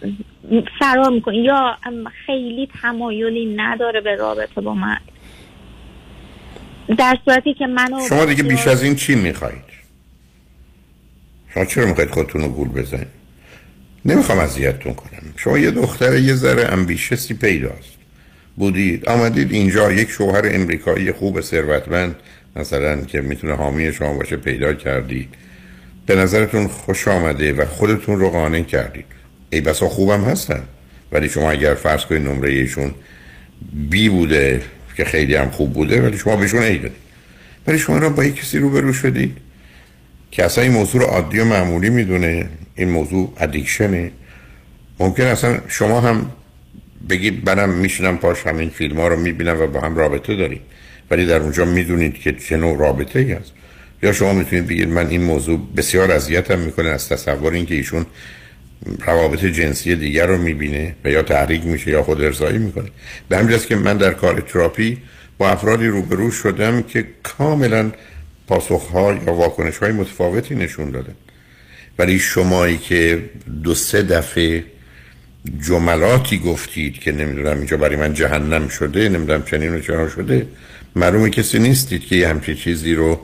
فرار 0.80 1.10
می‌کنه 1.10 1.38
یا 1.38 1.78
خیلی 2.26 2.70
تمایلی 2.82 3.56
نداره 3.56 4.02
به 4.02 4.16
رابطه 4.16 4.62
با 4.62 4.74
من. 4.74 4.98
در 6.98 7.18
صورتی 7.26 7.54
که 7.54 7.68
منو 7.68 8.00
شما 8.10 8.26
دیگه 8.26 8.44
بیش 8.44 8.68
از 8.68 8.84
این 8.84 8.96
چی 8.96 9.16
می‌خواهید 9.16 9.64
شما 11.54 11.66
چرا 11.66 11.86
می‌خواید 11.86 12.10
خودتون 12.10 12.42
رو 12.42 12.48
گول 12.48 12.68
بزنید؟ 12.68 13.08
نمی‌خوام 14.06 14.40
اذیتتون 14.40 14.94
کنم. 14.94 15.34
شما 15.38 15.58
یه 15.58 15.72
دختر 15.72 16.18
یه 16.18 16.34
ذره 16.34 16.74
امبیشسی 16.74 17.34
پیداست. 17.34 17.96
بودید 18.56 19.10
آمدید 19.10 19.52
اینجا 19.52 19.92
یک 19.92 20.10
شوهر 20.10 20.42
امریکایی 20.46 21.12
خوب 21.12 21.42
ثروتمند 21.42 22.16
مثلا 22.56 23.02
که 23.02 23.22
می‌تونه 23.22 23.56
حامی 23.56 23.94
شما 23.94 24.14
باشه 24.14 24.38
پیدا 24.38 24.74
کردید. 24.74 25.36
به 26.06 26.16
نظرتون 26.16 26.68
خوش 26.68 27.08
آمده 27.08 27.54
و 27.54 27.66
خودتون 27.66 28.20
رو 28.20 28.30
قانع 28.30 28.62
کردید. 28.62 29.06
ای 29.50 29.62
بسا 29.62 29.90
خوبم 29.90 30.24
هستن. 30.24 30.64
ولی 31.12 31.30
شما 31.30 31.52
اگر 31.52 31.74
فرض 31.74 32.06
کنید 32.06 32.28
نمره 32.28 32.52
ایشون 32.52 32.92
بی 33.90 34.10
بوده 34.10 34.62
که 34.98 35.06
خیلی 35.06 35.36
هم 35.36 35.50
خوب 35.50 35.74
بوده 35.74 36.02
ولی 36.02 36.18
شما 36.18 36.36
بهشون 36.36 36.62
ای 36.62 36.78
دادید. 36.78 36.98
ولی 37.68 37.80
شما 37.80 37.98
را 37.98 38.10
با 38.10 38.24
یک 38.24 38.36
کسی 38.36 38.60
روبرو 38.60 38.94
شدید 38.94 39.38
که 40.32 40.46
اصلا 40.46 40.64
این 40.64 40.74
موضوع 40.74 41.02
رو 41.02 41.08
عادی 41.08 41.40
و 41.40 41.46
معمولی 41.46 41.90
می‌دونه. 41.90 42.50
این 42.76 42.90
موضوع 42.90 43.34
ادیکشنه 43.40 44.12
ممکن 45.00 45.24
اصلا 45.24 45.60
شما 45.68 46.02
هم 46.02 46.32
بگید 47.10 47.50
منم 47.50 47.70
میشینم 47.70 48.18
پاش 48.18 48.48
همین 48.48 48.70
فیلم 48.70 49.00
ها 49.00 49.08
رو 49.08 49.20
می‌بینم 49.20 49.62
و 49.62 49.68
با 49.68 49.82
هم 49.82 49.96
رابطه 49.96 50.36
داریم. 50.36 50.62
ولی 51.12 51.26
در 51.26 51.40
اونجا 51.40 51.66
می‌دونید 51.66 52.14
که 52.14 52.34
چه 52.34 52.58
نوع 52.58 52.78
رابطه 52.78 53.20
ای 53.20 53.32
هست. 53.32 53.52
یا 54.04 54.12
شما 54.12 54.34
می‌تونید 54.34 54.68
بگید 54.68 54.90
من 54.90 55.08
این 55.08 55.22
موضوع 55.22 55.60
بسیار 55.78 56.12
اذیتم 56.12 56.60
می‌کنه 56.60 56.90
از 56.90 57.10
تصور 57.10 57.54
اینکه 57.54 57.76
ایشون 57.76 58.06
روابط 59.06 59.46
جنسی 59.46 59.96
دیگر 59.96 60.26
رو 60.26 60.38
می‌بینه 60.38 60.96
و 61.06 61.10
یا 61.10 61.22
تحریک 61.22 61.66
میشه 61.66 61.92
یا 61.92 62.04
خود 62.04 62.22
ارزایی 62.22 62.58
می‌کنه. 62.58 62.90
به 63.30 63.38
همین 63.38 63.52
جاست 63.52 63.68
که 63.68 63.76
من 63.76 63.98
در 63.98 64.14
کار 64.14 64.42
تراپی 64.42 64.98
با 65.38 65.50
افرادی 65.50 65.88
روبرو 65.88 66.32
شدم 66.32 66.82
که 66.82 67.06
کاملا 67.24 67.92
پاسخها 68.48 69.14
یا 69.14 69.34
واکنش 69.34 69.78
های 69.78 69.92
متفاوتی 69.92 70.56
نشون 70.56 70.92
دادن. 70.92 71.16
ولی 72.00 72.20
شمایی 72.20 72.78
که 72.78 73.24
دو 73.64 73.76
سه 73.76 74.02
دفعه 74.02 74.64
جملاتی 75.68 76.38
گفتید 76.38 77.00
که 77.00 77.12
نمی‌دونم 77.12 77.58
اینجا 77.58 77.78
برای 77.78 77.96
من 77.96 78.14
جهنم 78.14 78.68
شده 78.68 79.10
نمی‌دونم 79.10 79.44
چنین 79.44 79.76
و 79.76 79.80
چنان 79.80 80.10
شده 80.10 80.48
معلومه 80.96 81.30
کسی 81.30 81.60
نیستید 81.60 82.06
که 82.06 82.16
یه 82.16 82.28
همچین 82.28 82.56
چیزی 82.56 82.94
رو 82.94 83.20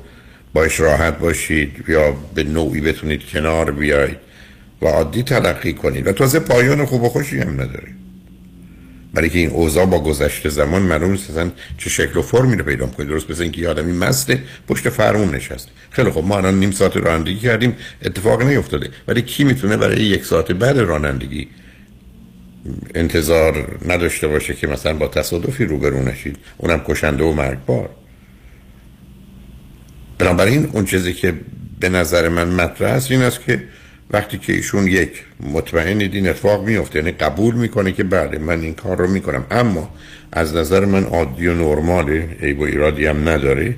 باش 0.54 0.80
راحت 0.80 1.20
باشید 1.20 1.84
یا 1.88 2.12
به 2.36 2.44
نوعی 2.44 2.82
بتونید 2.82 3.22
کنار 3.26 3.72
بیاید 3.72 4.31
و 4.82 4.88
عادی 4.88 5.24
تلقی 5.24 5.74
کنید 5.74 6.08
و 6.08 6.12
تازه 6.12 6.40
پایان 6.40 6.86
خوب 6.86 7.04
و 7.04 7.10
خوشی 7.10 7.40
هم 7.40 7.54
نداره 7.54 7.88
برای 9.14 9.30
که 9.30 9.40
این 9.40 9.50
اوضاع 9.50 9.86
با 9.86 10.00
گذشته 10.00 10.50
زمان 10.50 10.82
معلوم 10.82 11.12
نیست 11.12 11.30
اصلا 11.30 11.52
چه 11.78 11.90
شکل 11.90 12.20
و 12.20 12.22
فرمی 12.22 12.56
رو 12.56 12.66
پیدا 12.66 12.88
کنید 12.88 13.10
درست 13.10 13.32
مثل 13.32 13.44
اینکه 13.44 13.62
یه 13.62 13.70
آدمی 13.70 13.92
مسته 13.92 14.44
پشت 14.68 14.90
فرمون 14.90 15.36
نشست. 15.36 15.70
خیلی 15.90 16.12
خب 16.12 16.24
ما 16.24 16.38
الان 16.38 16.60
نیم 16.60 16.72
ساعت 16.72 16.98
رانندگی 16.98 17.40
کردیم 17.40 17.76
اتفاق 18.06 18.42
نیفتاده. 18.42 18.90
ولی 19.08 19.22
کی 19.22 19.44
می‌تونه 19.44 19.78
برای 19.78 20.04
یک 20.04 20.26
ساعت 20.26 20.52
بعد 20.52 20.78
رانندگی 20.78 21.48
انتظار 22.96 23.80
نداشته 23.88 24.28
باشه 24.28 24.54
که 24.54 24.68
مثلا 24.68 24.94
با 24.94 25.08
تصادفی 25.08 25.66
روبرو 25.66 26.04
نشید؟ 26.04 26.38
اونم 26.58 26.82
کشنده 26.88 27.24
و 27.24 27.34
مرگبار. 27.34 27.90
بنابراین 30.18 30.70
اون 30.74 30.86
چیزی 30.86 31.14
که 31.14 31.34
به 31.80 31.90
نظر 31.90 32.30
من 32.30 32.48
مطرح 32.48 32.92
است 32.92 33.12
این 33.12 33.22
است 33.22 33.46
که 33.46 33.64
وقتی 34.14 34.38
که 34.38 34.54
ایشون 34.54 34.88
یک 34.88 35.12
مطمئنید 35.54 36.16
این 36.16 36.28
اتفاق 36.28 36.66
میفته 36.68 37.00
یعنی 37.00 37.12
قبول 37.12 37.56
می‌کنه 37.56 37.92
که 37.92 38.04
بله 38.04 38.38
من 38.38 38.62
این 38.62 38.74
کار 38.74 38.98
رو 38.98 39.08
می‌کنم. 39.08 39.46
اما 39.52 39.90
از 40.32 40.56
نظر 40.56 40.86
من 40.86 41.04
عادی 41.04 41.48
و 41.48 41.54
نرماله 41.54 42.30
عیب 42.42 42.60
و 42.60 42.64
ایرادی 42.64 43.06
هم 43.06 43.30
نداره. 43.30 43.76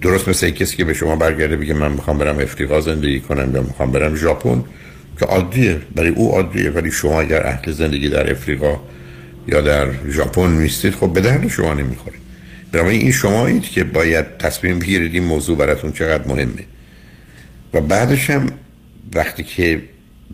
درست 0.00 0.28
مثل 0.28 0.50
کسی 0.50 0.76
که 0.76 0.84
به 0.84 0.94
شما 0.94 1.16
برگرده 1.16 1.56
بگه 1.56 1.74
من 1.74 1.92
می‌خوام 1.92 2.18
برم 2.18 2.38
افریقا 2.38 2.80
زندگی 2.80 3.20
کنم 3.20 3.54
یا 3.54 3.62
می‌خوام 3.62 3.92
برم 3.92 4.16
ژاپن 4.16 4.64
که 5.18 5.26
عادیه 5.26 5.78
برای 5.94 6.10
او 6.10 6.32
عادیه. 6.32 6.70
ولی 6.70 6.90
شما 6.90 7.20
اگر 7.20 7.46
اهل 7.46 7.72
زندگی 7.72 8.08
در 8.08 8.30
افریقا 8.30 8.80
یا 9.48 9.60
در 9.60 9.88
ژاپن 10.10 10.50
نیستید 10.50 10.94
خب 10.94 11.12
به 11.12 11.20
درد 11.20 11.48
شما 11.48 11.74
نمی‌خوره. 11.74 12.16
بنابراین 12.72 13.00
این 13.00 13.12
شمایید 13.12 13.62
که 13.62 13.84
باید 13.84 14.38
تصمیم 14.38 14.78
بگیرید 14.78 15.14
این 15.14 15.24
موضوع 15.24 15.56
براتون 15.56 15.92
چقدر 15.92 16.28
مهمه. 16.28 16.64
و 17.74 17.80
بعدش 17.80 18.30
هم 18.30 18.46
وقتی 19.14 19.42
که 19.42 19.82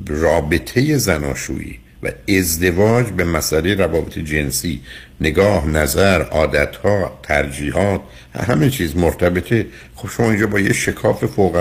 رابطه 0.06 0.96
زناشویی 0.96 1.78
و 2.02 2.10
ازدواج 2.28 3.06
به 3.06 3.24
مسئله 3.24 3.74
روابط 3.74 4.18
جنسی 4.18 4.80
نگاه 5.20 5.66
نظر 5.66 6.22
عادتها 6.22 7.18
ترجیحات 7.22 8.00
همه 8.34 8.70
چیز 8.70 8.96
مرتبطه 8.96 9.66
خب 9.94 10.08
شما 10.08 10.30
اینجا 10.30 10.46
با 10.46 10.60
یه 10.60 10.72
شکاف 10.72 11.24
فوق 11.24 11.56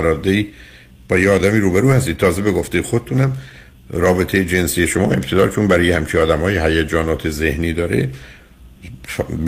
با 1.09 1.19
یه 1.19 1.29
آدمی 1.29 1.59
روبرو 1.59 1.91
هستید. 1.91 2.17
تازه 2.17 2.41
به 2.41 2.51
گفته 2.51 2.81
خودتونم 2.81 3.37
رابطه 3.89 4.45
جنسی 4.45 4.87
شما 4.87 5.05
ابتدا 5.05 5.47
چون 5.47 5.67
برای 5.67 5.91
همچی 5.91 6.17
آدم 6.17 6.39
های 6.39 6.57
هیجانات 6.57 7.29
ذهنی 7.29 7.73
داره 7.73 8.09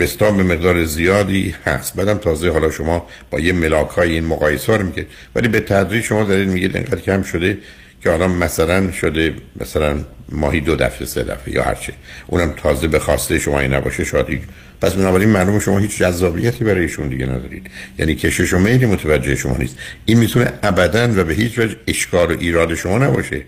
بستان 0.00 0.36
به 0.36 0.42
مقدار 0.42 0.84
زیادی 0.84 1.54
هست. 1.64 1.96
بعدم 1.96 2.18
تازه 2.18 2.50
حالا 2.50 2.70
شما 2.70 3.06
با 3.30 3.40
یه 3.40 3.52
ملاک 3.52 3.88
های 3.88 4.12
این 4.12 4.24
مقایسه 4.24 4.76
رو 4.76 4.86
میگید 4.86 5.06
ولی 5.34 5.48
به 5.48 5.60
تدریج 5.60 6.04
شما 6.04 6.24
دارید 6.24 6.48
میگید 6.48 6.76
اینقدر 6.76 7.00
کم 7.00 7.22
شده 7.22 7.58
که 8.02 8.10
حالا 8.10 8.28
مثلا 8.28 8.92
شده 8.92 9.34
مثلا 9.60 9.98
ماهی 10.28 10.60
دو 10.60 10.76
دفعه 10.76 11.06
سه 11.06 11.22
دفعه 11.22 11.54
یا 11.54 11.62
هرچه 11.62 11.92
اونم 12.26 12.54
تازه 12.56 12.88
به 12.88 12.98
خواسته 12.98 13.38
شما 13.38 13.60
این 13.60 13.74
نباشه 13.74 14.04
شادی 14.04 14.40
پس 14.80 14.94
بنابراین 14.94 15.28
معلوم 15.28 15.58
شما 15.58 15.78
هیچ 15.78 15.98
جذابیتی 15.98 16.64
برای 16.64 16.80
ایشون 16.80 17.08
دیگه 17.08 17.26
ندارید. 17.26 17.70
یعنی 17.98 18.14
کشش 18.14 18.54
و 18.54 18.58
میلی 18.58 18.86
متوجه 18.86 19.36
شما 19.36 19.56
نیست. 19.56 19.76
این 20.04 20.18
می‌تونه 20.18 20.52
ابدا 20.62 21.12
و 21.16 21.24
به 21.24 21.34
هیچ 21.34 21.58
وجه 21.58 21.76
اشکار 21.86 22.32
و 22.32 22.36
ایراد 22.40 22.74
شما 22.74 22.98
نباشه. 22.98 23.42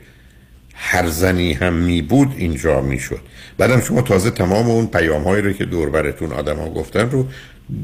هر 0.75 1.09
زنی 1.09 1.53
هم 1.53 1.73
می 1.73 2.03
بود 2.03 2.35
اینجا 2.37 2.81
می‌شد 2.81 3.21
بعدم 3.59 3.81
شما 3.81 4.03
تازه 4.03 4.31
تمام 4.31 4.71
اون 4.71 4.87
پیام 4.87 5.23
هایی 5.23 5.43
رو 5.43 5.53
که 5.53 5.65
دور 5.65 5.91
براتون 5.91 6.33
آدم 6.33 6.57
ها 6.57 6.71
گفتن 6.71 7.11
رو 7.11 7.29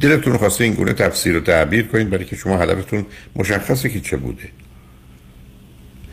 دلتون 0.01 0.37
خواسته 0.37 0.65
این 0.65 0.75
گونه 0.75 0.93
تفسیر 0.93 1.37
و 1.37 1.41
تعبیر 1.41 1.87
کنید 1.87 2.11
برای 2.11 2.25
که 2.25 2.37
شما 2.37 2.59
هدفتون 2.59 3.07
مشخصه 3.37 3.89
که 3.89 4.01
چه 4.01 4.17
بوده. 4.17 4.49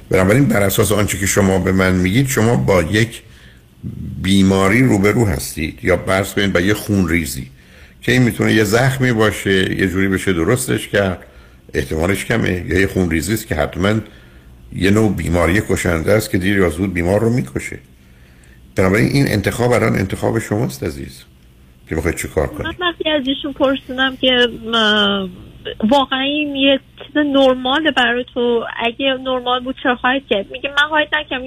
بنابراین 0.10 0.46
بر 0.46 0.64
اساس 0.64 0.92
آنچه 0.92 1.18
که 1.18 1.26
شما 1.26 1.60
به 1.60 1.72
من 1.72 1.96
میگید 1.96 2.28
شما 2.28 2.56
با 2.56 2.82
یک 2.82 3.22
بیماری 4.22 4.84
روبرو 4.84 5.26
هستید 5.26 5.80
یا 5.84 5.96
برس 5.96 6.34
کنید 6.34 6.54
با 6.54 6.60
یه 6.60 6.74
خون 6.74 7.10
ریزی 7.10 7.50
که 8.02 8.12
این 8.12 8.22
می‌تونه 8.22 8.54
یه 8.54 8.64
زخمی 8.64 9.14
باشه 9.14 9.80
یه 9.80 9.88
جوری 9.88 10.08
بشه 10.08 10.34
درستش 10.34 10.88
کرد 10.88 11.20
احتمالش 11.74 12.26
کمه 12.26 12.66
یا 12.68 12.80
یه 12.80 12.88
خون 12.88 13.12
ریزی 13.12 13.34
است 13.34 13.48
که 13.48 13.56
حتما 13.56 14.00
یه 14.74 14.92
نوع 14.92 15.16
بیماری 15.16 15.62
کشنده 15.70 16.12
است 16.12 16.32
که 16.32 16.38
دیر 16.38 16.58
یا 16.58 16.70
زود 16.70 16.94
بیمار 16.94 17.20
رو 17.22 17.30
می‌کشه. 17.30 17.80
بنابراین 18.76 19.08
این 19.08 19.28
انتخاب 19.28 19.72
الان 19.72 19.96
انتخاب 19.96 20.40
شماست 20.40 20.84
عزیز. 20.84 21.24
که 21.90 21.96
می‌خواید 21.96 22.18
چه 22.18 22.28
کار 22.28 22.48
کنید؟ 22.48 22.66
من 22.66 22.88
وقتی 22.88 23.10
از 23.10 23.24
ایشون 23.28 23.54
پرسیدم 23.54 24.16
که 24.16 24.48
واقعا 25.90 26.22
این 26.22 26.56
یه 26.56 26.80
چیز 26.98 27.18
نرماله 27.18 27.92
برای 27.92 28.26
تو. 28.34 28.66
اگه 28.84 29.06
نرمال 29.24 29.64
بود 29.64 29.76
چرا 29.84 29.96
خواهید 29.96 30.24
کرد 30.30 30.52
میگه 30.52 30.70
من 30.70 30.88
خواهید 30.90 31.08
نکم 31.14 31.42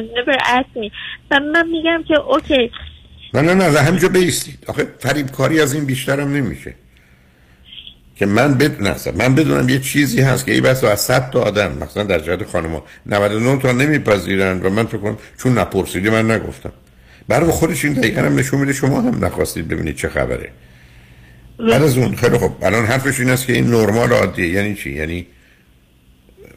never 0.00 0.38
ask 0.38 0.78
me. 0.82 0.90
و 1.30 1.40
من 1.40 1.68
میگم 1.68 2.04
که 2.08 2.20
اوکی 2.20 2.70
نه 3.34 3.40
نه 3.40 3.54
نه 3.54 3.78
همجا 3.78 4.08
بیستید. 4.08 4.64
آخه 4.68 4.86
فریب 4.98 5.30
کاری 5.30 5.60
از 5.60 5.74
این 5.74 5.84
بیشترم 5.84 6.32
نمیشه. 6.32 6.74
که 8.20 8.26
من 8.26 8.54
بدونم 8.54 8.96
من 9.18 9.34
بدونم 9.34 9.68
یه 9.68 9.78
چیزی 9.78 10.20
هست 10.20 10.46
که 10.46 10.52
ای 10.52 10.60
بس 10.60 10.84
از 10.84 11.00
100 11.00 11.30
تا 11.30 11.42
آدم 11.42 11.72
مثلا 11.82 12.02
در 12.02 12.18
جهت 12.18 12.46
خانم 12.46 12.82
99 13.06 13.62
تا 13.62 13.72
نمیپذیرن 13.72 14.60
و 14.62 14.70
من 14.70 14.86
فکر 14.86 14.98
کنم 14.98 15.16
چون 15.38 15.58
نپرسیدی 15.58 16.10
من 16.10 16.30
نگفتم. 16.30 16.72
برای 17.28 17.50
خودش 17.50 17.84
این 17.84 17.94
دقیقا 17.94 18.22
هم 18.22 18.38
نشون 18.38 18.60
میده 18.60 18.72
شما 18.72 19.00
هم 19.00 19.24
نخواستید 19.24 19.68
ببینید 19.68 19.96
چه 19.96 20.08
خبره. 20.08 20.48
بعد 21.58 21.82
از 21.82 21.98
اون 21.98 22.16
خیلی 22.16 22.38
خب 22.38 22.52
الان 22.62 22.86
حرفش 22.86 23.20
این 23.20 23.30
است 23.30 23.46
که 23.46 23.52
این 23.52 23.66
نرمال 23.66 24.12
عادیه. 24.12 24.48
یعنی 24.48 24.74
چی؟ 24.74 24.90
یعنی 24.90 25.26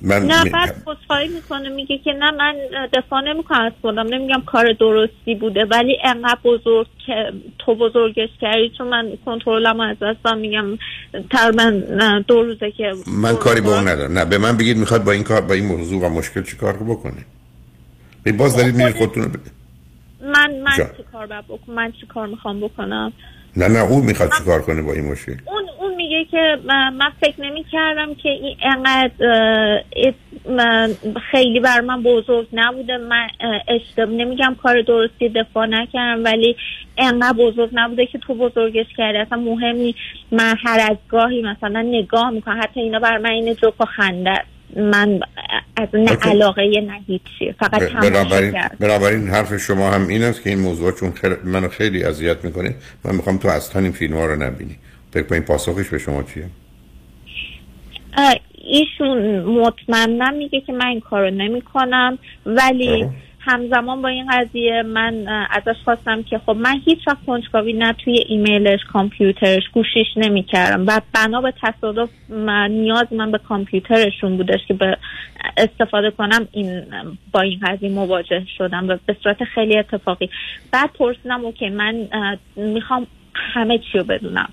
من 0.03 0.25
نه 0.25 0.49
بعد 0.49 0.75
خودخواهی 0.83 1.27
می‌کنه 1.27 1.69
میگه 1.69 1.97
که 1.97 2.13
نه 2.13 2.31
من 2.31 2.55
دفاع 2.93 3.21
نمی‌کنم 3.21 3.61
از 3.61 3.71
خودم 3.81 4.07
نمیگم 4.07 4.41
کار 4.45 4.73
درستی 4.79 5.35
بوده 5.35 5.65
ولی 5.65 5.97
انقدر 6.03 6.39
بزرگ 6.43 6.87
که 7.05 7.33
تو 7.59 7.75
بزرگش 7.75 8.29
کردی 8.41 8.71
چون 8.77 8.87
من 8.87 9.17
کنترلم 9.25 9.79
از 9.79 9.97
دستم 10.01 10.37
میگم 10.37 10.65
تقریبا 11.31 11.81
دو 12.27 12.43
روزه 12.43 12.71
که 12.71 12.93
من 13.07 13.35
کاری 13.35 13.61
با 13.61 13.75
اون 13.75 13.87
ندارم. 13.87 14.17
نه 14.17 14.25
به 14.25 14.37
من 14.37 14.57
بگید 14.57 14.77
می‌خواد 14.77 15.03
با 15.03 15.11
این 15.11 15.23
کار 15.23 15.41
با 15.41 15.53
این 15.53 15.65
موضوع 15.65 16.01
و 16.01 16.09
مشکل 16.09 16.43
چی 16.43 16.57
کار 16.57 16.73
بکنه. 16.73 17.25
باز 18.37 18.57
دارید 18.57 18.75
میرید 18.75 18.95
خودتون 18.95 19.23
بده. 19.23 19.39
من 20.21 20.55
من 20.63 20.77
چی 20.97 21.03
کار 21.11 21.27
بکنم؟ 21.27 21.75
من 21.75 21.91
چی 21.91 22.05
کار 22.05 22.27
می‌خوام 22.27 22.59
بکنم؟ 22.59 23.13
نه 23.57 23.67
نه 23.67 23.79
اون 23.79 24.05
می‌خواد 24.05 24.29
چی 24.37 24.43
کار 24.43 24.61
کنه 24.61 24.81
با 24.81 24.93
این 24.93 25.11
مشکل؟ 25.11 25.35
اون 25.45 25.62
که 26.25 26.57
من 26.67 27.11
فکر 27.21 27.41
نمی 27.41 27.65
کردم 27.71 28.15
که 28.15 28.29
این 28.29 28.57
انقدر 28.61 29.11
خیلی 31.31 31.59
بر 31.59 31.81
من 31.81 32.03
بزرگ 32.03 32.47
نبوده. 32.53 32.97
من 32.97 33.27
اشتباه 33.67 34.15
نمیگم 34.15 34.55
کار 34.63 34.81
درستی 34.81 35.29
دفاع 35.29 35.65
نکردم 35.65 36.23
ولی 36.23 36.55
انقدر 36.97 37.37
بزرگ 37.37 37.69
نبوده 37.73 38.05
که 38.05 38.17
تو 38.17 38.33
بزرگش 38.33 38.85
کردی. 38.97 39.17
اصلا 39.17 39.37
مهم 39.37 39.93
من 40.31 40.55
هر 40.65 40.87
از 40.91 40.97
گاهی 41.09 41.41
مثلا 41.41 41.81
نگاه 41.81 42.29
می‌کنم. 42.29 42.59
حتی 42.63 42.79
اینا 42.79 42.99
بر 42.99 43.17
من 43.17 43.29
این 43.29 43.53
جوک 43.53 43.81
و 43.81 43.85
خنده 43.85 44.43
من 44.75 45.19
از 45.77 45.87
نه 45.93 46.17
علاقه 46.21 46.81
نه 46.81 46.99
هیچی. 47.07 47.51
فقط 47.59 47.91
بنابراین 47.91 48.53
بنابراین 48.79 49.27
حرف 49.27 49.57
شما 49.57 49.91
هم 49.91 50.07
این 50.07 50.23
است 50.23 50.43
که 50.43 50.49
این 50.49 50.59
موضوع 50.59 50.91
چون 50.91 51.11
خیلی 51.11 51.35
منو 51.43 51.67
خیلی 51.67 52.03
اذیت 52.03 52.45
می‌کنه. 52.45 52.75
من 53.05 53.15
می‌خوام 53.15 53.37
تو 53.37 53.47
اصلا 53.47 53.81
این 53.81 53.91
فیلم 53.91 54.17
ها 54.17 54.25
رو 54.25 54.35
نبینی. 54.35 54.75
فکر 55.13 55.23
کنید 55.23 55.45
پاسخش 55.45 55.89
به 55.89 55.97
شما 55.97 56.23
چیه؟ 56.23 56.45
ایشون 58.65 59.39
مطمئنم 59.39 60.33
میگه 60.33 60.61
که 60.61 60.73
من 60.73 60.85
این 60.85 60.99
کارو 60.99 61.29
نمی 61.29 61.61
کنم 61.61 62.17
ولی 62.45 63.05
همزمان 63.39 64.01
با 64.01 64.07
این 64.07 64.27
قضیه 64.31 64.83
من 64.83 65.27
ازش 65.49 65.75
خواستم 65.83 66.23
که 66.23 66.37
خب 66.37 66.51
من 66.51 66.81
هیچ 66.85 66.99
وقت 67.07 67.25
کنجکاوی 67.27 67.73
نه 67.73 67.93
توی 67.93 68.23
ایمیلش 68.27 68.79
کامپیوترش 68.93 69.63
گوشیش 69.73 70.07
نمی‌کردم 70.15 70.85
و 70.87 71.01
بنا 71.13 71.41
به 71.41 71.53
تصادف 71.61 72.09
نیاز 72.69 73.07
من 73.11 73.31
به 73.31 73.37
کامپیوترشون 73.37 74.37
بودش 74.37 74.59
که 74.67 74.73
به 74.73 74.97
استفاده 75.57 76.11
کنم 76.11 76.47
این 76.51 76.83
با 77.31 77.41
این 77.41 77.59
قضیه 77.59 77.89
مواجه 77.89 78.45
شدم 78.57 78.89
و 78.89 78.97
به 79.05 79.15
صورت 79.23 79.43
خیلی 79.43 79.77
اتفاقی. 79.77 80.29
بعد 80.71 80.89
پرسیدم 80.93 81.45
اوکی 81.45 81.69
من 81.69 82.07
می‌خوام 82.55 83.07
همه 83.33 83.77
چی 83.77 83.97
رو 83.97 84.03
بدونم. 84.03 84.49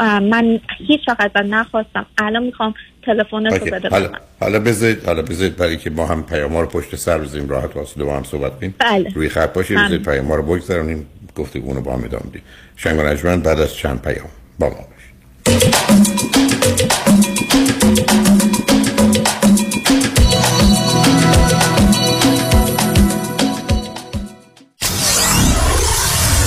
من 0.00 0.60
هیچ 0.78 1.00
وقت 1.08 1.36
نخواستم. 1.36 2.06
الان 2.18 2.42
می‌خوام 2.42 2.74
تلفن 3.06 3.46
رو 3.46 3.58
بده 3.58 3.88
حالا 3.88 4.10
حالا 4.40 4.58
بذارید 4.58 5.04
حالا 5.04 5.22
بذارید 5.22 5.56
برای 5.56 5.76
که 5.76 5.90
ما 5.90 6.06
هم 6.06 6.22
پیام 6.22 6.56
رو 6.56 6.66
پشت 6.66 6.96
سر 6.96 7.18
بزنیم 7.18 7.48
راحت 7.48 7.76
واسه 7.76 8.04
با 8.04 8.16
هم 8.16 8.24
صحبت 8.24 8.60
کنیم. 8.60 8.74
بله. 8.78 9.12
روی 9.14 9.28
خط 9.28 9.52
باشید 9.52 9.78
بذارید 9.78 10.04
پیام 10.04 10.32
رو 10.32 10.42
بگذاریم 10.42 11.06
گفتگو 11.36 11.74
رو 11.74 11.80
با 11.80 11.92
هم 11.92 12.04
ادامه 12.04 12.24
بدیم. 12.30 12.42
شنگ 12.76 13.42
بعد 13.42 13.60
از 13.60 13.74
چند 13.74 14.02
پیام 14.02 14.28
با 14.58 14.68
ما 14.68 14.74
باشید. 14.74 14.92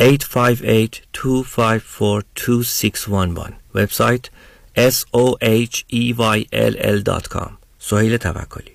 858-254-2611 0.00 0.02
وبسایت 3.74 4.24
soheyll.com 4.78 5.90
سهیل 7.78 8.16
توکلی 8.16 8.72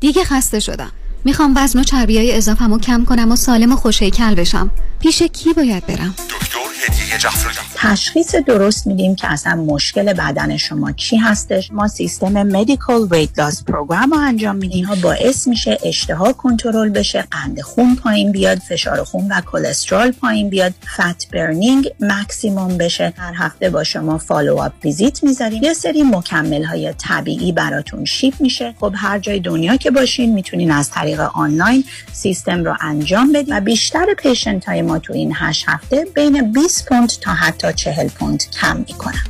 دیگه 0.00 0.24
خسته 0.24 0.60
شدم. 0.60 0.92
می‌خوام 1.24 1.54
وزن 1.56 1.80
و 1.80 1.82
چربی 1.82 2.18
های 2.18 2.36
اضافمو 2.36 2.78
کم 2.78 3.04
کنم 3.04 3.32
و 3.32 3.36
سالم 3.36 3.72
و 3.72 3.76
خوشیکل 3.76 4.34
بشم. 4.34 4.70
پیش 5.00 5.22
کی 5.22 5.52
باید 5.52 5.86
برم؟ 5.86 6.14
دکتر 6.28 6.58
هدیه 6.88 7.18
جعفری. 7.18 7.54
تشخیص 7.74 8.34
درست 8.34 8.86
میدیم 8.86 9.14
که 9.14 9.32
اصلا 9.32 9.54
مشکل 9.54 10.12
بدن 10.12 10.56
شما 10.56 10.92
چی 10.92 11.16
هستش؟ 11.16 11.70
ما 11.72 11.88
سیستم 11.88 12.42
medical 12.42 13.08
weight 13.10 13.38
loss 13.38 13.64
program 13.64 14.10
رو 14.10 14.18
انجام 14.18 14.56
میدیم. 14.56 14.84
ها 14.84 14.94
باعث 14.94 15.48
میشه 15.48 15.78
اشتها 15.84 16.32
کنترل 16.32 16.88
بشه 16.88 17.24
قند 17.30 17.60
خون 17.60 17.96
پایین 17.96 18.32
بیاد 18.32 18.58
فشار 18.58 19.04
خون 19.04 19.28
و 19.32 19.40
کلسترول 19.40 20.10
پایین 20.10 20.50
بیاد 20.50 20.72
fat 20.96 21.30
burning 21.32 21.90
maximum 22.00 22.78
بشه. 22.78 23.12
هر 23.16 23.32
هفته 23.36 23.70
با 23.70 23.84
شما 23.84 24.18
follow 24.18 24.58
up 24.58 24.72
visit 24.84 25.24
می‌ذاریم. 25.24 25.62
یه 25.62 25.74
سری 25.74 26.02
مکمل 26.02 26.64
های 26.64 26.94
طبیعی 26.98 27.52
براتون 27.52 28.04
ship 28.04 28.34
میشه. 28.40 28.74
خب 28.80 28.94
هر 28.96 29.18
جای 29.18 29.40
دنیا 29.40 29.76
که 29.76 29.90
باشین 29.90 30.34
می‌تونین 30.34 30.70
از 30.70 30.90
طریق 30.90 31.09
آنلاین 31.18 31.84
سیستم 32.12 32.64
رو 32.64 32.76
انجام 32.80 33.32
بدین 33.32 33.56
و 33.56 33.60
بیشتر 33.60 34.14
patient 34.18 34.64
های 34.64 34.82
ما 34.82 34.98
تو 34.98 35.12
این 35.12 35.32
8 35.34 35.64
هفته 35.68 36.06
بین 36.14 36.52
20 36.52 36.88
پوند 36.88 37.08
تا 37.08 37.32
حتی 37.32 37.72
40 37.72 38.08
پوند 38.08 38.42
کم 38.50 38.76
می‌کنن. 38.76 39.24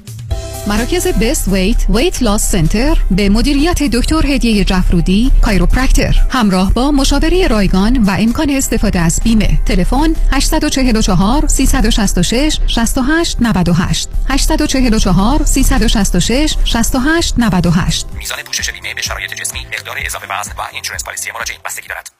مراکز 0.67 1.07
Best 1.07 1.49
Weight 1.49 1.87
weight 1.89 2.23
loss 2.23 2.51
center 2.51 2.99
به 3.11 3.29
مدیریت 3.29 3.83
دکتر 3.83 4.27
هدیه 4.27 4.65
جفرودی 4.65 5.31
chiropractor 5.43 6.17
همراه 6.31 6.75
با 6.75 6.91
مشاوره 6.91 7.47
رایگان 7.47 8.03
و 8.03 8.11
امکان 8.19 8.51
استفاده 8.51 9.01
از 9.01 9.21
بیمه. 9.25 9.59
تلفن 9.67 10.15
844 10.33 11.47
366 11.47 12.59
68 12.67 13.37
98 13.41 14.09
844 14.29 15.45
366 15.45 16.57
68 16.65 17.35
98 17.39 18.07
میزان 18.19 18.39
پوشش 18.43 18.71
بیمه 18.71 18.95
به 18.95 19.03
شرایط 19.03 19.35
جسمی 19.35 19.61
مقدار 19.67 19.97
اضافه 20.07 20.27
وزن 20.41 20.53
و 20.53 20.63
insurance 20.73 21.05
policy 21.05 21.31
مراجعه 21.35 21.59
بستگی 21.65 21.89
دارد. 21.89 22.20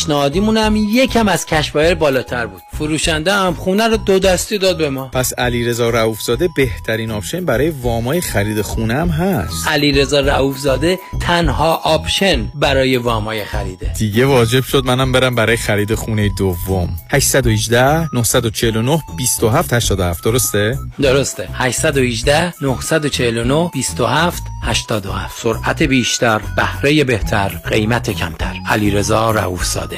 پیشنهادیمون 0.00 0.56
هم 0.56 0.76
یکم 0.76 1.28
از 1.28 1.46
cash 1.46 1.70
buyer 1.70 1.94
بالاتر 1.94 2.46
بود. 2.46 2.62
فروشنده 2.78 3.32
هم 3.32 3.54
خونه 3.54 3.88
رو 3.88 3.96
دو 3.96 4.18
دستی 4.18 4.58
داد 4.58 4.78
به 4.78 4.90
ما. 4.90 5.08
پس 5.08 5.32
علیرضا 5.38 5.90
رؤوفزاده 5.90 6.48
بهترین 6.56 7.10
option 7.10 7.44
برای 7.44 7.70
وامای 7.70 8.20
خرید 8.20 8.62
خونه 8.62 8.94
هم 8.94 9.08
هست. 9.08 9.68
علیرضا 9.68 10.20
رؤوفزاده 10.20 10.98
تنها 11.20 11.74
option 11.74 12.52
برای 12.54 12.96
وامای 12.96 13.44
خریده. 13.44 13.92
دیگه 13.98 14.26
واجب 14.26 14.64
شد 14.64 14.84
منم 14.84 15.12
برم 15.12 15.34
برای 15.34 15.56
خرید 15.56 15.94
خونه 15.94 16.30
دوم. 16.38 16.88
818 17.10 18.08
949 18.14 19.02
27 19.16 19.72
87 19.72 20.24
درسته؟ 20.24 20.78
درسته. 21.00 21.48
818 21.54 22.54
949 22.62 23.70
27 23.72 24.42
87 24.62 25.42
سرعت 25.42 25.82
بیشتر 25.82 26.40
بهره 26.56 27.04
بهتر 27.04 27.48
قیمت 27.48 28.10
کمتر. 28.10 28.54
علیرضا 28.66 29.30
رؤوف 29.30 29.64
زاده 29.64 29.89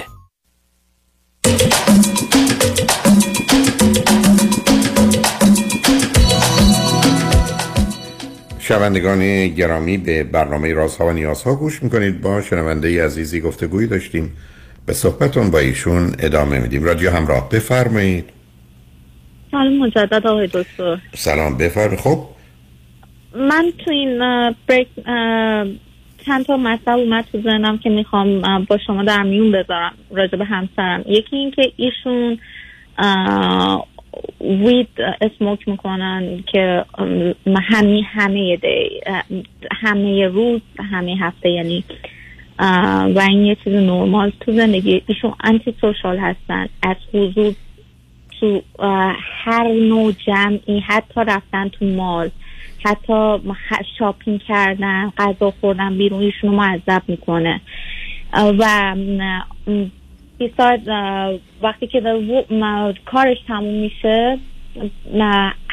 شنوندگان 8.59 9.49
گرامی 9.49 9.99
به 9.99 10.25
برنامه 10.25 10.75
رازها 10.75 11.07
و 11.07 11.11
نیازها 11.11 11.55
گوش 11.55 11.83
می‌کنید. 11.83 12.21
با 12.21 12.43
شنونده 12.43 13.05
عزیزی 13.05 13.41
گفتگویی 13.41 13.87
داشتیم. 13.89 14.37
به 14.87 14.93
صحبتون 14.93 15.51
با 15.51 15.59
ایشون 15.59 16.15
ادامه 16.19 16.59
میدیم. 16.59 16.85
رادیو 16.85 17.11
همراه 17.11 17.49
بفرمایید. 17.49 18.25
سلام 19.51 19.79
مجدد 19.79 20.27
آقای 20.27 20.47
دکتر. 20.47 20.99
سلام 21.15 21.57
بفرمایید. 21.57 22.01
خب. 22.01 22.25
من 23.35 23.73
تو 23.85 23.91
این 23.91 24.19
بریک 24.67 24.89
چند 26.27 26.47
تا 26.47 26.57
مطلب 26.57 26.99
اومد 26.99 27.25
تو 27.33 27.41
ذهنم 27.43 27.79
که 27.79 27.91
می‌خوام 27.91 28.41
با 28.69 28.79
شما 28.87 29.03
در 29.03 29.23
میون 29.23 29.53
بذارم 29.53 29.93
راجع 30.11 30.39
به 30.39 30.45
همسرم. 30.45 31.05
یکی 31.07 31.37
این 31.37 31.51
که 31.51 31.73
ایشون 31.77 32.39
وید 34.41 34.89
اسموک 35.21 35.69
می‌کنن 35.69 36.45
که 36.53 36.85
همه 37.63 38.03
همه 38.07 38.57
دی 38.57 39.01
همه 39.73 40.27
روز 40.27 40.61
همه 40.91 41.17
هفته 41.21 41.51
یعنی 41.51 41.85
و 43.15 43.19
این 43.29 43.45
یه 43.45 43.57
چیز 43.65 43.73
نرمال 43.73 44.33
تو 44.41 44.53
زندگی 44.53 45.03
ایشون 45.07 45.35
انتی 45.45 45.75
سوشال 45.81 46.19
هستن. 46.19 46.69
از 46.83 46.97
حضور 47.13 47.55
تو 48.41 48.63
هر 49.45 49.69
نوع 49.69 50.13
جمعی 50.27 50.81
حتی 50.81 51.21
رفتن 51.27 51.69
تو 51.69 51.85
مال. 51.85 52.31
حتی 52.85 53.39
شاپینگ 53.99 54.41
کردن 54.43 55.13
غذا 55.19 55.53
خوردن 55.61 55.99
بیرون 55.99 56.21
ایشون 56.21 56.51
رو 56.51 56.57
معذب 56.57 57.03
می‌کنه. 57.09 57.61
و 58.33 58.95
م، 58.97 59.91
بیساید 60.39 60.89
وقتی 61.63 61.87
که 61.87 62.45
کارش 63.05 63.39
تموم 63.47 63.75
میشه 63.75 64.39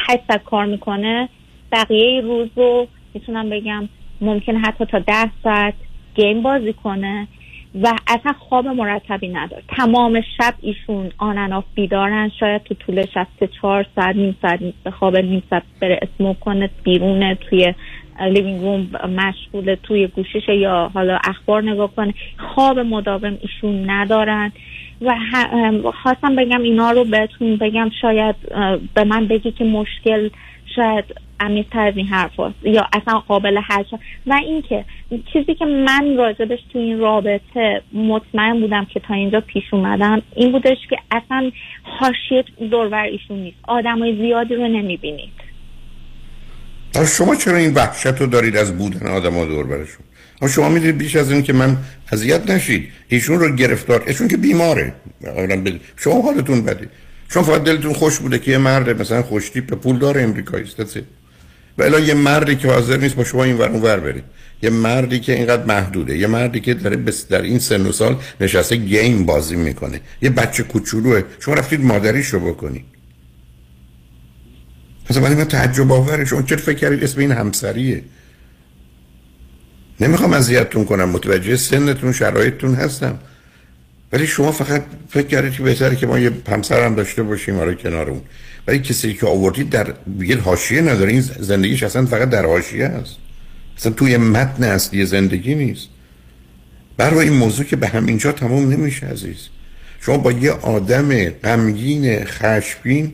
هشت 0.10 0.44
کار 0.46 0.66
می‌کنه. 0.66 1.30
بقیه 1.72 2.22
روز 2.22 2.48
رو 2.56 2.88
می‌تونم 3.14 3.50
بگم 3.50 3.90
ممکن 4.22 4.56
حتی 4.56 4.86
تا 4.86 5.00
ده 5.00 5.32
ساعت 5.44 5.74
game 6.16 6.42
بازی 6.42 6.74
کنه. 6.74 7.28
و 7.76 7.94
اصلا 8.08 8.34
خواب 8.34 8.68
مرتبی 8.68 9.28
نداره. 9.28 9.64
تمام 9.78 10.22
شب 10.38 10.54
ایشون 10.62 11.12
آنن 11.18 11.64
بیدارن. 11.76 12.32
شاید 12.40 12.64
تو 12.64 12.74
طول 12.74 13.06
شب 13.06 13.28
چهار 13.62 13.86
ساعت 13.96 14.16
نیم 14.16 14.38
ساعت 14.42 14.60
به 14.84 14.92
خواب 14.92 15.18
نیم 15.18 15.44
ساعت 15.50 15.64
بره 15.82 16.00
smoke 16.02 16.40
کنه 16.40 16.70
بیرونه 16.84 17.36
توی 17.36 17.74
living 18.22 18.62
room 18.62 18.88
مشغول 19.10 19.76
توی 19.84 20.08
گوشیش 20.08 20.44
یا 20.48 20.92
حالا 20.94 21.20
اخبار 21.24 21.64
نگاه 21.64 21.96
کنه. 21.96 22.14
خواب 22.38 22.80
مداوم 22.80 23.38
ایشون 23.42 23.90
ندارن. 23.90 24.52
و 25.02 25.16
خواستم 26.04 26.36
بگم 26.36 26.62
اینا 26.62 26.92
رو 26.92 27.04
بهتون 27.04 27.56
بگم. 27.56 27.90
شاید 28.02 28.36
به 28.94 29.04
من 29.04 29.28
بگی 29.28 29.52
که 29.52 29.64
مشکل 29.64 30.30
شاید 30.76 31.06
عمیق‌تر 31.40 31.80
از 31.80 31.94
این 31.98 32.08
حرف 32.08 32.40
هست. 32.40 32.56
یا 32.64 32.88
اصلا 32.94 33.20
قابل 33.20 33.58
حل 33.58 33.84
و 34.28 34.34
اینکه 34.34 34.86
چیزی 35.34 35.56
که 35.56 35.66
من 35.66 36.16
راجبش 36.18 36.60
تو 36.74 36.80
این 36.80 37.00
رابطه 37.00 37.82
مطمئن 37.94 38.60
بودم 38.60 38.86
که 38.86 39.00
تا 39.00 39.14
اینجا 39.14 39.42
پیش 39.42 39.64
اومدم 39.72 40.22
این 40.36 40.52
بودش 40.52 40.78
که 40.90 40.98
اصلا 41.12 41.52
حاشیه 41.84 42.44
دورور 42.72 43.04
ایشون 43.04 43.38
نیست. 43.38 43.58
آدمای 43.64 44.16
زیادی 44.16 44.56
رو 44.56 44.68
نمی‌بینید. 44.68 45.34
شما 47.18 47.36
چرا 47.36 47.58
این 47.58 47.74
وحشت 47.74 48.08
رو 48.08 48.26
دارید 48.26 48.58
از 48.58 48.78
بودن 48.78 49.08
آدم 49.08 49.34
ها 49.34 49.46
دور 49.46 49.86
شما 50.56 50.70
می‌دونید 50.70 50.98
بیش 50.98 51.16
از 51.16 51.32
این 51.32 51.44
که 51.44 51.54
من 51.54 51.78
اذیت 52.12 52.50
نشید. 52.50 52.92
ایشون 53.08 53.40
رو 53.40 53.56
گرفتار 53.56 54.04
ایشون 54.08 54.28
که 54.28 54.38
بیماره. 54.38 54.94
شما 55.98 56.22
حالتون 56.22 56.62
بده 56.62 56.90
شما 57.30 57.44
فقط 57.44 57.64
دلتون 57.64 57.94
خوش 57.94 58.20
بوده 58.20 58.40
که 58.40 58.52
یه 58.52 58.58
مرد 58.58 59.02
مثلا 59.02 59.22
خوشتیپ 59.22 59.74
پول 59.74 59.98
داره 60.00 60.22
امریکایی 60.22 60.64
است 60.64 61.19
الا 61.86 62.00
یه 62.00 62.14
مردی 62.14 62.56
که 62.56 62.68
حاضر 62.68 62.98
نیست 62.98 63.16
با 63.16 63.24
شما 63.24 63.44
این 63.44 63.58
ور 63.58 63.70
اون 63.70 63.82
ور 63.82 64.00
بره 64.00 64.24
یه 64.62 64.70
مردی 64.70 65.20
که 65.20 65.34
اینقدر 65.34 65.66
محدوده. 65.66 66.18
یه 66.18 66.28
مردی 66.28 66.60
که 66.60 66.74
داره 66.74 66.96
در 67.30 67.42
این 67.42 67.60
سن 67.60 67.86
و 67.86 67.92
سال 67.92 68.16
نشسته 68.42 68.76
گیم 68.76 69.26
بازی 69.26 69.56
می‌کنه. 69.56 70.02
یه 70.22 70.30
بچه 70.30 70.64
کوچولوه. 70.64 71.24
شما 71.40 71.54
رفتید 71.54 71.82
مادریش 71.82 72.28
رو 72.28 72.40
بکنید 72.40 72.86
مثلا 75.10 75.24
برای 75.24 75.36
من 75.36 75.44
تعجب 75.44 75.92
آوره. 75.92 76.26
شما 76.26 76.42
چرا 76.42 76.58
فکر 76.58 76.78
کردید 76.78 77.04
اسم 77.04 77.20
این 77.20 77.32
همسریه؟ 77.32 78.04
نمی‌خوام 80.00 80.34
اذیتتون 80.34 80.86
کنم. 80.86 81.10
متوجه 81.10 81.56
سنتون 81.56 82.14
شرایطتون 82.14 82.76
هستم. 82.76 83.20
ولی 84.12 84.28
شما 84.28 84.52
فقط 84.52 84.84
فکر 85.10 85.28
کردید 85.28 85.54
که 85.54 85.64
بهتره 85.64 85.96
که 85.96 86.08
ما 86.08 86.20
یه 86.20 86.32
همسر 86.48 86.86
هم 86.86 86.96
داشته 86.96 87.24
باشیم. 87.24 87.60
آره 87.60 87.76
کنار 87.76 88.10
اون. 88.10 88.22
ولی 88.68 88.80
کسی 88.80 89.14
که 89.14 89.28
آوردید 89.28 89.70
در 89.70 89.94
یه 90.20 90.38
حاشیه 90.38 90.82
نداره. 90.82 91.12
این 91.12 91.22
زندگیش 91.22 91.84
اصلا 91.84 92.06
فقط 92.06 92.30
در 92.30 92.46
حاشیه 92.46 92.86
است. 92.86 93.16
اصلا 93.78 93.92
توی 93.92 94.18
متن 94.18 94.64
اصلی 94.64 95.06
زندگی 95.06 95.56
نیست. 95.56 95.88
برای 96.98 97.30
این 97.30 97.38
موضوع 97.38 97.66
که 97.66 97.76
به 97.76 97.88
همینجا 97.88 98.32
تمام 98.32 98.72
نمیشه 98.72 99.08
عزیز. 99.08 99.48
شما 100.02 100.18
با 100.18 100.32
یه 100.32 100.52
آدم 100.52 101.30
غمگین 101.30 102.26
خشمگین 102.26 103.14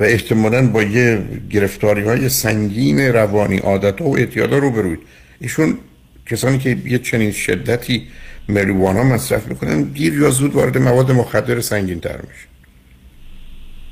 و 0.00 0.04
احتمالا 0.04 0.66
با 0.66 0.82
یه 0.82 1.22
گرفتاری 1.50 2.02
های 2.02 2.28
سنگین 2.28 3.00
روانی 3.00 3.58
عادت 3.58 4.02
و 4.02 4.04
اعتیادا 4.04 4.58
رو 4.58 4.70
بروید 4.70 4.98
ایشون 5.40 5.78
کسانی 6.26 6.58
که 6.58 6.78
یه 6.84 6.98
چنین 6.98 7.32
شدتی 7.32 8.06
مریوانا 8.48 9.04
مصرف 9.04 9.48
می‌کنن 9.48 9.82
دیر 9.82 10.14
یا 10.14 10.30
زود 10.30 10.54
وارد 10.54 10.78
مواد 10.78 11.10
مخدر 11.12 11.60
سنگین 11.60 12.00
تر 12.00 12.16
میشه. 12.16 12.55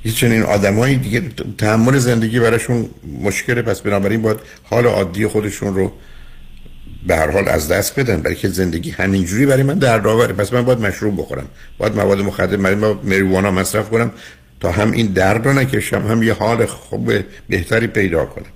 یه 0.05 0.13
چنین 0.13 0.43
آدمایی 0.43 0.97
دیگه 0.97 1.23
تحمل 1.59 1.99
زندگی 1.99 2.41
براشون 2.41 2.89
مشکله. 3.23 3.63
پس 3.63 3.81
بنابراین 3.81 4.23
باید 4.23 4.39
حال 4.63 4.87
عادی 4.87 5.27
خودشون 5.27 5.75
رو 5.75 5.93
به 7.07 7.17
هر 7.17 7.31
حال 7.31 7.49
از 7.49 7.69
دست 7.69 8.01
بدن 8.01 8.21
برای 8.21 8.37
که 8.37 8.49
زندگی 8.49 8.91
همینجوری 8.91 9.47
برای 9.47 9.63
من 9.63 9.79
در 9.79 10.09
آوره 10.09 10.33
پس 10.33 10.53
من 10.53 10.63
باید 10.63 10.79
مشروب 10.79 11.17
بخورم 11.21 11.47
باید 11.79 11.97
مواد 11.97 12.21
مخدر 12.21 12.57
من 12.57 12.75
مریوانا 13.05 13.51
مصرف 13.51 13.91
کنم 13.91 14.13
تا 14.61 14.71
هم 14.71 14.93
این 14.93 15.07
درد 15.07 15.47
رو 15.47 15.53
نکشم 15.53 16.07
هم 16.07 16.23
یه 16.23 16.33
حال 16.33 16.67
خوب 16.67 17.13
بهتری 17.49 17.87
پیدا 17.87 18.25
کنم. 18.25 18.47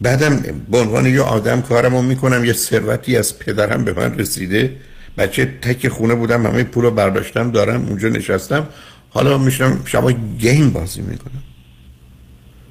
بعدم 0.00 0.44
به 0.70 0.78
عنوان 0.78 1.06
یه 1.06 1.20
آدم 1.20 1.62
کارم 1.62 1.94
رو 1.94 2.02
می‌کنم 2.02 2.44
یه 2.44 2.52
ثروتی 2.52 3.16
از 3.16 3.38
پدرم 3.38 3.84
به 3.84 3.92
من 3.92 4.18
رسیده. 4.18 4.76
بچه 5.18 5.44
تک 5.62 5.88
خونه 5.88 6.14
بودم 6.14 6.46
همه 6.46 6.64
پول 6.64 6.84
رو 6.84 6.90
برداشتم 6.90 7.50
دارم 7.50 7.86
اونجا 7.88 8.08
نشستم. 8.08 8.68
حالا 9.10 9.38
میشنم 9.38 9.82
شبا 9.84 10.12
گیم 10.38 10.70
بازی 10.70 11.02
می‌کنم. 11.02 11.42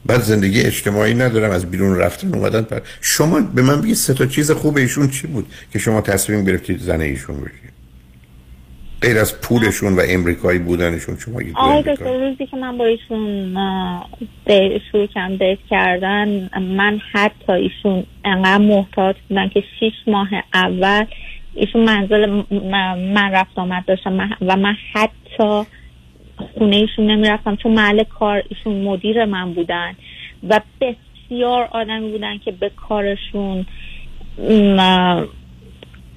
بعد 0.05 0.21
زندگی 0.21 0.61
اجتماعی 0.61 1.13
ندارم 1.13 1.51
از 1.51 1.71
بیرون 1.71 1.97
رفتن 1.97 2.35
اومدن 2.35 2.61
پر. 2.61 2.79
شما 3.01 3.39
به 3.39 3.61
من 3.61 3.81
بگید 3.81 3.95
سه 3.95 4.13
تا 4.13 4.25
چیز 4.25 4.51
خوب 4.51 4.77
ایشون 4.77 5.09
چی 5.09 5.27
بود 5.27 5.47
که 5.73 5.79
شما 5.79 6.01
تصمیم 6.01 6.45
گرفتید 6.45 6.79
زن 6.79 7.01
ایشون 7.01 7.35
بشید؟ 7.35 7.69
غیر 9.01 9.17
از 9.17 9.41
پولشون 9.41 9.93
و 9.93 10.01
امریکایی 10.07 10.59
بودنشون 10.59 11.17
شما 11.17 11.41
یه 11.41 11.51
آقای 11.55 11.93
دکتر 11.93 12.29
روزی 12.29 12.45
که 12.45 12.57
من 12.57 12.77
با 12.77 12.85
ایشون 12.85 13.53
شروع 14.91 15.07
کردم 15.07 15.37
دیت 15.37 15.59
کردن 15.69 16.49
من 16.61 16.99
حتی 17.11 17.51
ایشون 17.51 18.03
انقدر 18.25 18.57
محتاط 18.57 19.15
بودن 19.29 19.49
که 19.49 19.63
شیش 19.79 19.93
ماه 20.07 20.27
اول 20.53 21.05
ایشون 21.53 21.83
منزل 21.83 22.43
من 23.13 23.31
رفت 23.31 23.59
آمد 23.59 23.85
داشتم. 23.85 24.29
و 24.41 24.55
من 24.55 24.75
حتی 24.93 25.63
خونه 26.53 26.75
ایشون 26.75 27.11
نمی‌رفتم 27.11 27.55
چون 27.55 27.71
محل 27.71 28.03
کار 28.03 28.43
ایشون 28.49 28.81
مدیر 28.83 29.25
من 29.25 29.53
بودن 29.53 29.95
و 30.49 30.61
بسیار 30.81 31.67
آدمی 31.71 32.11
بودن 32.11 32.37
که 32.37 32.51
به 32.51 32.71
کارشون 32.89 33.65
م، 34.49 35.25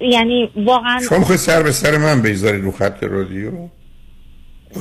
یعنی 0.01 0.49
واقعا 0.55 0.99
شما 1.09 1.23
سر 1.37 1.63
به 1.63 1.71
سر 1.71 1.97
من 1.97 2.21
بگذارید 2.21 2.63
رو 2.63 2.71
خط 2.71 3.03
رادیو؟ 3.03 3.51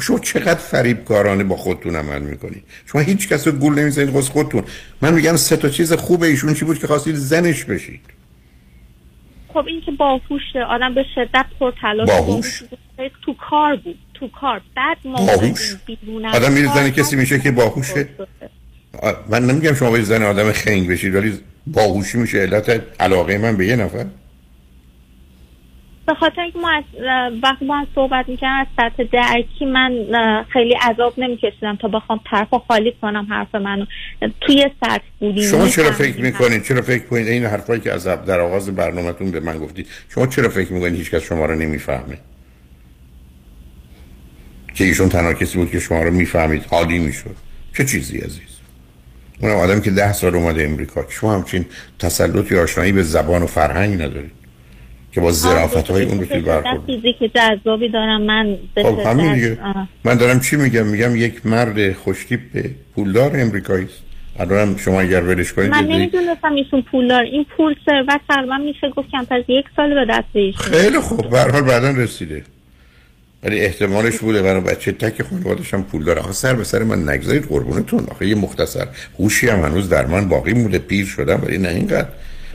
شما 0.01 0.18
چقدر 0.18 0.55
فریب 0.55 1.05
کارانه 1.05 1.45
با 1.45 1.57
خودتون 1.57 1.97
عمل 1.97 2.22
می‌کنید 2.22 2.64
شما 2.86 3.01
هیچ 3.01 3.28
کس 3.28 3.47
رو 3.47 3.53
گول 3.53 3.78
نمی‌زنید 3.78 4.11
خود 4.11 4.24
خودتون. 4.24 4.62
من 5.03 5.14
میگم 5.14 5.36
سه 5.36 5.57
تا 5.57 5.68
چیز 5.68 5.93
خوب 5.93 6.22
ایشون 6.22 6.55
چی 6.55 6.64
بود 6.64 6.78
که 6.78 6.86
خواستید 6.86 7.14
زنش 7.14 7.64
بشید. 7.64 8.01
خب 9.55 9.66
این 9.66 9.80
که 9.80 9.90
باهوشه 9.92 10.59
آدم 10.68 10.94
به 10.94 11.05
شدت 11.14 11.46
پرتلاش 11.61 12.09
باهوش؟ 12.09 12.62
بود. 12.62 12.78
تو 13.24 13.34
کار 13.50 13.76
بود 13.76 13.98
تو 14.14 14.28
کار 14.28 14.61
بعد 14.76 14.96
ما 15.05 15.26
باهوش؟ 15.26 15.76
آدم 16.34 16.53
میره 16.53 16.66
کار 16.68 16.76
زن 16.76 16.90
کسی 16.90 17.16
میشه 17.16 17.38
که 17.40 17.50
باهوشه 17.50 18.09
آ- 19.03 19.12
من 19.30 19.46
نمیگم 19.46 19.74
شما 19.74 19.90
باید 19.90 20.05
زن 20.05 20.22
آدم 20.22 20.53
خنگ 20.53 20.88
بشید 20.90 21.14
ولی 21.14 21.38
باهوشی 21.66 22.18
میشه 22.18 22.38
علت 22.38 22.82
علاقه 23.00 23.38
من 23.38 23.57
به 23.57 23.66
یه 23.66 23.76
نفر 23.76 24.07
به 26.07 26.14
خاطر 26.14 26.40
اینکه 26.40 26.59
ما 26.59 26.70
از 26.70 26.84
وقتی 27.42 27.64
با 27.64 27.74
هم 27.74 27.86
صحبت 27.94 28.28
می‌کنم 28.28 28.61
از 28.61 28.66
سطح 28.76 29.03
درکی 29.12 29.64
من 29.64 29.92
خیلی 30.53 30.74
عذاب 30.74 31.14
نمیکشیدم 31.18 31.76
تا 31.76 31.88
بخوام 31.88 32.20
طرف 32.30 32.48
خالی 32.68 32.94
کنم 33.03 33.26
حرف 33.30 33.55
منو. 33.55 33.84
توی 34.40 34.70
سطح 34.84 35.05
بودیم 35.18 35.50
شما 35.50 35.68
چرا 35.68 35.92
فکر 35.92 36.20
می‌کنید 36.20 36.64
چرا 36.64 36.82
فکر 36.82 37.07
کنید 37.07 37.28
این 37.28 37.44
حرفایی 37.44 37.80
که 37.80 37.92
از 37.92 38.07
در 38.07 38.40
آغاز 38.40 38.74
برنامهتون 38.74 39.30
به 39.30 39.40
من 39.40 39.59
گفتید 39.59 39.86
شما 40.14 40.26
چرا 40.26 40.48
فکر 40.48 40.72
می‌کنید 40.72 40.94
هیچ 40.94 41.11
کس 41.11 41.22
شما 41.22 41.46
رو 41.46 41.55
نمی‌فهمه؟ 41.55 42.18
که 44.74 44.84
ایشون 44.84 45.09
تنها 45.09 45.34
کسی 45.34 45.59
بود 45.59 45.70
که 45.70 45.80
شما 45.80 46.03
رو 46.03 46.11
می‌فهمید 46.11 46.64
حالی 46.70 46.98
می‌شد. 46.98 47.36
چه 47.76 47.84
چیزی 47.84 48.18
عزیز؟ 48.18 48.59
اونم 49.40 49.57
آدم 49.57 49.80
که 49.80 49.90
ده 49.90 50.12
سال 50.12 50.34
اومده 50.34 50.64
امریکا. 50.64 51.05
شما 51.09 51.34
همچین 51.34 51.66
تسلطی 51.98 52.57
آشنایی 52.57 52.92
به 52.92 53.03
زبان 53.03 53.42
و 53.42 53.46
فرهنگ 53.46 53.94
ندارید. 53.94 54.41
که 55.12 55.20
با 55.20 55.32
ظرافت 55.32 55.90
های 55.90 56.04
اون 56.04 56.18
بتونید 56.18 56.44
برخورد 56.44 56.80
فیزیک 56.86 57.32
جذابی 57.34 57.88
دارم 57.88 58.22
من 58.22 58.56
به 58.74 58.82
خب 58.82 58.98
همین 58.98 59.34
دیگه. 59.34 59.58
من 60.04 60.14
دارم 60.14 60.40
چی 60.40 60.56
میگم؟ 60.56 60.86
میگم 60.86 61.16
یک 61.16 61.46
مرد 61.46 61.92
خوشتیپ 61.92 62.40
پولدار 62.94 63.30
امریکایی 63.34 63.84
است. 63.84 64.02
الانم 64.38 64.76
شما 64.76 65.00
اگر 65.00 65.22
ولش 65.22 65.52
کنید 65.52 65.70
من 65.70 65.84
نمی‌دونستم 65.84 66.54
ایشون 66.54 66.82
پول 66.82 67.08
دار 67.08 67.22
این 67.22 67.46
پول 67.56 67.74
ثروت 67.86 68.20
تقریبا 68.28 68.58
میشه 68.58 68.90
گفت 68.96 69.10
کمتر 69.10 69.36
از 69.36 69.44
یک 69.48 69.64
سال 69.76 69.94
به 69.94 70.06
دست 70.12 70.28
ایشون. 70.32 70.62
خیلی 70.62 70.98
خوب. 70.98 71.30
به 71.30 71.38
هر 71.38 71.50
حال 71.50 71.62
بعدا 71.62 71.90
رسیده. 71.90 72.42
ولی 73.42 73.60
احتمالش 73.60 74.18
بوده. 74.18 74.42
برای 74.42 74.60
بچه 74.60 74.92
تک 74.92 75.22
خانوادش 75.22 75.74
هم 75.74 75.82
پول 75.82 76.04
داره 76.04 76.20
آخه 76.20 76.32
سر 76.32 76.54
به 76.54 76.64
سر 76.64 76.82
من 76.82 77.08
نگذارید 77.08 77.48
قربونتون. 77.48 78.06
آخه 78.10 78.26
یه 78.26 78.34
مختصر. 78.34 78.86
هوشی 79.18 79.48
هم 79.48 79.60
هنوز 79.60 79.88
در 79.88 80.06
من 80.06 80.28
باقی 80.28 80.52
مونده. 80.52 80.78
پیر 80.78 81.06
شدم 81.06 81.42
ولی 81.46 81.58
نه 81.58 81.68
اینقدر. 81.68 82.08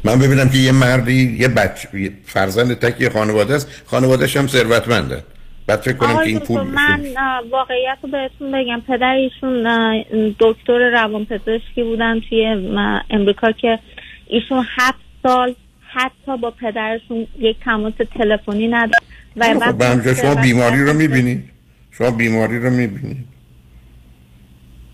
من 0.04 0.20
ببینم 0.20 0.50
که 0.50 0.58
یه 0.58 0.72
مردی 0.72 1.38
یه 1.40 1.48
بچه 1.48 1.90
فرزند 2.26 2.74
تک 2.74 3.02
یه 3.02 3.10
خانواده 3.10 3.54
است 3.54 3.84
خانوادهش 3.86 4.38
هم 4.38 4.48
ثروتمنده. 4.48 5.24
بعد 5.68 5.80
فکر 5.80 5.94
کنم 5.94 6.16
که 6.18 6.30
این 6.30 6.40
پول 6.40 6.62
من 6.62 7.02
واقعیت 7.52 7.98
رو 8.04 8.10
بهتون 8.10 8.52
بگم. 8.52 8.82
پدر 8.88 9.14
ایشون 9.14 9.64
دکتر 10.40 10.90
روانپزشکی 10.90 11.84
بودن 11.84 12.20
توی 12.30 12.46
امریکا 13.10 13.52
که 13.52 13.80
ایشون 14.28 14.66
هفت 14.78 15.00
سال 15.24 15.56
حتی 15.94 16.38
با 16.42 16.52
پدرشون 16.52 17.28
یک 17.40 17.58
تماس 17.66 17.94
تلفنی 18.18 18.68
نداشت 18.68 19.02
و 19.36 19.60
خب 19.60 19.82
همجا 19.82 20.14
شما 20.14 20.36
بیماری 20.36 20.84
رو 20.84 20.94
می‌بینید 20.94 21.44
شما 21.92 22.12
بیماری 22.12 22.60
رو 22.60 22.70
می‌بینید 22.70 23.37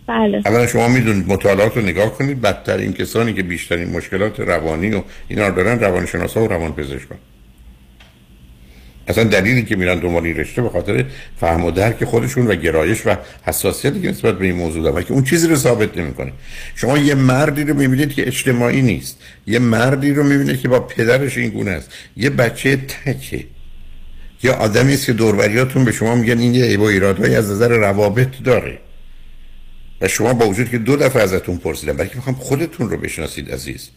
بله. 0.08 0.42
اولا 0.46 0.68
شما 0.68 0.88
می‌دونید 0.88 1.28
مطالعات 1.28 1.78
رو 1.78 1.84
نگاه 1.84 2.18
کنید 2.18 2.42
بدتر 2.42 2.78
این 2.78 2.94
کسانی 2.94 3.34
که 3.34 3.44
بیشترین 3.44 3.90
مشکلات 3.90 4.40
روانی 4.40 4.92
و 4.92 5.02
اینا 5.28 5.48
رو 5.48 5.56
دارن 5.56 5.80
روانشناسا 5.80 6.44
و 6.44 6.48
روانپزشکان. 6.48 7.18
اصلا 9.08 9.24
دلیلی 9.24 9.64
که 9.64 9.76
میرن 9.76 10.00
دنبال 10.00 10.24
این 10.24 10.38
رشته 10.38 10.62
به 10.62 10.70
خاطر 10.70 11.06
فهم 11.40 11.66
و 11.66 11.72
درک 11.72 12.04
خودشون 12.04 12.48
و 12.48 12.56
گرایش 12.56 13.08
و 13.08 13.16
حساسیتی 13.44 14.02
که 14.02 14.10
نسبت 14.10 14.38
به 14.38 14.46
این 14.46 14.56
موضوع 14.56 14.84
دارن 14.84 15.04
که 15.04 15.14
اون 15.14 15.24
چیزی 15.24 15.48
رو 15.48 15.56
ثابت 15.56 15.98
نمی‌کنه. 15.98 16.32
شما 16.76 16.98
یه 16.98 17.16
مردی 17.16 17.64
رو 17.64 17.74
می‌بینید 17.74 18.14
که 18.14 18.28
اجتماعی 18.28 18.82
نیست. 18.82 19.22
یه 19.48 19.60
مردی 19.60 20.14
رو 20.14 20.24
می‌بینید 20.24 20.62
که 20.62 20.68
با 20.68 20.80
پدرش 20.80 21.38
این 21.38 21.50
گونه 21.50 21.72
است. 21.72 21.92
یه 22.18 22.30
بچه 22.30 22.76
تکه. 22.76 23.46
یا 24.44 24.54
آدمی 24.54 24.94
است 24.94 25.06
که 25.06 25.14
دوروریاتون 25.14 25.86
به 25.86 25.92
شما 25.92 26.16
میگن 26.16 26.40
این 26.40 26.56
یه 26.56 26.66
عیب 26.66 26.80
و 26.80 26.84
ایرادهایی 26.84 27.36
از 27.36 27.52
نظر 27.52 27.68
روابط 27.68 28.30
داره. 28.44 28.78
و 30.02 30.08
شما 30.08 30.34
با 30.34 30.48
وجود 30.48 30.70
که 30.70 30.78
دو 30.78 30.96
دفعه 30.96 31.22
ازتون 31.22 31.58
پرسیدم 31.58 31.94
برای 31.94 32.10
که 32.10 32.16
می‌خوام 32.16 32.36
خودتون 32.36 32.90
رو 32.90 32.98
بشناسید 32.98 33.52
عزیز. 33.52 33.90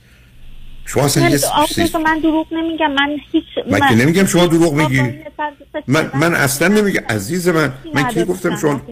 شما 0.88 1.04
اصلا 1.04 1.22
من, 1.24 1.30
یه 1.30 1.36
سیست- 1.68 1.96
من 1.96 2.18
دروغ 2.18 2.46
نمیگم 2.52 2.92
من 2.92 3.16
هیچ 3.32 3.44
من 3.70 3.80
که 3.88 3.94
نمیگم 3.94 4.26
شما 4.26 4.46
دروغ 4.46 4.74
میگی. 4.74 5.02
من 5.86 6.10
من 6.14 6.34
اصلا 6.34 6.68
نمیگم. 6.68 7.00
عزیز 7.08 7.48
من 7.48 7.72
من 7.94 8.08
کی 8.08 8.24
گفتم 8.24 8.56
شما 8.56 8.82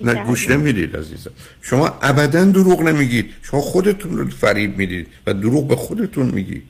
نه. 0.00 0.24
گوش 0.24 0.50
نمی‌دید 0.50 0.96
عزیزم 0.96 1.30
شما 1.62 1.86
ابدا 2.02 2.44
دروغ 2.44 2.82
نمیگید. 2.82 3.30
شما 3.42 3.60
خودتون 3.60 4.18
رو 4.18 4.30
فریب 4.30 4.78
می‌دید 4.78 5.06
و 5.26 5.34
دروغ 5.34 5.68
به 5.68 5.76
خودتون 5.76 6.26
میگید. 6.26 6.62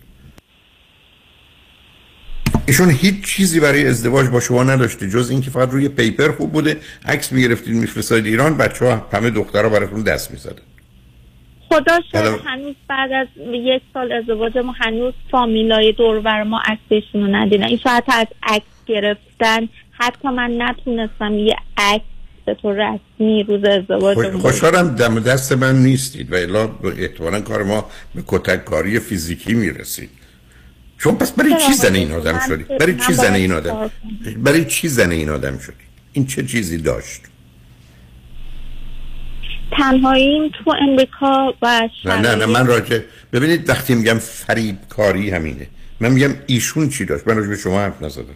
ایشون 2.66 2.90
هیچ 2.90 3.24
چیزی 3.24 3.60
برای 3.60 3.86
ازدواج 3.86 4.28
با 4.28 4.40
شما 4.40 4.64
نداشته 4.64 5.08
جز 5.10 5.30
اینکه 5.30 5.50
فقط 5.50 5.70
روی 5.70 5.88
پیپر 5.88 6.32
خوب 6.32 6.52
بوده 6.52 6.76
عکس 7.06 7.32
می‌گرفتید 7.32 7.74
میفرستادید 7.74 8.26
ایران 8.26 8.56
بچه 8.56 8.84
ها 8.84 9.06
همه 9.12 9.30
دخترها 9.30 9.68
براتون 9.68 10.02
دست 10.02 10.30
می‌زدن. 10.30 10.62
خدا 11.68 12.00
شاید 12.12 12.40
هنوز 12.46 12.74
بعد 12.88 13.12
از 13.12 13.26
یک 13.52 13.82
سال 13.94 14.12
ازدواج 14.12 14.58
ما 14.58 14.74
هنوز 14.80 15.14
فامیلای 15.30 15.92
دور 15.92 16.20
بر 16.20 16.42
ما 16.42 16.62
عکسشون 16.64 17.20
رو 17.22 17.36
ندیدن. 17.36 17.64
این 17.64 17.78
شاید 17.78 18.04
از 18.08 18.26
عکس 18.42 18.66
گرفتن 18.86 19.68
حتی 19.90 20.28
من 20.28 20.50
نتونستم 20.58 21.34
یه 21.38 21.56
عکس 21.76 22.04
به 22.46 22.54
طور 22.54 22.74
رسمی 22.74 23.42
روز 23.42 23.64
ازدواج 23.64 24.16
خوش- 24.16 24.42
خوشحالم 24.42 24.94
دم 24.94 25.20
دست 25.20 25.52
من 25.52 25.82
نیستید 25.82 26.32
و 26.32 26.34
الا 26.34 26.70
احتمالا 26.98 27.40
کار 27.40 27.62
ما 27.62 27.90
به 28.14 28.22
کتک 28.26 28.64
کاری 28.64 28.98
فیزیکی 28.98 29.54
می‌رسید. 29.54 30.10
شما 31.02 31.12
پس 31.12 31.32
برای 31.32 31.54
چی 31.66 31.72
زن 31.72 31.94
این 31.94 32.12
آدم 32.12 32.40
شدید 32.48 32.68
برای 32.68 32.96
چی 32.96 33.12
زن 33.12 33.34
این 33.34 33.52
آدم؟ 33.52 33.90
برای 34.36 34.64
چی 34.64 34.88
زن 34.88 35.10
این 35.10 35.28
آدم 35.28 35.58
شدید 35.58 35.90
این 36.12 36.26
چه 36.26 36.46
چیزی 36.46 36.78
داشت؟ 36.78 37.20
تنهاییم 39.72 40.48
تو 40.48 40.74
امریکا 40.88 41.54
و 41.62 41.88
نه 42.04 42.16
نه 42.16 42.34
نه 42.34 42.46
من 42.46 42.66
راجع 42.66 43.00
ببینید 43.32 43.68
وقتی 43.68 43.94
میگم 43.94 44.18
فریب 44.18 44.76
کاری 44.88 45.30
همینه. 45.30 45.66
من 46.00 46.12
میگم 46.12 46.34
ایشون 46.46 46.88
چی 46.88 47.04
داشت؟ 47.04 47.28
من 47.28 47.36
راجع 47.36 47.48
به 47.48 47.56
شما 47.56 47.80
حرف 47.80 48.02
نزدم. 48.02 48.34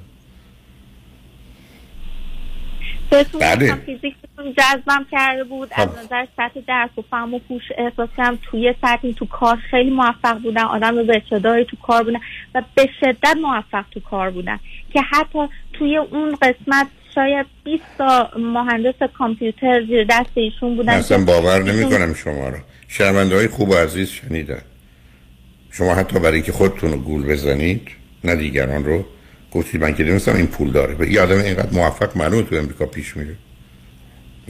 بله. 3.40 3.78
جذبم 4.52 5.06
کرده 5.10 5.44
بود. 5.44 5.68
از 5.72 5.88
خب. 5.88 5.98
نظر 5.98 6.26
سطح 6.36 6.60
درس 6.68 6.90
و 6.98 7.02
فهم 7.10 7.34
و 7.34 7.40
هوش 7.50 7.62
احساس 7.78 8.08
کردم 8.16 8.38
توی 8.42 8.74
سطحی 8.82 9.14
تو 9.14 9.26
کار 9.26 9.56
خیلی 9.70 9.90
موفق 9.90 10.38
بودن. 10.38 10.62
آدم 10.62 10.96
رو 10.98 11.38
داری 11.38 11.64
تو 11.64 11.76
کار 11.86 12.02
بودن 12.04 12.18
و 12.54 12.62
به 12.74 12.88
شدت 13.00 13.36
موفق 13.42 13.84
تو 13.90 14.00
کار 14.00 14.30
بودن. 14.30 14.58
که 14.92 15.00
حتی 15.02 15.38
توی 15.72 15.96
اون 15.96 16.36
قسمت 16.42 16.86
شاید 17.14 17.46
20 17.64 17.82
تا 17.98 18.30
مهندس 18.38 18.94
کامپیوتر 19.18 19.84
زیر 19.86 20.06
دست 20.10 20.30
ایشون 20.34 20.76
بودن 20.76 20.92
اصلا 20.92 21.24
باور 21.24 21.62
ایشون- 21.62 21.70
نمی 21.70 21.90
کنم 21.90 22.14
شما 22.14 22.48
رو. 22.48 22.56
شنونده 22.88 23.36
های 23.36 23.48
خوب 23.48 23.68
و 23.70 23.74
عزیز 23.74 24.10
شنیدن. 24.10 24.62
شما 25.70 25.94
حتی 25.94 26.18
برای 26.18 26.42
که 26.42 26.52
خودتون 26.52 26.92
رو 26.92 26.98
گول 26.98 27.26
بزنید 27.26 27.88
نه 28.24 28.36
دیگران 28.36 28.84
رو. 28.84 29.04
گفتید 29.52 29.80
من 29.80 29.94
که 29.94 30.04
نمیستم 30.04 30.36
این 30.36 30.46
پول 30.46 30.70
داره. 30.72 31.10
یه 31.12 31.20
آدم 31.22 31.38
اینقدر 31.40 31.70
موفق 31.72 32.16
معلومه 32.16 32.42
تو 32.42 32.56
امریکا 32.56 32.86
پیش 32.86 33.16
میره. 33.16 33.34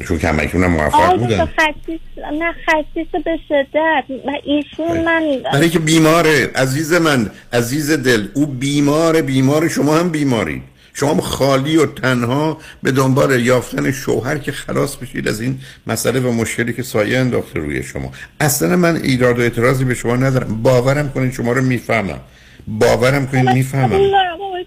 چون 0.03 0.19
که 0.19 0.29
همه 0.29 0.43
هم 0.43 0.66
موفق 0.66 1.16
بودن. 1.19 1.47
خسیس 1.47 2.01
نه 2.39 2.53
خسیس 2.66 3.23
به 3.25 3.39
شدت. 3.49 4.05
و 4.27 4.31
ایشون 4.45 5.05
من 5.05 5.23
برای 5.53 5.71
که 5.71 5.79
بیماره 5.79 6.51
عزیز 6.55 6.93
من 6.93 7.31
عزیز 7.53 7.91
دل 7.91 8.27
او 8.35 8.47
بیمار 8.47 9.23
بیمار 9.23 9.69
شما 9.69 9.97
هم 9.97 10.09
بیمارید. 10.11 10.62
شما 10.95 11.11
هم 11.11 11.21
خالی 11.21 11.77
و 11.77 11.87
تنها 11.87 12.59
به 12.83 12.91
دنبال 12.93 13.41
یافتن 13.47 13.93
شوهر 13.93 14.39
که 14.39 14.53
خلاص 14.53 14.97
بشید 14.97 15.29
از 15.29 15.41
این 15.41 15.59
مسئله 15.87 16.21
و 16.21 16.33
مشکلی 16.33 16.73
که 16.73 16.83
سایه 16.83 17.19
انداخته 17.19 17.61
روی 17.61 17.83
شما. 17.83 18.12
اصلا 18.41 18.77
من 18.77 18.97
ایراد 18.97 19.39
و 19.39 19.43
اعتراضی 19.43 19.85
به 19.85 19.95
شما 19.95 20.16
ندارم. 20.16 20.62
باورم 20.62 21.12
کنید 21.12 21.33
شما 21.33 21.53
رو 21.53 21.62
می‌فهمم. 21.62 22.21
باورم 22.66 23.27
کنید 23.27 23.49
می‌فهمم. 23.49 24.01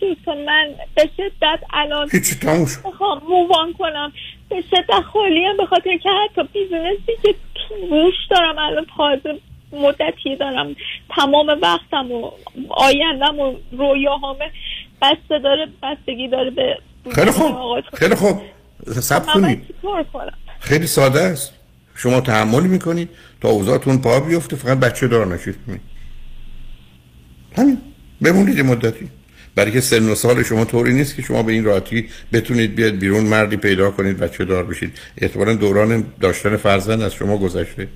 دکتر 0.01 0.45
من 0.45 0.69
به 0.95 1.09
شدت 1.17 1.59
الان. 1.73 2.09
می‌خوام 2.85 3.21
مووان 3.29 3.73
کنم. 3.73 4.13
به 4.49 4.61
شدت 4.61 5.01
خالیم 5.13 5.57
به 5.57 5.65
خاطر 5.65 5.97
که 5.97 6.09
حتی 6.09 6.41
بیزینسی 6.53 7.11
که 7.21 7.35
روش 7.89 8.13
دارم 8.29 8.57
الان 8.57 8.85
تازه 8.97 9.39
مدتی 9.71 10.35
دارم. 10.35 10.75
تمام 11.15 11.57
وقتم 11.61 12.11
و 12.11 12.31
آیندم 12.69 13.39
و 13.39 13.55
رویاهامه 13.71 14.51
بسته 15.01 15.39
داره 15.39 15.67
بستگی 15.83 16.27
داره 16.27 16.49
به 16.49 16.77
خیلی 17.15 17.31
خوب. 17.31 17.81
خیلی 17.93 18.15
خوب. 18.15 18.41
سب 18.87 19.25
کنید. 19.25 19.75
خیلی 20.59 20.87
ساده 20.87 21.21
است. 21.21 21.53
شما 21.95 22.21
تحمل 22.21 22.63
می‌کنید 22.63 23.09
تا 23.41 23.49
اوضاعتون 23.49 24.01
پا 24.01 24.19
بیفته 24.19 24.55
فقط 24.55 24.79
بچه 24.79 25.07
دار 25.07 25.27
نشید. 25.27 25.55
همین. 27.57 27.77
بمونید 28.21 28.59
مدتی. 28.59 29.09
برای 29.57 29.71
که 29.71 29.81
سن 29.81 30.09
و 30.09 30.15
سال 30.15 30.43
شما 30.43 30.65
طوری 30.65 30.93
نیست 30.93 31.15
که 31.15 31.21
شما 31.21 31.43
به 31.43 31.51
این 31.51 31.63
راحتی 31.63 32.09
بتونید 32.33 32.75
بیاد 32.75 32.93
بیرون 32.93 33.23
مردی 33.23 33.57
پیدا 33.57 33.91
کنید 33.91 34.17
بچه 34.17 34.45
دار 34.45 34.63
بشید. 34.63 34.99
احتمالا 35.17 35.53
دوران 35.53 36.05
داشتن 36.21 36.57
فرزند 36.57 37.01
از 37.01 37.13
شما 37.13 37.37
گذشته. 37.37 37.87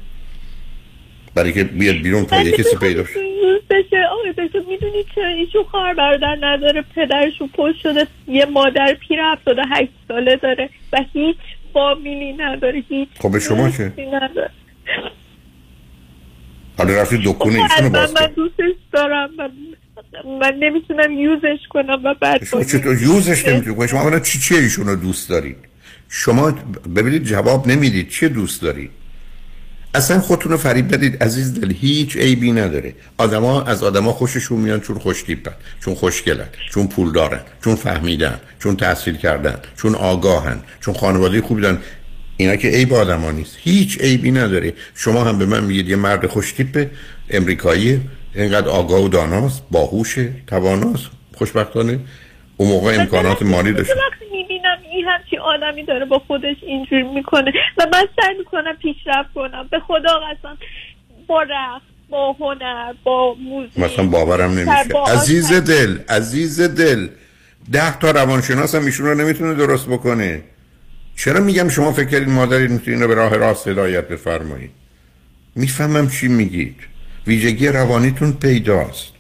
برای 1.36 1.54
که 1.54 1.64
بیاد 1.64 1.96
بیرون 1.96 2.26
تا 2.26 2.42
یه 2.42 2.52
کسی 2.52 2.76
پیدا 2.78 3.02
روز 3.02 3.62
بشه. 3.70 3.98
آقای 4.12 4.48
دکتر 4.48 4.60
می‌دونی 4.70 5.04
چرا 5.16 5.28
ایشون 5.28 5.64
خواهر 5.64 5.94
برادر 5.94 6.38
نداره 6.42 6.84
پدرشون 6.96 7.50
پشت 7.54 7.78
شده. 7.78 8.08
یه 8.28 8.46
مادر 8.46 8.98
پیر 9.08 9.20
هفتاده 9.20 9.62
هشت 9.72 9.92
ساله 10.08 10.36
داره 10.36 10.70
و 10.94 10.98
هیچ 11.14 11.38
فامیلی 11.74 12.34
نداره. 12.34 12.84
هیچ 12.90 13.10
خب 13.20 13.32
به 13.32 13.40
شما 13.40 13.70
چه؟ 13.70 13.92
حالا 16.78 17.02
رفتی 17.02 17.18
دکونه 17.18 17.64
ایشونو 17.64 17.88
اصلا 17.88 17.90
باز 17.90 18.14
من 18.14 18.22
کرد 18.22 18.36
دوستش 18.36 18.72
دارم. 18.92 19.30
من, 19.38 19.52
من 20.42 20.54
نمی‌تونم 20.60 21.12
یوزش 21.12 21.68
کنم 21.70 22.02
و 22.06 22.16
بعد 22.22 22.46
شما 22.46 22.64
چطور 22.64 23.02
یوزش 23.02 23.46
نمی‌تونید 23.48 23.78
کنید 23.78 23.90
شما 23.90 24.02
اولا 24.02 24.20
چی 24.20 24.40
چی 24.40 24.56
ایشون 24.56 24.88
رو 24.88 24.96
دوست 24.96 25.30
دارید؟ 25.30 25.58
شما 26.10 26.52
ببینید 26.96 27.24
جواب 27.24 27.68
نمی‌دید 27.68 28.10
چه 28.10 28.30
دوست 28.30 28.62
دارید؟ 28.62 28.92
اصلا 29.96 30.20
خودتون 30.20 30.52
رو 30.52 30.58
فریب 30.58 30.94
ندید 30.96 31.24
عزیز 31.24 31.62
دل 31.62 31.74
هیچ 31.74 32.18
عیبی 32.18 32.52
نداره. 32.52 32.94
آدما 33.18 33.64
از 33.64 33.84
آدما 33.84 34.14
خوششون 34.14 34.60
میان 34.60 34.80
چون 34.80 34.98
خوشتیپن 34.98 35.52
چون 35.86 35.96
خوشگلن 35.96 36.48
چون 36.72 36.88
پول 36.88 37.12
دارن 37.12 37.42
چون 37.64 37.76
فهمیدن 37.76 38.40
چون 38.60 38.76
تحصیل 38.76 39.18
کردن 39.18 39.56
چون 39.78 39.96
آگاهن 39.96 40.60
چون 40.82 40.94
خانواده 40.94 41.42
خوبی 41.42 41.62
دارن. 41.62 41.78
اینا 42.38 42.56
که 42.56 42.68
عیب 42.68 42.94
آدما 42.94 43.32
نیست. 43.32 43.58
هیچ 43.60 44.02
عیبی 44.02 44.32
نداره. 44.32 44.74
شما 44.96 45.24
هم 45.24 45.38
به 45.38 45.46
من 45.46 45.64
میگید 45.64 45.90
یه 45.90 45.96
مرد 45.96 46.28
خوشتیپ 46.28 46.88
امریکایی 47.30 48.02
اینقدر 48.36 48.70
آگاه 48.70 49.04
و 49.04 49.08
داناست 49.08 49.64
باهوشه 49.72 50.34
تواناست. 50.48 51.10
خوشبختانه 51.36 52.00
اون 52.58 52.70
موقع 52.70 52.96
امکانات 53.00 53.42
مالی 53.42 53.74
داشت. 53.74 53.90
وقتی 53.90 54.26
می‌بینم 54.32 54.78
این 54.92 55.06
همچی 55.06 55.38
آدمی 55.38 55.86
داره 55.86 56.06
با 56.06 56.20
خودش 56.20 56.56
اینجوری 56.62 57.04
می‌کنه 57.04 57.52
و 57.78 57.88
من 57.94 58.08
سعی 58.22 58.38
می‌کنم 58.38 58.76
پیشرفت 58.82 59.34
کنم. 59.36 59.68
به 59.72 59.80
خدا 59.80 60.20
قسم 60.20 60.58
با 61.28 61.42
رقص 61.44 61.82
با 62.10 62.36
هنر 62.40 62.94
با 63.04 63.34
موزیک 63.34 63.80
مثلا 63.80 64.06
باورم 64.06 64.52
نمیشه. 64.52 64.94
با 64.94 65.06
عزیز 65.06 65.54
دل 65.54 65.98
عزیز 66.10 66.62
دل. 66.62 67.08
ده 67.72 68.00
تا 68.00 68.12
روانشناس 68.12 68.76
هم 68.76 68.86
ایشون 68.86 69.06
رو 69.06 69.16
نمی‌تونه 69.16 69.54
درست 69.54 69.88
بکنه. 69.88 70.42
چرا 71.16 71.40
میگم 71.40 71.70
شما 71.70 71.92
فکر 71.92 72.08
کردید 72.08 72.30
مادری 72.30 72.68
می‌تونید 72.68 73.08
به 73.08 73.16
راه 73.16 73.36
راست 73.36 73.68
هدایت 73.68 74.08
بفرمایید؟ 74.08 74.72
می‌فهمم 75.56 76.10
چی 76.10 76.28
میگید. 76.28 76.76
ویژگی 77.28 77.68
روانیتون 77.68 78.34
پیداست. 78.34 79.12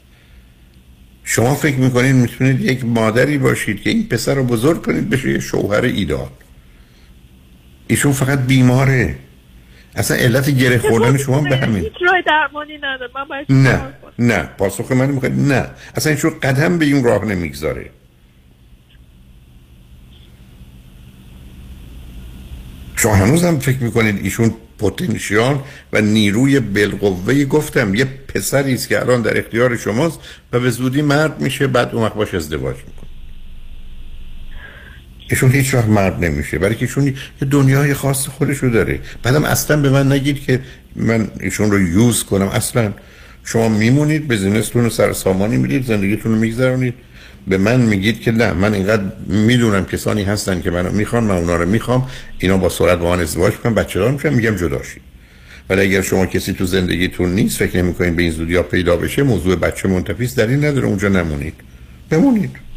شما 1.23 1.55
فکر 1.55 1.77
می‌کنید 1.77 2.15
می‌تونید 2.15 2.61
یک 2.61 2.85
مادری 2.85 3.37
باشید 3.37 3.81
که 3.81 3.89
این 3.89 4.07
پسر 4.07 4.33
رو 4.33 4.43
بزرگ 4.43 4.85
کنید 4.85 5.09
بشه 5.09 5.31
یه 5.31 5.39
شوهر 5.39 5.81
ایدال. 5.81 6.29
ایشون 7.87 8.11
فقط 8.11 8.39
بیماره. 8.39 9.15
اصلا 9.95 10.17
علت 10.17 10.49
گره 10.49 10.77
خوردن 10.77 11.17
شما 11.17 11.41
به 11.41 11.57
همین. 11.57 11.83
هیچ 11.83 11.93
راه 12.01 12.21
درمانی 12.25 12.77
نداره. 12.77 13.11
من 13.15 13.23
باید 13.23 13.51
نه؟ 13.51 13.81
نه. 14.19 14.43
پاسخ 14.43 14.91
من 14.91 15.11
می‌خواد 15.11 15.31
نه. 15.31 15.65
اصلا 15.95 16.11
ایشون 16.11 16.39
قدم 16.39 16.77
به 16.77 16.85
این 16.85 17.03
راه 17.03 17.25
نمی‌گذاره. 17.25 17.89
شما 22.95 23.15
هنوز 23.15 23.43
هم 23.43 23.59
فکر 23.59 23.83
می‌کنید 23.83 24.23
ایشون 24.23 24.53
پتانسیال 24.81 25.59
و 25.93 26.01
نیروی 26.01 26.59
بالقوه 26.59 27.45
گفتم 27.45 27.95
یه 27.95 28.05
پسری 28.05 28.73
است 28.73 28.89
که 28.89 28.99
الان 28.99 29.21
در 29.21 29.37
اختیار 29.37 29.77
شماست 29.77 30.19
و 30.53 30.59
به 30.59 30.69
زودی 30.69 31.01
مرد 31.01 31.41
میشه 31.41 31.67
بعد 31.67 31.89
اون 31.95 32.03
وقت 32.03 32.13
باش 32.13 32.33
ازدواج 32.33 32.75
می‌کنه. 32.75 33.09
ایشون 35.29 35.51
هیچ 35.51 35.73
وقت 35.73 35.87
مرد 35.87 36.25
نمیشه 36.25 36.57
برای 36.57 36.75
که 36.75 36.81
ایشون 36.81 37.07
یه 37.07 37.13
دنیای 37.49 37.93
خاص 37.93 38.27
خودشو 38.27 38.67
داره. 38.67 38.99
بعدم 39.23 39.43
اصلا 39.43 39.81
به 39.81 39.89
من 39.89 40.11
نگید 40.11 40.41
که 40.41 40.59
من 40.95 41.31
ایشون 41.39 41.71
رو 41.71 41.79
یوز 41.79 42.23
کنم. 42.23 42.47
اصلا 42.47 42.93
شما 43.43 43.69
میمونید 43.69 44.27
بزنستون 44.27 44.83
رو 44.83 44.89
سر 44.89 45.13
سامانی 45.13 45.57
می‌دید 45.57 45.85
زندگیتون 45.85 46.31
رو 46.31 46.37
میگذرونید. 46.37 46.93
به 47.47 47.57
من 47.57 47.81
میگید 47.81 48.21
که 48.21 48.31
نه 48.31 48.53
من 48.53 48.73
اینقدر 48.73 49.03
می‌دونم 49.27 49.85
کسانی 49.85 50.23
هستن 50.23 50.61
که 50.61 50.71
منو 50.71 50.91
می‌خوان 50.91 51.23
من 51.23 51.35
اونا 51.35 51.55
رو 51.55 51.69
می‌خوام 51.69 52.07
اینا 52.39 52.57
با 52.57 52.69
سرعت 52.69 52.99
با 52.99 53.15
من 53.15 53.21
ازدواج 53.21 53.53
کنن 53.53 53.73
بچه 53.73 53.99
دار 53.99 54.11
میشن 54.11 54.33
میگم 54.33 54.55
جدا 54.55 54.83
شید. 54.83 55.01
ولی 55.69 55.81
اگر 55.81 56.01
شما 56.01 56.25
کسی 56.25 56.53
تو 56.53 56.65
زندگیتون 56.65 57.35
نیست 57.35 57.57
فکر 57.57 57.77
نمی‌کنین 57.77 58.15
به 58.15 58.23
این 58.23 58.31
زودی 58.31 58.55
ها 58.55 58.63
پیدا 58.63 58.95
بشه 58.95 59.23
موضوع 59.23 59.55
بچه 59.55 59.87
منتفی 59.87 60.23
است 60.23 60.39
دلیل 60.39 60.65
نداره 60.65 60.87
اونجا 60.87 61.07
نمونید. 61.07 61.53
بمونید 62.09 62.70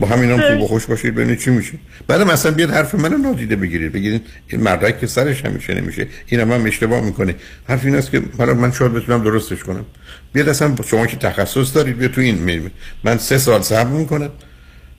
با 0.00 0.06
همین 0.06 0.30
هم 0.30 0.40
خوب 0.40 0.62
و 0.62 0.66
خوش 0.66 0.86
باشید 0.86 1.14
ببینید 1.14 1.38
چی 1.38 1.50
میشه. 1.50 1.72
بعد 2.06 2.22
مثلا 2.22 2.52
بیاد 2.52 2.70
حرف 2.70 2.94
منو 2.94 3.18
نادیده 3.18 3.56
بگیرید. 3.56 3.92
بگیرید 3.92 4.22
این 4.48 4.60
مردک 4.60 5.00
که 5.00 5.06
سرش 5.06 5.44
همیشه 5.44 5.74
نمیشه. 5.74 6.06
این 6.26 6.40
هم, 6.40 6.52
هم 6.52 6.66
اشتباه 6.66 7.00
می‌کنه. 7.00 7.34
حرف 7.68 7.84
این 7.84 7.94
است 7.94 8.10
که 8.10 8.22
حالا 8.38 8.54
من 8.54 8.72
شاید 8.72 8.92
بتونم 8.92 9.24
درستش 9.24 9.64
کنم. 9.64 9.84
بیاد 10.32 10.48
اصلا 10.48 10.74
شما 10.86 11.06
که 11.06 11.16
تخصص 11.16 11.74
دارید 11.74 11.98
بیا 11.98 12.08
تو 12.08 12.20
این 12.20 12.34
می- 12.34 12.70
من 13.04 13.18
سه 13.18 13.38
سال 13.38 13.62
صبر 13.62 13.90
می‌کنم 13.90 14.30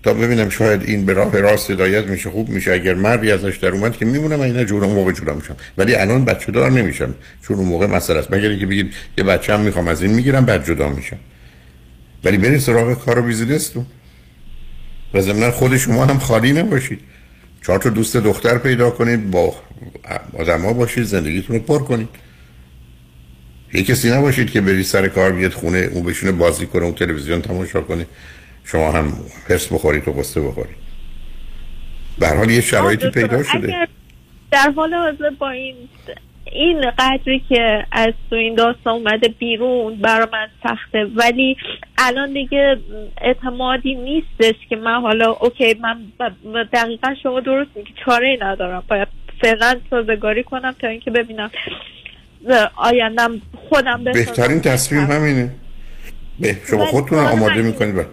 تا 0.03 0.13
ببینم 0.13 0.49
شاید 0.49 0.83
این 0.83 1.05
به 1.05 1.13
راه 1.13 1.39
راست 1.39 1.71
هدایت 1.71 2.05
میشه 2.05 2.29
خوب 2.29 2.49
میشه. 2.49 2.71
اگر 2.71 2.93
مردی 2.93 3.31
ازش 3.31 3.57
در 3.57 3.69
اومد 3.69 3.97
که 3.97 4.05
میمونم 4.05 4.41
اینا 4.41 4.63
جور 4.63 4.85
اون 4.85 4.95
موقع 4.95 5.11
جورا 5.11 5.33
میشم. 5.33 5.55
ولی 5.77 5.95
الان 5.95 6.25
بچه 6.25 6.51
دار 6.51 6.71
نمیشم. 6.71 7.15
چون 7.47 7.57
اون 7.57 7.67
موقع 7.67 7.87
مسئله 7.87 8.19
است. 8.19 8.33
مگر 8.33 8.49
اینکه 8.49 8.65
بگید 8.65 8.93
یه 9.17 9.23
بچه 9.23 9.53
هم 9.53 9.59
می‌خوام 9.59 9.87
از 9.87 10.01
این 10.01 10.13
می‌گیرم 10.13 10.45
بعد 10.45 10.65
جدا 10.65 10.89
میشم. 10.89 11.17
ولی 12.23 12.37
برید 12.37 12.59
سراغ 12.59 13.05
کار 13.05 13.19
و 13.19 13.21
بیزینستون 13.21 13.85
و 15.13 15.21
ضمن 15.21 15.51
خود 15.51 15.77
شما 15.77 16.05
هم 16.05 16.19
خالی 16.19 16.53
نباشید. 16.53 16.99
چهار 17.65 17.79
تا 17.79 17.89
دوست 17.89 18.17
دختر 18.17 18.57
پیدا 18.57 18.89
کنید 18.89 19.31
با 19.31 19.55
آدما 20.39 20.73
باشید 20.73 21.03
زندگیتون 21.03 21.55
رو 21.55 21.61
پر 21.61 21.79
کنید. 21.79 22.09
یه 23.73 23.83
کسی 23.83 24.11
نباشید 24.11 24.51
که 24.51 24.61
بری 24.61 24.83
سر 24.83 25.07
کار 25.07 25.31
بیاد 25.31 25.51
خونه 25.51 25.77
اون 25.77 26.03
بشونه 26.03 26.31
بازی 26.31 26.65
کنه 26.65 26.83
اون 26.83 26.93
تلویزیون 26.93 27.41
تماشا 27.41 27.81
کنه. 27.81 28.05
شما 28.63 28.91
هم 28.91 29.13
حرس 29.49 29.67
بخورید 29.67 30.07
و 30.07 30.11
قصه 30.11 30.41
بخورید. 30.41 30.75
به 32.19 32.27
هر 32.27 32.35
حال 32.35 32.49
یه 32.49 32.61
شرایطی 32.61 33.09
پیدا 33.09 33.43
شده. 33.43 33.87
در 34.51 34.71
حال 34.75 34.93
حاضر 34.93 35.29
با 35.39 35.49
این 35.49 35.75
این 36.45 36.91
قدری 36.97 37.43
که 37.49 37.85
از 37.91 38.13
تو 38.29 38.35
این 38.35 38.55
داستان 38.55 38.93
اومده 38.93 39.27
بیرون 39.27 39.95
برای 39.95 40.27
من 40.31 40.47
سخته. 40.63 41.05
ولی 41.15 41.57
الان 41.97 42.33
دیگه 42.33 42.77
اعتمادی 43.21 43.95
نیستش 43.95 44.55
که 44.69 44.75
من 44.75 45.01
حالا 45.01 45.31
اوکی 45.31 45.73
من 45.73 45.97
دقیقا 46.73 47.15
شما 47.23 47.39
درست 47.39 47.69
میگی 47.75 47.93
چاره 48.05 48.37
ندارم. 48.41 48.83
باید 48.89 49.07
فعلا 49.41 49.75
سازگاری 49.89 50.43
کنم 50.43 50.75
تا 50.79 50.87
اینکه 50.87 51.11
ببینم 51.11 51.51
آیندم 52.75 53.41
خودم 53.69 54.03
بسازم. 54.03 54.25
بهترین 54.25 54.61
تصمیم 54.61 55.11
همینه. 55.11 55.49
به 56.39 56.57
شما 56.69 56.85
خودتون 56.85 57.19
آماده 57.19 57.61
می‌کنید. 57.61 58.05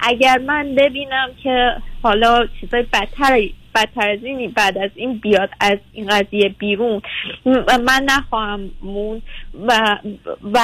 اگر 0.00 0.38
من 0.38 0.74
ببینم 0.74 1.28
که 1.42 1.72
حالا 2.02 2.46
چیزای 2.60 2.82
بدتر 2.92 3.40
بدتر 3.76 4.08
از 4.10 4.18
اینی 4.22 4.48
بعد 4.48 4.78
از 4.78 4.90
این 4.94 5.18
بیاد 5.18 5.48
از 5.60 5.78
این 5.92 6.06
قضیه 6.06 6.54
بیرون. 6.58 7.02
من 7.86 8.06
نخواهم 8.08 8.70
موند 8.82 9.22
و, 9.68 9.98
و 10.54 10.58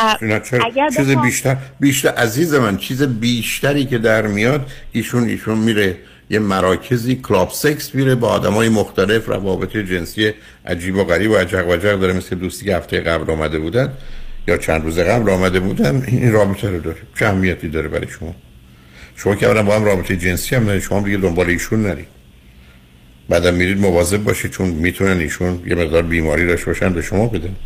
اگر 0.66 0.88
چیز 0.96 1.10
بخوام- 1.10 1.24
بیشتر 1.24 1.56
بیشتر 1.80 2.08
عزیز 2.08 2.54
من 2.54 2.76
چیز 2.76 3.02
بیشتری 3.02 3.84
که 3.84 3.98
در 3.98 4.26
میاد 4.26 4.70
ایشون 4.92 5.24
ایشون 5.24 5.58
میره 5.58 5.96
یه 6.30 6.38
مراکزی 6.38 7.14
کلاب 7.16 7.50
سکس 7.50 7.94
میره 7.94 8.14
با 8.14 8.28
آدمای 8.28 8.68
مختلف 8.68 9.28
روابط 9.28 9.76
جنسی 9.76 10.32
عجیب 10.66 10.96
و 10.96 11.04
غریب 11.04 11.30
و 11.30 11.36
عجق 11.36 11.68
و 11.68 11.72
عجق 11.72 11.96
داره 12.00 12.12
مثل 12.12 12.36
دوستی 12.36 12.64
که 12.64 12.76
هفته 12.76 13.00
قبل 13.00 13.30
آمده 13.32 13.58
بودن 13.58 13.92
یا 14.48 14.56
چند 14.56 14.82
روز 14.84 14.98
قبل 14.98 15.30
آمده 15.30 15.60
بودن 15.60 16.04
این 16.08 16.32
رابطه 16.32 16.70
رو 16.70 16.80
داره 16.80 16.96
چه 17.18 17.26
اهمیتی 17.26 17.68
داره 17.68 17.88
برای 17.88 18.08
شما. 18.08 18.34
شما 19.16 19.34
که 19.34 19.46
اولا 19.46 19.62
با 19.62 19.76
هم 19.76 19.84
رابطه 19.84 20.16
جنسی 20.16 20.54
هم 20.56 20.62
ندارید 20.62 20.82
شما 20.82 21.00
دیگه 21.00 21.16
دنبال 21.16 21.46
ایشون 21.46 21.82
نرید. 21.82 22.21
بعدم 23.32 23.54
میرید 23.54 23.78
مواظب 23.78 24.24
باشید 24.24 24.50
چون 24.50 24.68
می‌تونن 24.68 25.18
ایشون 25.18 25.62
یه 25.66 25.74
مقدار 25.74 26.02
بیماری 26.02 26.46
داشته 26.46 26.66
باشن 26.66 26.92
به 26.92 27.02
شما 27.02 27.26
بدن. 27.26 27.56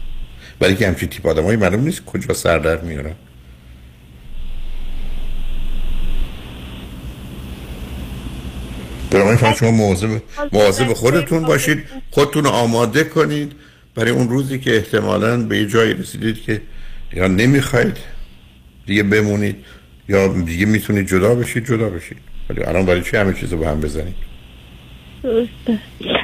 ولی 0.61 0.77
که 0.77 0.87
همچین 0.87 1.09
تیپ 1.09 1.27
آدمایی 1.27 1.57
معلوم 1.57 1.81
نیست 1.81 2.05
کجا 2.05 2.35
سر 2.35 2.59
در 2.59 2.81
میارن. 2.81 3.13
بنابراین 9.11 9.37
فقط 9.37 9.57
شما 9.57 9.71
مواظب 9.71 10.09
مواظب 10.53 10.93
خودتون 10.93 11.43
باشید 11.43 11.85
خودتون 12.11 12.47
آماده 12.47 13.05
کنید. 13.05 13.53
برای 13.95 14.11
اون 14.11 14.29
روزی 14.29 14.59
که 14.59 14.77
احتمالاً 14.77 15.37
به 15.37 15.59
یه 15.59 15.67
جایی 15.67 15.95
رسیدید 15.95 16.43
که 16.43 16.61
یا 17.13 17.27
نمی‌خواید 17.27 17.97
دیگه 18.87 19.03
بمونید 19.03 19.57
یا 20.09 20.29
دیگه 20.29 20.67
می‌تونید 20.67 21.09
جدا 21.09 21.35
بشید 21.35 21.67
جدا 21.67 21.89
بشید. 21.89 22.19
ولی 22.51 22.63
الان 22.63 22.87
برای 22.87 23.03
چی 23.03 23.17
همه 23.17 23.33
چیز 23.33 23.53
رو 23.53 23.59
به 23.59 23.69
هم 23.69 23.81
بزنید؟ 23.81 24.36
درسته. 25.27 25.79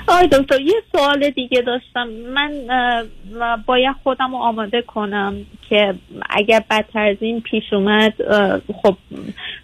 آی 0.07 0.27
دکتر 0.27 0.61
یه 0.61 0.83
سوال 0.93 1.31
دیگه 1.31 1.63
داشتم. 1.67 2.09
من 2.35 2.53
باید 3.67 3.97
خودم 4.03 4.31
رو 4.31 4.37
آماده 4.37 4.83
کنم 4.83 5.37
که 5.69 5.95
اگر 6.31 6.65
بدتر 6.71 7.09
از 7.09 7.17
این 7.21 7.41
پیش 7.41 7.73
اومد 7.73 8.13
خب 8.83 8.97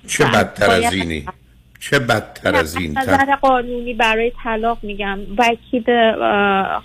چه 0.09 0.25
بدتر 0.25 0.71
از 0.71 0.93
اینی؟ 0.93 1.25
چه 1.81 1.99
بدتر 1.99 2.57
از 2.57 2.77
این 2.77 2.99
از 2.99 3.09
نظر 3.09 3.37
قانونی 3.37 3.95
برای 3.95 4.33
طلاق 4.45 4.79
میگم. 4.83 5.19
وکیل 5.39 5.85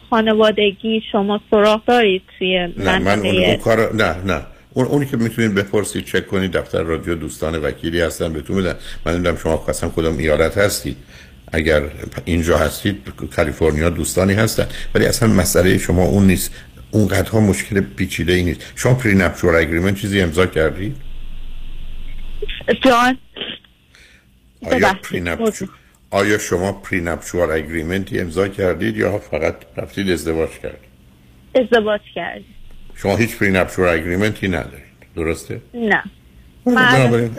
خانوادگی 0.09 1.01
شما 1.11 1.41
سراغ 1.51 1.85
دارید 1.85 2.21
توی 2.39 2.67
نه 2.77 2.99
من 2.99 3.19
اون, 3.19 3.55
کار 3.55 3.95
نه 3.95 4.15
نه. 4.25 4.41
اون 4.73 4.85
اونی 4.85 5.05
که 5.05 5.17
می‌تونید 5.17 5.55
بپرسید 5.55 6.05
چک 6.05 6.27
کنید. 6.27 6.51
دفتر 6.51 6.83
رادیو 6.83 7.15
دوستان 7.15 7.55
وکیلی 7.55 8.01
هستن 8.01 8.33
بهتون 8.33 8.57
بدن 8.57 8.75
من 9.05 9.13
نمی‌دونم 9.13 9.37
شما 9.37 9.65
اصلا 9.67 9.89
کدوم 9.89 10.17
ایالت 10.17 10.57
هستید. 10.57 10.97
اگر 11.53 11.81
اینجا 12.25 12.57
هستید 12.57 13.13
کالیفرنیا 13.35 13.89
دوستانی 13.89 14.33
هستن 14.33 14.67
ولی 14.95 15.05
اصلا 15.05 15.29
مسئله 15.29 15.77
شما 15.77 16.03
اون 16.03 16.27
نیست. 16.27 16.51
اون 16.91 17.07
قدرها 17.07 17.39
مشکل 17.39 17.81
پیچیده 17.81 18.33
ای 18.33 18.43
نیست. 18.43 18.61
شما 18.75 18.93
پری 18.93 19.15
نپچور 19.15 19.55
اگریمنت 19.55 19.97
چیزی 19.97 20.21
امضا 20.21 20.45
کردید 20.45 20.95
جان 22.85 23.17
آیا. 24.71 24.93
پری 24.93 25.23
آیا 26.09 26.37
شما 26.37 26.71
prenuptial 26.71 27.01
agreement 27.01 27.51
ی 27.51 28.19
امضا 28.19 28.47
کردید 28.47 28.97
یا 28.97 29.17
فقط 29.17 29.55
رفتید 29.77 30.09
ازدواج 30.09 30.49
کردید؟ 30.49 30.89
ازدواج 31.55 32.01
کردی 32.15 32.45
شما 32.95 33.15
هیچ 33.17 33.37
prenuptial 33.37 33.51
agreement 33.51 33.87
ی 33.87 34.47
ندارید. 34.47 34.83
درسته؟ 35.15 35.61
نه. 35.73 36.03
من 36.65 37.29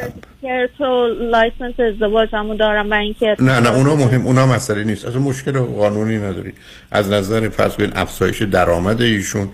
license 1.31 1.81
ازدواجمو 1.81 2.55
دارم 2.55 2.91
و 2.91 2.95
اینکه 2.95 3.37
نه 3.41 3.61
نه 3.61 3.75
اونا 3.75 3.95
مهم 3.97 4.27
اونا 4.27 4.47
مسئله 4.47 4.85
نیست. 4.85 5.05
اصلا 5.05 5.21
مشکل 5.21 5.59
قانونی 5.59 6.19
نداری. 6.19 6.53
از 6.91 7.11
نظر 7.11 7.49
فرض 7.49 7.73
کنید 7.73 7.93
افزایش 7.95 8.43
درآمد 8.43 9.03
ایشون 9.03 9.49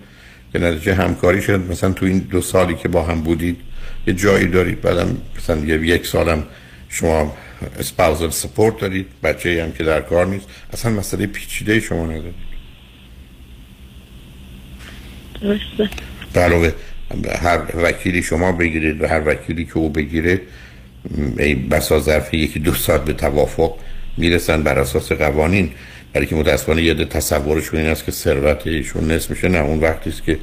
که 0.53 0.59
نتیجه 0.59 0.95
همکاری 0.95 1.43
شد. 1.43 1.61
مثلا 1.71 1.93
تو 1.93 2.07
این 2.07 2.19
دو 2.19 2.41
سالی 2.41 2.75
که 2.75 2.89
با 2.89 3.03
هم 3.03 3.21
بودید 3.21 3.57
یه 4.07 4.15
جایی 4.15 4.47
دارید. 4.47 4.81
بعدم 4.81 5.17
مثلا 5.37 5.57
یه 5.57 5.87
یک 5.87 6.07
سالم 6.07 6.45
شما 6.89 7.37
اسپاوزل 7.79 8.31
سپورت 8.31 8.79
دارید. 8.79 9.07
بچه 9.23 9.63
هم 9.63 9.73
که 9.73 9.85
در 9.85 10.01
کار 10.01 10.27
نیست. 10.27 10.49
اصلا 10.73 10.93
مسئله 10.93 11.27
پیچیده 11.27 11.81
شما 11.81 12.05
ندارید 12.07 12.51
درسته. 15.41 15.91
به 16.35 16.75
هر 17.43 17.61
وکیلی 17.83 18.23
شما 18.23 18.53
بگیرید 18.53 19.03
و 19.03 19.07
هر 19.07 19.23
وکیلی 19.27 19.65
که 19.65 19.77
او 19.77 19.91
بگیره 19.91 20.41
بسا 21.71 22.01
ظرف 22.01 22.35
یکی 22.35 22.59
دو 22.61 22.75
ساعت 22.75 23.05
به 23.05 23.13
توافق 23.13 23.75
می‌رسن 24.17 24.63
بر 24.63 24.79
اساس 24.79 25.13
قوانین. 25.13 25.71
برای 26.13 26.27
که 26.27 26.37
متاسفانه 26.37 26.83
یه 26.83 26.95
ده 26.95 27.05
تصورشون 27.05 27.81
این 27.81 27.89
است 27.89 28.05
که 28.05 28.13
ثروت 28.13 28.67
ایشون 28.67 29.11
نصف 29.11 29.31
میشه. 29.31 29.49
نه 29.49 29.59
اون 29.59 29.79
وقتی 29.81 30.11
است 30.11 30.25
که 30.25 30.39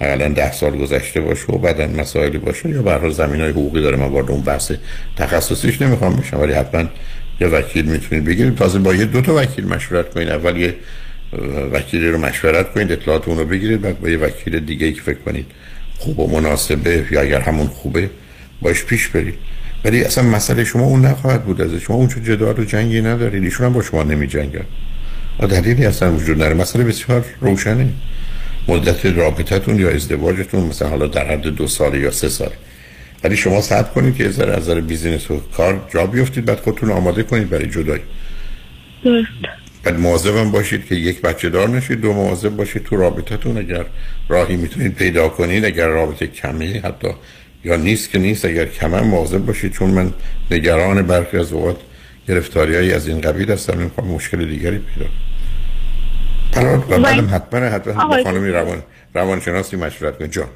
اقلا 0.00 0.28
ده 0.28 0.52
سال 0.52 0.78
گذشته 0.78 1.20
باشه 1.20 1.52
و 1.52 1.58
بعدا 1.58 1.86
مسائلی 1.86 2.38
باشه 2.38 2.68
یا 2.68 2.82
برای 2.82 3.12
زمین 3.12 3.40
های 3.40 3.50
حقوقی 3.50 3.82
داره. 3.82 3.96
من 3.96 4.06
وارد 4.06 4.30
اون 4.30 4.40
بحث 4.40 4.72
تخصصیش 5.16 5.82
نمی‌خوام 5.82 6.16
بشم 6.16 6.40
ولی 6.40 6.52
حتما 6.52 6.84
یه 7.40 7.46
وکیل 7.46 7.84
می‌تونید 7.84 8.24
بگیرید. 8.24 8.54
تازه 8.54 8.78
با 8.78 8.94
یه 8.94 9.04
دو 9.04 9.20
تا 9.20 9.34
وکیل 9.34 9.66
مشورت 9.66 10.14
کنید. 10.14 10.28
اول 10.28 10.56
یه 10.56 10.74
وکیلی 11.72 12.08
رو 12.08 12.18
مشورت 12.18 12.72
کنید 12.72 12.92
اطلاعات 12.92 13.28
اون 13.28 13.38
رو 13.38 13.44
بگیرید 13.44 13.80
بعد 13.80 14.00
با 14.00 14.08
یه 14.08 14.18
وکیل 14.18 14.60
دیگه 14.60 14.86
ای 14.86 14.92
که 14.92 15.02
فکر 15.02 15.18
کنید 15.18 15.46
خوب 15.98 16.18
و 16.20 16.40
مناسبه 16.40 17.04
یا 17.10 17.20
اگر 17.20 17.40
همون 17.40 17.66
خوبه 17.66 18.10
باش 18.62 18.84
پیش 18.84 19.08
برید 19.08 19.34
ولی 19.84 20.04
اصلا 20.04 20.24
مسئله 20.24 20.64
شما 20.64 20.84
اون 20.84 21.04
نخواهد 21.04 21.44
بود 21.44 21.60
از 21.60 21.74
شما 21.74 21.96
اون 21.96 22.08
جدال 22.08 22.60
و 22.60 22.64
جنگی 22.64 23.02
ندارید 23.02 23.42
ایشون 23.44 23.66
هم 23.66 23.72
با 23.72 23.82
شما 23.82 24.02
نمی 24.02 24.26
جنگن 24.26 24.64
دلیلی 25.40 25.86
اصلا 25.86 26.12
وجود 26.12 26.36
نداره. 26.36 26.54
مسئله 26.54 26.84
بسیار 26.84 27.24
روشنه. 27.40 27.88
مدت 28.68 29.06
رابطتون 29.06 29.78
یا 29.78 29.90
ازدواجتون 29.90 30.60
مثلا 30.64 30.88
حالا 30.88 31.06
در 31.06 31.32
حد 31.32 31.42
دو 31.46 31.66
سال 31.66 31.94
یا 31.94 32.10
سه 32.10 32.28
سال. 32.28 32.50
ولی 33.24 33.36
شما 33.36 33.60
صبر 33.60 33.88
کنید 33.88 34.16
که 34.16 34.26
از 34.26 34.40
نظر- 34.40 34.80
بیزینس 34.80 35.30
و 35.30 35.40
کار 35.56 35.88
جا 35.94 36.06
بیفتید. 36.06 36.44
بعد 36.44 36.60
خودتون 36.60 36.90
آماده 36.90 37.22
کنید 37.22 37.50
برای 37.50 37.66
جدایی. 37.66 38.02
درست. 39.04 39.28
بعد 39.86 39.98
مواظبم 39.98 40.50
باشید 40.50 40.86
که 40.86 40.94
یک 40.94 41.20
بچه 41.20 41.50
دار 41.50 41.68
نشید 41.68 42.00
دو 42.00 42.12
مواظب 42.12 42.56
باشید 42.56 42.82
تو 42.82 42.96
رابطتون 42.96 43.58
اگر 43.58 43.84
راهی 44.28 44.56
می‌تونید 44.56 44.94
پیدا 44.94 45.28
کنید 45.28 45.64
اگر 45.64 45.86
رابطه 45.86 46.26
کمی 46.26 46.72
حتی 46.72 47.08
یا 47.64 47.76
نیست 47.76 48.10
که 48.10 48.18
نیست 48.18 48.44
اگر 48.44 48.64
کما 48.64 49.02
مواظب 49.02 49.38
باشید. 49.38 49.72
چون 49.72 49.90
من 49.90 50.12
نگران 50.50 51.02
برخی 51.02 51.36
از 51.36 51.52
اوقات 51.52 51.76
گرفتاریایی 52.28 52.92
از 52.92 53.08
این 53.08 53.20
قبیل 53.20 53.52
هستم 53.52 53.80
نمی‌خوام 53.80 54.08
مشکل 54.08 54.44
دیگری 54.44 54.78
پیدا 54.78 55.10
کنم 56.54 56.84
و 56.90 56.98
بعدم 56.98 57.34
حتما 57.34 57.60
حتما 57.60 58.22
خانمی 58.24 58.50
روان 58.50 58.82
روانشناسی 59.14 59.76
مشورت 59.76 60.18
کنید. 60.18 60.32
جان. 60.32 60.48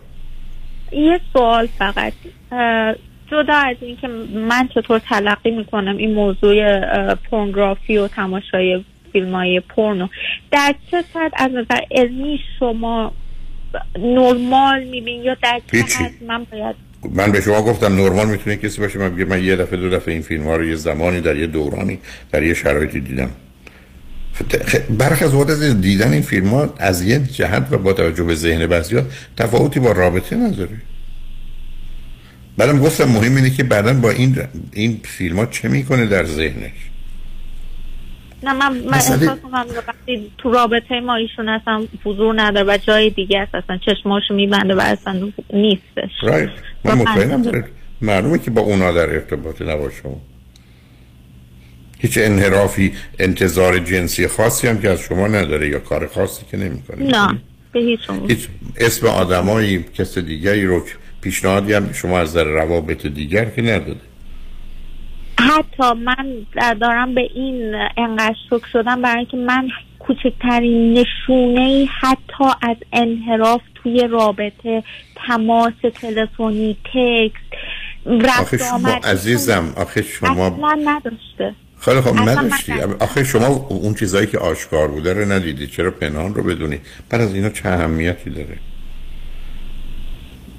یه 0.92 1.20
سوال 1.32 1.68
فقط. 1.78 2.12
جدا 3.30 3.54
از 3.54 3.76
این 3.80 3.96
که 3.96 4.08
من 4.48 4.68
چطور 4.74 4.98
تلقی 4.98 5.50
می‌کنم 5.50 5.96
این 5.96 6.14
موضوع 6.14 7.14
پورنگرافی 7.14 7.96
و 7.96 8.08
تماشای 8.08 8.84
فیلم 9.12 9.34
های 9.34 9.60
پورنو 9.60 10.08
در 10.52 10.74
چه 10.90 11.04
سطح 11.14 11.44
از 11.44 11.50
نظر 11.50 11.80
علمی 11.90 12.40
شما 12.58 13.12
نرمال 13.98 14.84
میبین 14.84 15.22
یا 15.22 15.36
در 15.42 15.60
چه. 15.72 15.78
حد 15.78 16.12
من 16.26 16.46
باید 16.52 16.76
من 17.14 17.32
به 17.32 17.40
شما 17.40 17.62
گفتم 17.62 17.94
نرمال 17.96 18.28
می‌تونه 18.28 18.56
کسی 18.56 18.80
باشه. 18.80 18.98
من 18.98 19.14
بگه 19.14 19.24
من 19.24 19.44
یه 19.44 19.56
دفعه 19.56 19.76
دو 19.76 19.90
دفعه 19.90 20.14
این 20.14 20.22
فیلم 20.22 20.44
ها 20.44 20.56
رو 20.56 20.64
یه 20.64 20.74
زمانی 20.74 21.20
در 21.20 21.36
یه 21.36 21.46
دورانی 21.46 21.98
در 22.32 22.42
یه 22.42 22.54
شرایطی 22.54 23.00
دیدم. 23.00 23.30
خ- 24.50 24.90
برخی 24.90 25.24
از 25.24 25.34
از 25.34 25.80
دیدن 25.80 26.12
این 26.12 26.22
فیلم 26.22 26.48
ها 26.48 26.74
از 26.78 27.02
یه 27.02 27.18
جهت 27.18 27.66
و 27.70 27.78
با 27.78 27.92
توجه 27.92 28.24
به 28.24 28.34
ذهن 28.34 28.66
بعضی 28.66 29.02
تفاوتی 29.36 29.80
با 29.80 29.92
رابطه 29.92 30.36
نداره. 30.36 30.76
بعدم 32.56 32.78
گفتم 32.78 33.04
مهم 33.04 33.36
اینه 33.36 33.50
که 33.50 33.64
بعدا 33.64 33.94
با 33.94 34.10
این 34.10 34.36
این 34.72 35.00
فیلم 35.04 35.36
ها 35.36 35.46
چه 35.46 35.68
می‌کنه 35.68 36.06
در 36.06 36.24
ذهنش. 36.24 36.89
نه 38.42 38.52
من 38.52 38.78
من 38.78 38.96
مسئله- 38.96 39.22
احساس 39.22 39.44
می‌کنم 39.44 39.66
وقتی 39.88 40.32
تو 40.38 40.50
رابطه 40.52 41.00
ما 41.00 41.14
ایشون 41.14 41.48
اصلا 41.48 41.86
حضور 42.04 42.42
نداره 42.42 42.74
و 42.74 42.78
جای 42.86 43.10
دیگه 43.10 43.38
است 43.38 43.54
اصلا 43.54 43.78
چشماشو 43.86 44.34
میبنده 44.34 44.74
و 44.74 44.80
اصلا 44.80 45.32
نیستش 45.52 46.10
رایت 46.22 46.48
من 46.84 46.94
مطمئنم 46.94 47.42
داره. 47.42 47.64
معلومه 48.00 48.38
که 48.38 48.50
با 48.50 48.60
اونا 48.60 48.92
در 48.92 49.10
ارتباط 49.10 49.62
نباشه 49.62 50.02
هیچ 51.98 52.18
انحرافی 52.18 52.92
انتظار 53.18 53.78
جنسی 53.78 54.26
خاصی 54.28 54.68
هم 54.68 54.80
که 54.80 54.90
از 54.90 55.00
شما 55.00 55.28
نداره 55.28 55.68
یا 55.68 55.78
کار 55.78 56.06
خاصی 56.06 56.42
که 56.50 56.56
نمی‌کنه 56.56 57.02
نه 57.04 57.38
به 57.72 57.80
هیچ. 57.80 58.00
هیچ 58.28 58.48
اسم 58.76 59.06
آدمایی 59.06 59.84
کس 59.94 60.18
دیگری 60.18 60.66
رو 60.66 60.84
پیشنهادی 61.20 61.72
هم 61.72 61.92
شما 61.92 62.18
از 62.18 62.34
در 62.34 62.44
روابط 62.44 63.06
دیگر 63.06 63.44
که 63.44 63.62
نداده 63.62 64.09
حتی 65.40 65.92
من 65.92 66.46
دارم 66.80 67.14
به 67.14 67.20
این 67.34 67.74
انقدر 67.96 68.36
شک 68.50 68.66
شدم 68.72 69.02
برای 69.02 69.18
اینکه 69.18 69.36
من 69.36 69.68
کوچکترین 69.98 70.92
نشونه 70.92 71.60
ای 71.60 71.88
حتی 72.00 72.44
از 72.62 72.76
انحراف 72.92 73.60
توی 73.74 74.08
رابطه 74.10 74.82
تماس 75.26 75.72
تلفنی 76.00 76.76
تکست 76.84 77.50
آخه 78.40 78.58
شما 78.58 78.88
عزیزم 79.04 79.72
آخه 79.76 80.02
شما 80.02 80.46
اصلا 80.46 80.78
نداشته. 80.84 81.54
خیلی 81.80 82.00
خب 82.00 82.28
نداشتی. 82.28 82.72
آخه 83.00 83.24
شما 83.24 83.46
اون 83.68 83.94
چیزایی 83.94 84.26
که 84.26 84.38
آشکار 84.38 84.88
بوده 84.88 85.12
رو 85.12 85.32
ندیدید 85.32 85.70
چرا 85.70 85.90
پنهان 85.90 86.34
رو 86.34 86.42
بدونی؟ 86.42 86.80
بعد 87.10 87.20
از 87.20 87.34
اینا 87.34 87.48
چه 87.48 87.68
اهمیتی 87.68 88.30
داره؟ 88.30 88.58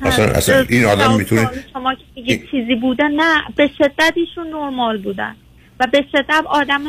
اصلا, 0.01 0.25
اصلا 0.25 0.65
این 0.69 0.85
آدم 0.85 1.15
می‌تونه 1.15 1.49
شما 1.73 1.93
که 1.93 2.01
میگید 2.15 2.47
چیزی 2.51 2.75
بوده 2.75 3.03
نه 3.03 3.41
به 3.55 3.69
شدت 3.77 4.13
ایشون 4.15 4.47
نرمال 4.47 4.97
بودن. 4.97 5.35
و 5.79 5.87
به 5.91 6.05
شدت 6.11 6.43
آدم 6.49 6.81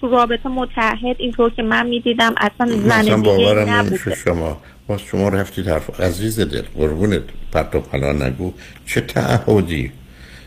تو- 0.00 0.08
رابطه 0.08 0.48
متحد 0.48 1.16
اینطور 1.18 1.50
که 1.50 1.62
من 1.62 1.86
می‌دیدم 1.86 2.34
اصلا 2.36 2.76
زن 2.76 2.90
اصلا 2.90 3.16
دیگه 3.16 3.16
باورم 3.16 3.70
نبوده. 3.70 4.14
شما. 4.24 4.60
باز 4.86 5.00
شما 5.00 5.28
رفتید 5.28 5.68
حرف 5.68 6.00
عزیز 6.00 6.40
دل 6.40 6.62
قربونت 6.76 7.22
پرت 7.52 7.74
و 7.74 7.80
پلا 7.80 8.12
نگو. 8.12 8.52
چه 8.86 9.00
تعهدی. 9.00 9.92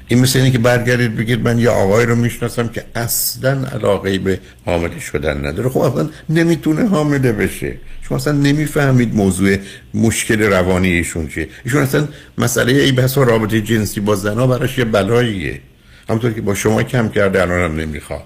این 0.07 0.21
مثل 0.21 0.39
اینه 0.39 0.51
که 0.51 0.59
برگردید 0.59 1.15
بگید 1.15 1.47
من 1.47 1.59
یه 1.59 1.69
آقای 1.69 2.05
رو 2.05 2.15
می‌شناسم 2.15 2.67
که 2.67 2.83
اصلا 2.95 3.67
علاقه 3.73 4.19
به 4.19 4.39
حامله 4.65 4.99
شدن 4.99 5.45
نداره. 5.45 5.69
خب 5.69 5.79
اصلا 5.79 6.09
نمی‌تونه 6.29 6.87
حامله 6.87 7.31
بشه. 7.31 7.75
شما 8.09 8.17
اصلا 8.17 8.33
نمی‌فهمید 8.33 9.15
موضوع 9.15 9.57
مشکل 9.93 10.41
روانی 10.41 10.87
ایشون 10.87 11.27
چیه. 11.27 11.49
ایشون 11.65 11.81
اصلا 11.81 12.07
مسئله 12.37 12.73
ای 12.73 12.91
بحث 12.91 13.17
و 13.17 13.23
رابطه 13.23 13.61
جنسی 13.61 13.99
با 13.99 14.15
زنا 14.15 14.47
براش 14.47 14.77
یه 14.77 14.85
بلاییه. 14.85 15.61
همونطور 16.09 16.33
که 16.33 16.41
با 16.41 16.55
شما 16.55 16.83
کم 16.83 17.09
کرده 17.09 17.41
الان 17.41 17.71
هم 17.71 17.79
نمی‌خواد. 17.79 18.23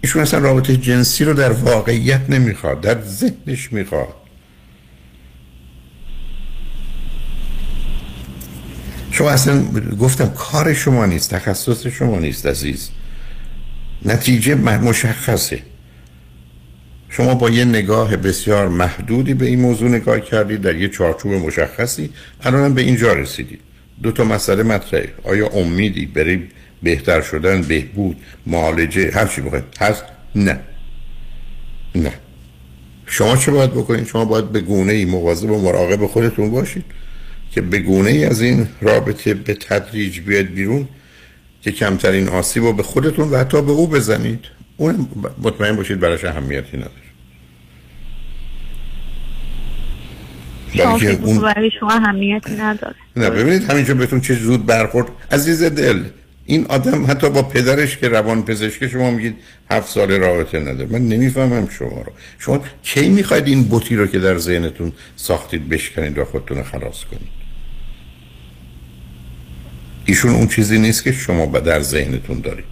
ایشون 0.00 0.22
اصلا 0.22 0.40
رابطه 0.40 0.76
جنسی 0.76 1.24
رو 1.24 1.32
در 1.32 1.52
واقعیت 1.52 2.20
نمی‌خواد 2.28 2.80
در 2.80 3.02
ذهنش 3.02 3.72
می‌خواد. 3.72 4.14
شما 9.10 9.30
اصلا 9.30 9.64
گفتم 10.00 10.28
کار 10.28 10.74
شما 10.74 11.06
نیست 11.06 11.34
تخصص 11.34 11.86
شما 11.86 12.18
نیست 12.18 12.46
عزیز. 12.46 12.90
نتیجه 14.04 14.54
مشخصه. 14.54 15.62
شما 17.16 17.34
با 17.34 17.50
یه 17.50 17.64
نگاه 17.64 18.16
بسیار 18.16 18.68
محدودی 18.68 19.34
به 19.34 19.46
این 19.46 19.60
موضوع 19.60 19.88
نگاه 19.88 20.20
کردید 20.20 20.60
در 20.60 20.76
یه 20.76 20.88
چارچوب 20.88 21.32
مشخصی. 21.32 22.10
الان 22.42 22.74
به 22.74 22.82
اینجا 22.82 23.12
رسیدید. 23.12 23.60
دو 24.02 24.12
تا 24.12 24.24
مسئله 24.24 24.62
مطرحه. 24.62 25.08
آیا 25.24 25.48
امیدی 25.48 26.06
برای 26.06 26.40
بهتر 26.82 27.20
شدن 27.20 27.62
بهبود 27.62 28.16
معالجه 28.46 29.10
هر 29.10 29.26
چی 29.26 29.40
بخواید 29.40 29.64
هست؟ 29.80 30.04
نه. 30.34 30.60
نه. 31.94 32.12
شما 33.06 33.36
چه 33.36 33.50
باید 33.50 33.70
بکنید؟ 33.70 34.06
شما 34.06 34.24
باید 34.24 34.52
به 34.52 34.60
گونه 34.60 34.92
ای 34.92 35.04
مواظب 35.04 35.50
و 35.50 35.62
مراقب 35.62 36.06
خودتون 36.06 36.50
باشید 36.50 36.84
که 37.52 37.60
به 37.60 37.78
گونه 37.78 38.10
ای 38.10 38.24
از 38.24 38.40
این 38.40 38.68
رابطه 38.80 39.34
به 39.34 39.54
تدریج 39.54 40.20
بیاد 40.20 40.46
بیرون 40.46 40.88
که 41.62 41.72
کمترین 41.72 42.28
آسیب 42.28 42.62
رو 42.62 42.72
به 42.72 42.82
خودتون 42.82 43.30
و 43.30 43.36
حتی 43.36 43.62
به 43.62 43.72
او 43.72 43.86
بزنید. 43.86 44.40
اون 44.76 45.08
مطمئن 45.42 45.76
باشید 45.76 46.00
براش 46.00 46.24
اهمیتی 46.24 46.76
نداره. 46.76 47.03
برای 50.78 51.00
که 51.00 51.06
فکر 51.06 51.22
اون 51.22 51.40
برای 51.40 51.70
شما 51.80 51.92
اهمیتی 51.92 52.56
نداره. 52.56 52.94
نه 53.16 53.30
ببینید 53.30 53.70
همینجا 53.70 53.94
بهتون 53.94 54.20
چه 54.20 54.34
زود 54.34 54.66
برخورد. 54.66 55.06
عزیز 55.32 55.62
دل 55.62 56.04
این 56.46 56.66
آدم 56.68 57.06
حتی 57.10 57.30
با 57.30 57.42
پدرش 57.42 57.96
که 57.96 58.08
روان 58.08 58.42
پزشک 58.44 58.88
شما 58.88 59.10
میگید 59.10 59.36
هفت 59.70 59.88
سال 59.88 60.12
رابطه 60.12 60.60
نداره. 60.60 60.88
من 60.92 61.08
نمی‌فهمم 61.08 61.68
شما 61.78 61.88
رو. 61.88 62.12
شما 62.38 62.60
کی 62.82 63.08
می‌خواید 63.08 63.46
این 63.46 63.64
بوتی 63.64 63.96
رو 63.96 64.06
که 64.06 64.18
در 64.18 64.38
ذهنتون 64.38 64.92
ساختید 65.16 65.68
بشکنید 65.68 66.18
و 66.18 66.24
خودتون 66.24 66.56
رو 66.56 66.62
خلاص 66.62 67.04
کنید؟ 67.04 67.44
ایشون 70.06 70.30
اون 70.34 70.46
چیزی 70.46 70.78
نیست 70.78 71.04
که 71.04 71.12
شما 71.12 71.46
با 71.46 71.60
در 71.60 71.80
ذهنتون 71.80 72.40
دارید. 72.40 72.64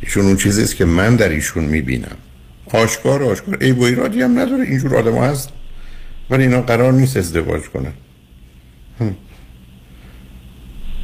ایشون 0.00 0.24
اون 0.24 0.36
چیزی 0.36 0.62
است 0.62 0.76
که 0.76 0.84
من 0.84 1.16
در 1.16 1.28
ایشون 1.28 1.64
می‌بینم. 1.64 2.16
آشکار 2.72 3.22
آشکار. 3.22 3.58
ای 3.60 3.72
و 3.72 3.82
ایرادی 3.82 4.22
هم 4.22 4.38
نداره. 4.38 4.64
اینجور 4.64 4.96
آدم 4.96 5.18
هست. 5.18 5.48
ولی 6.30 6.42
اینا 6.42 6.62
قرار 6.62 6.92
نیست 6.92 7.16
ازدواج 7.16 7.62
کنن. 7.62 7.92
هم. 9.00 9.16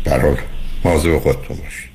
در 0.04 0.20
حال 0.20 0.36
مواظب 0.84 1.18
خودتون 1.18 1.56
باشید 1.56 1.92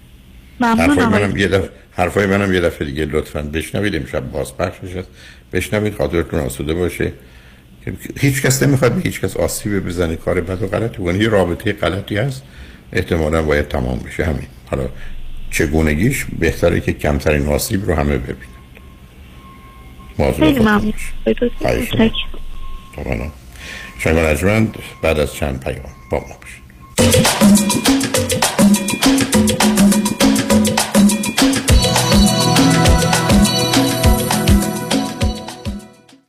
حرفای 0.61 1.05
منم 1.05 1.37
یه 1.37 1.47
دفعه 1.47 1.69
حرفای 1.91 2.25
منم 2.25 2.53
یه 2.53 2.61
دفعه 2.61 2.87
دیگه 2.87 3.05
لطفا 3.05 3.41
بشنوید. 3.41 3.95
امشب 3.95 4.31
بازپخشش 4.31 4.95
هست 4.95 5.07
بشنوید 5.53 5.95
خاطرتون 5.95 6.39
آسوده 6.39 6.73
باشه. 6.73 7.13
هیچ 8.19 8.41
کس 8.41 8.63
نمی‌خواد 8.63 8.93
به 8.93 9.01
هیچ 9.01 9.21
کس 9.21 9.37
آسیب 9.37 9.85
بزنه. 9.85 10.15
کار 10.15 10.41
بد 10.41 10.63
و 10.63 10.67
غلطی 10.67 10.97
کنه. 10.97 11.17
یه 11.17 11.29
رابطه 11.29 11.73
غلطی 11.73 12.17
هست. 12.17 12.43
احتمالا 12.93 13.43
باید 13.43 13.67
تمام 13.67 13.99
بشه. 13.99 14.25
همین. 14.25 14.47
حالا 14.71 14.89
چگونگیش؟ 15.51 16.25
بهتره 16.39 16.79
که 16.79 16.93
کمترین 16.93 17.47
آسیب 17.47 17.85
رو 17.85 17.95
همه 17.95 18.17
ببینید 18.17 18.57
مواظب 20.19 20.39
خیلی 20.39 20.59
ممنون. 20.59 20.93
خواهش 23.03 23.19
متشکرم. 23.19 23.31
طبعا 23.31 23.31
شنگ 23.99 24.17
رجمند 24.17 24.75
بعد 25.01 25.19
از 25.19 25.33
چند 25.33 25.63
پیام 25.63 25.89
با 26.11 26.19
ما 26.19 26.35
باشید 26.41 27.96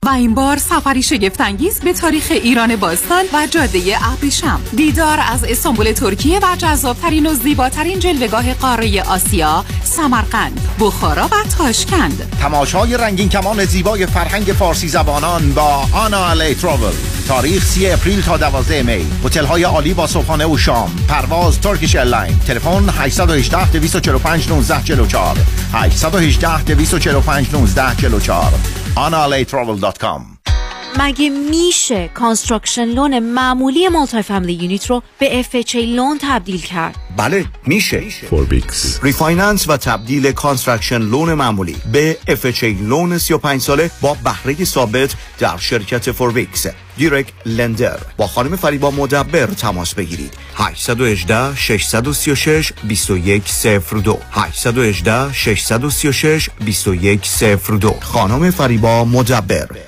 و 0.09 0.11
این 0.11 0.35
بار 0.35 0.57
سفری 0.57 1.03
شگفتانگیز 1.03 1.81
به 1.81 1.93
تاریخ 1.93 2.27
ایران 2.31 2.77
باستان 2.77 3.25
و 3.33 3.47
جاده 3.51 3.99
ابریشم. 4.13 4.61
دیدار 4.77 5.21
از 5.33 5.45
استانبول 5.45 5.93
ترکیه 5.93 6.39
و 6.39 6.57
جذابترین 6.59 7.27
و 7.27 7.35
زیباترین 7.35 7.99
جلوگاه 7.99 8.55
قاره 8.55 9.03
آسیا 9.03 9.65
سمرقند 9.83 10.61
بخارا 10.81 11.25
و 11.25 11.35
تاشکند. 11.59 12.37
تماشای 12.41 12.97
رنگین 12.97 13.29
کمان 13.29 13.65
زیبای 13.65 14.07
فرهنگ 14.07 14.45
فارسی 14.45 14.89
زبانان 14.89 15.53
با 15.53 15.85
آنا 15.93 16.27
الی 16.27 16.55
تراول 16.55 16.93
تاریخ 17.29 17.65
3 17.65 17.91
April 17.93 18.23
تا 18.23 18.37
12 18.37 18.83
می. 18.83 19.07
هتل 19.25 19.45
های 19.45 19.63
عالی 19.63 19.95
با 19.95 20.07
صبحانه 20.07 20.47
و 20.47 20.59
شام. 20.59 20.91
پرواز 21.09 21.61
Turkish 21.61 21.97
Airline. 21.97 22.39
تلفن 22.39 22.89
818 22.89 23.71
245 23.71 24.45
1944 24.45 25.37
818 25.73 26.63
245 26.63 27.47
1944 27.47 28.53
onalatravel.com. 29.07 30.38
مگه 30.97 31.31
میشه 31.31 32.09
construction 32.15 32.85
loan 32.85 33.19
معمولی 33.19 33.89
multi 33.89 34.23
family 34.23 34.53
unit 34.53 34.87
رو 34.87 35.03
به 35.19 35.43
FHA 35.53 35.75
loan 35.77 36.19
تبدیل 36.23 36.61
کرد؟ 36.61 36.95
بله 37.17 37.45
میشه. 37.67 38.01
فوربیکس 38.31 38.99
refinance 39.03 39.69
و 39.69 39.77
تبدیل 39.77 40.33
construction 40.33 40.99
loan 40.99 41.35
معمولی 41.35 41.77
به 41.93 42.19
FHA 42.29 42.65
loan 42.65 43.19
35 43.19 43.61
ساله 43.61 43.91
با 44.01 44.17
بهره 44.25 44.65
ثابت 44.65 45.15
در 45.39 45.57
شرکت 45.57 46.13
فوربیکس 46.13 46.67
direct 46.97 47.33
lender 47.47 47.99
با 48.17 48.27
خانم 48.27 48.57
فریبا 48.57 48.91
مدبر 48.91 49.47
تماس 49.47 49.95
بگیرید. 49.95 50.35
818 50.55 51.57
636 51.57 52.73
2102 52.89 54.19
818 54.31 55.33
636 55.33 56.49
2102 56.67 57.95
خانم 58.01 58.51
فریبا 58.51 59.05
مدبر. 59.05 59.88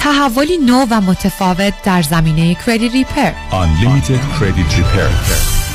تحولی 0.00 0.58
نو 0.58 0.86
و 0.90 1.00
متفاوت 1.00 1.74
در 1.84 2.02
زمینه 2.02 2.54
کردیت 2.54 2.92
ریپر 2.92 3.32
Unlimited 3.50 4.38
Credit 4.38 4.72
Repair. 4.74 5.10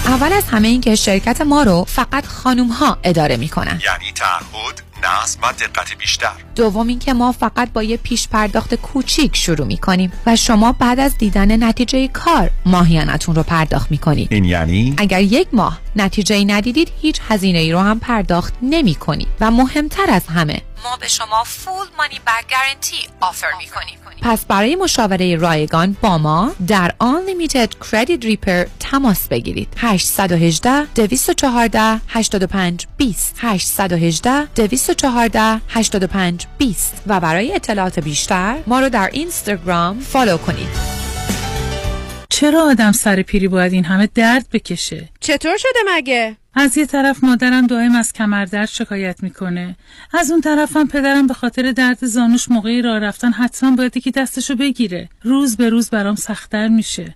اول 0.07 0.33
از 0.33 0.43
همه 0.43 0.67
این 0.67 0.81
که 0.81 0.95
شرکت 0.95 1.41
ما 1.41 1.63
رو 1.63 1.83
فقط 1.87 2.25
خانوم 2.25 2.67
ها 2.67 2.97
اداره 3.03 3.37
می 3.37 3.49
کنن. 3.49 3.67
یعنی 3.85 4.11
تعهد 4.15 4.81
نصب 5.03 5.39
و 5.43 5.47
دقت 5.51 5.97
بیشتر. 5.97 6.31
دوم 6.55 6.87
اینکه 6.87 7.13
ما 7.13 7.31
فقط 7.31 7.73
با 7.73 7.83
یه 7.83 7.97
پیش 7.97 8.27
پرداخت 8.27 8.75
کوچیک 8.75 9.35
شروع 9.35 9.67
می 9.67 9.77
کنیم 9.77 10.11
و 10.25 10.35
شما 10.35 10.71
بعد 10.71 10.99
از 10.99 11.17
دیدن 11.17 11.63
نتیجه 11.63 12.07
کار 12.07 12.49
ماهیانتون 12.65 13.35
رو 13.35 13.43
پرداخت 13.43 13.91
می 13.91 13.97
کنید. 13.97 14.27
این 14.33 14.45
یعنی؟ 14.45 14.95
اگر 14.97 15.21
یک 15.21 15.47
ماه 15.53 15.79
نتیجه 15.95 16.45
ندیدید 16.45 16.91
هیچ 17.01 17.19
هزینه 17.29 17.59
ای 17.59 17.71
رو 17.71 17.79
هم 17.79 17.99
پرداخت 17.99 18.53
نمی 18.61 18.95
کنید 18.95 19.27
و 19.41 19.51
مهمتر 19.51 20.05
از 20.09 20.27
همه 20.27 20.61
ما 20.85 20.97
به 20.97 21.07
شما 21.07 21.43
فول 21.43 21.87
مانی 21.97 22.19
بک 22.27 22.45
گارنتی 22.51 23.07
آفر 23.21 23.47
می 23.57 23.67
کنیم. 23.67 23.99
پس 24.21 24.45
برای 24.45 24.75
مشاوره 24.75 25.35
رایگان 25.35 25.97
با 26.01 26.17
ما 26.17 26.51
در 26.67 26.93
Unlimited 27.01 27.69
Credit 27.85 28.21
Repair 28.23 28.69
تماس 28.79 29.27
بگیرید 29.27 29.67
818 29.77 30.85
214 30.85 32.01
85 32.07 32.87
20 32.97 33.35
818 33.39 34.45
214 34.45 35.61
85 35.69 36.47
20 36.57 37.03
و 37.07 37.19
برای 37.19 37.55
اطلاعات 37.55 37.99
بیشتر 37.99 38.57
ما 38.67 38.79
رو 38.79 38.89
در 38.89 39.09
اینستاگرام 39.13 39.99
فالو 39.99 40.37
کنید 40.37 40.95
چرا 42.29 42.63
آدم 42.63 42.91
سر 42.91 43.21
پیری 43.21 43.47
باید 43.47 43.73
این 43.73 43.85
همه 43.85 44.09
درد 44.15 44.45
بکشه؟ 44.51 45.09
چطور 45.19 45.57
شده 45.57 45.79
مگه؟ 45.87 46.37
از 46.55 46.77
یه 46.77 46.85
طرف 46.85 47.23
مادرم 47.23 47.67
دائم 47.67 47.95
از 47.95 48.13
کمردرد 48.13 48.69
شکایت 48.69 49.23
می‌کنه. 49.23 49.75
از 50.13 50.31
اون 50.31 50.41
طرفم 50.41 50.87
پدرم 50.87 51.27
به 51.27 51.33
خاطر 51.33 51.71
درد 51.71 52.05
زانوش 52.05 52.51
موقعی 52.51 52.81
راه 52.81 52.99
رفتن 52.99 53.31
حتما 53.31 53.75
باید 53.75 53.97
یکی 53.97 54.11
دستشو 54.11 54.55
بگیره. 54.55 55.09
روز 55.21 55.57
به 55.57 55.69
روز 55.69 55.89
برام 55.89 56.15
سختتر 56.15 56.67
میشه. 56.67 57.15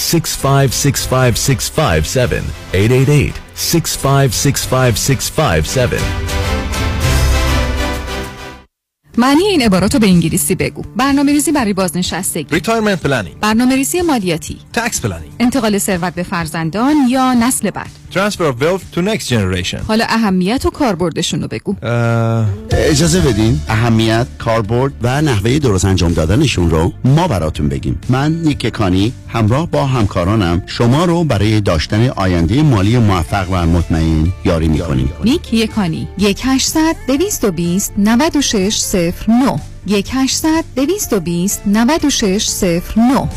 6565657 0.00 2.42
888 2.74 3.34
6565657 3.56 6.00
معنی 9.18 9.42
این 9.42 9.62
عبارات 9.62 9.94
رو 9.94 10.00
به 10.00 10.06
انگلیسی 10.06 10.54
بگو. 10.54 10.82
برنامه 10.96 11.32
ریزی 11.32 11.52
برای 11.52 11.72
بازنشستگی. 11.72 12.54
Retirement 12.54 13.02
planning 13.02 13.40
برنامه 13.40 13.76
ریزی 13.76 14.02
مالیاتی. 14.02 14.56
Tax 14.72 15.00
planning 15.00 15.32
انتقال 15.40 15.78
ثروت 15.78 16.14
به 16.14 16.22
فرزندان 16.22 16.96
یا 17.08 17.34
نسل 17.34 17.70
بعد. 17.70 17.90
Transfer 18.10 18.46
of 18.52 18.60
Wealth 18.62 18.84
to 18.94 19.00
Next 19.00 19.28
Generation. 19.28 19.80
حالا 19.88 20.04
اهمیت 20.08 20.66
و 20.66 20.70
کاربردشون 20.70 21.42
رو 21.42 21.48
بگو. 21.48 21.76
اه... 21.82 22.46
اجازه 22.70 23.20
بدین. 23.20 23.60
اهمیت 23.68 24.26
کاربرد 24.38 24.92
و 25.02 25.22
نحوه 25.22 25.58
درست 25.58 25.84
انجام 25.84 26.12
دادنشون 26.12 26.70
رو 26.70 26.92
ما 27.04 27.28
براتون 27.28 27.68
بگیم. 27.68 28.00
من 28.08 28.32
نیک 28.32 28.66
کانی 28.66 29.12
همراه 29.28 29.70
با 29.70 29.86
همکارانم 29.86 30.62
شما 30.66 31.04
رو 31.04 31.24
برای 31.24 31.60
داشتن 31.60 32.08
آینده 32.08 32.62
مالی 32.62 32.98
موفق 32.98 33.46
و 33.50 33.66
مطمئن 33.66 34.32
یاری 34.44 34.68
می‌کنیم. 34.68 35.12
نیک 35.24 35.54
یکانی 35.54 36.08
1800 36.20 36.96
220 37.08 37.92
96 37.98 38.94
09 39.28 39.60
1800 39.88 40.64
220 40.76 41.62
96 41.66 42.80
09 42.96 43.28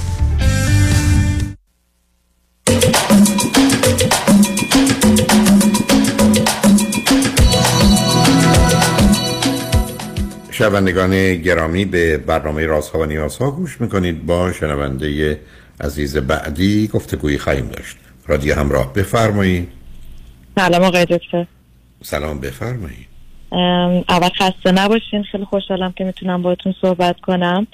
شنوندگان 10.64 11.36
گرامی 11.36 11.86
به 11.86 12.18
برنامه 12.18 12.66
رازها 12.66 13.00
و 13.00 13.06
نیازها 13.06 13.52
گوش 13.52 13.82
می‌کنید. 13.82 14.26
با 14.26 14.52
شنونده 14.52 15.40
عزیز 15.82 16.18
بعدی 16.18 16.88
گفتگویی 16.88 17.38
خواهیم 17.38 17.68
داشت. 17.68 17.98
رادیو 18.28 18.56
همراه 18.56 18.94
بفرمایید. 18.94 19.68
سلام 20.56 20.84
آقای 20.84 21.06
دکتر. 21.06 21.46
سلام 22.02 22.40
بفرمایید. 22.40 23.08
اول 24.10 24.30
خسته 24.30 24.72
نباشین. 24.72 25.24
خیلی 25.24 25.46
خوشحالم 25.46 25.92
که 25.92 26.04
می‌تونم 26.04 26.42
باهاتون 26.42 26.76
صحبت 26.82 27.20
کنم. 27.20 27.68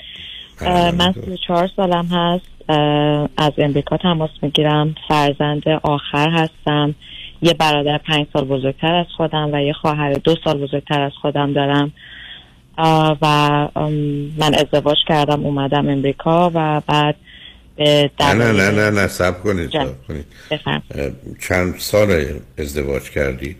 من 0.97 1.13
34 1.25 1.69
سالم 1.75 2.05
هست. 2.05 2.69
از 3.37 3.51
امریکا 3.57 3.97
تماس 3.97 4.31
می‌گیرم. 4.41 4.95
فرزند 5.07 5.63
آخر 5.83 6.29
هستم. 6.29 6.95
یه 7.41 7.53
برادر 7.53 7.97
پنج 7.97 8.27
سال 8.33 8.45
بزرگتر 8.45 8.95
از 8.95 9.05
خودم 9.17 9.49
و 9.53 9.61
یه 9.61 9.73
خواهر 9.73 10.13
دو 10.13 10.35
سال 10.43 10.57
بزرگتر 10.57 11.01
از 11.01 11.11
خودم 11.21 11.53
دارم. 11.53 11.91
و 13.21 13.67
من 14.37 14.55
ازدواج 14.55 14.97
کردم 15.07 15.45
اومدم 15.45 15.89
امریکا 15.89 16.51
و 16.53 16.81
بعد 16.87 17.15
به 17.75 18.11
نه 18.19 18.33
نه 18.33 18.51
نه 18.51 18.71
نه 18.71 18.89
نه 18.89 19.07
سب 19.07 19.43
کنید. 19.43 19.69
سب 19.69 20.07
کنید. 20.07 20.25
چند 21.47 21.75
سال 21.77 22.25
ازدواج 22.57 23.09
کردید؟ 23.09 23.57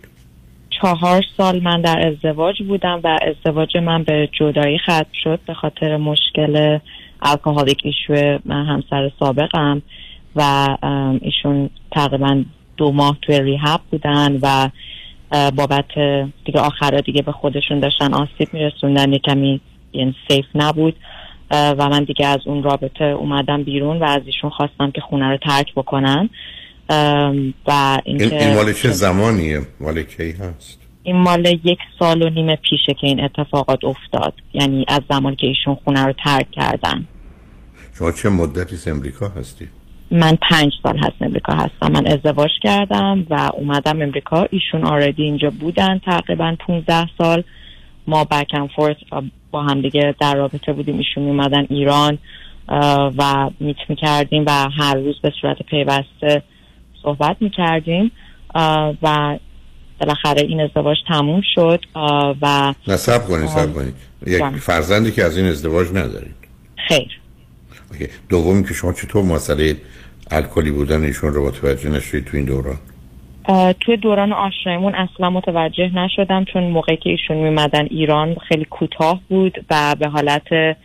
چهار 0.80 1.22
سال 1.36 1.62
من 1.62 1.80
در 1.80 2.08
ازدواج 2.08 2.62
بودم 2.62 3.00
و 3.04 3.18
ازدواج 3.22 3.76
من 3.76 4.02
به 4.02 4.28
جدایی 4.40 4.78
ختم 4.78 5.06
شد 5.24 5.40
به 5.46 5.54
خاطر 5.54 5.96
مشکل 5.96 6.78
الکلیک 7.22 7.80
ایشو 7.84 8.38
من 8.44 8.66
همسر 8.66 9.10
سابقم 9.18 9.82
و 10.36 10.66
ایشون 11.20 11.70
تقریبا 11.92 12.44
دو 12.76 12.92
ماه 12.92 13.18
توی 13.22 13.40
ریهب 13.40 13.80
بودن 13.90 14.38
و 14.42 14.68
بابت 15.30 15.98
دیگه 16.44 16.60
آخرا 16.60 17.00
دیگه 17.00 17.22
به 17.22 17.32
خودشون 17.32 17.80
داشتن 17.80 18.14
آسیب 18.14 18.48
میرسوندن 18.52 19.18
کمی 19.18 19.60
یعنی 19.92 20.14
سیف 20.28 20.46
نبود. 20.54 20.96
و 21.52 21.88
من 21.88 22.04
دیگه 22.04 22.26
از 22.26 22.38
اون 22.46 22.62
رابطه 22.62 23.04
اومدم 23.04 23.62
بیرون 23.62 23.98
و 23.98 24.04
از 24.04 24.22
ایشون 24.26 24.50
خواستم 24.50 24.90
که 24.90 25.00
خونه 25.00 25.28
رو 25.28 25.36
ترک 25.36 25.74
بکنن. 25.74 26.30
و 27.66 28.00
این, 28.04 28.20
اینکه 28.20 28.46
این 28.46 28.54
مال 28.54 28.72
چه 28.72 28.90
زمانیه؟ 28.90 29.60
مال 29.80 30.02
کی 30.02 30.32
هست؟ 30.32 30.80
این 31.02 31.16
مال 31.16 31.46
یک 31.64 31.78
سال 31.98 32.22
و 32.22 32.30
نیم 32.30 32.56
پیشه 32.56 32.94
که 33.00 33.06
این 33.06 33.24
اتفاقات 33.24 33.84
افتاد. 33.84 34.34
یعنی 34.54 34.84
از 34.88 35.00
زمان 35.10 35.36
که 35.36 35.46
ایشون 35.46 35.74
خونه 35.84 36.04
رو 36.04 36.12
ترک 36.24 36.50
کردن. 36.50 37.06
شما 37.98 38.12
چه 38.12 38.28
مدتی 38.28 38.74
از 38.74 38.88
امریکا 38.88 39.28
هستی؟ 39.28 39.68
من 40.10 40.38
پنج 40.50 40.72
سال 40.82 40.98
هست 40.98 41.16
امریکا 41.20 41.52
هستم. 41.52 41.92
من 41.92 42.06
ازدواج 42.06 42.50
کردم 42.62 43.26
و 43.30 43.50
اومدم 43.54 44.02
امریکا. 44.02 44.46
ایشون 44.50 44.84
آردی 44.84 45.22
اینجا 45.22 45.50
بودن 45.50 46.00
تقریبا 46.06 46.56
15 46.66 47.08
سال. 47.18 47.42
ما 48.06 48.24
بکن 48.24 48.68
فورت 48.76 48.96
با 49.50 49.62
هم 49.62 49.82
دیگه 49.82 50.14
در 50.20 50.34
رابطه 50.34 50.72
بودیم. 50.72 50.98
ایشون 50.98 51.28
اومدن 51.28 51.66
ایران 51.70 52.18
و 53.18 53.50
میت 53.60 53.76
می‌کردیم 53.88 54.44
و 54.46 54.68
هر 54.78 54.94
روز 54.94 55.20
به 55.22 55.32
صورت 55.40 55.56
پیوسته 55.62 56.42
صحبت 57.02 57.36
می‌کردیم. 57.40 58.10
و 59.02 59.38
بالاخره 60.00 60.42
این 60.42 60.60
ازدواج 60.60 60.96
تموم 61.08 61.42
شد. 61.54 61.84
و 62.42 62.74
نه 62.88 62.96
سب 62.96 63.26
کنید 63.28 63.48
سب 63.48 63.74
کنید. 63.74 63.94
یک. 64.26 64.42
فرزندی 64.42 65.12
که 65.12 65.24
از 65.24 65.36
این 65.36 65.46
ازدواج 65.46 65.88
ندارید. 65.88 66.34
خیر. 66.88 67.20
دومی 68.28 68.64
که 68.64 68.74
شما 68.74 68.92
چطور 68.92 69.24
مسئله 69.24 69.76
الکلی 70.30 70.70
بودن 70.70 71.02
ایشون 71.02 71.34
رو 71.34 71.46
متوجه 71.46 71.90
نشدید 71.90 72.24
تو 72.24 72.36
این 72.36 72.46
دوران؟ 72.46 72.78
توی 73.80 73.96
دوران 73.96 74.32
آشنایمون 74.32 74.94
اصلا 74.94 75.30
متوجه 75.30 75.90
نشدم 75.94 76.44
چون 76.44 76.62
موقعی 76.62 76.96
که 76.96 77.10
ایشون 77.10 77.36
میمدن 77.36 77.86
ایران 77.90 78.36
خیلی 78.48 78.64
کوتاه 78.64 79.20
بود 79.28 79.64
و 79.70 79.94
به 79.98 80.08
حالت 80.08 80.76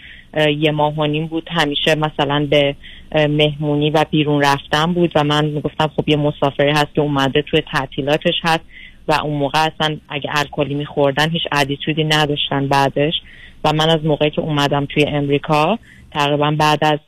یه 0.58 0.72
ماه 0.72 0.96
و 0.96 1.06
نیم 1.06 1.28
بود. 1.28 1.50
همیشه 1.52 1.96
مثلا 1.96 2.48
به 2.50 2.76
مهمونی 3.16 3.90
و 3.90 4.06
بیرون 4.12 4.42
رفتن 4.42 4.94
بود 4.94 5.12
و 5.16 5.24
من 5.24 5.46
می‌گفتم 5.46 5.92
خب 5.96 6.10
یه 6.10 6.16
مسافری 6.18 6.72
هست 6.72 6.94
که 6.96 7.02
اومده 7.02 7.42
توی 7.42 7.62
تعطیلاتش 7.74 8.36
هست 8.44 8.64
و 9.08 9.14
اون 9.14 9.38
موقع 9.38 9.60
اصلا 9.60 9.98
اگه 10.10 10.30
الکلی 10.34 10.74
میخوردن 10.74 11.30
هیچ 11.30 11.44
ادیتودی 11.52 12.04
نداشتن 12.04 12.68
بعدش. 12.68 13.14
و 13.64 13.74
من 13.74 13.90
از 13.90 14.06
موقعی 14.06 14.30
که 14.30 14.42
اومدم 14.42 14.86
توی 14.86 15.06
امریکا 15.08 15.80
تقریبا 16.12 16.56
بعد 16.60 16.80
از 16.82 17.00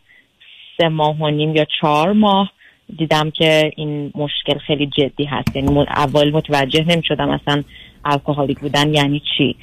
سه 0.77 0.87
ماه 0.87 1.17
و 1.21 1.29
نیم 1.29 1.55
یا 1.55 1.65
چهار 1.81 2.13
ماه 2.13 2.51
دیدم 2.97 3.31
که 3.31 3.71
این 3.75 4.11
مشکل 4.15 4.57
خیلی 4.57 4.85
جدی 4.85 5.25
هست. 5.25 5.55
یعنی 5.55 5.79
اول 5.79 6.31
متوجه 6.31 6.85
نمی 6.87 7.03
شدم 7.03 7.29
اصلا 7.29 7.63
alcoholic 8.05 8.59
بودن 8.59 8.93
یعنی 8.93 9.21
چی. 9.37 9.55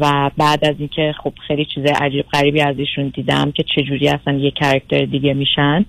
و 0.00 0.30
بعد 0.36 0.64
از 0.64 0.74
اینکه 0.78 1.14
خب 1.24 1.32
خیلی 1.46 1.66
چیز 1.74 1.84
عجیب 1.84 2.26
غریبی 2.32 2.60
از 2.60 2.78
ایشون 2.78 3.08
دیدم 3.08 3.52
که 3.52 3.64
چجوری 3.76 4.08
اصلا 4.08 4.34
یه 4.34 4.50
character 4.50 5.04
دیگه 5.04 5.34
میشن. 5.34 5.84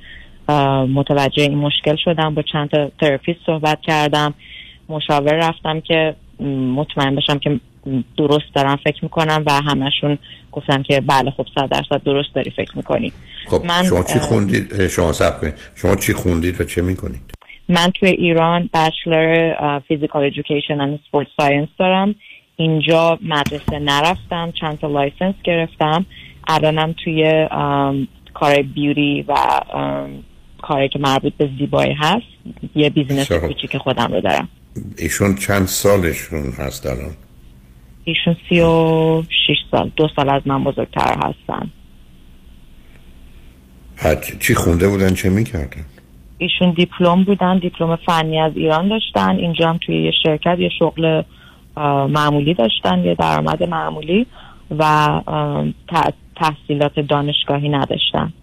متوجه 0.94 1.44
این 1.44 1.58
مشکل 1.58 1.96
شدم 1.96 2.36
با 2.36 2.42
چند 2.42 2.70
تا 2.70 2.92
therapist 3.02 3.40
صحبت 3.46 3.82
کردم. 3.82 4.34
مشاور 4.90 5.34
رفتم 5.34 5.82
که 5.82 6.16
مطمئن 6.76 7.16
بشم 7.16 7.40
که 7.40 7.60
درست 8.18 8.46
دارم 8.56 8.76
فکر 8.84 9.00
می‌کنم 9.04 9.44
و 9.46 9.52
همشون 9.52 10.18
گفتن 10.52 10.84
که 10.84 11.02
بله 11.02 11.32
خب 11.32 11.46
صد 11.56 11.70
درصد 11.70 12.04
درست 12.04 12.36
داری 12.36 12.52
فکر 12.52 12.78
می‌کنی. 12.78 13.14
خب 13.48 13.66
من، 13.66 13.84
شما 13.84 14.04
چی 14.04 14.20
خوندید؟ 14.20 14.88
شما 14.88 15.14
صبر 15.14 15.42
کنید. 15.42 15.54
شما 15.76 15.96
چی 15.96 16.14
خوندید 16.14 16.62
و 16.62 16.64
چه 16.64 16.82
می‌کنید؟ 16.82 17.22
من 17.70 17.92
توی 17.92 18.10
ایران 18.10 18.70
bachelor 18.74 19.80
physical 19.88 20.24
education 20.24 20.82
and 20.82 21.00
sport 21.08 21.28
science 21.38 21.70
دارم. 21.80 22.16
اینجا 22.56 23.20
مدرسه 23.22 23.80
نرفتم 23.80 24.54
چند 24.62 24.80
تا 24.80 24.88
license 24.88 25.36
گرفتم. 25.44 26.06
الانم 26.48 26.96
توی 27.04 27.48
کار 28.34 28.62
beauty 28.62 29.26
و 29.28 29.36
کاری 30.62 30.90
که 30.90 31.00
مربوط 31.00 31.34
به 31.34 31.50
زیبایی 31.60 31.94
هست 32.00 32.26
یه 32.76 32.90
business. 32.90 33.32
کوچیک 33.32 33.78
خودم 33.78 34.14
رو 34.14 34.22
دارم. 34.22 34.50
ایشون 34.98 35.36
چند 35.36 35.66
سالشون 35.66 36.54
هست 36.58 36.86
الان؟ 36.86 37.12
ایشون 38.04 38.36
سی 38.50 38.62
و 38.62 39.24
شیش 39.48 39.58
سال 39.72 39.92
دو 39.96 40.08
سال 40.16 40.30
از 40.30 40.42
من 40.46 40.64
بزرگتر 40.64 41.18
هستن. 41.24 41.72
چی 44.40 44.56
خونده 44.56 44.88
بودن 44.88 45.14
چه 45.14 45.30
می‌کردن؟ 45.30 45.86
ایشون 46.38 46.72
دیپلم 46.72 47.24
بودن 47.24 47.60
دیپلم 47.60 47.96
فنی 47.96 48.40
از 48.40 48.52
ایران 48.56 48.88
داشتن. 48.90 49.36
اینجا 49.36 49.70
هم 49.70 49.80
توی 49.86 50.04
یه 50.04 50.12
شرکت 50.24 50.60
یه 50.60 50.70
شغل 50.80 51.22
معمولی 52.10 52.54
داشتن 52.54 53.04
یه 53.04 53.16
درآمد 53.16 53.64
معمولی 53.64 54.26
و 54.80 55.22
تحصیلات 56.36 57.00
دانشگاهی 57.00 57.70
نداشتن. 57.70 58.34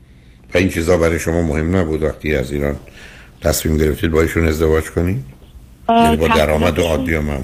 و 0.55 0.59
این 0.59 0.69
چیزا 0.69 0.99
برای 0.99 1.19
شما 1.19 1.43
مهم 1.43 1.77
نبود 1.77 2.03
وقتی 2.03 2.37
از 2.37 2.53
ایران 2.53 2.77
تصمیم 3.41 3.77
گرفتید 3.77 4.11
با 4.11 4.23
ایشون 4.23 4.47
ازدواج 4.47 4.85
کنید 4.85 5.25
یعنی 5.89 6.17
با 6.17 6.29
درآمد 6.29 6.81
عادی 6.81 7.15
هم 7.15 7.31
اه، 7.31 7.39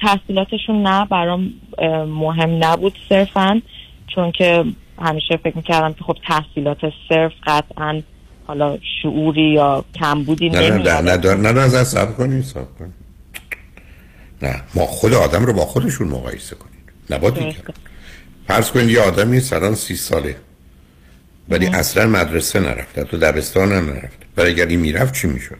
تحصیلاتشون 0.00 0.82
نه 0.82 1.04
برام 1.04 1.52
مهم 2.06 2.64
نبود 2.64 2.98
صرفا 3.08 3.60
چون 4.14 4.32
که 4.32 4.64
همیشه 5.02 5.36
فکر 5.36 5.56
می‌کردم 5.56 5.92
که 5.92 6.04
خب 6.04 6.16
تحصیلات 6.28 6.78
صرف 7.08 7.32
قطعا 7.46 8.02
حالا 8.46 8.78
شعوری 9.02 9.42
یا 9.42 9.84
کمبودی 9.94 10.48
نه 10.48 10.70
نه. 10.70 11.00
نه 11.00 11.16
نه 11.16 11.34
نه 11.34 11.52
نه 11.52 11.52
نه 11.52 11.84
سب 11.84 12.16
کنید 12.16 12.44
سب 12.44 12.78
کنید. 12.78 12.94
نه 14.42 14.62
ما 14.74 14.86
خود 14.86 15.14
آدم 15.14 15.44
رو 15.44 15.52
با 15.52 15.64
خودشون 15.64 16.08
مقایسه 16.08 16.56
کنید. 16.56 16.92
نه 17.10 17.18
با 17.18 17.30
دیگران 17.30 17.74
فرض 18.48 18.70
کنید 18.70 18.88
یه 18.88 19.00
آدمی 19.00 19.40
الان 19.52 19.74
سی 19.74 19.96
ساله 19.96 20.36
ولی 21.48 21.66
اصلا 21.66 22.06
مدرسه 22.06 22.60
نرفته 22.60 23.04
تو 23.04 23.16
دبستان 23.16 23.72
هم 23.72 23.90
نرفته. 23.90 24.26
ولی 24.36 24.50
اگر 24.50 24.66
این 24.66 24.80
می‌رفت 24.80 25.14
چی 25.14 25.26
می‌شد؟ 25.26 25.56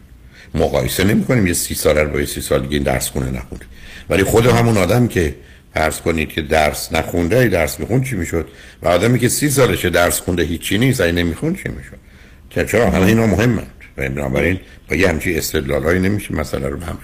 مقایسه 0.53 1.03
نمی 1.03 1.25
کنیم 1.25 1.47
یه 1.47 1.53
سی 1.53 1.75
ساله 1.75 2.03
رو 2.03 2.09
با 2.11 2.19
یه 2.19 2.25
سی 2.25 2.41
سال 2.41 2.61
دیگه 2.61 2.79
درس 2.79 3.09
خونه 3.09 3.31
نخونده 3.31 3.65
ولی 4.09 4.23
خود 4.23 4.45
همون 4.45 4.77
آدم 4.77 5.07
که 5.07 5.35
فرض 5.73 6.01
کنید 6.01 6.29
که 6.29 6.41
درس 6.41 6.93
نخونده 6.93 7.37
ای 7.37 7.49
درس 7.49 7.79
میخون 7.79 8.03
چی 8.03 8.15
می‌شد؟ 8.15 8.47
و 8.81 8.87
آدمی 8.87 9.19
که 9.19 9.29
سی 9.29 9.49
سالشه 9.49 9.89
درس 9.89 10.19
خونده 10.21 10.43
هیچی 10.43 10.77
نیست 10.77 11.01
ای 11.01 11.11
نمیخون 11.11 11.55
چی 11.55 11.69
می‌شد؟ 11.69 11.97
چرا؟ 12.49 12.65
چرا؟ 12.65 12.89
همه 12.89 13.05
اینا 13.05 13.27
مهمند 13.27 13.71
و 13.97 14.09
بنابراین 14.09 14.59
با 14.89 14.95
یه 14.95 15.09
همچین 15.09 15.37
استدلالایی 15.37 15.99
نمیشه 15.99 16.35
مسئله 16.35 16.69
رو 16.69 16.77
بهمه 16.77 16.97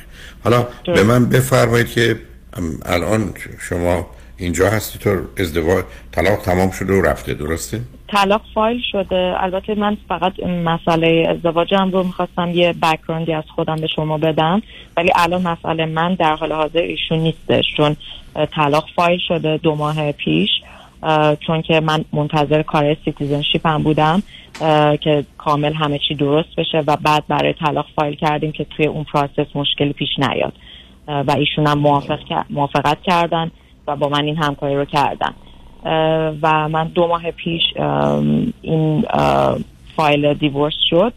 حالا 0.44 0.68
به 0.86 1.04
من 1.04 1.26
بفرمایید 1.26 1.88
که 1.88 2.20
الان 2.86 3.34
شما 3.70 4.10
اینجا 4.38 4.70
هستی 4.70 5.00
تو 5.00 5.10
ازدواج 5.38 5.84
طلاق 6.12 6.40
تمام 6.42 6.72
شده 6.72 6.94
و 6.94 7.02
رفته 7.02 7.34
درسته؟ 7.34 7.82
طلاق 8.08 8.42
فایل 8.54 8.82
شده. 8.92 9.36
البته 9.38 9.76
من 9.76 9.98
فقط 10.10 10.40
مسئله 10.40 11.28
ازدواجم 11.30 11.92
رو 11.92 12.04
می‌خواستم 12.04 12.50
یه 12.50 12.74
بکراندی 12.74 13.34
از 13.34 13.44
خودم 13.56 13.76
به 13.76 13.88
شما 13.88 14.18
بدم 14.18 14.62
ولی 14.98 15.12
الان 15.16 15.42
مسئله 15.42 15.86
من 15.86 16.14
در 16.14 16.36
حال 16.36 16.52
حاضر 16.52 16.80
ایشون 16.80 17.20
نیستش 17.20 17.66
چون 17.78 17.96
طلاق 18.56 18.86
فایل 18.96 19.20
شده 19.28 19.58
دو 19.58 19.76
ماه 19.76 20.12
پیش 20.12 20.50
چون 21.48 21.62
که 21.62 21.80
من 21.80 22.06
منتظر 22.14 22.62
کار 22.62 22.98
citizenship 23.06 23.68
هم 23.68 23.84
بودم 23.84 24.24
که 25.02 25.26
کامل 25.38 25.74
همه 25.74 26.00
چی 26.08 26.16
درست 26.16 26.56
بشه 26.58 26.84
و 26.88 26.98
بعد 27.04 27.24
برای 27.28 27.54
طلاق 27.54 27.86
فایل 27.96 28.16
کردیم 28.16 28.52
که 28.52 28.66
توی 28.78 28.86
اون 28.86 29.04
process 29.04 29.56
مشکلی 29.56 29.94
پیش 29.94 30.10
نیاد. 30.18 30.54
و 31.08 31.36
ایشون 31.38 31.68
هم 31.68 31.78
موافق 31.78 32.20
موافقت 32.50 32.98
کردن. 33.04 33.52
و 33.88 33.96
با 33.96 34.10
من 34.10 34.26
این 34.26 34.38
همکاری 34.38 34.76
رو 34.76 34.86
کردن. 34.86 35.34
و 36.42 36.70
من 36.70 36.88
دو 36.88 37.08
ماه 37.08 37.32
پیش 37.32 37.62
این 38.62 39.06
file 39.96 40.34
divorce 40.34 40.74
شد. 40.90 41.14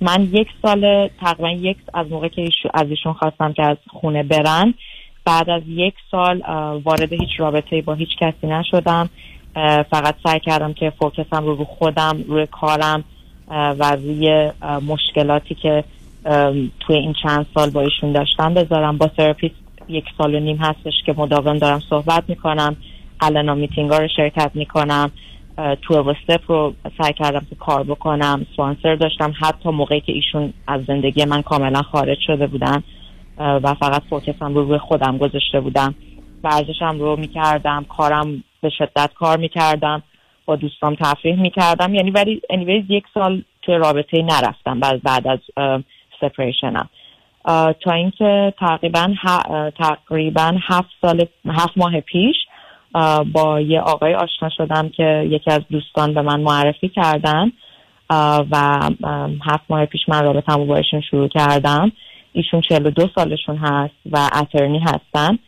من 0.00 0.28
یک 0.32 0.48
سال 0.62 1.08
تقریبا 1.20 1.50
یک 1.50 1.76
از 1.94 2.10
موقع 2.10 2.28
که 2.28 2.48
از 2.74 2.90
ایشون 2.90 3.12
خواستم 3.12 3.52
که 3.52 3.62
از 3.62 3.76
خونه 3.88 4.22
برن 4.22 4.74
بعد 5.24 5.50
از 5.50 5.62
یک 5.66 5.94
سال 6.10 6.42
وارد 6.84 7.12
هیچ 7.12 7.30
رابطه 7.38 7.82
با 7.82 7.94
هیچ 7.94 8.08
کسی 8.20 8.46
نشدم. 8.46 9.10
فقط 9.90 10.14
سعی 10.24 10.40
کردم 10.40 10.72
که 10.72 10.92
focus 10.98 11.36
م 11.36 11.44
رو 11.44 11.54
رو 11.54 11.64
خودم 11.64 12.24
روی 12.28 12.46
کارم 12.46 13.04
و 13.48 13.96
روی 13.96 14.50
مشکلاتی 14.86 15.54
که 15.54 15.84
توی 16.80 16.96
این 16.96 17.14
چند 17.22 17.46
سال 17.54 17.70
با 17.70 17.80
ایشون 17.80 18.12
داشتم 18.12 18.54
بذارم. 18.54 18.98
با 18.98 19.06
therapist 19.06 19.54
یک 19.90 20.04
سال 20.18 20.34
و 20.34 20.40
نیم 20.40 20.56
هستش 20.56 20.92
که 21.06 21.14
مداوم 21.16 21.58
دارم 21.58 21.80
صحبت 21.90 22.24
می‌کنم. 22.28 22.76
الان 23.20 23.58
میتینگ 23.58 23.90
ها 23.90 23.98
رو 23.98 24.08
شرکت 24.16 24.50
می‌کنم. 24.54 25.10
تو 25.82 26.08
استپ 26.08 26.50
رو 26.50 26.74
سعی 26.98 27.12
کردم 27.12 27.46
که 27.50 27.56
کار 27.56 27.84
بکنم. 27.84 28.46
سپانسر 28.52 28.94
داشتم. 28.94 29.32
حتی 29.40 29.68
موقعی 29.68 30.00
که 30.00 30.12
ایشون 30.12 30.52
از 30.66 30.84
زندگی 30.84 31.24
من 31.24 31.42
کاملا 31.42 31.82
خارج 31.82 32.18
شده 32.26 32.46
بودن 32.46 32.82
و 33.38 33.74
فقط 33.74 34.02
فوکسم 34.10 34.54
رو 34.54 34.64
روی 34.64 34.78
خودم 34.78 35.18
گذاشته 35.18 35.60
بودم. 35.60 35.94
ورزشم 36.44 36.96
رو 36.98 37.16
می‌کردم. 37.16 37.84
کارم 37.88 38.44
به 38.60 38.70
شدت 38.78 39.10
کار 39.14 39.38
می‌کردم. 39.38 40.02
با 40.46 40.56
دوستام 40.56 40.94
تفریح 40.94 41.40
می‌کردم. 41.40 41.94
یعنی 41.94 42.10
ولی 42.10 42.40
anyways 42.52 42.90
یک 42.90 43.04
سال 43.14 43.42
توی 43.62 43.74
رابطه 43.74 44.22
نرفتم. 44.22 44.80
بعد 44.80 45.02
بعد 45.02 45.26
از 45.26 45.38
سپریشنم 46.20 46.88
تا 47.80 47.92
اینکه 47.92 48.54
تقریبا 48.58 49.14
تقریبا 49.78 50.54
هفت 50.68 50.90
سال 51.02 51.26
هفت 51.46 51.78
ماه 51.78 52.00
پیش 52.00 52.36
با 53.32 53.60
یه 53.60 53.80
آقای 53.80 54.14
آشنا 54.14 54.48
شدم 54.56 54.88
که 54.88 55.26
یکی 55.30 55.50
از 55.50 55.60
دوستان 55.70 56.14
به 56.14 56.22
من 56.22 56.40
معرفی 56.40 56.88
کردن 56.88 57.52
و 58.50 58.80
هفت 59.46 59.64
ماه 59.68 59.86
پیش 59.86 60.00
من 60.08 60.24
رابطه 60.24 60.56
با 60.56 60.76
ایشون 60.76 61.00
شروع 61.00 61.28
کردم. 61.28 61.92
ایشون 62.32 62.60
42 62.60 63.08
سالشون 63.14 63.56
هست 63.56 63.94
و 64.10 64.28
اترنی 64.40 64.78
هستن. 64.78 65.38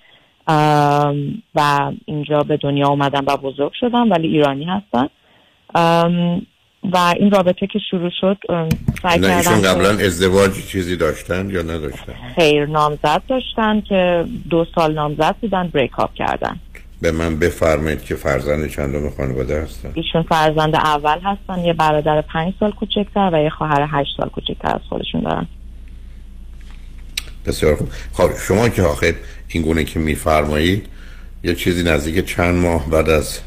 و 1.55 1.93
اینجا 2.05 2.39
به 2.39 2.57
دنیا 2.57 2.89
اومدم 2.89 3.25
و 3.27 3.37
بزرگ 3.37 3.73
شدم 3.81 4.11
ولی 4.11 4.29
ایرانی 4.29 4.65
هستن. 4.65 5.09
و 6.93 7.15
این 7.19 7.31
رابطه 7.31 7.67
که 7.67 7.79
شروع 7.91 8.11
شد 8.21 8.39
سعی 9.03 9.19
نه 9.19 9.37
ایشون 9.37 9.63
قبلا 9.63 9.91
ازدواجی 9.91 10.63
چیزی 10.63 10.97
داشتن 10.97 11.51
یا 11.51 11.63
نداشتن؟ 11.63 12.15
خیر 12.37 12.67
نامزد 12.67 13.23
داشتن 13.29 13.81
که 13.81 14.25
دو 14.51 14.67
سال 14.75 14.95
نامزد 14.95 15.37
بودن 15.41 15.69
break 15.69 15.99
up 15.99 16.15
کردن. 16.15 16.61
به 17.01 17.13
من 17.13 17.39
بفرمایید 17.39 18.03
که 18.03 18.15
فرزند 18.15 18.71
چندم 18.71 19.11
خانواده 19.11 19.63
هستن. 19.63 19.91
ایشون 19.95 20.23
فرزند 20.23 20.75
اول 20.77 21.19
هستن 21.25 21.65
یه 21.65 21.73
برادر 21.73 22.23
پنج 22.23 22.55
سال 22.61 22.71
کوچکتر 22.71 23.31
و 23.33 23.43
یه 23.43 23.51
خواهر 23.51 23.89
هشت 23.91 24.17
سال 24.17 24.29
کوچکتر 24.29 24.75
از 24.75 24.81
خودشون 24.89 25.21
دارن. 25.21 25.47
بسیار 27.47 27.77
خوب. 27.77 27.89
خب 28.13 28.31
شما 28.49 28.69
که 28.69 28.83
آخه 28.83 29.15
این 29.49 29.63
گونه 29.63 29.85
که 29.85 29.99
میفرمایید 29.99 30.87
یه 31.45 31.55
چیزی 31.55 31.83
نزدیک 31.83 32.27
چند 32.27 32.55
ماه 32.55 32.91
بعد 32.91 33.09
از 33.09 33.41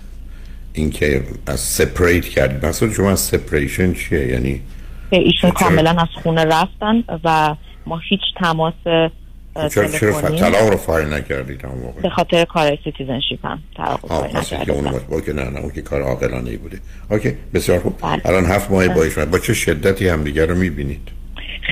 اینکه 0.76 1.22
از 1.48 1.60
separate 1.60 2.26
کردید 2.26 2.66
مثلا 2.66 2.94
شما 2.94 3.12
از 3.12 3.20
separation 3.20 3.94
چیه؟ 3.94 4.28
یعنی 4.28 4.62
ایشون؟ 5.10 5.52
کاملا 5.52 5.92
از 5.92 6.08
خونه 6.24 6.46
رفتن 6.46 7.04
و 7.24 7.56
ما 7.86 8.02
هیچ 8.10 8.22
تماس 8.36 8.74
اه، 8.86 9.70
چرا 9.70 9.88
چرا 9.88 10.22
طلاق 10.22 10.70
رو 10.72 10.78
فایل 10.78 11.14
نکردید 11.14 11.66
همون 11.66 11.80
موقع؟ 11.80 12.02
به 12.02 12.10
خاطر 12.10 12.46
کار 12.46 12.78
citizenship 12.84 13.46
هم 13.46 13.64
اون 14.02 14.20
بودم. 14.68 14.94
وقت 14.94 15.08
با 15.08 15.22
که 15.22 15.34
نه 15.34 15.50
نه 15.50 15.60
اون 15.60 15.72
که 15.72 15.82
کار 15.82 16.02
عاقلانه 16.02 16.50
ای 16.50 16.58
بوده. 16.58 16.80
OK 17.12 17.34
بسیار 17.54 17.80
خوب. 17.80 17.94
بله. 18.02 18.22
الان 18.26 18.46
هفت 18.46 18.72
ماه 18.72 18.88
با 18.88 19.04
ایشون. 19.04 19.26
با 19.26 19.40
چه 19.40 19.54
شدتی 19.54 20.08
همدیگه 20.08 20.46
رو 20.46 20.56
می‌بینید؟ 20.56 21.10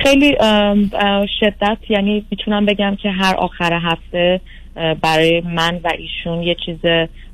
خیلی 0.02 0.36
شدت 1.40 1.78
یعنی 1.88 2.26
می‌تونم 2.30 2.66
بگم 2.66 2.96
که 3.02 3.10
هر 3.10 3.34
آخر 3.34 3.80
هفته 3.82 4.40
برای 5.00 5.40
من 5.40 5.80
و 5.84 5.92
ایشون 5.98 6.42
یه 6.42 6.56
چیز 6.66 6.78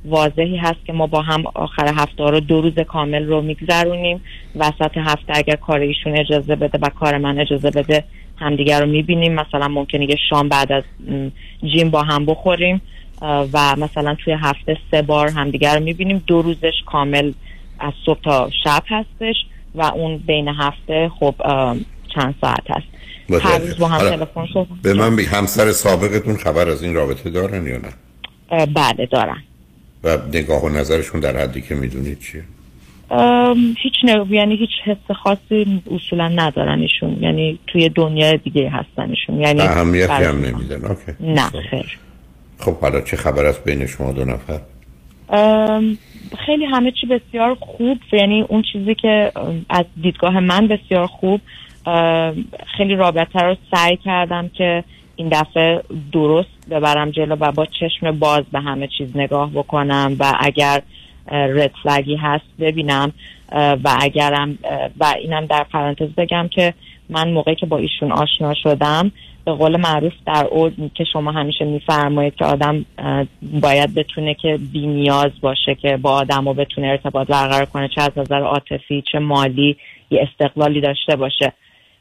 واضحی 0.05 0.57
هست 0.57 0.87
که 0.87 0.93
ما 0.93 1.07
با 1.07 1.23
هم 1.23 1.45
آخر 1.55 1.95
هفته 1.97 2.25
رو 2.25 2.41
دو 2.41 2.61
روز 2.61 2.79
کامل 2.79 3.25
رو 3.25 3.43
میگذرونیم. 3.43 4.21
وسط 4.57 4.97
هفته 4.97 5.33
اگر 5.35 5.57
کار 5.57 5.81
ایشون 5.81 6.17
اجازه 6.17 6.57
بده 6.57 6.79
و 6.83 6.89
کار 6.89 7.19
من 7.19 7.39
اجازه 7.39 7.71
بده 7.71 8.05
همدیگر 8.37 8.81
رو 8.81 8.87
می‌بینیم. 8.87 9.35
مثلا 9.35 9.69
ممکنه 9.69 10.11
یه 10.11 10.17
شام 10.31 10.49
بعد 10.49 10.73
از 10.73 10.83
جیم 11.65 11.91
با 11.91 12.03
هم 12.03 12.27
بخوریم. 12.27 12.83
و 13.23 13.77
مثلا 13.77 14.15
توی 14.15 14.37
هفته 14.41 14.77
سه 14.91 15.03
بار 15.03 15.29
همدیگر 15.29 15.75
رو 15.75 15.83
می‌بینیم. 15.83 16.25
دو 16.27 16.43
روزش 16.43 16.75
کامل 16.87 17.33
از 17.79 17.93
صبح 18.07 18.21
تا 18.21 18.51
شب 18.65 18.83
هستش 18.89 19.37
و 19.75 19.83
اون 19.83 20.17
بین 20.17 20.49
هفته 20.49 21.11
خب 21.21 21.35
چند 22.15 22.35
ساعت 22.41 22.71
هست. 22.71 22.90
هر 23.39 23.59
روز 23.59 23.79
با 23.79 23.89
هم 23.89 23.99
تلفن 23.99 24.47
صحبت 24.55 24.69
به 24.83 24.95
من 24.95 25.17
بی 25.17 25.25
همسر 25.25 25.73
سابقتون 25.73 26.37
خبر 26.37 26.69
از 26.69 26.83
این 26.83 26.95
رابطه 26.95 27.31
دارن 27.31 27.67
یا 27.67 27.77
نه؟ 27.77 28.67
بله 28.67 29.07
دارن. 29.07 29.43
و 30.05 30.19
نگاه 30.33 30.63
و 30.65 30.69
نظرشون 30.69 31.21
در 31.21 31.37
حدی 31.37 31.63
که 31.63 31.75
می‌دونید 31.75 32.19
چیه؟ 32.21 32.43
هیچ 33.83 33.93
نو 34.05 34.35
یعنی 34.35 34.57
هیچ 34.57 34.71
حس 34.85 35.17
خاصی 35.17 35.83
اصولا 35.91 36.29
ندارن 36.29 36.81
ایشون. 36.81 37.23
یعنی 37.23 37.59
توی 37.67 37.89
دنیا 37.89 38.37
دیگه 38.37 38.71
هستن 38.71 39.11
ایشون 39.11 39.41
یعنی 39.41 39.61
اهمیتی 39.61 40.13
هم 40.13 40.45
نمیدن. 40.45 40.85
اوکی. 40.85 41.13
نه 41.21 41.51
خیر. 41.71 41.99
خب 42.59 42.77
حالا 42.77 43.01
چه 43.01 43.17
خبر 43.17 43.47
است 43.47 43.65
بین 43.65 43.87
شما 43.87 44.13
دو 44.13 44.25
نفر؟ 44.25 44.61
خیلی 46.47 46.65
همه 46.65 46.93
چی 47.01 47.07
بسیار 47.07 47.57
خوب. 47.61 47.99
یعنی 48.13 48.43
اون 48.49 48.63
چیزی 48.73 48.95
که 48.95 49.33
از 49.69 49.85
دیدگاه 50.03 50.41
من 50.41 50.69
بسیار 50.69 51.07
خوب. 51.07 51.41
خیلی 52.77 52.95
رابطه 52.95 53.41
رو 53.41 53.57
سعی 53.75 53.97
کردم 53.97 54.49
که 54.49 54.85
این 55.17 55.29
دفعه 55.29 55.83
درست 56.13 56.69
ببرم 56.71 57.11
جلو 57.11 57.37
و 57.41 57.53
با 57.53 57.67
چشم 57.67 58.19
باز 58.19 58.45
به 58.53 58.61
همه 58.61 58.89
چیز 58.99 59.17
نگاه 59.17 59.51
بکنم 59.51 60.17
و 60.19 60.33
اگر 60.41 60.83
رد 61.33 61.73
فلگی 61.83 62.17
هست 62.17 62.45
ببینم 62.59 63.13
و 63.53 63.97
اگرم 64.01 64.59
و 65.01 65.15
اینم 65.19 65.47
در 65.47 65.65
پرانتز 65.73 66.09
بگم 66.09 66.49
که 66.49 66.75
من 67.09 67.31
موقعی 67.31 67.55
که 67.55 67.67
با 67.67 67.79
ایشون 67.79 68.13
آشنا 68.13 68.55
شدم 68.55 69.13
به 69.45 69.53
قول 69.53 69.77
معروف 69.77 70.13
در 70.27 70.47
اوج 70.51 70.73
که 70.95 71.05
شما 71.13 71.33
همیشه 71.33 71.65
میفرمایید 71.65 72.35
که 72.35 72.45
آدم 72.45 72.85
باید 73.61 73.95
بتونه 73.95 74.35
که 74.35 74.59
بی 74.73 74.87
نیاز 74.87 75.31
باشه 75.41 75.75
که 75.75 75.97
با 75.97 76.13
آدم 76.13 76.47
و 76.47 76.55
بتونه 76.55 76.87
ارتباط 76.87 77.27
برقرار 77.27 77.65
کنه 77.65 77.89
چه 77.89 78.03
از 78.03 78.11
نظر 78.17 78.43
عاطفی 78.43 79.03
چه 79.13 79.19
مالی 79.19 79.77
یه 80.11 80.29
استقلالی 80.31 80.81
داشته 80.81 81.17
باشه. 81.17 81.53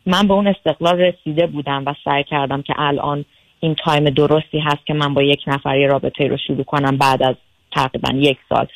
من 0.06 0.28
به 0.28 0.34
اون 0.34 0.48
استقلال 0.48 1.02
رسیده 1.02 1.48
بودم 1.48 1.84
و 1.86 1.94
سعی 2.06 2.24
کردم 2.24 2.62
که 2.62 2.74
الان 2.78 3.26
این 3.60 3.76
time 3.76 4.10
درستی 4.10 4.60
هست 4.60 4.86
که 4.86 4.94
من 4.94 5.14
با 5.14 5.24
یک 5.24 5.42
نفر 5.48 5.78
یه 5.78 5.88
رابطه 5.88 6.28
رو 6.28 6.38
شروع 6.48 6.64
کنم 6.64 6.98
بعد 6.98 7.24
از 7.24 7.36
تقریبا 7.72 8.10
یک 8.16 8.38
سال. 8.50 8.68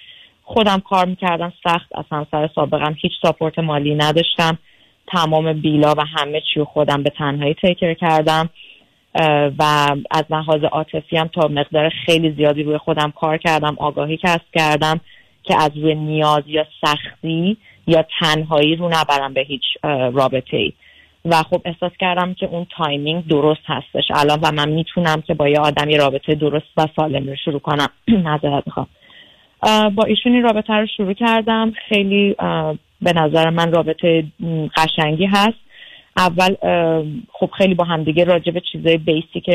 خودم 0.44 0.80
کار 0.80 1.06
می‌کردم 1.06 1.54
سخت 1.64 1.96
از 1.96 2.06
همسر 2.12 2.50
سابقم 2.56 2.96
هیچ 3.02 3.12
support 3.22 3.60
مالی 3.60 3.96
نداشتم. 3.96 4.58
تمام 5.08 5.54
bill 5.54 5.86
ا 5.86 5.94
و 5.98 6.02
همه 6.18 6.42
چی 6.42 6.60
رو 6.60 6.66
خودم 6.66 7.04
به 7.04 7.10
تنهایی 7.10 7.54
take 7.54 7.74
care 7.74 7.94
کردم. 7.94 8.50
و 9.60 9.88
از 10.12 10.24
لحاظ 10.30 10.64
عاطفی 10.64 11.18
هم 11.18 11.28
تا 11.28 11.48
مقدار 11.48 11.90
خیلی 12.06 12.32
زیادی 12.32 12.64
روی 12.64 12.78
خودم 12.78 13.12
کار 13.12 13.38
کردم 13.38 13.76
آگاهی 13.78 14.18
کسب 14.18 14.46
کردم 14.54 15.00
که 15.44 15.56
از 15.64 15.72
روی 15.76 15.96
نیاز 15.96 16.44
یا 16.48 16.66
سختی 16.82 17.58
یا 17.88 18.06
تنهایی 18.20 18.76
رو 18.76 18.90
نبرم 18.90 19.34
به 19.34 19.42
هیچ 19.42 19.64
رابطه 20.14 20.58
ای 20.58 20.74
و 21.26 21.44
خب 21.44 21.62
احساس 21.66 21.92
کردم 22.00 22.34
که 22.34 22.46
اون 22.46 22.68
timing 22.78 23.28
درست 23.28 23.62
هستش. 23.66 24.04
الان 24.16 24.40
و 24.42 24.52
من 24.52 24.70
می‌تونم 24.70 25.22
که 25.22 25.34
با 25.34 25.48
یه 25.50 25.60
آدم 25.60 25.98
رابطه 25.98 26.36
درست 26.36 26.66
و 26.78 26.88
سالم 26.96 27.28
رو 27.28 27.36
شروع 27.36 27.60
کنم. 27.60 27.90
معذرت 28.26 28.64
می‌خوام. 28.66 28.88
با 29.96 30.04
ایشون 30.04 30.42
رابطه 30.42 30.74
رو 30.74 30.88
شروع 30.98 31.14
کردم. 31.14 31.74
خیلی 31.90 32.36
به 33.02 33.14
نظر 33.16 33.50
من 33.50 33.72
رابطه 33.72 34.24
قشنگی 34.78 35.26
هست. 35.26 35.64
اول 36.18 36.56
خب 37.34 37.50
خیلی 37.58 37.74
با 37.74 37.84
همدیگه 37.84 38.24
راجع 38.24 38.52
به 38.52 38.62
چیزای 38.72 38.98
basic 38.98 39.50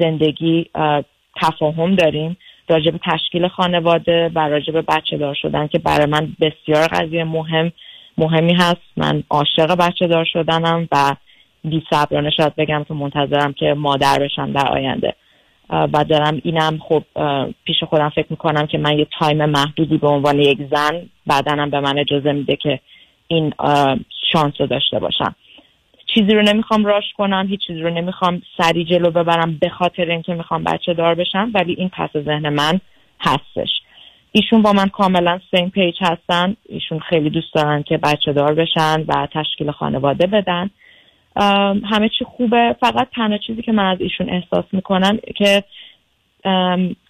زندگی 0.00 0.66
اه، 0.74 1.04
تفاهم 1.42 1.94
داریم. 1.94 2.36
راجع 2.68 2.90
به 2.90 3.00
تشکیل 3.04 3.48
خانواده 3.48 4.30
و 4.34 4.38
راجع 4.38 4.72
به 4.72 4.82
بچه 4.82 5.16
دار 5.16 5.34
شدن 5.34 5.66
که 5.66 5.78
برای 5.78 6.06
من 6.06 6.32
بسیار 6.40 6.86
قضیه 6.86 7.24
مهم. 7.24 7.72
مهمی 8.18 8.54
هست. 8.54 8.82
من 8.96 9.22
عاشق 9.30 9.74
بچه 9.74 10.06
دار 10.06 10.24
شدنم 10.32 10.88
و 10.92 11.16
بی 11.64 11.82
صبرانه 11.90 12.30
شاید 12.30 12.54
بگم 12.56 12.84
که 12.88 12.94
منتظرم 12.94 13.52
که 13.52 13.74
مادر 13.74 14.18
بشم 14.18 14.52
در 14.52 14.68
آینده. 14.68 15.14
و 15.70 16.04
دارم 16.04 16.40
اینم 16.44 16.78
خب 16.78 17.04
پیش 17.64 17.84
خودم 17.84 18.08
فکر 18.08 18.26
می‌کنم 18.30 18.66
که 18.66 18.78
من 18.78 18.98
یه 18.98 19.06
تایم 19.18 19.44
محدودی 19.44 19.98
به 19.98 20.08
عنوان 20.08 20.38
یک 20.38 20.58
زن 20.70 21.02
بدنم 21.28 21.70
به 21.70 21.80
من 21.80 21.98
اجازه 21.98 22.32
میده 22.32 22.56
که 22.56 22.80
این 23.28 23.52
شانس 24.32 24.54
رو 24.58 24.66
داشته 24.66 24.98
باشم. 24.98 25.34
چیزی 26.14 26.34
رو 26.34 26.42
نمی‌خوام 26.42 26.84
راش 26.84 27.04
کنم 27.16 27.46
هیچ 27.48 27.66
چیزی 27.66 27.80
رو 27.80 27.90
نمی‌خوام 27.90 28.42
سری 28.58 28.84
جلو 28.84 29.10
ببرم 29.10 29.58
به 29.60 29.68
خاطر 29.68 30.04
اینکه 30.04 30.34
می‌خوام 30.34 30.64
بچه 30.64 30.94
دار 30.94 31.14
بشم 31.14 31.50
ولی 31.54 31.74
این 31.78 31.88
پس 31.88 32.10
ذهن 32.16 32.48
من 32.48 32.80
هستش. 33.20 33.68
ایشون 34.32 34.62
با 34.62 34.72
من 34.72 34.88
کاملا 34.88 35.40
same 35.50 35.70
page 35.70 35.94
هستن. 36.00 36.56
ایشون 36.68 36.98
خیلی 36.98 37.30
دوست 37.30 37.54
دارن 37.54 37.82
که 37.82 37.98
بچه 37.98 38.32
دار 38.32 38.54
بشن 38.54 39.04
و 39.08 39.28
تشکیل 39.32 39.70
خانواده 39.70 40.26
بدن. 40.26 40.70
همه 41.84 42.08
چی 42.18 42.24
خوبه. 42.24 42.76
فقط 42.80 43.08
تنها 43.14 43.38
چیزی 43.38 43.62
که 43.62 43.72
من 43.72 43.86
از 43.86 44.00
ایشون 44.00 44.30
احساس 44.30 44.64
می‌کنم 44.72 45.18
که 45.36 45.64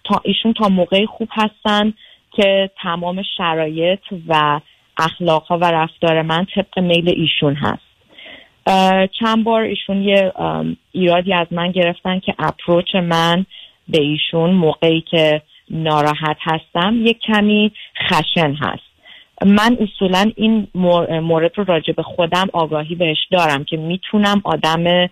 تا 0.03 0.21
ایشون 0.23 0.53
تا 0.53 0.69
موقعی 0.69 1.05
خوب 1.05 1.29
هستن 1.31 1.93
که 2.31 2.69
تمام 2.81 3.23
شرایط 3.37 3.99
و 4.27 4.59
اخلاقها 4.97 5.57
و 5.57 5.71
رفتار 5.71 6.21
من 6.21 6.45
طبق 6.55 6.79
میل 6.79 7.09
ایشون 7.09 7.55
هست. 7.55 7.93
چند 9.19 9.43
بار 9.43 9.61
ایشون 9.61 10.01
یه 10.01 10.31
ایرادی 10.91 11.33
از 11.33 11.47
من 11.51 11.71
گرفتن 11.71 12.19
که 12.19 12.35
approach 12.39 12.95
من 12.95 13.45
به 13.87 14.01
ایشون 14.01 14.49
موقعی 14.49 15.01
که 15.01 15.41
ناراحت 15.73 16.37
هستم 16.41 17.05
یه 17.05 17.13
کمی 17.13 17.71
خشن 18.09 18.53
هست. 18.53 18.93
من 19.45 19.77
اصولا 19.79 20.31
این 20.35 20.67
مور- 20.75 21.19
مورد 21.19 21.51
رو 21.55 21.63
راجع 21.63 21.93
به 21.93 22.03
خودم 22.03 22.47
آگاهی 22.53 22.95
بهش 22.95 23.17
دارم 23.31 23.63
که 23.63 23.77
می‌تونم 23.77 24.41
آدم 24.43 25.09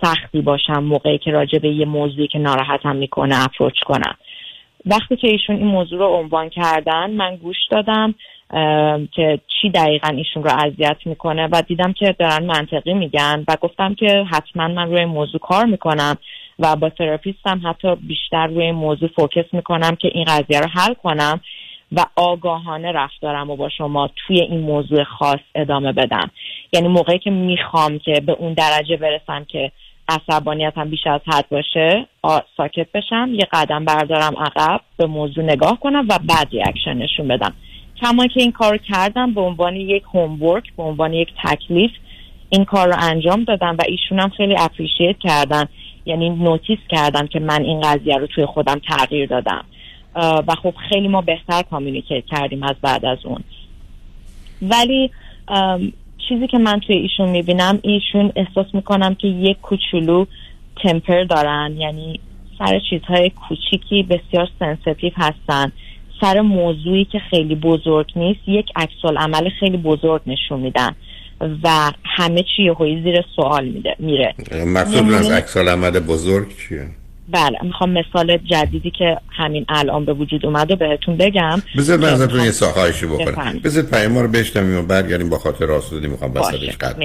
سختی 0.00 0.40
باشم 0.40 0.84
موقعی 0.84 1.18
که 1.18 1.30
راجع 1.30 1.58
به 1.58 1.68
یه 1.68 1.86
موضوعی 1.86 2.28
که 2.28 2.38
ناراحتم 2.38 2.96
می‌کنه 2.96 3.44
اپروچ 3.44 3.78
کنم. 3.86 4.14
وقتی 4.86 5.16
که 5.16 5.28
ایشون 5.28 5.56
این 5.56 5.66
موضوع 5.66 5.98
رو 5.98 6.06
عنوان 6.06 6.48
کردن 6.48 7.10
من 7.10 7.36
گوش 7.36 7.56
دادم 7.70 8.14
که 9.12 9.40
چی 9.60 9.70
دقیقا 9.70 10.08
ایشون 10.08 10.44
رو 10.44 10.50
اذیت 10.66 10.96
می‌کنه 11.04 11.48
و 11.52 11.62
دیدم 11.68 11.92
که 11.92 12.14
دارن 12.18 12.46
منطقی 12.46 12.94
میگن 12.94 13.44
و 13.48 13.56
گفتم 13.60 13.94
که 13.94 14.24
حتما 14.30 14.68
من 14.68 14.90
روی 14.90 15.04
موضوع 15.04 15.40
کار 15.40 15.64
می‌کنم. 15.64 16.16
و 16.58 16.76
با 16.76 16.90
therapist 16.90 17.53
م 17.53 17.60
حتی 17.64 17.94
بیشتر 17.94 18.46
روی 18.46 18.72
موضوع 18.72 19.08
focus 19.16 19.44
می‌کنم 19.52 19.96
که 19.96 20.08
این 20.14 20.24
قضیه 20.24 20.60
رو 20.60 20.68
حل 20.68 20.94
کنم 20.94 21.40
و 21.92 22.04
آگاهانه 22.16 22.92
رفتارم 22.92 23.50
و 23.50 23.56
با 23.56 23.68
شما 23.68 24.10
توی 24.16 24.40
این 24.40 24.60
موضوع 24.60 25.04
خاص 25.04 25.40
ادامه 25.54 25.92
بدم. 25.92 26.30
یعنی 26.72 26.88
موقعی 26.88 27.18
که 27.18 27.30
می‌خوام 27.30 27.98
که 27.98 28.20
به 28.26 28.32
اون 28.32 28.52
درجه 28.52 28.96
برسم 28.96 29.44
که 29.44 29.72
عصبانیتم 30.08 30.90
بیش 30.90 31.06
از 31.06 31.20
حد 31.26 31.48
باشه 31.48 32.06
ساکت 32.56 32.92
بشم 32.94 33.30
یه 33.32 33.46
قدم 33.52 33.84
بردارم 33.84 34.34
عقب 34.36 34.80
به 34.96 35.06
موضوع 35.06 35.44
نگاه 35.44 35.80
کنم 35.80 36.06
و 36.08 36.18
بعد 36.28 36.48
reaction 36.52 36.94
نشون 36.94 37.28
بدم. 37.28 37.54
کما 38.02 38.26
که 38.26 38.40
این 38.40 38.52
کار 38.52 38.76
کردم 38.76 39.34
به 39.34 39.40
عنوان 39.40 39.76
یک 39.76 40.02
homework 40.14 40.64
به 40.76 40.82
عنوان 40.82 41.12
یک 41.12 41.28
تکلیف 41.44 41.90
این 42.50 42.64
کار 42.64 42.88
رو 42.88 42.94
انجام 42.98 43.44
دادم 43.44 43.76
و 43.78 43.82
ایشون 43.88 44.20
هم 44.20 44.28
خیلی 44.28 44.54
appreciate 44.58 45.18
کردن. 45.18 45.64
یعنی 46.08 46.30
notice 46.30 46.78
کردم 46.88 47.26
که 47.26 47.40
من 47.40 47.62
این 47.62 47.80
قضیه 47.80 48.16
رو 48.16 48.26
توی 48.26 48.46
خودم 48.46 48.80
تغییر 48.88 49.26
دادم. 49.26 49.64
و 50.14 50.54
خب 50.62 50.74
خیلی 50.88 51.08
ما 51.08 51.20
بهتر 51.20 51.62
communicate 51.62 52.26
کردیم 52.26 52.62
از 52.62 52.76
بعد 52.82 53.04
از 53.04 53.18
اون. 53.24 53.44
ولی 54.62 55.10
چیزی 56.28 56.46
که 56.46 56.58
من 56.58 56.80
توی 56.80 56.96
ایشون 56.96 57.28
می‌بینم 57.28 57.78
ایشون 57.82 58.32
احساس 58.36 58.66
می‌کنم 58.72 59.14
که 59.14 59.28
یک 59.28 59.60
کوچولو 59.60 60.24
temper 60.82 61.24
دارن. 61.24 61.74
یعنی 61.78 62.20
سر 62.58 62.80
چیزهای 62.90 63.30
کوچیکی 63.30 64.02
بسیار 64.02 64.48
sensitive 64.58 65.12
هستن. 65.16 65.72
سر 66.20 66.40
موضوعی 66.40 67.04
که 67.04 67.18
خیلی 67.18 67.54
بزرگ 67.54 68.12
نیست 68.16 68.40
یک 68.46 68.66
عکس‌العمل 68.76 69.48
خیلی 69.60 69.76
بزرگ 69.76 70.22
نشون 70.26 70.60
میدن. 70.60 70.96
و 71.40 71.92
همه 72.04 72.44
چی 72.56 72.62
یهویی 72.62 73.02
زیر 73.02 73.24
سوال 73.36 73.68
میده 73.68 73.96
میره 73.98 74.34
مقصود 74.66 74.96
از 74.96 75.02
نمونه- 75.02 75.34
عکس 75.34 75.56
عمل 75.56 75.90
بزرگ 75.90 76.56
چیه 76.56 76.86
بله 77.32 77.58
می‌خوام 77.62 77.90
مثال 77.90 78.36
جدیدی 78.36 78.90
که 78.90 79.16
همین 79.28 79.66
الان 79.68 80.04
به 80.04 80.12
وجود 80.12 80.46
اومده 80.46 80.76
بهتون 80.76 81.16
بگم 81.16 81.62
بذار 81.78 81.98
من 81.98 82.08
ازتون 82.08 82.44
یه 82.44 82.50
ساخایشی 82.50 83.06
بکنم. 83.06 83.60
بذار 83.64 83.82
پیام 83.82 84.18
رو 84.18 84.28
بشنویم 84.28 84.78
و 84.78 84.82
برگردیم 84.82 85.30
با 85.30 85.38
خاطر 85.38 85.72
آسودی 85.72 86.08
می‌خوام. 86.08 86.34
وسطش 86.34 86.76
قد. 86.76 86.96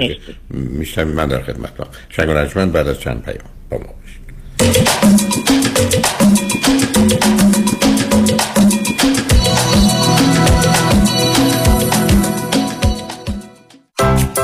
میشنویم 0.49 1.15
من 1.15 1.27
در 1.27 1.41
خدمتم 1.41 1.87
شنگ 2.09 2.29
و 2.29 2.65
بعد 2.65 2.87
از 2.87 2.99
چند 2.99 3.23
پیام 3.23 3.45
با 3.69 3.77
ما 3.77 3.83
باشید. 3.83 4.23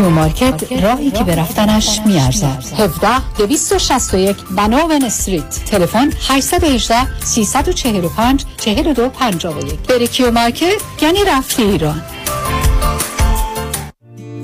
Q 0.00 0.10
Market 0.10 0.72
راهی 0.72 1.10
که 1.10 1.24
به 1.24 1.34
رفتنش 1.34 2.00
میارزد 2.06 2.64
17 2.78 3.08
261 3.38 4.36
Vanowen 4.56 5.04
Street. 5.04 5.64
تلفن 5.64 6.10
818 6.28 7.24
345 7.24 8.44
42 8.56 9.08
51 9.08 9.80
بری 9.88 10.06
Q 10.06 10.30
Market؟ 10.30 10.82
یعنی 11.02 11.18
رفتی 11.28 11.62
ایران. 11.62 12.02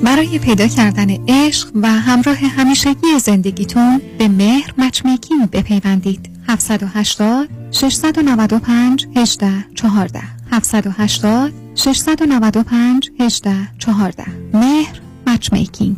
برای 0.03 0.39
پیدا 0.39 0.67
کردن 0.67 1.11
عشق 1.29 1.69
و 1.75 1.89
همراه 1.89 2.37
همیشگی 2.37 3.19
زندگیتون 3.23 4.01
به 4.19 4.29
مهر 4.29 4.75
matchmaking 4.79 5.51
بپیوندید. 5.51 6.31
780 6.49 7.49
695 7.71 9.07
18 9.17 9.51
14 9.75 10.21
780 10.53 11.53
695 11.75 13.11
18 13.21 13.53
14 13.79 14.25
مهر 14.55 15.06
مچمیکینگ 15.37 15.97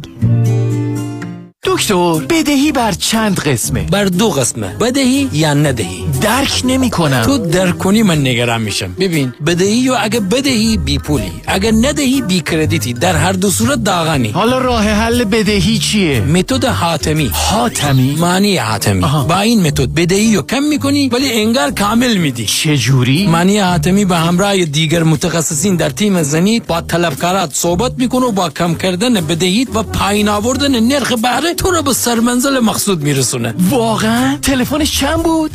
دکتر 1.65 2.25
بدهی 2.31 2.73
بر 2.73 2.93
چند 2.93 3.41
قسمه؟ 3.41 3.83
بر 3.83 4.05
دو 4.05 4.31
قسمه. 4.31 4.77
بدهی 4.77 5.29
یا 5.33 5.55
ندهی؟ 5.55 6.05
درک 6.21 6.63
نمی 6.65 6.91
کنم 6.91 7.23
تو 7.23 7.39
درک 7.39 7.79
کنی 7.79 8.03
من 8.03 8.19
نگران 8.19 8.63
میشم. 8.63 8.95
ببین 9.01 9.33
بدهی 9.47 9.89
و 9.89 9.97
اگه 10.01 10.21
بدهی 10.21 10.77
بی 10.77 10.99
پولی. 10.99 11.33
اگه 11.47 11.73
ندهی 11.73 12.23
بی 12.23 12.41
کردیتی. 12.41 12.93
در 12.93 13.17
هر 13.17 13.33
دو 13.33 13.51
صورت 13.51 13.85
داغانی. 13.85 14.29
حالا 14.29 14.59
راه 14.59 14.85
حل 14.85 15.25
بدهی 15.25 15.79
چیه؟ 15.79 16.21
متد 16.21 16.65
حاتمی. 16.65 17.31
حاتمی؟ 17.33 18.17
معنی 18.21 18.57
حاتمی. 18.57 19.01
با 19.01 19.41
این 19.41 19.67
متد 19.67 19.95
بدهی 19.95 20.37
رو 20.37 20.43
کم 20.43 20.63
می‌کنی 20.63 21.09
ولی 21.09 21.33
انگار 21.33 21.71
کامل 21.71 22.17
میدی. 22.17 22.47
چجوری؟ 22.47 23.27
معنی 23.27 23.59
حاتمی 23.59 24.05
به 24.05 24.17
همراه 24.17 24.65
دیگر 24.65 25.03
متخصصین 25.03 25.77
در 25.77 25.91
تیم 25.91 26.23
زنی 26.23 26.61
با 26.61 26.81
طلبکارات 26.81 27.51
صحبت 27.55 27.93
می‌کنه 27.97 28.27
و 28.27 28.33
با 28.33 28.51
کم 28.51 28.75
کردن 28.75 29.15
بدهیت 29.15 29.69
و 29.75 29.83
پایین 29.83 30.29
آوردن 30.29 30.81
نرخ 30.81 31.13
بهره 31.13 31.55
تو 31.55 31.71
رو 31.71 31.83
به 31.83 31.93
سرمنزل 31.93 32.59
مقصود 32.59 33.03
میرسونه. 33.03 33.55
واقعا؟ 33.71 34.37
تلفنش 34.43 35.01
چند 35.01 35.23
بود؟ 35.23 35.51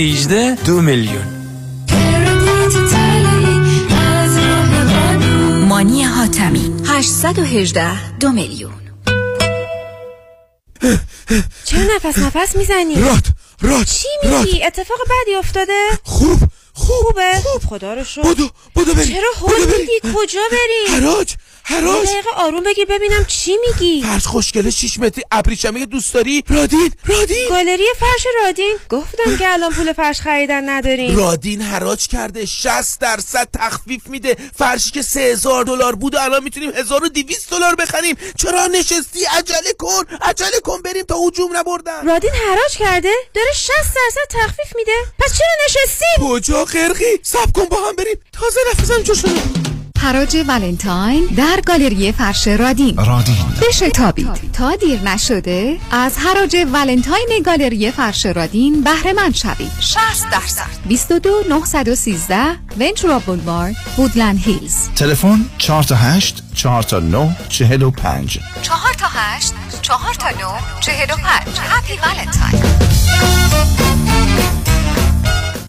818 0.00 0.54
دو 0.54 0.80
میلیون 0.82 1.24
مانی 5.68 6.02
حاتمی 6.02 6.72
818 6.86 8.16
دو 8.18 8.30
میلیون 8.30 8.72
چرا 11.64 11.80
نفس 11.96 12.18
نفس 12.18 12.56
می‌زنی؟ 12.56 12.94
راد 12.94 13.24
راد 13.62 13.84
چی. 13.84 14.08
میگی؟ 14.24 14.64
اتفاق 14.64 14.98
بدی 15.04 15.34
افتاده؟ 15.34 15.88
خوب 16.02 16.38
خوب 16.74 17.06
خوبه؟ 17.06 17.32
خدا 17.68 17.94
رو 17.94 18.04
شکر 18.04 18.22
بدو 18.22 18.50
بدو 18.76 18.94
بریم 18.94 19.08
چرا 19.08 19.30
هول. 19.40 19.60
میدی؟ 19.60 20.14
کجا 20.14 20.40
بریم؟ 20.50 21.02
حراج 21.02 21.34
یه 21.70 21.80
دقیقه 21.80 22.28
آروم 22.36 22.62
بگی 22.62 22.84
ببینم 22.84 23.24
چی 23.24 23.56
میگی؟ 23.66 24.02
فرش 24.02 24.26
خوشگله 24.26 24.70
شیش 24.70 24.98
متری 24.98 25.24
ابریشمی 25.32 25.86
دوست 25.86 26.14
داری؟ 26.14 26.44
رادین! 26.48 26.92
رادین! 27.06 27.48
گالری 27.48 27.84
فرش 28.00 28.26
رادین. 28.44 28.76
گفتم 28.90 29.36
که 29.36 29.52
الان 29.52 29.72
پول 29.72 29.92
فرش 29.92 30.20
خریدن 30.20 30.68
نداریم. 30.68 31.16
رادین 31.16 31.60
حراج 31.62 32.06
کرده 32.06 32.46
60 32.46 33.00
درصد 33.00 33.48
تخفیف 33.52 34.06
میده. 34.06 34.36
فرشی 34.58 34.90
که 34.90 35.02
3000 35.02 35.64
دلار 35.64 35.94
بود 35.94 36.14
و 36.14 36.18
الان 36.18 36.42
می‌تونیم 36.44 36.70
1200 36.74 37.50
دلار 37.50 37.74
بخریم. 37.74 38.16
چرا 38.36 38.66
نشستی؟ 38.66 39.24
عجله 39.38 39.72
کن! 39.78 40.04
عجله 40.22 40.60
کن 40.64 40.82
بریم 40.82 41.04
تا 41.04 41.14
هجوم 41.18 41.56
نبردن. 41.56 42.06
رادین 42.06 42.30
حراج 42.48 42.76
کرده؟ 42.78 43.12
داره 43.34 43.52
60 43.52 43.70
درصد 43.76 44.28
تخفیف 44.30 44.76
میده. 44.76 44.92
پس 45.18 45.38
چرا 45.38 45.48
نشستیم؟ 45.66 46.28
کجا 46.28 46.64
قرقی 46.64 47.18
سب 47.22 47.52
کن 47.52 47.64
با 47.64 47.76
هم 47.88 47.96
بریم. 47.96 48.16
تازه 48.32 48.60
نفسم 48.72 49.02
جوش 49.02 49.18
شده. 49.20 49.69
حراج 50.02 50.44
ولنتاین 50.48 51.26
در 51.36 51.60
گالری 51.66 52.12
فرش 52.12 52.48
رادین. 52.48 52.96
رادین. 52.96 53.36
بشتابید 53.62 54.52
تا 54.52 54.76
دیر 54.76 55.00
نشده 55.00 55.76
از 55.90 56.18
حراج 56.18 56.56
ولنتاین 56.72 57.42
گالری 57.44 57.90
فرش 57.90 58.26
رادین 58.26 58.80
بهره 58.84 59.12
مند 59.12 59.34
شوید. 59.34 59.70
60 59.80 59.98
درصد. 60.32 60.66
22 60.88 61.30
913 61.48 62.36
ونچورا 62.78 63.18
بولوارد 63.18 63.76
وودلند 63.98 64.38
هیلز 64.38 64.88
تلفن 64.96 65.44
4 65.58 65.82
تا 65.82 65.96
8 65.96 66.42
4 66.54 66.82
تا 66.82 67.00
9 67.00 67.36
45 67.48 68.38
4 68.62 68.78
تا 68.98 69.06
8 69.10 69.52
4 69.82 70.14
تا 70.14 70.30
9 70.30 70.36
45 70.80 71.58
هپی 71.58 71.98
ولنتاین 71.98 72.62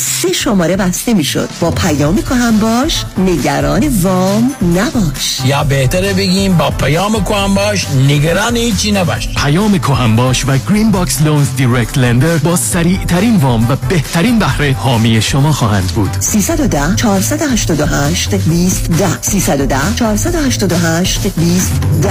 سه 0.00 0.32
شماره 0.32 0.76
بسته 0.76 1.14
می‌شد. 1.14 1.48
با 1.60 1.70
پیام 1.70 2.18
کهن 2.30 2.58
باش 2.58 3.04
نگران 3.18 3.88
وام 4.02 4.54
نباش. 4.76 5.40
یا 5.44 5.64
بهتره 5.64 6.12
بگیم 6.12 6.56
با 6.56 6.70
پیام 6.70 7.24
کهن 7.24 7.54
باش 7.54 7.86
نگران 8.08 8.56
هیچی 8.56 8.92
نباش. 8.92 9.28
پیام 9.36 9.78
کهن 9.78 10.16
باش 10.16 10.44
و 10.46 10.58
Green 10.68 10.90
Box 10.90 11.22
Loans 11.22 11.48
direct 11.58 11.98
lender 11.98 12.36
با 12.36 12.56
سریع 12.56 13.04
ترین 13.04 13.36
وام 13.36 13.70
و 13.70 13.76
بهترین 13.88 14.38
بهره 14.38 14.72
حامی 14.78 15.22
شما 15.22 15.52
خواهند 15.52 15.86
بود. 15.86 16.10
310 16.20 16.96
488 16.96 18.34
20 18.34 18.90
10 18.90 19.22
310 19.22 19.76
488 19.96 21.26
20 21.26 21.72
10 22.02 22.10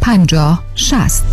50 0.00 0.62
60 0.74 1.24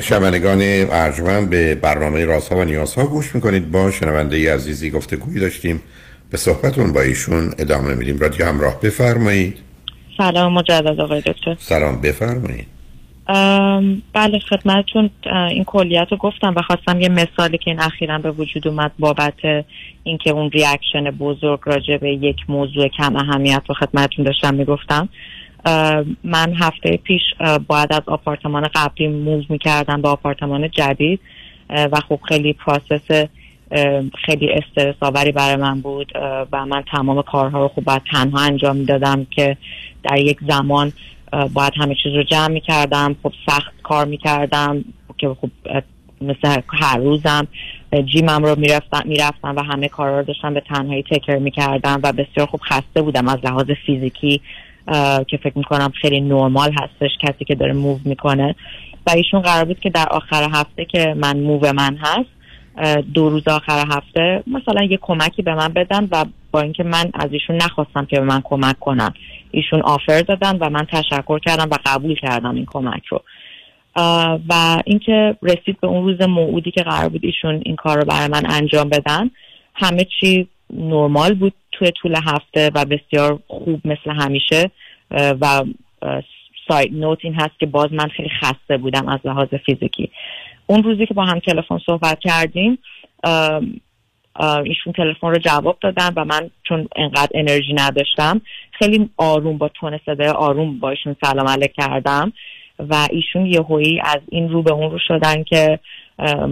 شنوندگان 0.00 0.58
ارجمند 0.90 1.50
به 1.50 1.74
برنامه 1.74 2.24
رازها 2.24 2.56
و 2.56 2.64
نیازها 2.64 3.06
گوش 3.06 3.34
می‌کنید. 3.34 3.70
با 3.70 3.90
شنونده 3.90 4.36
ای 4.36 4.48
عزیزی 4.48 4.90
گفته 4.90 5.16
گویی 5.16 5.40
داشتیم. 5.40 5.82
به 6.30 6.38
صحبتون 6.38 6.92
با 6.92 7.00
ایشون 7.00 7.54
ادامه 7.58 7.94
میدیم. 7.94 8.18
رادیو 8.18 8.46
همراه 8.46 8.80
بفرمایید. 8.80 9.58
سلام 10.16 10.52
مجدد 10.52 11.00
آقای 11.00 11.20
دکتر. 11.20 11.56
سلام 11.60 12.00
بفرمایید. 12.00 12.79
بله 14.12 14.38
خدمتتون 14.48 15.10
این 15.50 15.64
کلیت 15.64 16.06
رو 16.10 16.16
گفتم 16.16 16.54
و 16.56 16.62
خواستم 16.62 17.00
یه 17.00 17.08
مثالی 17.08 17.58
که 17.58 17.70
این 17.70 17.80
اخیرا 17.80 18.18
به 18.18 18.30
وجود 18.30 18.68
اومد 18.68 18.92
بابت 18.98 19.64
اینکه 20.02 20.30
اون 20.30 20.50
reaction 20.50 21.10
بزرگ 21.10 21.60
راجع 21.64 21.96
به 21.96 22.10
یک 22.10 22.36
موضوع 22.48 22.88
کم 22.88 23.16
اهمیت 23.16 23.62
رو 23.68 23.74
خدمتتون 23.74 24.24
داشتم 24.24 24.54
می‌گفتم. 24.54 25.08
من 26.24 26.54
هفته 26.60 26.96
پیش 26.96 27.22
باید 27.68 27.92
از 27.92 28.02
آپارتمان 28.06 28.68
قبلی 28.74 29.08
move 29.08 29.42
می‌کردم 29.48 30.02
به 30.02 30.08
آپارتمان 30.08 30.70
جدید 30.70 31.20
و 31.70 32.00
خب 32.08 32.20
خیلی 32.28 32.52
process 32.52 33.28
خیلی 34.24 34.50
استرس 34.50 34.94
آوری 35.00 35.32
برای 35.32 35.56
من 35.56 35.80
بود 35.80 36.12
و 36.52 36.66
من 36.66 36.84
تمام 36.92 37.22
کارها 37.22 37.62
رو 37.62 37.68
خب 37.68 37.84
باید 37.84 38.02
تنها 38.12 38.40
انجام 38.40 38.76
می‌دادم 38.76 39.26
که 39.30 39.56
در 40.02 40.18
یک 40.18 40.38
زمان 40.48 40.92
باید 41.52 41.72
همه 41.76 41.94
چیز 42.02 42.14
رو 42.14 42.22
جمع 42.22 42.48
می‌کردم 42.48 43.16
خب 43.22 43.32
سخت 43.46 43.72
کار 43.82 44.06
می‌کردم 44.06 44.84
که 45.18 45.36
خب 45.40 45.50
مثل 46.20 46.60
هر 46.68 46.98
روزم 46.98 47.46
جیمم 48.12 48.44
رو 48.44 48.58
می‌رفتم 48.58 49.02
می‌رفتم 49.04 49.56
و 49.56 49.62
همه 49.62 49.88
کارا 49.88 50.18
رو 50.18 50.24
داشتم 50.24 50.54
به 50.54 50.60
تنهایی 50.60 51.02
تکر 51.02 51.36
می‌کردم 51.36 52.00
و 52.02 52.12
بسیار 52.12 52.46
خوب 52.46 52.60
خسته 52.60 53.02
بودم 53.02 53.28
از 53.28 53.38
لحاظ 53.44 53.70
فیزیکی 53.86 54.40
که 55.28 55.36
فکر 55.42 55.58
می‌کنم 55.58 55.92
خیلی 56.00 56.20
نرمال 56.20 56.72
هستش 56.72 57.10
کسی 57.20 57.44
که 57.44 57.54
داره 57.54 57.72
موو 57.72 57.98
می‌کنه. 58.04 58.54
و 59.06 59.10
ایشون 59.10 59.40
قرار 59.40 59.64
بود 59.64 59.80
که 59.80 59.90
در 59.90 60.06
آخر 60.10 60.48
هفته 60.52 60.84
که 60.84 61.14
من 61.16 61.40
موو 61.40 61.72
من 61.72 61.96
هست 61.96 62.30
دو 63.14 63.28
روز 63.28 63.48
آخر 63.48 63.84
هفته 63.90 64.42
مثلا 64.46 64.84
یه 64.84 64.98
کمکی 65.02 65.42
به 65.42 65.54
من 65.54 65.68
بدن 65.68 66.08
و 66.12 66.24
با 66.50 66.60
اینکه 66.60 66.82
من 66.82 67.10
از 67.14 67.32
ایشون 67.32 67.56
نخواستم 67.56 68.04
که 68.04 68.16
به 68.16 68.24
من 68.24 68.40
کمک 68.44 68.78
کنن. 68.78 69.10
ایشون 69.50 69.82
آفر 69.82 70.20
دادن 70.20 70.56
و 70.56 70.70
من 70.70 70.86
تشکر 70.92 71.38
کردم 71.38 71.68
و 71.70 71.78
قبول 71.86 72.14
کردم 72.14 72.54
این 72.54 72.66
کمک 72.66 73.06
رو. 73.06 73.22
و 74.48 74.82
اینکه 74.84 75.36
رسید 75.42 75.80
به 75.80 75.86
اون 75.86 76.04
روز 76.04 76.28
موعودی 76.28 76.70
که 76.70 76.82
قرار 76.82 77.08
بود 77.08 77.24
ایشون 77.24 77.62
این 77.64 77.76
کار 77.76 77.98
رو 77.98 78.04
برای 78.04 78.28
من 78.28 78.42
انجام 78.50 78.88
بدن 78.88 79.30
همه 79.74 80.06
چی 80.20 80.48
نرمال 80.70 81.34
بود 81.34 81.52
توی 81.72 81.90
طول 81.90 82.14
هفته 82.26 82.70
و 82.74 82.84
بسیار 82.84 83.38
خوب 83.46 83.80
مثل 83.84 84.10
همیشه. 84.10 84.70
و 85.10 85.64
سایت 86.68 86.92
نوت 86.92 87.18
این 87.22 87.34
هست 87.34 87.58
که 87.58 87.66
باز 87.66 87.92
من 87.92 88.08
خیلی 88.08 88.28
خسته 88.28 88.76
بودم 88.76 89.08
از 89.08 89.18
لحاظ 89.24 89.48
فیزیکی. 89.66 90.10
اون 90.70 90.82
روزی 90.82 91.06
که 91.06 91.14
با 91.14 91.24
هم 91.24 91.38
تلفن 91.38 91.78
صحبت 91.86 92.18
کردیم 92.20 92.78
ایشون 94.64 94.92
تلفن 94.96 95.26
رو 95.26 95.38
جواب 95.38 95.78
دادن 95.82 96.12
و 96.16 96.24
من 96.24 96.50
چون 96.68 96.88
انقدر 96.96 97.28
انرژی 97.34 97.74
نداشتم 97.74 98.40
خیلی 98.72 99.10
آروم 99.16 99.58
با 99.58 99.68
تون 99.68 100.00
صدای 100.06 100.28
آروم 100.28 100.78
با 100.78 100.90
ایشون 100.90 101.16
سلام 101.24 101.48
علیک 101.48 101.72
کردم 101.72 102.32
و 102.78 103.08
ایشون 103.10 103.46
یهویی 103.46 104.00
از 104.00 104.20
این 104.28 104.48
رو 104.48 104.62
به 104.62 104.72
اون 104.72 104.90
رو 104.90 104.98
شدن 105.08 105.42
که 105.42 105.78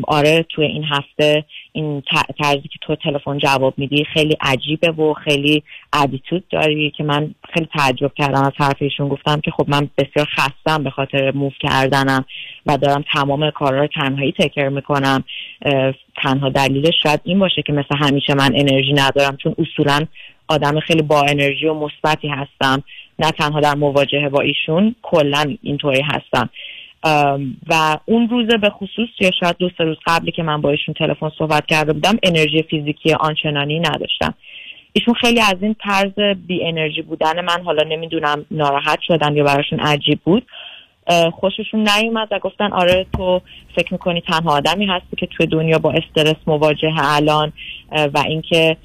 آره 0.09 0.47
توی 0.49 0.65
این 0.65 0.85
هفته 0.85 1.45
این 1.73 2.03
طرزی 2.39 2.69
که 2.69 2.78
تو 2.81 2.97
تلفن 2.97 3.39
جواب 3.39 3.74
میدی 3.77 4.05
خیلی 4.05 4.36
عجیبه 4.40 4.90
و 4.90 5.15
خیلی 5.15 5.62
ادیتود 5.93 6.49
داری 6.49 6.90
که 6.97 7.05
من 7.05 7.35
خیلی 7.55 7.69
تعجب 7.78 8.12
کردم 8.15 8.43
از 8.43 8.53
حرف 8.57 8.77
ایشون 8.78 9.09
گفتم 9.09 9.40
که 9.40 9.51
خب 9.51 9.65
من 9.69 9.89
بسیار 9.99 10.28
خستم 10.36 10.85
به 10.85 10.90
خاطر 10.90 11.31
موو 11.31 11.51
کردنم 11.61 12.24
و 12.66 12.77
دارم 12.77 13.05
تمام 13.12 13.51
کارا 13.51 13.81
رو 13.81 13.86
تنهایی 13.86 14.32
تکر 14.32 14.69
می‌کنم. 14.69 15.24
تنها 16.23 16.49
دلیلش 16.49 16.95
شاید 17.03 17.20
این 17.24 17.39
باشه 17.39 17.62
که 17.62 17.73
مثل 17.73 17.97
همیشه 17.99 18.35
من 18.35 18.51
انرژی 18.55 18.93
ندارم 18.93 19.36
چون 19.36 19.55
اصولا 19.59 20.07
آدم 20.49 20.81
خیلی 20.81 21.03
با 21.03 21.23
انرژی 21.23 21.66
و 21.66 21.74
مثبتی 21.74 22.28
هستم. 22.28 22.82
نه 23.19 23.31
تنها 23.31 23.61
در 23.61 23.74
مواجهه 23.74 24.28
با 24.28 24.40
ایشون 24.40 24.95
کلا 25.03 25.57
اینطوری 25.62 26.03
هستم. 26.03 26.51
و 27.69 27.99
اون 28.05 28.29
روزه 28.29 28.57
به 28.57 28.70
خصوص 28.70 29.09
یا 29.20 29.31
شاید 29.41 29.57
دو 29.59 29.70
سه 29.79 29.85
روز 29.85 29.97
قبلی 30.07 30.33
که 30.33 30.43
من 30.43 30.61
با 30.61 30.70
ایشون 30.70 30.95
تلفن 30.95 31.31
صحبت 31.39 31.66
کرده 31.66 31.93
بودم 31.93 32.19
انرژی 32.23 32.62
فیزیکی 32.62 33.12
آنچنانی 33.12 33.79
نداشتم. 33.79 34.35
ایشون 34.93 35.15
خیلی 35.15 35.41
از 35.41 35.57
این 35.62 35.77
طرز 35.81 36.37
بی 36.47 36.66
انرژی 36.66 37.03
بودن 37.03 37.45
من 37.45 37.62
حالا 37.65 37.83
نمی‌دونم 37.89 38.45
ناراحت 38.51 38.99
شدن 39.07 39.37
یا 39.37 39.45
براشون 39.45 39.81
عجیب 39.81 40.20
بود. 40.25 40.47
خوششون 41.33 41.89
نیومد 41.89 42.29
و 42.31 42.39
گفتن 42.39 42.73
آره 42.73 43.07
تو 43.16 43.41
فکر 43.77 43.93
می‌کنی 43.93 44.20
تنها 44.20 44.53
آدمی 44.53 44.87
هستی 44.87 45.16
که 45.16 45.27
توی 45.27 45.47
دنیا 45.47 45.79
با 45.79 45.93
استرس 45.93 46.37
مواجه 46.47 46.95
الان 46.99 47.53
و 47.93 48.23
اینکه 48.27 48.77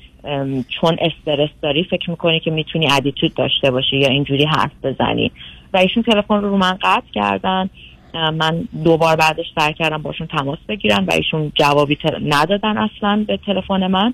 چون 0.82 0.98
استرس 1.02 1.50
داری 1.62 1.84
فکر 1.84 2.10
می‌کنی 2.10 2.40
که 2.40 2.52
می‌تونی 2.52 2.92
ادیتود 2.92 3.34
داشته 3.34 3.72
باشی 3.72 3.98
یا 3.98 4.08
اینجوری 4.08 4.46
حرف 4.46 4.72
بزنی. 4.84 5.32
و 5.74 5.78
ایشون 5.78 6.04
تلفن 6.04 6.42
رو 6.42 6.50
رو 6.50 6.58
من 6.58 6.78
قطع 6.82 7.12
کردن. 7.14 7.70
من 8.14 8.68
دوبار 8.84 9.16
بعدش 9.16 9.46
سعی 9.56 9.74
کردم 9.74 10.02
باشون 10.02 10.28
تماس 10.28 10.60
بگیرن 10.70 11.06
و 11.06 11.12
ایشون 11.12 11.52
جوابی 11.56 11.96
تل- 11.96 12.34
ندادن 12.34 12.78
اصلا 12.78 13.26
به 13.28 13.40
تلفن 13.46 13.88
من. 13.88 14.14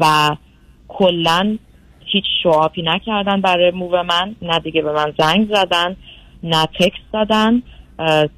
و 0.00 0.36
کلا 0.88 1.58
هیچ 2.04 2.24
شواپی 2.42 2.82
نکردن 2.82 3.40
برای 3.40 3.70
موو 3.70 4.02
من. 4.02 4.34
نه 4.42 4.58
دیگه 4.58 4.82
به 4.82 4.92
من 4.92 5.12
زنگ 5.18 5.48
زدن 5.54 5.96
نه 6.42 6.66
تکست 6.80 7.12
دادن. 7.12 7.62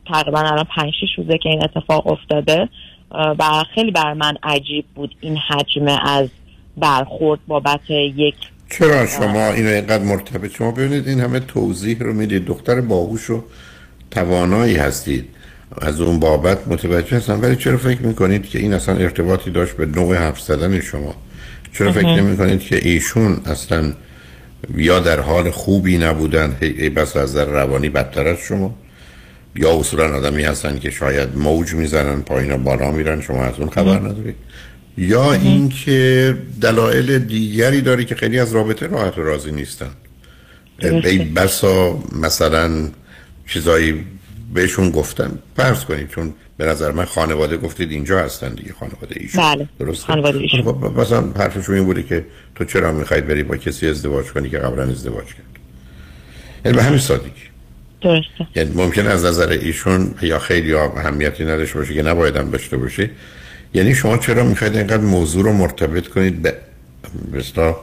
تقریبا 0.07 0.39
الان 0.39 0.65
پنج 0.77 0.93
شیش 1.01 1.11
روزه 1.17 1.39
که 1.39 1.49
این 1.49 1.65
اتفاق 1.65 2.07
افتاده. 2.07 2.69
و 3.11 3.65
خیلی 3.75 3.91
بر 3.91 4.13
من 4.13 4.37
عجیب 4.43 4.85
بود 4.95 5.15
این 5.21 5.37
حجم 5.37 5.87
از 6.05 6.29
برخورد 6.77 7.41
بابت 7.47 7.91
یک 7.91 8.35
چرا 8.71 9.07
شما 9.07 9.47
اینو 9.47 9.69
اینقدر 9.69 10.05
مرتبط؟ 10.05 10.51
شما 10.57 10.71
ببینید 10.71 11.09
این 11.09 11.21
همه 11.21 11.41
توضیح 11.41 11.99
رو 12.01 12.13
می‌دید. 12.13 12.45
دختر 12.45 12.81
باهوش 12.81 13.31
و 13.31 13.43
توانایی 14.11 14.77
هستید. 14.77 15.25
از 15.83 16.01
اون 16.01 16.19
بابت 16.21 16.69
متوجه 16.69 17.17
هستم. 17.17 17.43
ولی 17.43 17.57
چرا 17.57 17.77
فکر 17.77 18.01
می‌کنید 18.03 18.49
که 18.49 18.59
این 18.59 18.75
اصلا 18.75 18.97
ارتباطی 18.97 19.51
داشت 19.51 19.73
به 19.73 19.87
نوع 19.87 20.17
حرف 20.17 20.41
زدن 20.41 20.81
شما؟ 20.81 21.15
چرا 21.73 21.93
فکر 21.93 22.07
اها. 22.07 22.17
نمی 22.17 22.37
کنید 22.37 22.61
که 22.61 22.89
ایشون 22.89 23.41
اصلا 23.47 23.93
یا 24.77 25.01
در 25.01 25.21
حال 25.21 25.51
خوبی 25.51 25.99
نبودن 25.99 26.57
ای 26.61 26.89
بس 26.89 27.17
از 27.17 27.35
در 27.35 27.45
روانی 27.45 27.89
بدتر 27.89 28.29
از 28.29 28.39
شما؟ 28.39 28.75
یا 29.57 29.79
اصولا 29.81 30.17
آدمی 30.17 30.43
هستن 30.43 30.79
که 30.79 30.91
شاید 30.91 31.37
موج 31.37 31.75
می‌زنن 31.75 32.21
پایین 32.21 32.53
و 32.53 32.59
بالا 32.59 32.91
میرن 32.91 33.21
شما 33.21 33.45
از 33.45 33.55
اون 33.59 33.71
خبر 33.71 33.99
ندارید. 33.99 34.35
یا 34.99 35.33
اینکه 35.33 36.37
دلایل 36.61 37.19
دیگری 37.19 37.81
داری 37.81 38.05
که 38.05 38.15
خیلی 38.15 38.39
از 38.39 38.53
رابطه 38.53 38.87
راحت 38.87 39.19
و 39.19 39.23
راضی 39.23 39.53
نیستن. 39.53 39.91
ای 40.83 41.19
بسا 41.19 41.99
مثلا 42.23 42.89
چیزایی 43.49 44.05
بهشون 44.55 44.91
گفتن 44.91 45.39
فرض 45.57 45.85
کنید 45.85 46.09
چون 46.09 46.35
به 46.57 46.67
نظر 46.67 46.93
من 46.93 47.05
خانواده 47.05 47.57
گفتید 47.57 47.91
اینجا 47.91 48.19
هستن 48.19 48.55
دیگه 48.55 48.73
خانواده 48.73 49.15
ایشون. 49.21 49.43
بله 49.43 49.69
درسته؟ 49.79 50.07
خانواده 50.07 50.39
ایشون. 50.39 50.63
خب، 50.63 51.01
مثلا 51.01 51.33
حرفشون 51.37 51.75
این 51.75 51.85
بوده 51.85 52.03
که 52.03 52.25
تو 52.55 52.65
چرا 52.65 52.93
می‌خواید 52.93 53.27
بری 53.27 53.43
با 53.43 53.57
کسی 53.57 53.89
ازدواج 53.89 54.27
کنی 54.27 54.51
که 54.51 54.59
قبلا 54.59 54.83
ازدواج 54.83 55.25
کرد؟ 55.25 55.59
یعنی 56.65 56.77
به 56.77 56.83
همین 56.83 56.99
سادگی. 56.99 57.31
درسته. 58.01 58.47
یعنی 58.55 58.71
ممکن 58.75 59.07
از 59.07 59.25
نظر 59.25 59.49
ایشون 59.49 60.15
یا 60.23 60.39
خیلی 60.39 60.75
اهمیتی 60.75 61.45
نداشته 61.45 61.79
باشه 61.79 61.95
که 61.95 62.03
نبایدم 62.03 62.51
داشته 62.51 62.77
باشه. 62.77 63.11
یعنی 63.75 63.95
شما 63.95 64.19
چرا 64.19 64.45
می‌خواید 64.45 64.77
اینقدر 64.77 65.03
موضوع 65.03 65.45
رو 65.45 65.53
مرتبط 65.53 66.09
کنید 66.09 66.43
به 66.43 66.55
بستا 67.35 67.81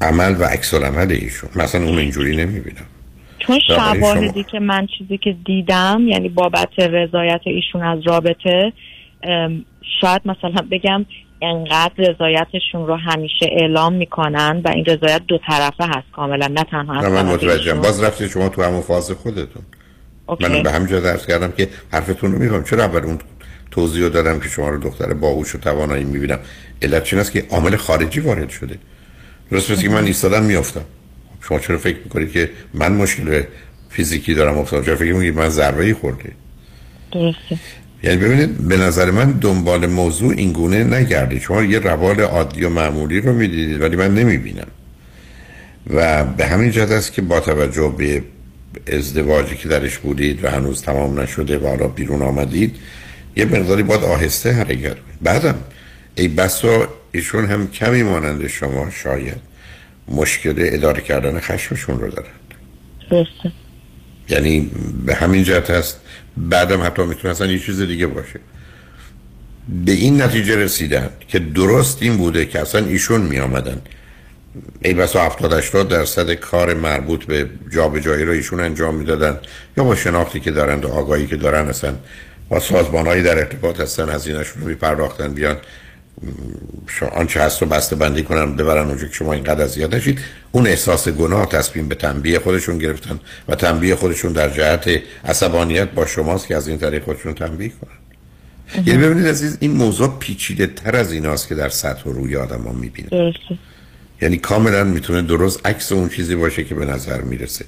عمل 0.00 0.36
و 0.38 0.44
عکس 0.44 0.74
العمل 0.74 1.12
ایشون؟ 1.12 1.50
مثلا 1.56 1.84
اون 1.84 1.98
اینجوری 1.98 2.36
نمی‌بینم. 2.36 2.86
چون 3.46 3.58
بنابراین 3.68 4.02
شواهدی 4.02 4.44
که 4.44 4.60
من 4.60 4.86
چیزی 4.98 5.18
که 5.18 5.36
دیدم 5.44 6.02
یعنی 6.08 6.28
بابت 6.28 6.78
رضایت 6.78 7.40
ایشون 7.44 7.82
از 7.82 7.98
رابطه 8.06 8.72
شاید 10.00 10.22
مثلا 10.24 10.66
بگم 10.70 11.06
انقدر 11.42 11.92
رضایتشون 11.98 12.86
رو 12.86 12.96
همیشه 12.96 13.46
اعلام 13.52 13.92
می‌کنن 13.92 14.60
و 14.64 14.68
این 14.68 14.84
رضایت 14.84 15.22
دو 15.28 15.38
طرفه 15.38 15.84
هست 15.84 16.06
کاملا 16.12 16.46
نه 16.46 16.64
تنها 16.70 16.98
از 16.98 17.04
نه 17.04 17.22
من 17.22 17.26
متوجهم. 17.26 17.80
باز 17.80 18.02
رفتید 18.02 18.28
شما 18.28 18.48
تو 18.48 18.62
همون 18.62 18.80
فاز 18.80 19.10
خودتون. 19.10 19.62
اوکی. 20.26 20.48
من 20.48 20.62
به 20.62 20.70
همینجا 20.70 21.00
درس 21.00 21.26
کردم 21.26 21.52
که 21.52 21.68
حرفتون 21.92 22.32
رو 22.32 22.38
میگم 22.38 22.64
چرا 22.64 22.84
اول 22.84 23.04
اون 23.04 23.18
توضیح 23.70 24.02
رو 24.02 24.08
دادم 24.08 24.40
که 24.40 24.48
شما 24.48 24.68
رو 24.68 24.78
دختر 24.78 25.14
باهوش 25.14 25.54
و 25.54 25.58
توانایی 25.58 26.04
می‌بینم؟ 26.04 26.38
علت 26.82 27.04
چین 27.04 27.18
است 27.18 27.32
که 27.32 27.44
عامل 27.50 27.76
خارجی 27.76 28.20
وارد 28.20 28.50
شده؟ 28.50 28.78
درست 29.50 29.82
که 29.82 29.88
من 29.88 30.04
ایستادم 30.04 30.42
میافتم. 30.42 30.84
شما 31.48 31.58
چرا 31.58 31.78
فکر 31.78 31.96
می‌کنید 32.04 32.32
که 32.32 32.50
من 32.74 32.92
مشکل 32.92 33.42
فیزیکی 33.90 34.34
دارم 34.34 34.58
افتادم؟ 34.58 34.84
چرا 34.84 34.96
فکر 34.96 35.12
می‌کنید 35.12 35.36
من 35.36 35.48
ضربه 35.48 35.84
ای 35.84 35.92
خورده 35.92 36.32
درسته. 37.12 37.58
یعنی 38.02 38.16
ببینید 38.16 38.68
به 38.68 38.76
نظر 38.76 39.10
من 39.10 39.32
دنبال 39.32 39.86
موضوع 39.86 40.34
این 40.36 40.52
گونه 40.52 40.84
نگردید. 40.84 41.42
شما 41.42 41.62
یه 41.62 41.78
روال 41.78 42.20
عادی 42.20 42.64
و 42.64 42.68
معمولی 42.68 43.20
رو 43.20 43.32
می‌دیدید 43.32 43.80
ولی 43.80 43.96
من 43.96 44.14
نمی‌بینم. 44.14 44.66
و 45.94 46.24
به 46.24 46.46
همین 46.46 46.70
جهت 46.70 46.90
است 46.90 47.12
که 47.12 47.22
با 47.22 47.40
توجه 47.40 47.94
به 47.98 48.22
ازدواجی 48.86 49.56
که 49.56 49.68
درش 49.68 49.98
بودید 49.98 50.44
و 50.44 50.50
هنوز 50.50 50.82
تمام 50.82 51.20
نشده 51.20 51.58
و 51.58 51.66
حالا 51.66 51.88
بیرون 51.88 52.22
آمدید 52.22 52.76
یه 53.36 53.44
مقداری 53.44 53.82
باید 53.82 54.04
آهسته 54.04 54.52
حرکت 54.52 54.82
کنید. 54.82 55.22
بعدم 55.22 55.54
ای 56.14 56.28
بسا 56.28 56.88
ایشون 57.12 57.46
هم 57.46 57.70
کمی 57.70 58.02
مانند 58.02 58.46
شما 58.46 58.90
شاید. 58.90 59.45
مشکل 60.08 60.54
اداره 60.58 61.00
کردن 61.00 61.40
خشمشون 61.40 62.00
رو 62.00 62.10
دارن. 62.10 62.28
درسته. 63.10 63.52
یعنی 64.28 64.70
به 65.06 65.14
همین 65.14 65.42
جهت 65.42 65.70
هست 65.70 66.00
بعدم 66.36 66.82
حتی 66.82 67.02
می‌تونه 67.02 67.34
اصلا 67.34 67.46
یه 67.46 67.58
چیز 67.58 67.80
دیگه 67.80 68.06
باشه. 68.06 68.40
به 69.84 69.92
این 69.92 70.22
نتیجه 70.22 70.56
رسیدن 70.56 71.10
که 71.28 71.38
درست 71.38 72.02
این 72.02 72.16
بوده 72.16 72.46
که 72.46 72.60
اصلا 72.60 72.86
ایشون 72.86 73.20
می 73.20 73.38
آمدن 73.38 73.82
ای 74.82 74.94
بسا 74.94 75.26
70 75.26 75.52
80 75.52 75.88
درصد 75.88 76.30
کار 76.34 76.74
مربوط 76.74 77.24
به 77.24 77.50
جابجایی 77.72 78.24
رو 78.24 78.32
ایشون 78.32 78.60
انجام 78.60 78.94
می‌دادن 78.94 79.38
یا 79.76 79.84
با 79.84 79.94
شناختی 79.94 80.40
که 80.40 80.50
دارن 80.50 80.80
و 80.80 80.88
آگاهی 80.88 81.26
که 81.26 81.36
دارن 81.36 81.68
اصلا 81.68 81.94
با 82.48 82.60
سازمانهایی 82.60 83.22
در 83.22 83.38
ارتباط 83.38 83.80
هستن 83.80 84.08
هزینه‌شون 84.08 84.62
رو 84.62 84.68
میپرداختن 84.68 85.34
بیان 85.34 85.56
آنچه 87.12 87.42
هست 87.42 87.62
رو 87.62 87.68
بسته 87.68 87.96
بندی 87.96 88.22
کنن 88.22 88.56
ببرن 88.56 88.86
اونجا 88.88 89.06
که 89.06 89.14
شما 89.14 89.32
اینقدر 89.32 89.64
اذیت 89.64 89.94
نشید. 89.94 90.20
اون 90.52 90.66
احساس 90.66 91.08
گناه 91.08 91.46
تصمیم 91.46 91.88
به 91.88 91.94
تنبیه 91.94 92.38
خودشون 92.38 92.78
گرفتن 92.78 93.20
و 93.48 93.54
تنبیه 93.54 93.96
خودشون 93.96 94.32
در 94.32 94.50
جهت 94.50 95.02
عصبانیت 95.24 95.90
با 95.90 96.06
شماست 96.06 96.46
که 96.46 96.56
از 96.56 96.68
این 96.68 96.78
طریق 96.78 97.04
خودشون 97.04 97.34
تنبیه 97.34 97.68
کنن. 97.68 97.96
یعنی 98.86 99.02
ببینید 99.02 99.26
عزیز 99.26 99.56
این 99.60 99.70
موضوع 99.70 100.18
پیچیده 100.18 100.66
تر 100.66 100.96
از 100.96 101.12
ایناست 101.12 101.48
که 101.48 101.54
در 101.54 101.68
سطح 101.68 102.10
و 102.10 102.12
روی 102.12 102.36
آدم 102.36 102.60
ها 102.60 102.72
می‌بینه. 102.72 103.08
درسته. 103.08 103.58
یعنی 104.22 104.36
کاملا 104.36 104.84
می‌تونه 104.84 105.22
درست 105.22 105.66
عکس 105.66 105.92
اون 105.92 106.08
چیزی 106.08 106.34
باشه 106.34 106.64
که 106.64 106.74
به 106.74 106.84
نظر 106.84 107.20
می‌رسه. 107.20 107.64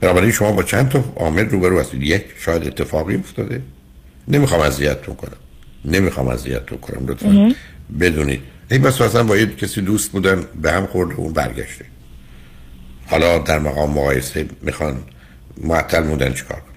بنابراین 0.00 0.30
شما 0.30 0.52
با 0.52 0.62
چند 0.62 0.88
تا 0.88 1.04
عامل 1.16 1.48
روبرو 1.48 1.80
هستید. 1.80 2.02
یک 2.02 2.24
شاید 2.38 2.66
اتفاقی 2.66 3.14
افتاده. 3.16 3.62
نمی‌خوام 4.28 4.60
اذیتتون 4.60 5.14
کنم. 5.14 5.36
نمی‌خوام 5.84 6.28
اذیتتون 6.28 6.78
کنم 6.78 7.06
لطفا. 7.08 7.54
بدونید. 8.00 8.40
این 8.70 8.82
بس 8.82 9.00
اصلا 9.00 9.22
با 9.22 9.36
یه 9.36 9.46
کسی 9.46 9.80
دوست 9.80 10.12
بودن 10.12 10.44
به 10.62 10.72
هم 10.72 10.86
خورده 10.86 11.14
اون 11.14 11.32
برگشته. 11.32 11.84
حالا 13.06 13.38
در 13.38 13.58
مقام 13.58 13.90
مقایسه 13.90 14.46
می‌خوان 14.62 14.96
معطل 15.62 16.02
موندن 16.02 16.32
چیکار 16.32 16.60
کنن. 16.60 16.76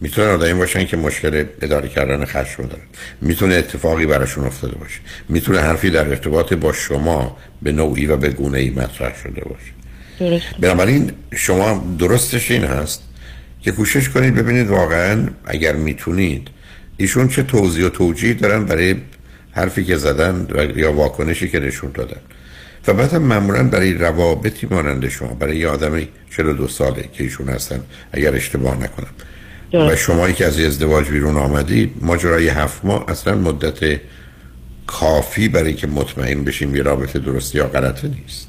می‌تونن 0.00 0.28
آدمی 0.28 0.54
باشن 0.54 0.86
که 0.86 0.96
مشکل 0.96 1.44
اداره 1.62 1.88
کردن 1.88 2.24
خشم 2.24 2.62
دارن. 2.62 2.82
می‌تونه 3.20 3.54
اتفاقی 3.54 4.06
براشون 4.06 4.44
افتاده 4.44 4.78
باشه. 4.78 5.00
می‌تونه 5.28 5.60
حرفی 5.60 5.90
در 5.90 6.08
ارتباط 6.08 6.52
با 6.52 6.72
شما 6.72 7.36
به 7.62 7.72
نوعی 7.72 8.06
و 8.06 8.16
به 8.16 8.28
گونه 8.28 8.58
ای 8.58 8.70
مطرح 8.70 9.18
شده 9.22 9.40
باشه. 9.44 9.72
درسته 10.18 10.56
بنابراین 10.60 11.12
شما 11.36 11.96
درستش 11.98 12.50
این 12.50 12.64
هست 12.64 13.02
که 13.62 13.72
کوشش 13.72 14.08
کنید 14.08 14.34
ببینید 14.34 14.66
واقعا 14.66 15.28
اگر 15.44 15.72
می‌تونید 15.72 16.48
ایشون 16.96 17.28
چه 17.28 17.42
توضیح 17.42 17.86
و 17.86 17.88
توجیه 17.88 18.34
دارن 18.34 18.64
برای 18.64 18.94
حرفی 19.58 19.84
که 19.84 19.96
زدن 19.96 20.46
و 20.50 20.78
یا 20.78 20.92
واکنشی 20.92 21.48
که 21.48 21.60
نشون 21.60 21.90
دادن. 21.94 22.20
و 22.86 22.92
بعد 22.92 23.12
هم 23.12 23.22
معمولا 23.22 23.62
برای 23.62 23.94
روابطی 23.94 24.66
مانند 24.70 25.08
شما 25.08 25.28
برای 25.28 25.56
یه 25.56 25.68
آدمی 25.68 26.08
42 26.30 26.68
ساله 26.68 27.04
که 27.12 27.24
ایشون 27.24 27.48
هستن 27.48 27.80
اگر 28.12 28.34
اشتباه 28.34 28.76
نکنم. 28.76 29.10
و 29.72 29.96
شمایی 29.96 30.34
که 30.34 30.46
از 30.46 30.60
ازدواج 30.60 31.08
بیرون 31.08 31.36
آمدید 31.36 31.92
ماجرای 32.00 32.48
هفت 32.48 32.84
ماه 32.84 33.04
اصلا 33.08 33.34
مدت 33.34 34.00
کافی 34.86 35.48
برای 35.48 35.74
که 35.74 35.86
مطمئن 35.86 36.44
بشیم 36.44 36.76
یه 36.76 36.82
رابطه 36.82 37.18
درست 37.18 37.54
یا 37.54 37.66
غلطه 37.66 38.08
نیست. 38.08 38.48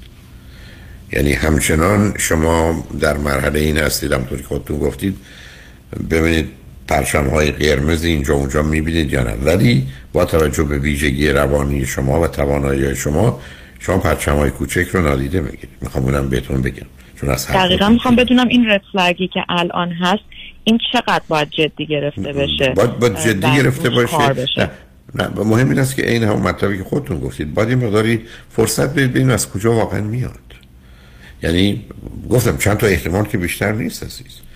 یعنی 1.14 1.34
همچنان 1.34 2.14
شما 2.18 2.88
در 3.00 3.18
مرحله 3.18 3.60
این 3.60 3.78
هستید 3.78 4.12
همطور 4.12 4.38
که 4.38 4.44
خودتون 4.44 4.80
گفتید 4.80 5.18
ببینید 6.10 6.50
پرچم 6.90 7.28
های 7.28 7.52
قرمز 7.52 8.04
اینجا 8.04 8.34
اونجا 8.34 8.62
می‌بینید 8.62 9.14
یا 9.14 9.24
نه. 9.24 9.34
ولی 9.34 9.88
با 10.14 10.26
توجه 10.26 10.64
به 10.64 10.78
ویژگی 10.78 11.30
روانی 11.30 11.86
شما 11.86 12.22
و 12.22 12.28
توانایی 12.28 12.96
شما 12.96 13.42
شما 13.80 13.98
پرچم 13.98 14.36
های 14.36 14.50
کوچک 14.50 14.88
رو 14.88 15.02
نادیده 15.02 15.42
می‌گیرید. 15.42 15.70
می‌خوام 15.82 16.04
اونم 16.04 16.30
بهتون 16.30 16.62
بگم. 16.62 16.86
چون 17.22 17.30
از 17.30 17.48
دقیقا 17.48 17.90
می‌خوام 17.90 18.16
بدونم 18.16 18.48
این 18.48 18.66
رفلگی 18.66 19.28
که 19.28 19.40
الان 19.50 19.92
هست 19.92 20.24
این 20.64 20.80
چقدر 20.94 21.22
باید 21.28 21.50
جدی 21.50 21.86
گرفته 21.86 22.34
بشه؟ 22.34 22.74
باید, 22.76 23.00
باید 23.00 23.20
جدی 23.20 23.56
گرفته 23.56 23.90
باشه؟ 23.90 24.34
بشه. 24.34 24.70
نه. 25.16 25.24
نه 25.24 25.44
مهم 25.44 25.70
این 25.70 25.80
است 25.80 25.96
که 25.96 26.12
این 26.12 26.24
همون 26.24 26.42
مطلبی 26.42 26.78
که 26.78 26.84
خودتون 26.84 27.20
گفتید. 27.20 27.54
باید 27.54 27.70
این 27.70 27.86
مقداری 27.86 28.22
فرصت 28.50 28.94
بدید 28.94 29.10
ببینیم 29.10 29.30
از 29.30 29.50
کجا 29.50 29.74
واقعا 29.74 30.02
میاد. 30.02 30.40
یعنی 31.44 31.86
گفتم 32.30 32.58
چند 32.58 32.78
تا 32.78 32.88
احتمال 32.88 33.26
که 33.26 33.38
بیشتر 33.38 33.72
نیست 33.72 34.04
عزیز. 34.04 34.49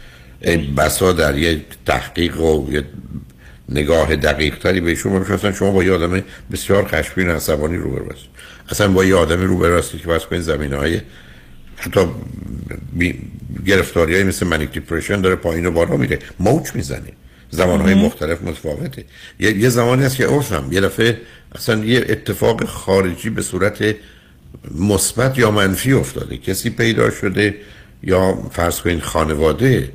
ای 0.44 0.58
بسا 0.58 1.14
در 1.14 1.38
یه 1.38 1.62
تحقیق 1.86 2.40
و 2.40 2.72
یه 2.72 2.84
نگاه 3.70 4.16
دقیق 4.16 4.58
تری 4.58 4.82
بهشون 4.82 5.20
باشه 5.20 5.34
اصلا 5.34 5.52
شما 5.52 5.72
با 5.72 5.84
یه 5.84 5.94
آدم 5.94 6.24
بسیار 6.52 6.88
خشمگین 6.88 7.30
و 7.30 7.36
عصبانی 7.36 7.78
روبرو 7.78 8.06
هستید. 8.06 8.30
اصلا 8.70 8.88
با 8.88 9.06
یه 9.06 9.16
آدم 9.16 9.42
روبرو 9.42 9.78
هستید 9.78 10.02
که 10.02 10.08
واسه 10.08 10.26
کنید 10.26 10.42
زمینه 10.42 10.76
های 10.76 11.02
حتی 11.76 12.00
گرفتاری 13.66 14.16
های 14.16 14.24
مثل 14.24 14.48
منیک 14.48 14.72
دیپریشن 14.72 15.22
داره 15.22 15.36
پایین 15.36 15.66
و 15.66 15.72
بالا 15.72 15.98
میره. 15.98 16.20
موج 16.40 16.76
می‌زنه. 16.76 17.12
زمان 17.50 17.82
های 17.82 17.94
مختلف 17.94 18.42
متفاوته. 18.42 19.06
یه, 19.40 19.58
یه 19.58 19.70
زمانی 19.70 20.04
هست 20.04 20.16
که 20.16 20.32
اصلا 20.32 20.64
یه 20.72 20.82
دفعه 20.82 21.22
اصلا 21.56 21.86
یه 21.86 22.06
اتفاق 22.10 22.66
خارجی 22.66 23.30
به 23.30 23.42
صورت 23.42 23.96
مثبت 24.76 25.38
یا 25.38 25.52
منفی 25.52 25.94
افتاده. 25.94 26.38
کسی 26.38 26.70
پیدا 26.70 27.10
شده 27.10 27.56
یا 28.04 28.34
فرض 28.52 28.80
کنید 28.82 29.00
خانواده 29.00 29.90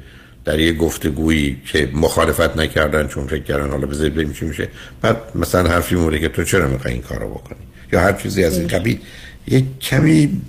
در 0.49 0.59
یه 0.59 0.73
گفتگویی 0.73 1.57
که 1.67 1.89
مخالفت 1.93 2.57
نکردن 2.57 3.07
چون 3.07 3.27
فکر 3.27 3.43
کردن 3.43 3.71
حالا 3.71 3.87
بذارید 3.87 4.15
ببینیم 4.15 4.33
چی 4.33 4.45
میشه. 4.45 4.69
بعد 5.03 5.17
مثلا 5.35 5.71
حرفی 5.71 5.95
مورد 5.95 6.21
که 6.21 6.29
تو 6.29 6.45
چرا 6.45 6.69
می‌خوای 6.69 6.93
این 6.93 7.03
کارو 7.03 7.29
بکنی؟ 7.29 7.59
یا 7.93 8.01
هر 8.01 8.13
چیزی 8.13 8.45
از 8.45 8.59
این 8.59 8.69
قبیل. 8.69 8.99
یک 9.47 9.65
کمی 9.81 10.41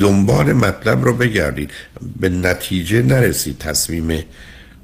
دنبال 0.00 0.52
مطلب 0.52 1.04
رو 1.04 1.14
بگردید. 1.14 1.70
به 2.20 2.28
نتیجه 2.28 3.02
نرسید. 3.02 3.58
تصمیم 3.58 4.24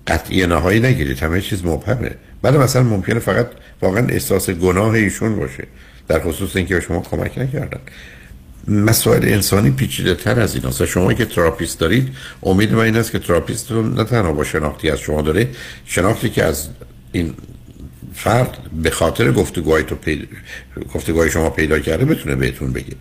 قطعی 0.06 0.46
نهایی 0.46 0.80
نگیرید. 0.80 1.18
همه 1.18 1.40
چیز 1.40 1.64
مبهمه. 1.64 2.10
بعد 2.42 2.56
مثلا 2.56 2.82
ممکنه 2.82 3.18
فقط 3.18 3.46
واقعا 3.82 4.06
احساس 4.06 4.50
گناه 4.50 4.94
ایشون 4.94 5.36
باشه. 5.36 5.64
در 6.08 6.20
خصوص 6.20 6.56
اینکه 6.56 6.74
به 6.74 6.80
شما 6.80 7.00
کمک 7.00 7.38
نکردن. 7.38 7.80
مسائل 8.68 9.24
انسانی 9.24 9.70
پیچیده 9.70 10.14
تر 10.14 10.40
از 10.40 10.54
این 10.54 10.66
است 10.66 10.84
شما 10.84 11.14
که 11.14 11.24
therapist 11.24 11.80
دارید 11.80 12.08
امید 12.42 12.72
من 12.72 12.80
این 12.80 12.96
است 12.96 13.12
که 13.12 13.18
therapist 13.18 13.75
تون 13.75 13.94
نه 13.94 14.04
تنها 14.04 14.32
با 14.32 14.44
شناختی 14.44 14.90
از 14.90 14.98
شما 14.98 15.22
داره 15.22 15.48
شناختی 15.84 16.30
که 16.30 16.44
از 16.44 16.68
این 17.12 17.34
فرد 18.14 18.58
به 18.82 18.90
خاطر 18.90 19.32
گفتگوهای 19.32 19.82
تو 19.82 19.94
پید... 19.94 20.28
گفتگوهای 20.94 21.30
شما 21.30 21.50
پیدا 21.50 21.78
کرده 21.78 22.04
بتونه 22.04 22.36
بهتون 22.36 22.72
بگه. 22.72 22.94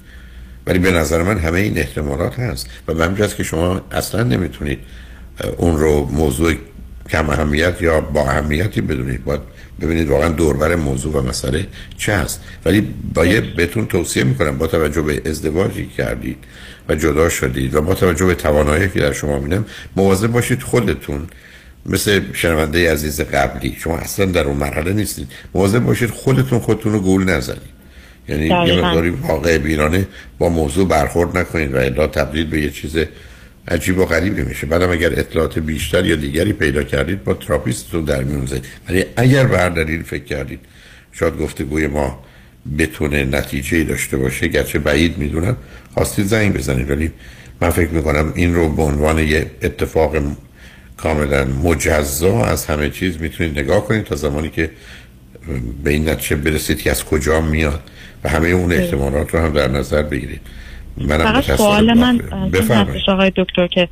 ولی 0.68 0.80
به 0.80 0.92
نظر 0.92 1.24
من 1.24 1.38
همه 1.38 1.60
این 1.60 1.78
احتمالات 1.78 2.40
هست. 2.40 2.70
و 2.88 2.94
به 2.94 3.28
که 3.28 3.44
شما 3.44 3.82
اصلا 3.92 4.24
نمی‌تونید 4.24 4.80
اون 5.58 5.80
رو 5.80 6.06
موضوع 6.06 6.54
کم 7.10 7.30
اهمیت 7.30 7.82
یا 7.82 8.02
با 8.02 8.22
اهمیتی 8.22 8.82
بدونید. 8.82 9.24
باید 9.24 9.42
ببینید 9.82 10.10
واقعا 10.10 10.30
دوربر 10.30 10.76
موضوع 10.76 11.14
و 11.14 11.22
مسئله 11.22 11.68
چه 11.98 12.18
هست. 12.18 12.42
ولی 12.66 12.88
باید 13.14 13.56
بهتون 13.56 13.86
توصیه 13.86 14.24
می‌کنم 14.24 14.58
با 14.58 14.68
توجه 14.68 15.02
به 15.02 15.22
ازدواجی 15.26 15.86
کردید 15.98 16.38
و 16.90 16.96
جدا 16.96 17.30
شدید 17.30 17.76
و 17.76 17.82
با 17.82 17.96
توجه 17.96 18.26
به 18.26 18.36
توانایی 18.36 18.90
که 18.90 19.00
در 19.00 19.14
شما 19.14 19.40
میدم 19.40 19.66
مواظب 19.96 20.28
باشید 20.28 20.64
خودتون 20.64 21.28
مثل 21.86 22.22
شنونده 22.34 22.92
عزیز 22.92 23.22
قبلی 23.22 23.76
شما 23.80 23.98
اصلا 23.98 24.26
در 24.26 24.44
اون 24.44 24.58
مرحله 24.58 24.94
نیستید 24.94 25.28
مواظب 25.54 25.80
باشید 25.80 26.10
خودتون 26.10 26.60
خودتون 26.60 26.94
رو 26.94 27.00
گول 27.00 27.24
نزنید. 27.24 27.76
یعنی 28.30 28.46
یه 28.46 28.82
مقداری 28.82 29.10
واقع 29.10 29.58
بیرانه 29.58 30.08
با 30.40 30.50
موضوع 30.50 30.88
برخورد 30.88 31.38
نکنید 31.38 31.74
و 31.74 31.78
الا 31.78 32.08
تبدیل 32.08 32.46
به 32.46 32.62
یه 32.62 32.70
چیز 32.70 32.98
عجیب 33.68 33.98
و 33.98 34.06
غریبی 34.06 34.42
میشه. 34.42 34.68
بعدم 34.68 34.92
اگر 34.92 35.20
اطلاعات 35.20 35.60
بیشتر 35.60 36.06
یا 36.06 36.16
دیگری 36.16 36.54
پیدا 36.54 36.84
کردید 36.84 37.24
با 37.24 37.34
تراپیستتون 37.34 38.04
در 38.04 38.24
میون 38.24 38.48
ولی 38.90 39.06
اگر 39.16 39.44
بر 39.44 39.70
دلیل 39.70 40.04
فکر 40.04 40.24
کردید 40.24 40.60
شاید 41.12 41.38
گفتگوی 41.38 41.88
ما 41.88 42.24
بتونه 42.78 43.26
نتیجه 43.26 43.84
داشته 43.84 44.18
باشه. 44.18 44.48
گرچه 44.48 44.80
بعید 44.80 45.18
می‌دونم. 45.18 45.58
خواستید 45.94 46.26
زنگ 46.26 46.54
بزنید 46.54 46.92
ولی 46.92 47.12
من 47.62 47.70
فکر 47.70 47.90
می‌کنم 47.90 48.32
این 48.36 48.56
رو 48.56 48.70
به 48.70 48.82
عنوان 48.82 49.20
یه 49.20 49.52
اتفاق 49.62 50.16
کاملا 50.98 51.46
مجزا 51.46 52.46
از 52.46 52.66
همه 52.66 52.90
چیز 52.90 53.22
می‌تونید 53.22 53.60
نگاه 53.60 53.88
کنید 53.88 54.04
تا 54.04 54.16
زمانی 54.16 54.50
که 54.50 54.70
به 55.84 55.92
این 55.92 56.10
نتیجه 56.10 56.36
برسید 56.36 56.82
که 56.82 56.92
از 56.92 57.04
کجا 57.04 57.42
میاد 57.42 57.82
و 58.24 58.30
همه 58.30 58.48
اون 58.48 58.74
احتمالات 58.74 59.34
رو 59.34 59.40
هم 59.40 59.54
در 59.54 59.68
نظر 59.68 60.02
بگیرید. 60.04 60.42
فقط 61.08 61.44
سوال 61.44 61.94
من 61.94 62.20
هستش 62.54 63.10
آقای 63.10 63.32
دکتر 63.36 63.68
که 63.68 63.90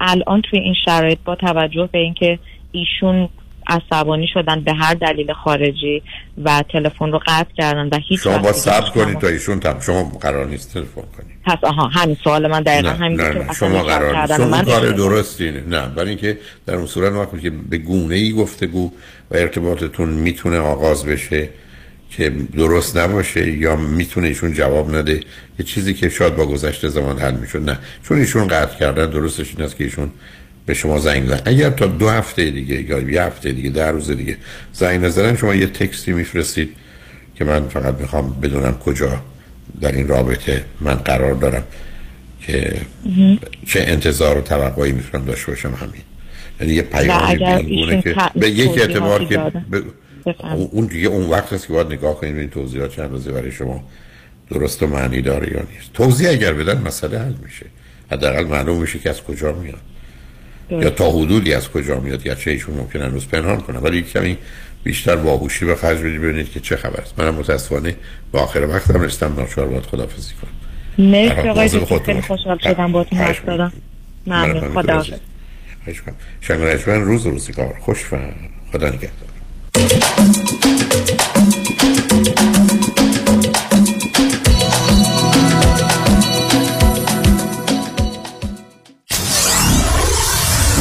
الان 0.00 0.42
توی 0.42 0.58
این 0.58 0.74
شرایط 0.84 1.18
با 1.24 1.34
توجه 1.34 1.88
به 1.92 1.98
اینکه 1.98 2.38
ایشون 2.72 3.28
عصبانی 3.66 4.28
شدن 4.34 4.60
به 4.60 4.72
هر 4.72 4.94
دلیل 4.94 5.32
خارجی 5.32 6.02
و 6.44 6.64
تلفن 6.72 7.12
رو 7.12 7.20
قطع 7.26 7.52
کردن 7.56 7.88
و 7.88 7.98
هیچ 8.08 8.20
شما 8.20 8.38
با 8.38 8.52
صبر 8.52 8.90
کنید 8.90 9.18
تا 9.18 9.26
ایشون 9.26 9.60
تب 9.60 9.80
شما 9.80 10.02
قرار 10.20 10.46
نیست 10.46 10.74
تلفن 10.74 11.00
کنید. 11.00 11.36
پس 11.44 11.58
آها 11.62 11.86
همین 11.86 12.16
سوال 12.24 12.46
من 12.46 12.62
دقیقا 12.62 12.88
همین 12.88 13.20
نه 13.20 13.28
نه. 13.28 13.52
شما 13.52 13.82
قرار 13.82 14.20
نیست. 14.20 14.36
شما 14.36 14.62
کار 14.62 14.90
درستی 14.90 15.50
نه 15.50 15.60
نه 15.60 15.88
برای 15.88 16.08
اینکه 16.08 16.38
در 16.66 16.74
اون 16.74 16.86
صورت 16.86 17.12
وقتی 17.12 17.40
که 17.40 17.50
به 17.50 17.78
گونه 17.78 18.14
ای 18.14 18.32
گفتگو 18.32 18.90
و 19.30 19.36
ارتباطتون 19.36 20.08
می‌تونه 20.08 20.58
آغاز 20.58 21.06
بشه. 21.06 21.48
که 22.16 22.32
درست 22.56 22.96
نباشه 22.96 23.50
یا 23.50 23.76
می‌تونه 23.76 24.26
ایشون 24.26 24.52
جواب 24.52 24.94
نده 24.94 25.20
یه 25.58 25.64
چیزی 25.64 25.94
که 25.94 26.08
شاید 26.08 26.36
با 26.36 26.46
گذشته 26.46 26.88
زمان 26.88 27.18
حل 27.18 27.34
می‌شد 27.34 27.70
نه. 27.70 27.78
چون 28.02 28.18
ایشون 28.18 28.48
قطع 28.48 28.78
کردن 28.78 29.10
درستش 29.10 29.54
این 29.56 29.64
است 29.66 29.76
که 29.76 29.84
ایشون 29.84 30.10
به 30.66 30.74
شما 30.74 30.98
زنگ 30.98 31.28
زن 31.28 31.40
اگر 31.44 31.70
تا 31.70 31.86
دو 31.86 32.08
هفته 32.08 32.50
دیگه 32.50 32.82
یا 32.82 32.98
یه 32.98 33.22
هفته 33.22 33.52
دیگه 33.52 33.70
در 33.70 33.92
روز 33.92 34.10
دیگه 34.10 34.36
زنگ 34.72 35.04
نزدن 35.04 35.36
شما 35.36 35.54
یه 35.54 35.66
تکستی 35.66 36.12
میفرستید 36.12 36.74
که 37.34 37.44
من 37.44 37.68
فقط 37.68 37.94
می‌خوام 38.00 38.40
بدونم 38.42 38.78
کجا 38.78 39.20
در 39.80 39.92
این 39.92 40.08
رابطه 40.08 40.64
من 40.80 40.94
قرار 40.94 41.34
دارم 41.34 41.62
که 42.46 42.76
چه 43.66 43.84
انتظار 43.86 44.38
و 44.38 44.40
توقعی 44.40 44.92
می‌تونم 44.92 45.24
داشته 45.24 45.46
باشم 45.46 45.74
همین. 45.74 46.02
یعنی 46.60 46.72
یه 46.72 46.82
پیامی 46.82 48.02
که 48.02 48.14
به 48.34 48.50
یک 48.50 48.78
اعتبار 48.78 49.24
که 49.24 49.52
اون 50.70 50.86
دیگه 50.86 51.08
اون 51.08 51.30
وقت 51.30 51.52
است 51.52 51.66
که 51.66 51.72
باید 51.72 51.86
نگاه 51.86 52.20
کنید 52.20 52.38
این 52.38 52.50
توضیحات 52.50 52.90
چند 52.90 53.10
روزه 53.10 53.32
برای 53.32 53.52
شما 53.52 53.84
درست 54.50 54.82
و 54.82 54.86
معنی 54.86 55.22
داره 55.22 55.52
یا 55.52 55.60
نیست. 55.60 55.92
توضیح 55.94 56.30
اگر 56.30 56.52
بدن 56.52 56.82
مسئله 56.82 57.18
حل 57.18 57.34
میشه. 57.44 57.66
حداقل 58.10 58.44
معلوم 58.44 58.80
میشه 58.80 58.98
که 58.98 59.10
از 59.10 59.22
کجا 59.22 59.52
میاد. 59.52 59.80
یا 60.70 60.90
تا 60.90 61.10
حدودی 61.10 61.54
از 61.54 61.70
کجا 61.70 62.00
میاد. 62.00 62.26
یا 62.26 62.34
چه 62.34 62.50
ایشون 62.50 62.74
ممکن 62.74 63.02
هنوز 63.02 63.28
پنهان 63.28 63.60
کنه 63.60 63.78
ولی 63.78 64.02
کمی 64.02 64.38
بیشتر 64.84 65.16
باهوشی 65.16 65.64
به 65.64 65.74
خرج 65.74 65.98
بدید 65.98 66.20
ببینید 66.20 66.50
که 66.50 66.60
چه 66.60 66.76
خبر 66.76 67.00
است. 67.00 67.18
منم 67.18 67.34
متاسفانه 67.34 67.96
با 68.32 68.40
آخر 68.40 68.66
وقتم 68.66 69.00
رسیدم. 69.00 69.34
ناچار 69.36 69.66
باید 69.66 69.82
خدافظی 69.82 70.34
کنم. 70.42 70.50
مرسی 71.08 71.48
آقای 71.48 71.68
خیلی 71.68 72.20
خوشحال 72.20 72.58
شدم 72.58 72.92
باهاتون 72.92 73.18
حرف 73.18 73.40
زدم. 73.46 73.72
ممنون. 74.26 74.82
خدا 74.82 75.04
شنگ 76.40 76.60
روز 76.86 77.26
روزگار. 77.26 77.74
خوش 77.80 78.12
و 78.12 78.16
خدا 78.72 78.88
نگهدار. 78.88 79.23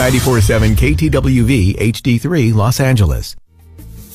94.7 0.03 0.75
KTWV 0.75 1.75
HD3 1.79 2.53
Los 2.53 2.79
Angeles. 2.79 3.35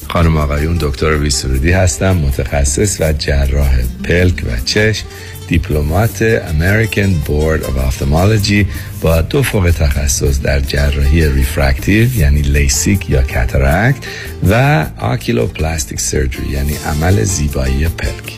خانم 0.08 0.36
آقایون 0.36 0.78
دکتر 0.80 1.12
ویسرودی 1.18 1.72
هستم 1.72 2.16
متخصص 2.16 3.00
و 3.00 3.12
جراح 3.12 3.78
پلک 4.04 4.44
و 4.46 4.64
چشم. 4.64 5.06
دیپلمات 5.48 6.38
American 6.38 7.28
Board 7.28 7.62
of 7.62 7.76
Ophthalmology 7.88 8.66
با 9.02 9.20
دو 9.20 9.42
فوق 9.42 9.70
تخصص 9.70 10.40
در 10.40 10.60
جراحی 10.60 11.28
refractive 11.28 12.16
یعنی 12.16 12.42
لیسیک 12.42 13.10
یا 13.10 13.22
cataract 13.22 14.04
و 14.50 14.86
oculoplastic 14.98 16.00
surgery 16.00 16.48
یعنی 16.50 16.72
عمل 16.86 17.24
زیبایی 17.24 17.88
پلک. 17.88 18.37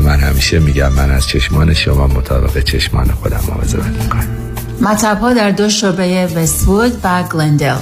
من 0.00 0.20
همیشه 0.20 0.58
میگم 0.58 0.92
من 0.92 1.10
از 1.10 1.26
چشمان 1.26 1.74
شما 1.74 2.06
مطابق 2.06 2.58
چشمان 2.64 3.10
خودم 3.10 3.40
مواظبت 3.48 4.02
می‌کنم. 4.02 4.26
مطب 4.80 5.18
ها 5.20 5.32
در 5.32 5.50
دو 5.50 5.68
شعبه 5.68 6.26
وستوود 6.26 7.00
و 7.04 7.22
گلندل. 7.22 7.76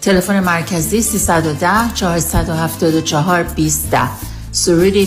تلفن 0.00 0.40
مرکزی 0.40 1.02
310 1.02 1.68
474 1.94 3.42
20 3.42 3.96
سروری 4.52 5.06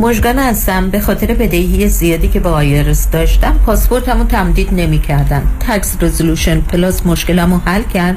مژگان 0.00 0.38
هستم. 0.38 0.90
به 0.90 1.00
خاطر 1.00 1.34
بدهی 1.34 1.88
زیادی 1.88 2.28
که 2.28 2.40
با 2.40 2.50
IRS 2.50 3.10
داشتم 3.10 3.60
پاسپورتمو 3.66 4.24
تمدید 4.24 4.68
نمی 4.72 4.98
کردن 4.98 5.42
Tax 5.68 5.96
Resolution 6.00 6.60
Plus 6.60 7.06
مشکلمو 7.06 7.58
حل 7.64 7.82
کرد. 7.82 8.16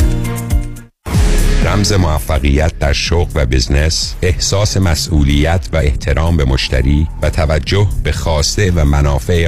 رمز 1.71 1.93
موفقیت 1.93 2.79
در 2.79 2.93
شغل 2.93 3.31
و 3.35 3.45
بزنس 3.45 4.15
احساس 4.21 4.77
مسئولیت 4.77 5.69
و 5.73 5.77
احترام 5.77 6.37
به 6.37 6.45
مشتری 6.45 7.07
و 7.21 7.29
توجه 7.29 7.87
به 8.03 8.11
خواسته 8.11 8.71
و 8.71 8.85
منافع 8.85 9.33